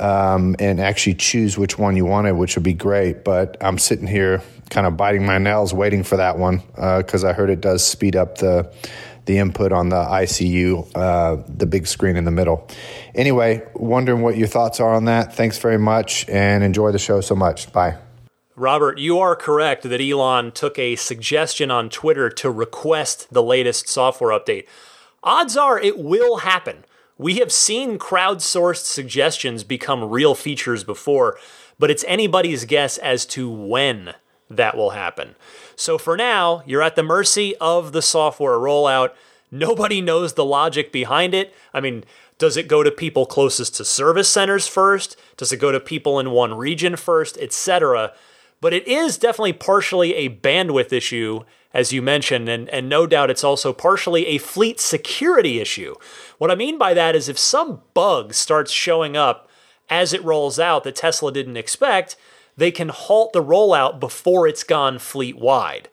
um, 0.00 0.56
and 0.58 0.80
actually 0.80 1.14
choose 1.14 1.58
which 1.58 1.78
one 1.78 1.96
you 1.96 2.04
wanted, 2.04 2.32
which 2.32 2.56
would 2.56 2.64
be 2.64 2.74
great. 2.74 3.24
But 3.24 3.56
I'm 3.60 3.78
sitting 3.78 4.06
here 4.06 4.42
kind 4.70 4.86
of 4.86 4.96
biting 4.96 5.24
my 5.24 5.38
nails 5.38 5.72
waiting 5.72 6.02
for 6.02 6.16
that 6.16 6.38
one 6.38 6.62
because 6.74 7.24
uh, 7.24 7.28
I 7.28 7.32
heard 7.32 7.50
it 7.50 7.60
does 7.60 7.84
speed 7.84 8.16
up 8.16 8.38
the 8.38 8.72
the 9.28 9.36
input 9.36 9.72
on 9.72 9.90
the 9.90 10.02
ICU, 10.02 10.90
uh, 10.94 11.42
the 11.46 11.66
big 11.66 11.86
screen 11.86 12.16
in 12.16 12.24
the 12.24 12.30
middle. 12.30 12.66
Anyway, 13.14 13.62
wondering 13.74 14.22
what 14.22 14.38
your 14.38 14.48
thoughts 14.48 14.80
are 14.80 14.94
on 14.94 15.04
that. 15.04 15.34
Thanks 15.34 15.58
very 15.58 15.78
much 15.78 16.26
and 16.30 16.64
enjoy 16.64 16.92
the 16.92 16.98
show 16.98 17.20
so 17.20 17.36
much. 17.36 17.70
Bye. 17.70 17.98
Robert, 18.56 18.98
you 18.98 19.20
are 19.20 19.36
correct 19.36 19.84
that 19.84 20.00
Elon 20.00 20.50
took 20.50 20.78
a 20.78 20.96
suggestion 20.96 21.70
on 21.70 21.90
Twitter 21.90 22.28
to 22.30 22.50
request 22.50 23.28
the 23.30 23.42
latest 23.42 23.86
software 23.86 24.36
update. 24.36 24.66
Odds 25.22 25.56
are 25.56 25.78
it 25.78 25.98
will 25.98 26.38
happen. 26.38 26.84
We 27.18 27.38
have 27.38 27.50
seen 27.50 27.98
crowdsourced 27.98 28.84
suggestions 28.84 29.64
become 29.64 30.08
real 30.08 30.36
features 30.36 30.84
before, 30.84 31.36
but 31.76 31.90
it's 31.90 32.04
anybody's 32.06 32.64
guess 32.64 32.96
as 32.96 33.26
to 33.26 33.50
when 33.50 34.14
that 34.48 34.76
will 34.76 34.90
happen. 34.90 35.34
So 35.74 35.98
for 35.98 36.16
now, 36.16 36.62
you're 36.64 36.82
at 36.82 36.94
the 36.94 37.02
mercy 37.02 37.56
of 37.56 37.90
the 37.90 38.02
software 38.02 38.56
rollout. 38.56 39.10
Nobody 39.50 40.00
knows 40.00 40.34
the 40.34 40.44
logic 40.44 40.92
behind 40.92 41.34
it. 41.34 41.52
I 41.74 41.80
mean, 41.80 42.04
does 42.38 42.56
it 42.56 42.68
go 42.68 42.84
to 42.84 42.90
people 42.92 43.26
closest 43.26 43.74
to 43.76 43.84
service 43.84 44.28
centers 44.28 44.68
first? 44.68 45.16
Does 45.36 45.52
it 45.52 45.56
go 45.56 45.72
to 45.72 45.80
people 45.80 46.20
in 46.20 46.30
one 46.30 46.54
region 46.54 46.94
first, 46.94 47.36
etc.? 47.38 48.12
But 48.60 48.72
it 48.72 48.86
is 48.86 49.18
definitely 49.18 49.54
partially 49.54 50.14
a 50.14 50.30
bandwidth 50.30 50.92
issue, 50.92 51.40
as 51.74 51.92
you 51.92 52.00
mentioned, 52.00 52.48
and, 52.48 52.68
and 52.70 52.88
no 52.88 53.06
doubt 53.06 53.30
it's 53.30 53.44
also 53.44 53.72
partially 53.72 54.26
a 54.26 54.38
fleet 54.38 54.80
security 54.80 55.60
issue. 55.60 55.94
What 56.38 56.50
I 56.50 56.54
mean 56.54 56.78
by 56.78 56.94
that 56.94 57.14
is 57.14 57.28
if 57.28 57.38
some 57.38 57.82
bug 57.94 58.32
starts 58.34 58.72
showing 58.72 59.16
up 59.16 59.48
as 59.90 60.12
it 60.12 60.24
rolls 60.24 60.58
out 60.58 60.84
that 60.84 60.96
Tesla 60.96 61.32
didn't 61.32 61.56
expect, 61.56 62.16
they 62.56 62.70
can 62.70 62.88
halt 62.88 63.32
the 63.32 63.42
rollout 63.42 64.00
before 64.00 64.48
it's 64.48 64.64
gone 64.64 64.98
fleet 64.98 65.38
wide. 65.38 65.88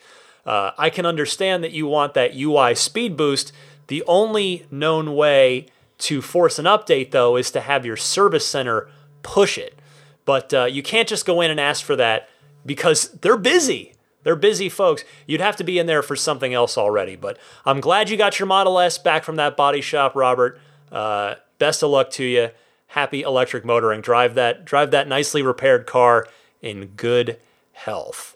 Uh, 0.45 0.71
I 0.77 0.89
can 0.89 1.05
understand 1.05 1.63
that 1.63 1.71
you 1.71 1.87
want 1.87 2.13
that 2.13 2.35
UI 2.35 2.75
speed 2.75 3.17
boost. 3.17 3.51
The 3.87 4.03
only 4.07 4.65
known 4.71 5.15
way 5.15 5.67
to 5.99 6.21
force 6.21 6.59
an 6.59 6.65
update, 6.65 7.11
though, 7.11 7.35
is 7.35 7.51
to 7.51 7.61
have 7.61 7.85
your 7.85 7.97
service 7.97 8.47
center 8.47 8.89
push 9.23 9.57
it. 9.57 9.79
But 10.23 10.53
uh, 10.53 10.65
you 10.65 10.83
can't 10.83 11.07
just 11.07 11.25
go 11.25 11.41
in 11.41 11.51
and 11.51 11.59
ask 11.59 11.83
for 11.83 11.95
that 11.95 12.29
because 12.65 13.09
they're 13.11 13.37
busy. 13.37 13.94
They're 14.25 14.35
busy 14.35 14.69
folks. 14.69 15.05
You'd 15.27 15.39
have 15.39 15.55
to 15.57 15.63
be 15.63 15.77
in 15.77 15.85
there 15.85 16.01
for 16.01 16.15
something 16.15 16.51
else 16.51 16.79
already. 16.79 17.15
But 17.15 17.37
I'm 17.63 17.79
glad 17.79 18.09
you 18.09 18.17
got 18.17 18.39
your 18.39 18.47
Model 18.47 18.79
S 18.79 18.97
back 18.97 19.23
from 19.23 19.35
that 19.35 19.55
body 19.55 19.81
shop, 19.81 20.15
Robert. 20.15 20.59
Uh, 20.91 21.35
best 21.59 21.83
of 21.83 21.91
luck 21.91 22.09
to 22.11 22.23
you. 22.23 22.49
Happy 22.87 23.21
electric 23.21 23.63
motoring. 23.63 24.01
Drive 24.01 24.33
that, 24.33 24.65
drive 24.65 24.89
that 24.91 25.07
nicely 25.07 25.43
repaired 25.43 25.85
car 25.85 26.27
in 26.59 26.87
good 26.87 27.37
health. 27.73 28.35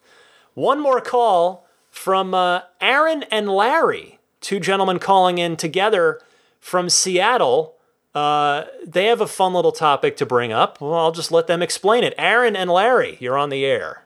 One 0.54 0.80
more 0.80 1.02
call 1.02 1.68
from 1.90 2.36
uh, 2.36 2.62
Aaron 2.80 3.24
and 3.32 3.50
Larry, 3.50 4.20
two 4.42 4.60
gentlemen 4.60 5.00
calling 5.00 5.40
in 5.40 5.58
together 5.58 6.22
from 6.60 6.88
Seattle. 6.88 7.78
Uh, 8.14 8.66
they 8.86 9.06
have 9.06 9.22
a 9.22 9.28
fun 9.28 9.54
little 9.54 9.72
topic 9.72 10.18
to 10.18 10.26
bring 10.26 10.52
up. 10.52 10.80
Well, 10.80 10.94
I'll 10.94 11.12
just 11.12 11.32
let 11.32 11.48
them 11.48 11.64
explain 11.64 12.04
it. 12.04 12.14
Aaron 12.16 12.56
and 12.56 12.70
Larry, 12.70 13.18
you're 13.20 13.38
on 13.38 13.50
the 13.50 13.66
air. 13.66 14.04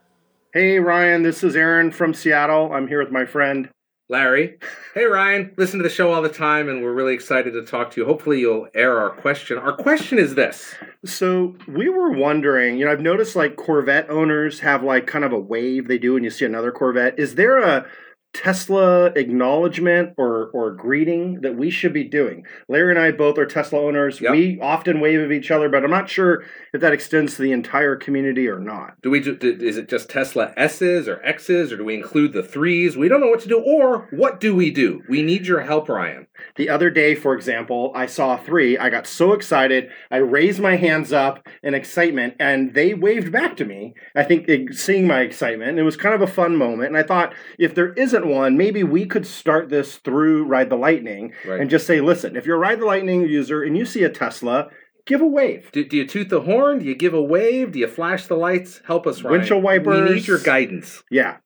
Hey, 0.53 0.77
Ryan, 0.77 1.23
this 1.23 1.43
is 1.43 1.55
Aaron 1.55 1.89
from 1.89 2.13
Seattle. 2.13 2.71
I'm 2.71 2.87
here 2.87 2.99
with 3.01 3.11
my 3.11 3.25
friend 3.25 3.71
Larry. 4.07 4.59
Hey, 4.93 5.05
Ryan. 5.05 5.51
Listen 5.57 5.79
to 5.79 5.83
the 5.83 5.89
show 5.89 6.13
all 6.13 6.21
the 6.21 6.29
time, 6.29 6.69
and 6.69 6.83
we're 6.83 6.93
really 6.93 7.15
excited 7.15 7.53
to 7.53 7.65
talk 7.65 7.89
to 7.89 8.01
you. 8.01 8.05
Hopefully, 8.05 8.41
you'll 8.41 8.67
air 8.75 8.99
our 8.99 9.09
question. 9.09 9.57
Our 9.57 9.75
question 9.75 10.19
is 10.19 10.35
this. 10.35 10.75
So, 11.05 11.55
we 11.67 11.89
were 11.89 12.11
wondering, 12.11 12.77
you 12.77 12.85
know, 12.85 12.91
I've 12.91 13.01
noticed 13.01 13.35
like 13.35 13.55
Corvette 13.55 14.11
owners 14.11 14.59
have 14.59 14.83
like 14.83 15.07
kind 15.07 15.25
of 15.25 15.33
a 15.33 15.39
wave 15.39 15.87
they 15.87 15.97
do 15.97 16.13
when 16.13 16.23
you 16.23 16.29
see 16.29 16.45
another 16.45 16.71
Corvette. 16.71 17.17
Is 17.17 17.33
there 17.33 17.57
a 17.57 17.87
Tesla 18.33 19.05
acknowledgement 19.15 20.13
or 20.17 20.49
or 20.53 20.71
greeting 20.71 21.41
that 21.41 21.55
we 21.55 21.69
should 21.69 21.93
be 21.93 22.03
doing. 22.03 22.45
Larry 22.67 22.91
and 22.91 22.99
I 22.99 23.11
both 23.11 23.37
are 23.37 23.45
Tesla 23.45 23.79
owners. 23.79 24.19
Yep. 24.19 24.31
We 24.31 24.59
often 24.59 24.99
wave 24.99 25.19
at 25.19 25.31
each 25.31 25.51
other, 25.51 25.69
but 25.69 25.83
I'm 25.83 25.91
not 25.91 26.09
sure 26.09 26.43
if 26.73 26.81
that 26.81 26.93
extends 26.93 27.35
to 27.35 27.43
the 27.43 27.51
entire 27.51 27.95
community 27.95 28.47
or 28.47 28.59
not. 28.59 28.95
Do 29.01 29.11
we? 29.11 29.19
Do, 29.19 29.37
is 29.41 29.77
it 29.77 29.87
just 29.87 30.09
Tesla 30.09 30.51
S's 30.57 31.07
or 31.07 31.23
X's, 31.23 31.71
or 31.71 31.77
do 31.77 31.85
we 31.85 31.93
include 31.93 32.33
the 32.33 32.43
threes? 32.43 32.97
We 32.97 33.07
don't 33.07 33.21
know 33.21 33.27
what 33.27 33.41
to 33.41 33.47
do. 33.47 33.61
Or 33.63 34.07
what 34.11 34.39
do 34.39 34.55
we 34.55 34.71
do? 34.71 35.03
We 35.07 35.21
need 35.21 35.45
your 35.45 35.61
help, 35.61 35.87
Ryan. 35.87 36.27
The 36.55 36.69
other 36.69 36.89
day, 36.89 37.15
for 37.15 37.33
example, 37.33 37.91
I 37.95 38.05
saw 38.05 38.37
three. 38.37 38.77
I 38.77 38.89
got 38.89 39.07
so 39.07 39.33
excited. 39.33 39.89
I 40.11 40.17
raised 40.17 40.59
my 40.59 40.75
hands 40.75 41.11
up 41.11 41.47
in 41.63 41.73
excitement, 41.73 42.35
and 42.39 42.73
they 42.73 42.93
waved 42.93 43.31
back 43.31 43.57
to 43.57 43.65
me. 43.65 43.95
I 44.15 44.23
think 44.23 44.73
seeing 44.73 45.07
my 45.07 45.21
excitement. 45.21 45.79
It 45.79 45.83
was 45.83 45.97
kind 45.97 46.13
of 46.13 46.21
a 46.21 46.27
fun 46.27 46.55
moment, 46.55 46.89
and 46.89 46.97
I 46.97 47.03
thought 47.03 47.33
if 47.57 47.73
there 47.73 47.93
isn't 47.93 48.27
one, 48.27 48.55
maybe 48.55 48.83
we 48.83 49.05
could 49.05 49.25
start 49.25 49.69
this 49.69 49.97
through 49.97 50.45
Ride 50.45 50.69
the 50.69 50.75
Lightning 50.75 51.33
right. 51.45 51.59
and 51.59 51.69
just 51.69 51.87
say, 51.87 52.01
listen, 52.01 52.35
if 52.35 52.45
you're 52.45 52.57
a 52.57 52.59
Ride 52.59 52.79
the 52.81 52.85
Lightning 52.85 53.21
user 53.21 53.63
and 53.63 53.75
you 53.75 53.85
see 53.85 54.03
a 54.03 54.09
Tesla, 54.09 54.69
give 55.05 55.21
a 55.21 55.27
wave. 55.27 55.71
Do, 55.71 55.83
do, 55.83 55.97
you 55.97 56.07
toot 56.07 56.29
the 56.29 56.41
horn? 56.41 56.79
Do 56.79 56.85
you 56.85 56.95
give 56.95 57.13
a 57.13 57.21
wave? 57.21 57.71
Do 57.71 57.79
you 57.79 57.87
flash 57.87 58.27
the 58.27 58.35
lights? 58.35 58.81
Help 58.85 59.07
us, 59.07 59.21
Ryan. 59.21 59.39
Windshield 59.39 59.63
wipers. 59.63 60.09
We 60.09 60.15
need 60.15 60.27
your 60.27 60.39
guidance. 60.39 61.03
Yeah. 61.09 61.37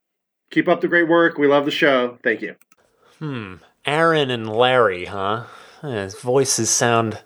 Keep 0.50 0.68
up 0.68 0.80
the 0.80 0.88
great 0.88 1.08
work. 1.08 1.38
We 1.38 1.46
love 1.46 1.64
the 1.64 1.70
show. 1.70 2.18
Thank 2.22 2.42
you. 2.42 2.56
Hmm. 3.18 3.54
Aaron 3.88 4.30
and 4.30 4.54
Larry, 4.54 5.06
huh? 5.06 5.44
His 5.80 6.20
voices 6.20 6.68
sound 6.68 7.20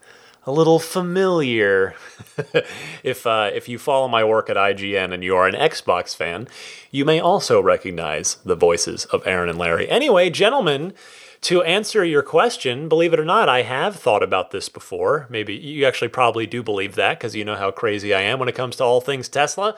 a 0.46 0.52
little 0.52 0.78
familiar. 0.78 1.96
if 3.02 3.26
uh, 3.26 3.50
if 3.52 3.68
you 3.68 3.80
follow 3.80 4.06
my 4.06 4.22
work 4.22 4.48
at 4.48 4.56
IGN 4.56 5.12
and 5.12 5.24
you 5.24 5.34
are 5.34 5.48
an 5.48 5.56
Xbox 5.56 6.14
fan, 6.14 6.46
you 6.92 7.04
may 7.04 7.18
also 7.18 7.60
recognize 7.60 8.36
the 8.44 8.54
voices 8.54 9.06
of 9.06 9.26
Aaron 9.26 9.48
and 9.48 9.58
Larry. 9.58 9.88
Anyway, 9.88 10.30
gentlemen, 10.30 10.92
to 11.40 11.64
answer 11.64 12.04
your 12.04 12.22
question, 12.22 12.88
believe 12.88 13.12
it 13.12 13.18
or 13.18 13.24
not, 13.24 13.48
I 13.48 13.62
have 13.62 13.96
thought 13.96 14.22
about 14.22 14.52
this 14.52 14.68
before. 14.68 15.26
Maybe 15.28 15.56
you 15.56 15.84
actually 15.84 16.08
probably 16.08 16.46
do 16.46 16.62
believe 16.62 16.94
that 16.94 17.18
because 17.18 17.34
you 17.34 17.44
know 17.44 17.56
how 17.56 17.72
crazy 17.72 18.14
I 18.14 18.20
am 18.20 18.38
when 18.38 18.48
it 18.48 18.54
comes 18.54 18.76
to 18.76 18.84
all 18.84 19.00
things 19.00 19.28
Tesla. 19.28 19.76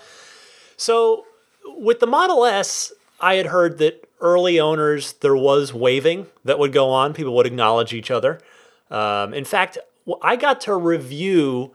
So, 0.76 1.24
with 1.64 2.00
the 2.00 2.06
Model 2.06 2.44
S, 2.44 2.92
I 3.20 3.36
had 3.36 3.46
heard 3.46 3.78
that 3.78 4.06
early 4.24 4.58
owners 4.58 5.12
there 5.14 5.36
was 5.36 5.72
waving 5.72 6.26
that 6.44 6.58
would 6.58 6.72
go 6.72 6.90
on. 6.90 7.12
People 7.12 7.36
would 7.36 7.46
acknowledge 7.46 7.92
each 7.92 8.10
other. 8.10 8.40
Um, 8.90 9.32
in 9.34 9.44
fact, 9.44 9.78
I 10.22 10.34
got 10.34 10.60
to 10.62 10.74
review 10.74 11.72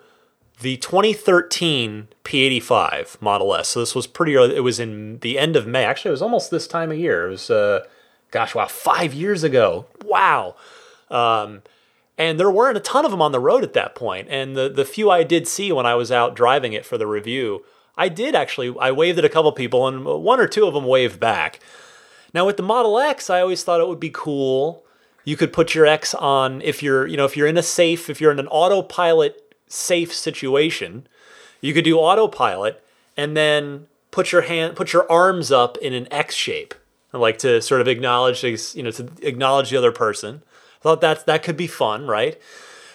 the 0.60 0.76
2013 0.78 2.10
P85 2.24 3.22
Model 3.22 3.56
S. 3.56 3.70
So 3.70 3.80
this 3.80 3.96
was 3.96 4.08
pretty 4.08 4.36
early. 4.36 4.56
It 4.56 4.62
was 4.62 4.80
in 4.80 5.20
the 5.20 5.40
end 5.40 5.56
of 5.56 5.66
May. 5.66 5.86
Actually, 5.86 6.10
it 6.10 6.12
was 6.14 6.22
almost 6.22 6.52
this 6.52 6.68
time 6.68 6.92
of 6.92 6.98
year. 6.98 7.28
It 7.28 7.32
was, 7.32 7.50
uh, 7.50 7.86
gosh, 8.32 8.54
wow, 8.56 8.68
five 8.68 9.14
years 9.14 9.44
ago. 9.44 9.86
Wow. 10.04 10.56
Um, 11.10 11.62
and 12.18 12.38
there 12.40 12.52
weren't 12.52 12.78
a 12.78 12.82
ton 12.82 13.06
of 13.06 13.12
them 13.12 13.22
on 13.22 13.32
the 13.32 13.40
road 13.40 13.64
at 13.64 13.74
that 13.74 13.96
point. 13.96 14.28
And 14.30 14.58
the, 14.58 14.70
the 14.70 14.86
few 14.86 15.10
I 15.10 15.24
did 15.24 15.48
see 15.48 15.72
when 15.72 15.86
I 15.86 15.96
was 15.96 16.12
out 16.12 16.36
driving 16.36 16.74
it 16.74 16.86
for 16.86 16.98
the 16.98 17.08
review, 17.08 17.64
I 17.96 18.10
did 18.10 18.36
actually, 18.36 18.76
I 18.80 18.92
waved 18.92 19.20
at 19.20 19.26
a 19.26 19.30
couple 19.30 19.52
people 19.54 19.88
and 19.88 20.04
one 20.04 20.40
or 20.40 20.48
two 20.48 20.66
of 20.66 20.74
them 20.74 20.86
waved 20.86 21.20
back. 21.20 21.60
Now 22.34 22.46
with 22.46 22.58
the 22.58 22.64
Model 22.64 23.00
X, 23.00 23.30
I 23.30 23.42
always 23.42 23.64
thought 23.64 23.82
it 23.82 23.88
would 23.88 24.00
be 24.00 24.12
cool 24.14 24.84
you 25.30 25.38
could 25.38 25.54
put 25.54 25.76
your 25.76 25.86
X 25.86 26.16
on 26.16 26.60
if 26.64 26.82
you're, 26.82 27.06
you 27.06 27.16
know, 27.16 27.26
if 27.26 27.38
you're 27.38 27.48
in 27.48 27.58
a 27.58 27.64
safe, 27.64 28.10
if 28.10 28.20
you're 28.20 28.32
in 28.32 28.40
an 28.40 28.48
autopilot 28.48 29.56
safe 29.68 30.12
situation, 30.12 31.08
you 31.62 31.72
could 31.74 31.84
do 31.84 32.00
autopilot 32.00 32.84
and 33.16 33.38
then 33.38 33.86
put 34.10 34.32
your 34.32 34.42
hand, 34.42 34.76
put 34.76 34.92
your 34.92 35.10
arms 35.12 35.52
up 35.52 35.78
in 35.78 35.94
an 35.94 36.08
X 36.12 36.34
shape, 36.34 36.74
like 37.14 37.38
to 37.40 37.62
sort 37.62 37.80
of 37.80 37.88
acknowledge, 37.88 38.44
you 38.44 38.82
know, 38.82 38.90
to 38.90 39.08
acknowledge 39.22 39.70
the 39.70 39.78
other 39.78 39.92
person. 39.92 40.42
I 40.80 40.82
thought 40.82 41.02
that 41.02 41.28
that 41.28 41.44
could 41.44 41.58
be 41.58 41.68
fun, 41.68 42.08
right? 42.08 42.40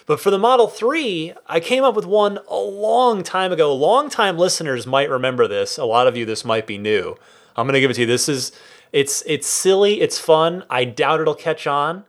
But 0.07 0.19
for 0.19 0.31
the 0.31 0.39
Model 0.39 0.67
3, 0.67 1.35
I 1.47 1.61
came 1.61 1.85
up 1.85 1.95
with 1.95 2.05
one 2.05 2.41
a 2.49 2.57
long 2.57 3.23
time 3.23 3.53
ago. 3.53 3.73
Long 3.73 4.11
time 4.11 4.37
listeners 4.37 4.87
might 4.87 5.09
remember 5.09 5.47
this. 5.47 5.79
A 5.79 5.85
lot 5.85 6.07
of 6.07 6.17
you, 6.17 6.27
this 6.27 6.45
might 6.45 6.67
be 6.67 6.79
new. 6.79 7.17
I'm 7.57 7.67
going 7.67 7.75
to 7.75 7.81
give 7.81 7.91
it 7.91 7.95
to 7.95 8.01
you. 8.01 8.07
This 8.07 8.29
is 8.29 8.53
it's 8.95 9.23
it's 9.27 9.47
silly, 9.47 10.01
it's 10.01 10.19
fun. 10.19 10.65
I 10.71 10.85
doubt 10.85 11.21
it'll 11.21 11.35
catch 11.35 11.67
on 11.67 12.05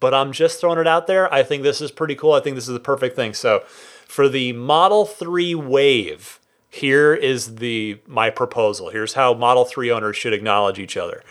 but 0.00 0.14
I'm 0.14 0.32
just 0.32 0.60
throwing 0.60 0.78
it 0.78 0.86
out 0.86 1.06
there. 1.06 1.32
I 1.32 1.42
think 1.42 1.62
this 1.62 1.80
is 1.80 1.90
pretty 1.90 2.14
cool. 2.14 2.32
I 2.32 2.40
think 2.40 2.54
this 2.54 2.68
is 2.68 2.74
the 2.74 2.80
perfect 2.80 3.16
thing. 3.16 3.34
So, 3.34 3.64
For 4.06 4.28
the 4.28 4.52
Model 4.52 5.04
3 5.04 5.54
Wave, 5.54 6.38
here 6.70 7.14
is 7.14 7.56
the 7.56 8.00
my 8.06 8.30
proposal. 8.30 8.90
Here's 8.90 9.14
how 9.14 9.34
Model 9.34 9.64
3 9.64 9.90
owners 9.90 10.16
should 10.16 10.32
acknowledge 10.32 10.78
each 10.78 10.96
other. 10.96 11.22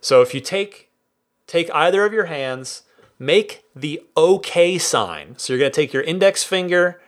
So 0.00 0.22
if 0.22 0.34
you 0.34 0.40
take 0.40 0.90
take 1.46 1.72
either 1.74 2.04
of 2.04 2.12
your 2.12 2.26
hands, 2.26 2.82
make 3.18 3.62
the 3.74 4.02
OK 4.16 4.78
sign. 4.78 5.34
So 5.38 5.52
you're 5.52 5.60
going 5.60 5.72
to 5.72 5.80
take 5.80 5.92
your 5.92 6.02
index 6.02 6.42
finger 6.42 7.00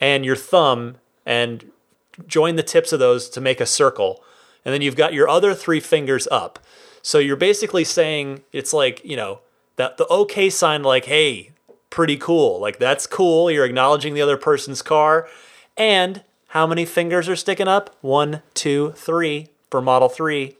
and 0.00 0.24
your 0.24 0.36
thumb 0.36 0.96
and 1.26 1.70
join 2.26 2.56
the 2.56 2.62
tips 2.62 2.92
of 2.92 2.98
those 2.98 3.28
to 3.30 3.40
make 3.40 3.60
a 3.60 3.66
circle. 3.66 4.22
And 4.64 4.72
then 4.72 4.82
you've 4.82 4.96
got 4.96 5.12
your 5.12 5.28
other 5.28 5.54
three 5.54 5.80
fingers 5.80 6.28
up. 6.30 6.58
So 7.02 7.18
you're 7.18 7.36
basically 7.36 7.84
saying 7.84 8.42
it's 8.52 8.72
like, 8.72 9.04
you 9.04 9.16
know, 9.16 9.40
that 9.76 9.96
the 9.96 10.06
OK 10.06 10.50
sign, 10.50 10.82
like, 10.82 11.06
hey, 11.06 11.50
pretty 11.90 12.16
cool. 12.16 12.60
Like, 12.60 12.78
that's 12.78 13.06
cool. 13.06 13.50
You're 13.50 13.64
acknowledging 13.64 14.14
the 14.14 14.22
other 14.22 14.36
person's 14.36 14.82
car. 14.82 15.28
And 15.76 16.22
how 16.48 16.66
many 16.66 16.84
fingers 16.84 17.28
are 17.28 17.36
sticking 17.36 17.68
up? 17.68 17.96
One, 18.02 18.42
two, 18.54 18.92
three 18.92 19.48
for 19.70 19.80
Model 19.80 20.08
3. 20.08 20.56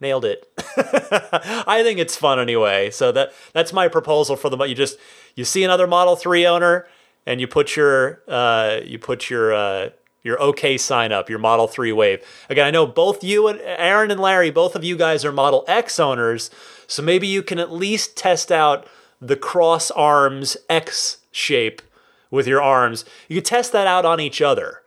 Nailed 0.00 0.24
it. 0.24 0.50
I 0.76 1.82
think 1.84 2.00
it's 2.00 2.16
fun 2.16 2.40
anyway. 2.40 2.90
So 2.90 3.12
that 3.12 3.32
that's 3.52 3.72
my 3.72 3.86
proposal 3.86 4.34
for 4.34 4.50
the 4.50 4.58
you 4.64 4.74
just 4.74 4.98
you 5.36 5.44
see 5.44 5.62
another 5.62 5.86
Model 5.86 6.16
3 6.16 6.44
owner 6.46 6.86
and 7.26 7.40
you 7.40 7.46
put 7.46 7.76
your 7.76 8.20
uh, 8.26 8.80
you 8.84 8.98
put 8.98 9.30
your 9.30 9.54
uh, 9.54 9.90
your 10.24 10.40
OK 10.42 10.76
sign 10.76 11.12
up, 11.12 11.30
your 11.30 11.38
Model 11.38 11.68
3 11.68 11.92
Wave. 11.92 12.20
Again, 12.48 12.66
I 12.66 12.70
know 12.72 12.86
both 12.86 13.22
you 13.22 13.46
and 13.46 13.60
Aaron 13.60 14.10
and 14.10 14.18
Larry, 14.18 14.50
both 14.50 14.74
of 14.74 14.82
you 14.82 14.96
guys 14.96 15.24
are 15.24 15.30
Model 15.30 15.64
X 15.68 16.00
owners, 16.00 16.50
so 16.88 17.02
maybe 17.02 17.28
you 17.28 17.42
can 17.42 17.60
at 17.60 17.70
least 17.70 18.16
test 18.16 18.50
out 18.50 18.88
the 19.20 19.36
cross 19.36 19.90
arms 19.92 20.56
X 20.68 21.18
shape 21.30 21.82
with 22.30 22.46
your 22.46 22.62
arms. 22.62 23.04
You 23.28 23.36
can 23.36 23.44
test 23.44 23.70
that 23.72 23.86
out 23.86 24.04
on 24.04 24.18
each 24.18 24.42
other. 24.42 24.82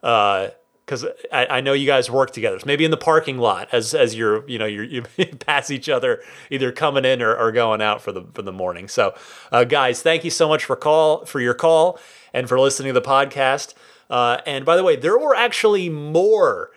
because 0.00 1.06
I, 1.32 1.46
I 1.46 1.60
know 1.62 1.72
you 1.72 1.86
guys 1.86 2.10
work 2.10 2.32
together. 2.32 2.58
So 2.58 2.66
maybe 2.66 2.84
in 2.84 2.90
the 2.90 2.96
parking 2.96 3.38
lot 3.38 3.68
as 3.72 3.94
as 3.94 4.14
you're 4.14 4.48
you 4.48 4.58
know 4.58 4.66
you're, 4.66 4.84
you 4.84 5.02
pass 5.40 5.70
each 5.70 5.88
other 5.88 6.22
either 6.50 6.70
coming 6.70 7.04
in 7.04 7.22
or, 7.22 7.34
or 7.34 7.50
going 7.50 7.80
out 7.80 8.02
for 8.02 8.12
the 8.12 8.26
for 8.34 8.42
the 8.42 8.52
morning. 8.52 8.88
So 8.88 9.14
uh, 9.50 9.64
guys, 9.64 10.02
thank 10.02 10.22
you 10.22 10.30
so 10.30 10.48
much 10.48 10.64
for 10.64 10.76
call 10.76 11.24
for 11.24 11.40
your 11.40 11.54
call 11.54 11.98
and 12.34 12.48
for 12.48 12.60
listening 12.60 12.92
to 12.92 13.00
the 13.00 13.06
podcast. 13.06 13.74
Uh, 14.10 14.38
and 14.46 14.64
by 14.64 14.76
the 14.76 14.84
way, 14.84 14.96
there 14.96 15.18
were 15.18 15.34
actually 15.34 15.88
more 15.88 16.70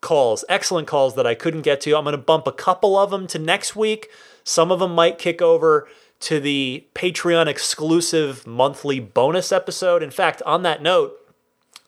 calls, 0.00 0.44
excellent 0.48 0.88
calls 0.88 1.14
that 1.14 1.26
I 1.26 1.34
couldn't 1.34 1.62
get 1.62 1.80
to. 1.82 1.96
I'm 1.96 2.04
going 2.04 2.12
to 2.12 2.18
bump 2.18 2.46
a 2.46 2.52
couple 2.52 2.98
of 2.98 3.10
them 3.10 3.26
to 3.28 3.38
next 3.38 3.76
week. 3.76 4.08
Some 4.44 4.72
of 4.72 4.80
them 4.80 4.94
might 4.94 5.18
kick 5.18 5.42
over 5.42 5.88
to 6.20 6.40
the 6.40 6.86
Patreon 6.94 7.46
exclusive 7.46 8.46
monthly 8.46 9.00
bonus 9.00 9.52
episode. 9.52 10.02
In 10.02 10.10
fact, 10.10 10.42
on 10.42 10.62
that 10.62 10.82
note, 10.82 11.16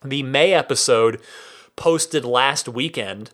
the 0.02 0.23
May 0.23 0.52
episode 0.52 1.20
posted 1.77 2.24
last 2.24 2.69
weekend. 2.69 3.31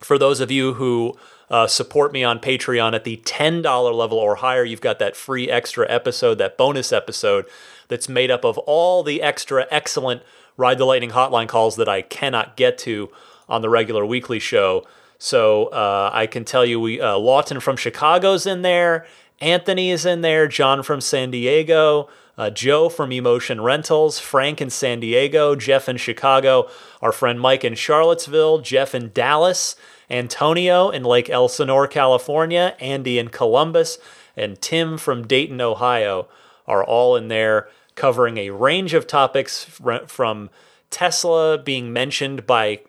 For 0.00 0.18
those 0.18 0.40
of 0.40 0.50
you 0.50 0.74
who 0.74 1.18
uh, 1.50 1.66
support 1.66 2.12
me 2.12 2.22
on 2.22 2.38
Patreon 2.38 2.94
at 2.94 3.04
the 3.04 3.16
$10 3.24 3.62
level 3.94 4.18
or 4.18 4.36
higher, 4.36 4.64
you've 4.64 4.80
got 4.80 4.98
that 4.98 5.16
free 5.16 5.50
extra 5.50 5.90
episode, 5.90 6.36
that 6.36 6.56
bonus 6.56 6.92
episode 6.92 7.46
that's 7.88 8.08
made 8.08 8.30
up 8.30 8.44
of 8.44 8.58
all 8.58 9.02
the 9.02 9.22
extra 9.22 9.66
excellent 9.70 10.22
Ride 10.58 10.76
the 10.76 10.84
Lightning 10.84 11.12
hotline 11.12 11.48
calls 11.48 11.76
that 11.76 11.88
I 11.88 12.02
cannot 12.02 12.56
get 12.56 12.76
to 12.78 13.08
on 13.48 13.62
the 13.62 13.70
regular 13.70 14.04
weekly 14.04 14.38
show. 14.38 14.86
So 15.18 15.66
uh, 15.68 16.10
I 16.12 16.26
can 16.26 16.44
tell 16.44 16.66
you, 16.66 16.78
we 16.78 17.00
uh, 17.00 17.16
Lawton 17.16 17.60
from 17.60 17.76
Chicago's 17.76 18.46
in 18.46 18.60
there, 18.60 19.06
Anthony 19.40 19.90
is 19.90 20.04
in 20.04 20.20
there, 20.20 20.48
John 20.48 20.82
from 20.82 21.00
San 21.00 21.30
Diego, 21.30 22.08
uh, 22.36 22.50
Joe 22.50 22.88
from 22.88 23.12
Emotion 23.12 23.60
Rentals, 23.60 24.18
Frank 24.18 24.60
in 24.60 24.68
San 24.68 25.00
Diego, 25.00 25.54
Jeff 25.54 25.88
in 25.88 25.96
Chicago, 25.96 26.68
our 27.00 27.12
friend 27.12 27.40
Mike 27.40 27.64
in 27.64 27.74
Charlottesville, 27.74 28.58
Jeff 28.58 28.94
in 28.94 29.10
Dallas, 29.12 29.76
Antonio 30.10 30.90
in 30.90 31.04
Lake 31.04 31.30
Elsinore, 31.30 31.86
California, 31.86 32.76
Andy 32.80 33.18
in 33.18 33.28
Columbus, 33.28 33.98
and 34.36 34.60
Tim 34.60 34.98
from 34.98 35.26
Dayton, 35.26 35.60
Ohio 35.60 36.28
are 36.66 36.84
all 36.84 37.16
in 37.16 37.28
there 37.28 37.68
covering 37.98 38.38
a 38.38 38.50
range 38.50 38.94
of 38.94 39.06
topics 39.06 39.64
from 40.06 40.48
Tesla 40.88 41.58
being 41.58 41.92
mentioned 41.92 42.46
by 42.46 42.80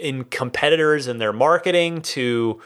in 0.00 0.24
competitors 0.24 1.06
in 1.06 1.18
their 1.18 1.32
marketing 1.32 2.02
to 2.02 2.60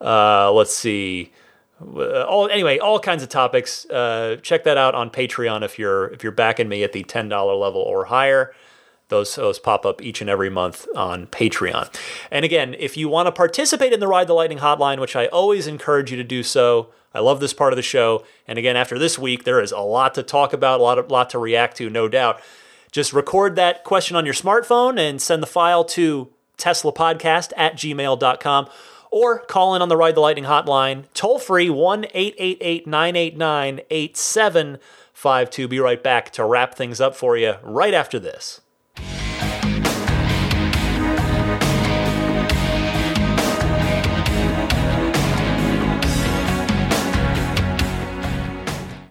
uh, 0.00 0.50
let's 0.52 0.74
see 0.74 1.32
uh, 1.80 2.22
all 2.22 2.48
anyway 2.48 2.78
all 2.78 3.00
kinds 3.00 3.22
of 3.22 3.28
topics 3.28 3.84
uh, 3.90 4.36
check 4.42 4.62
that 4.64 4.78
out 4.78 4.94
on 4.94 5.10
patreon 5.10 5.62
if 5.62 5.78
you're 5.78 6.08
if 6.08 6.22
you're 6.22 6.32
backing 6.32 6.68
me 6.68 6.84
at 6.84 6.92
the 6.92 7.02
$10 7.02 7.28
level 7.60 7.80
or 7.80 8.04
higher 8.04 8.54
those, 9.08 9.34
those 9.34 9.58
pop 9.58 9.84
up 9.84 10.00
each 10.00 10.22
and 10.22 10.30
every 10.30 10.48
month 10.48 10.88
on 10.96 11.26
Patreon. 11.26 11.94
And 12.30 12.46
again, 12.46 12.74
if 12.78 12.96
you 12.96 13.10
want 13.10 13.26
to 13.26 13.32
participate 13.32 13.92
in 13.92 14.00
the 14.00 14.08
Ride 14.08 14.26
the 14.26 14.32
Lightning 14.32 14.58
hotline, 14.58 15.00
which 15.00 15.14
I 15.14 15.26
always 15.26 15.66
encourage 15.66 16.10
you 16.10 16.16
to 16.16 16.24
do 16.24 16.42
so, 16.42 16.88
I 17.14 17.20
love 17.20 17.40
this 17.40 17.52
part 17.52 17.72
of 17.72 17.76
the 17.76 17.82
show. 17.82 18.24
And 18.46 18.58
again, 18.58 18.76
after 18.76 18.98
this 18.98 19.18
week, 19.18 19.44
there 19.44 19.60
is 19.60 19.72
a 19.72 19.80
lot 19.80 20.14
to 20.14 20.22
talk 20.22 20.52
about, 20.52 20.80
a 20.80 20.82
lot, 20.82 20.98
of, 20.98 21.10
lot 21.10 21.30
to 21.30 21.38
react 21.38 21.76
to, 21.78 21.90
no 21.90 22.08
doubt. 22.08 22.40
Just 22.90 23.12
record 23.12 23.56
that 23.56 23.84
question 23.84 24.16
on 24.16 24.24
your 24.24 24.34
smartphone 24.34 24.98
and 24.98 25.20
send 25.20 25.42
the 25.42 25.46
file 25.46 25.84
to 25.84 26.30
teslapodcast 26.58 27.52
at 27.56 27.74
gmail.com 27.74 28.68
or 29.10 29.40
call 29.40 29.74
in 29.74 29.82
on 29.82 29.88
the 29.88 29.96
Ride 29.96 30.14
the 30.14 30.20
Lightning 30.20 30.44
hotline, 30.44 31.04
toll 31.12 31.38
free 31.38 31.68
1 31.68 32.06
888 32.14 32.86
989 32.86 33.80
8752. 33.90 35.68
Be 35.68 35.80
right 35.80 36.02
back 36.02 36.30
to 36.32 36.44
wrap 36.44 36.74
things 36.74 37.00
up 37.00 37.14
for 37.14 37.36
you 37.36 37.54
right 37.62 37.94
after 37.94 38.18
this. 38.18 38.62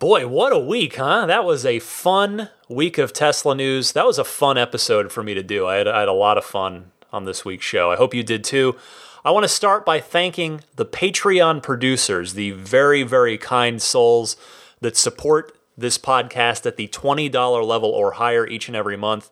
Boy, 0.01 0.25
what 0.25 0.51
a 0.51 0.57
week, 0.57 0.95
huh? 0.95 1.27
That 1.27 1.45
was 1.45 1.63
a 1.63 1.77
fun 1.77 2.49
week 2.67 2.97
of 2.97 3.13
Tesla 3.13 3.53
news. 3.53 3.91
That 3.91 4.07
was 4.07 4.17
a 4.17 4.23
fun 4.23 4.57
episode 4.57 5.11
for 5.11 5.21
me 5.21 5.35
to 5.35 5.43
do. 5.43 5.67
I 5.67 5.75
had, 5.75 5.87
I 5.87 5.99
had 5.99 6.07
a 6.07 6.11
lot 6.11 6.39
of 6.39 6.43
fun 6.43 6.91
on 7.13 7.25
this 7.25 7.45
week's 7.45 7.67
show. 7.67 7.91
I 7.91 7.97
hope 7.97 8.15
you 8.15 8.23
did 8.23 8.43
too. 8.43 8.75
I 9.23 9.29
want 9.29 9.43
to 9.43 9.47
start 9.47 9.85
by 9.85 9.99
thanking 9.99 10.61
the 10.75 10.87
Patreon 10.87 11.61
producers, 11.61 12.33
the 12.33 12.49
very, 12.49 13.03
very 13.03 13.37
kind 13.37 13.79
souls 13.79 14.37
that 14.79 14.97
support 14.97 15.55
this 15.77 15.99
podcast 15.99 16.65
at 16.65 16.77
the 16.77 16.87
$20 16.87 17.63
level 17.63 17.91
or 17.91 18.13
higher 18.13 18.47
each 18.47 18.67
and 18.67 18.75
every 18.75 18.97
month. 18.97 19.29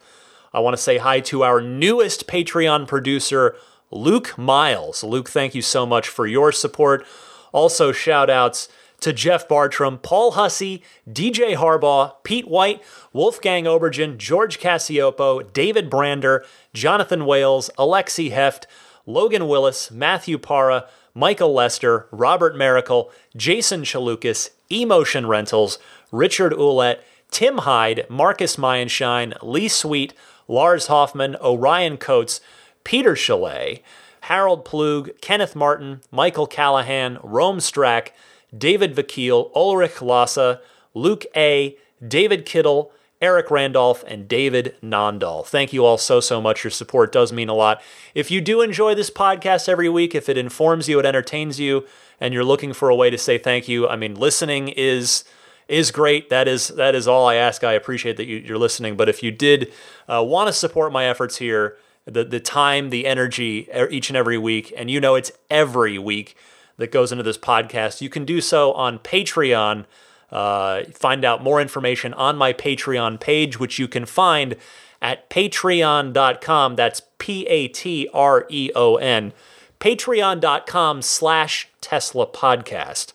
I 0.54 0.60
want 0.60 0.76
to 0.76 0.82
say 0.84 1.00
hi 1.00 1.20
to 1.22 1.42
our 1.42 1.62
newest 1.62 2.28
Patreon 2.28 2.88
producer, 2.88 3.56
Luke 3.90 4.38
Miles. 4.38 5.04
Luke, 5.04 5.32
thank 5.32 5.56
you 5.56 5.64
so 5.64 5.88
much 5.88 6.08
for 6.08 6.28
your 6.28 6.52
support. 6.52 7.08
Also, 7.52 7.92
shout 7.92 8.30
outs 8.30 8.70
to 9.02 9.14
Jeff 9.14 9.48
Bartram, 9.48 9.98
Paul 9.98 10.32
Hussey, 10.32 10.84
DJ 11.10 11.56
Harbaugh, 11.56 12.14
Pete 12.24 12.48
White, 12.48 12.82
Wolfgang 13.14 13.66
Obergen, 13.66 14.18
George 14.18 14.60
Cassiopo, 14.60 15.42
David 15.54 15.90
Brander, 15.90 16.46
Jonathan 16.74 17.26
Wales, 17.26 17.70
Alexi 17.78 18.32
Heft, 18.32 18.68
Logan 19.06 19.48
Willis, 19.48 19.90
Matthew 19.92 20.38
Para, 20.38 20.88
Michael 21.14 21.54
Lester, 21.54 22.08
Robert 22.12 22.56
Miracle, 22.56 23.12
Jason 23.36 23.82
Chalukas, 23.82 24.50
Emotion 24.70 25.26
Rentals, 25.28 25.80
Richard 26.12 26.54
Ouellette, 26.54 27.00
Tim 27.32 27.60
Hyde, 27.60 28.06
Marcus 28.10 28.56
Mayenshine, 28.56 29.36
Lee 29.42 29.68
Sweet, 29.68 30.14
Lars 30.48 30.88
Hoffman, 30.88 31.36
Orion 31.38 31.98
Coates, 31.98 32.42
Peter 32.84 33.16
Chalet, 33.16 33.84
Harold 34.22 34.66
Plug, 34.66 35.12
Kenneth 35.22 35.56
Martin, 35.56 36.02
Michael 36.12 36.48
Callahan, 36.48 37.20
Rome 37.24 37.60
Strack, 37.60 38.10
David 38.58 38.96
Vakil, 38.96 39.52
Ulrich 39.56 40.02
Lassa, 40.02 40.62
Luke 40.94 41.26
A., 41.36 41.78
David 42.06 42.46
Kittle, 42.46 42.92
Eric 43.22 43.52
Randolph, 43.52 44.04
and 44.08 44.28
David 44.28 44.76
Nondahl. 44.82 45.46
Thank 45.46 45.74
you 45.74 45.86
all 45.86 45.98
so, 45.98 46.20
so 46.20 46.40
much. 46.40 46.64
Your 46.64 46.72
support 46.72 47.12
does 47.12 47.34
mean 47.34 47.50
a 47.50 47.54
lot. 47.54 47.82
If 48.16 48.32
you 48.32 48.40
do 48.40 48.62
enjoy 48.62 48.96
this 48.96 49.10
podcast 49.10 49.68
every 49.68 49.90
week, 49.90 50.16
if 50.16 50.30
it 50.30 50.38
informs 50.38 50.88
you, 50.88 51.00
it 51.00 51.06
entertains 51.06 51.60
you, 51.60 51.86
and 52.20 52.34
you're 52.34 52.46
looking 52.46 52.72
for 52.72 52.90
a 52.90 52.96
way 52.96 53.10
to 53.10 53.18
say 53.18 53.38
thank 53.38 53.68
you, 53.68 53.88
I 53.88 53.96
mean, 53.96 54.16
listening 54.16 54.70
is 54.70 55.26
is 55.68 55.92
great. 55.92 56.30
That 56.30 56.48
is 56.48 56.70
that 56.70 56.96
is 56.96 57.08
all 57.08 57.28
I 57.28 57.36
ask. 57.36 57.64
I 57.64 57.74
appreciate 57.74 58.18
that 58.18 58.26
you, 58.26 58.56
are 58.56 58.58
listening. 58.58 58.98
But 58.98 59.08
if 59.08 59.22
you 59.22 59.32
did 59.32 59.72
uh, 60.08 60.24
want 60.26 60.48
to 60.48 60.54
support 60.54 60.92
my 60.92 61.06
efforts 61.06 61.38
here, 61.38 61.78
the 62.06 62.24
the 62.24 62.40
time, 62.40 62.90
the 62.90 63.06
energy, 63.06 63.70
each 63.92 64.10
and 64.10 64.18
every 64.18 64.38
week, 64.38 64.74
and 64.76 64.90
you 64.90 65.00
know 65.00 65.16
it's 65.16 65.32
every 65.50 66.00
week 66.00 66.36
that 66.80 66.92
goes 66.92 67.12
into 67.12 67.24
this 67.24 67.38
podcast, 67.38 68.02
you 68.02 68.10
can 68.10 68.26
do 68.26 68.42
so 68.42 68.74
on 68.74 69.00
Patreon. 69.00 69.86
Uh, 70.32 70.84
find 70.94 71.24
out 71.24 71.44
more 71.44 71.62
information 71.62 72.14
on 72.14 72.38
my 72.38 72.54
Patreon 72.54 73.20
page, 73.20 73.60
which 73.60 73.78
you 73.78 73.88
can 73.88 74.06
find 74.06 74.56
at 75.02 75.30
patreon.com. 75.30 76.76
That's 76.76 77.02
P 77.20 77.46
A 77.48 77.68
T 77.68 78.10
R 78.14 78.46
E 78.50 78.72
O 78.76 78.96
N. 78.96 79.34
Patreon.com 79.80 81.02
slash 81.02 81.68
Tesla 81.82 82.28
Podcast. 82.28 83.14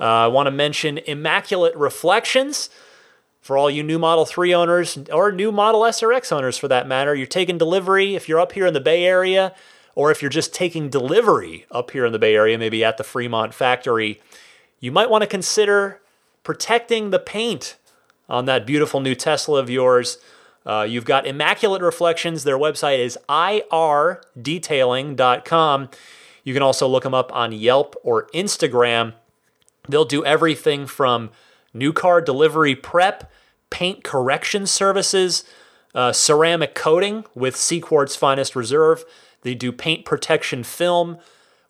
Uh, 0.00 0.04
I 0.04 0.26
want 0.28 0.46
to 0.46 0.52
mention 0.52 0.98
Immaculate 0.98 1.74
Reflections 1.76 2.70
for 3.40 3.56
all 3.56 3.70
you 3.70 3.82
new 3.82 3.98
Model 3.98 4.26
3 4.26 4.54
owners 4.54 4.98
or 5.12 5.32
new 5.32 5.50
Model 5.50 5.84
S 5.84 6.02
or 6.02 6.12
X 6.12 6.30
owners 6.30 6.58
for 6.58 6.68
that 6.68 6.86
matter, 6.86 7.14
you're 7.14 7.26
taking 7.26 7.58
delivery 7.58 8.14
if 8.14 8.28
you're 8.28 8.40
up 8.40 8.52
here 8.52 8.66
in 8.66 8.74
the 8.74 8.80
Bay 8.80 9.04
Area 9.04 9.54
or 9.98 10.10
if 10.12 10.22
you're 10.22 10.28
just 10.28 10.54
taking 10.54 10.88
delivery 10.88 11.66
up 11.72 11.90
here 11.90 12.06
in 12.06 12.12
the 12.12 12.20
Bay 12.20 12.36
Area, 12.36 12.56
maybe 12.56 12.84
at 12.84 12.98
the 12.98 13.02
Fremont 13.02 13.52
factory, 13.52 14.20
you 14.78 14.92
might 14.92 15.10
want 15.10 15.22
to 15.22 15.26
consider 15.26 16.00
protecting 16.44 17.10
the 17.10 17.18
paint 17.18 17.74
on 18.28 18.44
that 18.44 18.64
beautiful 18.64 19.00
new 19.00 19.16
Tesla 19.16 19.58
of 19.58 19.68
yours. 19.68 20.18
Uh, 20.64 20.86
you've 20.88 21.04
got 21.04 21.26
Immaculate 21.26 21.82
Reflections. 21.82 22.44
Their 22.44 22.56
website 22.56 23.00
is 23.00 23.18
irdetailing.com. 23.28 25.88
You 26.44 26.54
can 26.54 26.62
also 26.62 26.86
look 26.86 27.02
them 27.02 27.14
up 27.14 27.34
on 27.34 27.50
Yelp 27.50 27.96
or 28.04 28.28
Instagram. 28.28 29.14
They'll 29.88 30.04
do 30.04 30.24
everything 30.24 30.86
from 30.86 31.30
new 31.74 31.92
car 31.92 32.20
delivery 32.20 32.76
prep, 32.76 33.28
paint 33.70 34.04
correction 34.04 34.68
services, 34.68 35.42
uh, 35.92 36.12
ceramic 36.12 36.76
coating 36.76 37.24
with 37.34 37.56
CQuartz 37.56 38.16
Finest 38.16 38.54
Reserve. 38.54 39.04
They 39.42 39.54
do 39.54 39.72
paint 39.72 40.04
protection 40.04 40.64
film. 40.64 41.18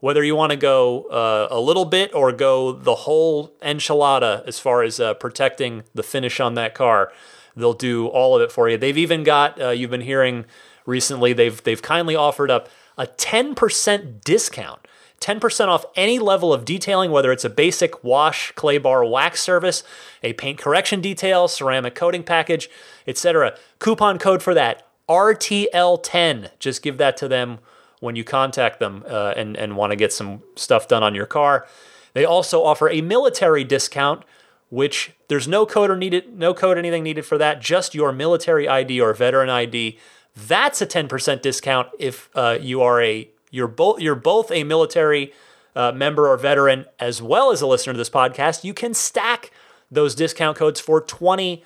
Whether 0.00 0.22
you 0.22 0.36
want 0.36 0.50
to 0.50 0.56
go 0.56 1.04
uh, 1.04 1.48
a 1.50 1.58
little 1.58 1.84
bit 1.84 2.14
or 2.14 2.30
go 2.30 2.72
the 2.72 2.94
whole 2.94 3.48
enchilada 3.62 4.46
as 4.46 4.58
far 4.58 4.82
as 4.82 5.00
uh, 5.00 5.14
protecting 5.14 5.82
the 5.92 6.04
finish 6.04 6.38
on 6.38 6.54
that 6.54 6.74
car, 6.74 7.12
they'll 7.56 7.72
do 7.72 8.06
all 8.06 8.36
of 8.36 8.42
it 8.42 8.52
for 8.52 8.68
you. 8.68 8.76
They've 8.76 8.96
even 8.96 9.24
got 9.24 9.60
uh, 9.60 9.70
you've 9.70 9.90
been 9.90 10.00
hearing 10.00 10.44
recently. 10.86 11.32
They've 11.32 11.60
they've 11.62 11.82
kindly 11.82 12.14
offered 12.14 12.50
up 12.50 12.68
a 12.96 13.06
10% 13.06 14.22
discount 14.22 14.86
10% 15.20 15.66
off 15.66 15.84
any 15.96 16.18
level 16.18 16.52
of 16.52 16.64
detailing, 16.64 17.10
whether 17.10 17.32
it's 17.32 17.44
a 17.44 17.50
basic 17.50 18.04
wash, 18.04 18.52
clay 18.52 18.78
bar, 18.78 19.04
wax 19.04 19.40
service, 19.40 19.82
a 20.22 20.32
paint 20.34 20.58
correction 20.58 21.00
detail, 21.00 21.48
ceramic 21.48 21.94
coating 21.94 22.22
package, 22.22 22.70
etc. 23.06 23.56
Coupon 23.78 24.18
code 24.18 24.42
for 24.42 24.54
that 24.54 24.87
RTL10. 25.08 26.50
Just 26.58 26.82
give 26.82 26.98
that 26.98 27.16
to 27.18 27.28
them 27.28 27.58
when 28.00 28.16
you 28.16 28.24
contact 28.24 28.78
them 28.78 29.04
uh, 29.08 29.32
and, 29.36 29.56
and 29.56 29.76
want 29.76 29.90
to 29.90 29.96
get 29.96 30.12
some 30.12 30.42
stuff 30.54 30.88
done 30.88 31.02
on 31.02 31.14
your 31.14 31.26
car. 31.26 31.66
They 32.12 32.24
also 32.24 32.62
offer 32.62 32.88
a 32.88 33.00
military 33.00 33.64
discount, 33.64 34.24
which 34.70 35.12
there's 35.28 35.48
no 35.48 35.66
code 35.66 35.90
or 35.90 35.96
needed, 35.96 36.36
no 36.38 36.54
code 36.54 36.78
anything 36.78 37.02
needed 37.02 37.24
for 37.24 37.38
that, 37.38 37.60
just 37.60 37.94
your 37.94 38.12
military 38.12 38.68
ID 38.68 39.00
or 39.00 39.12
veteran 39.14 39.50
ID. 39.50 39.98
That's 40.34 40.80
a 40.80 40.86
10% 40.86 41.42
discount 41.42 41.88
if 41.98 42.28
uh, 42.34 42.58
you 42.60 42.82
are 42.82 43.02
a 43.02 43.28
you're 43.50 43.66
both 43.66 44.00
you're 44.00 44.14
both 44.14 44.50
a 44.50 44.62
military 44.62 45.32
uh, 45.74 45.92
member 45.92 46.28
or 46.28 46.36
veteran 46.36 46.84
as 47.00 47.22
well 47.22 47.50
as 47.50 47.62
a 47.62 47.66
listener 47.66 47.94
to 47.94 47.96
this 47.96 48.10
podcast. 48.10 48.62
You 48.62 48.74
can 48.74 48.94
stack 48.94 49.50
those 49.90 50.14
discount 50.14 50.56
codes 50.56 50.80
for 50.80 51.00
20% 51.00 51.62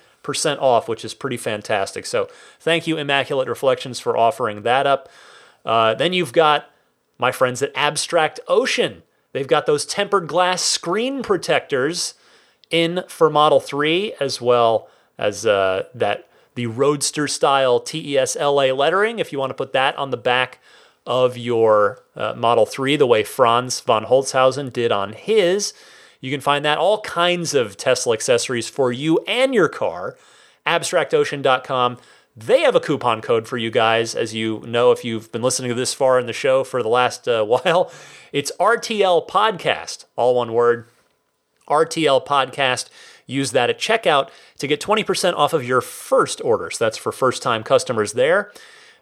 off, 0.59 0.87
which 0.87 1.05
is 1.05 1.13
pretty 1.13 1.37
fantastic. 1.37 2.05
So 2.05 2.29
thank 2.59 2.87
you, 2.87 2.97
Immaculate 2.97 3.47
Reflections, 3.47 3.99
for 3.99 4.17
offering 4.17 4.63
that 4.63 4.87
up. 4.87 5.09
Uh, 5.65 5.93
then 5.93 6.13
you've 6.13 6.33
got 6.33 6.69
my 7.17 7.31
friends 7.31 7.61
at 7.61 7.71
Abstract 7.75 8.39
Ocean. 8.47 9.03
They've 9.31 9.47
got 9.47 9.65
those 9.65 9.85
tempered 9.85 10.27
glass 10.27 10.61
screen 10.61 11.23
protectors 11.23 12.13
in 12.69 13.03
for 13.07 13.29
Model 13.29 13.59
3 13.59 14.13
as 14.19 14.41
well 14.41 14.89
as 15.17 15.45
uh, 15.45 15.83
that 15.93 16.27
the 16.55 16.67
Roadster 16.67 17.27
style 17.27 17.79
TESLA 17.79 18.75
lettering 18.75 19.19
if 19.19 19.31
you 19.31 19.39
want 19.39 19.49
to 19.51 19.55
put 19.55 19.73
that 19.73 19.95
on 19.97 20.11
the 20.11 20.17
back 20.17 20.59
of 21.05 21.37
your 21.37 22.03
uh, 22.15 22.33
Model 22.35 22.65
3, 22.65 22.95
the 22.95 23.07
way 23.07 23.23
Franz 23.23 23.79
von 23.79 24.05
Holzhausen 24.05 24.71
did 24.71 24.91
on 24.91 25.13
his. 25.13 25.73
You 26.23 26.31
can 26.31 26.39
find 26.39 26.63
that 26.63 26.77
all 26.77 27.01
kinds 27.01 27.53
of 27.53 27.75
Tesla 27.75 28.13
accessories 28.13 28.69
for 28.69 28.93
you 28.93 29.19
and 29.27 29.53
your 29.53 29.67
car. 29.67 30.15
AbstractOcean.com. 30.65 31.97
They 32.33 32.61
have 32.61 32.75
a 32.75 32.79
coupon 32.79 33.19
code 33.19 33.45
for 33.45 33.57
you 33.57 33.69
guys, 33.69 34.15
as 34.15 34.33
you 34.33 34.63
know 34.65 34.91
if 34.93 35.03
you've 35.03 35.33
been 35.33 35.41
listening 35.41 35.67
to 35.67 35.75
this 35.75 35.93
far 35.93 36.17
in 36.17 36.25
the 36.25 36.31
show 36.31 36.63
for 36.63 36.81
the 36.81 36.87
last 36.87 37.27
uh, 37.27 37.43
while. 37.45 37.91
It's 38.31 38.53
RTL 38.57 39.27
Podcast, 39.27 40.05
all 40.15 40.35
one 40.35 40.53
word. 40.53 40.87
RTL 41.67 42.25
Podcast. 42.25 42.87
Use 43.25 43.51
that 43.51 43.69
at 43.69 43.77
checkout 43.77 44.29
to 44.59 44.67
get 44.67 44.79
20% 44.79 45.33
off 45.33 45.51
of 45.51 45.65
your 45.65 45.81
first 45.81 46.39
orders. 46.39 46.77
That's 46.77 46.97
for 46.97 47.11
first 47.11 47.43
time 47.43 47.63
customers 47.63 48.13
there. 48.13 48.53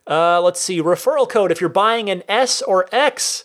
Uh, 0.08 0.42
let's 0.42 0.60
see, 0.60 0.82
referral 0.82 1.30
code. 1.30 1.52
If 1.52 1.62
you're 1.62 1.70
buying 1.70 2.10
an 2.10 2.24
S 2.28 2.64
or 2.64 2.88
X, 2.92 3.44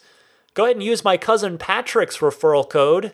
go 0.54 0.64
ahead 0.64 0.76
and 0.76 0.82
use 0.82 1.04
my 1.04 1.18
cousin 1.18 1.58
Patrick's 1.58 2.18
referral 2.18 2.66
code. 2.66 3.12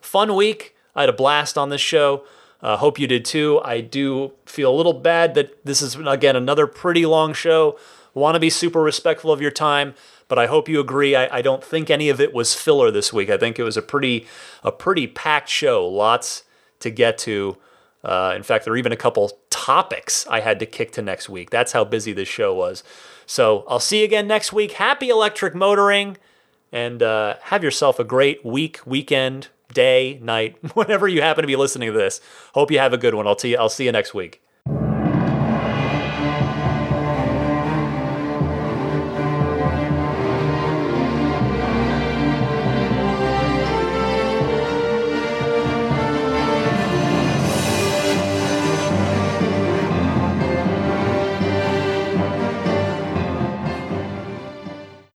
Fun 0.00 0.34
week. 0.34 0.74
I 0.94 1.02
had 1.02 1.08
a 1.08 1.12
blast 1.12 1.58
on 1.58 1.68
this 1.68 1.80
show. 1.80 2.24
Uh, 2.62 2.76
hope 2.76 2.98
you 2.98 3.06
did 3.06 3.24
too. 3.24 3.60
I 3.64 3.80
do 3.80 4.32
feel 4.44 4.74
a 4.74 4.76
little 4.76 4.92
bad 4.92 5.34
that 5.34 5.64
this 5.64 5.80
is 5.82 5.94
again 5.96 6.36
another 6.36 6.66
pretty 6.66 7.06
long 7.06 7.32
show. 7.32 7.78
Want 8.12 8.34
to 8.34 8.40
be 8.40 8.50
super 8.50 8.82
respectful 8.82 9.30
of 9.32 9.40
your 9.40 9.52
time 9.52 9.94
but 10.30 10.38
I 10.38 10.46
hope 10.46 10.68
you 10.68 10.78
agree. 10.78 11.16
I, 11.16 11.38
I 11.38 11.42
don't 11.42 11.62
think 11.62 11.90
any 11.90 12.08
of 12.08 12.20
it 12.20 12.32
was 12.32 12.54
filler 12.54 12.92
this 12.92 13.12
week. 13.12 13.30
I 13.30 13.36
think 13.36 13.58
it 13.58 13.64
was 13.64 13.76
a 13.76 13.82
pretty 13.82 14.28
a 14.62 14.70
pretty 14.70 15.08
packed 15.08 15.48
show. 15.48 15.86
Lots 15.86 16.44
to 16.78 16.88
get 16.88 17.18
to. 17.18 17.58
Uh, 18.02 18.32
in 18.34 18.42
fact, 18.42 18.64
there 18.64 18.72
are 18.72 18.76
even 18.76 18.92
a 18.92 18.96
couple 18.96 19.30
topics 19.50 20.26
I 20.28 20.40
had 20.40 20.58
to 20.60 20.66
kick 20.66 20.92
to 20.92 21.02
next 21.02 21.28
week. 21.28 21.50
That's 21.50 21.72
how 21.72 21.84
busy 21.84 22.12
this 22.12 22.28
show 22.28 22.54
was. 22.54 22.82
So 23.26 23.64
I'll 23.68 23.80
see 23.80 23.98
you 23.98 24.04
again 24.04 24.26
next 24.26 24.52
week. 24.52 24.72
Happy 24.72 25.08
electric 25.08 25.54
motoring, 25.54 26.16
and 26.72 27.02
uh, 27.02 27.36
have 27.42 27.62
yourself 27.62 27.98
a 27.98 28.04
great 28.04 28.44
week, 28.44 28.80
weekend, 28.86 29.48
day, 29.72 30.18
night, 30.22 30.56
whenever 30.74 31.06
you 31.06 31.22
happen 31.22 31.42
to 31.42 31.46
be 31.46 31.56
listening 31.56 31.92
to 31.92 31.98
this. 31.98 32.20
Hope 32.54 32.70
you 32.70 32.78
have 32.78 32.92
a 32.92 32.98
good 32.98 33.14
one. 33.14 33.26
I'll, 33.26 33.36
t- 33.36 33.56
I'll 33.56 33.68
see 33.68 33.84
you 33.84 33.92
next 33.92 34.14
week. 34.14 34.42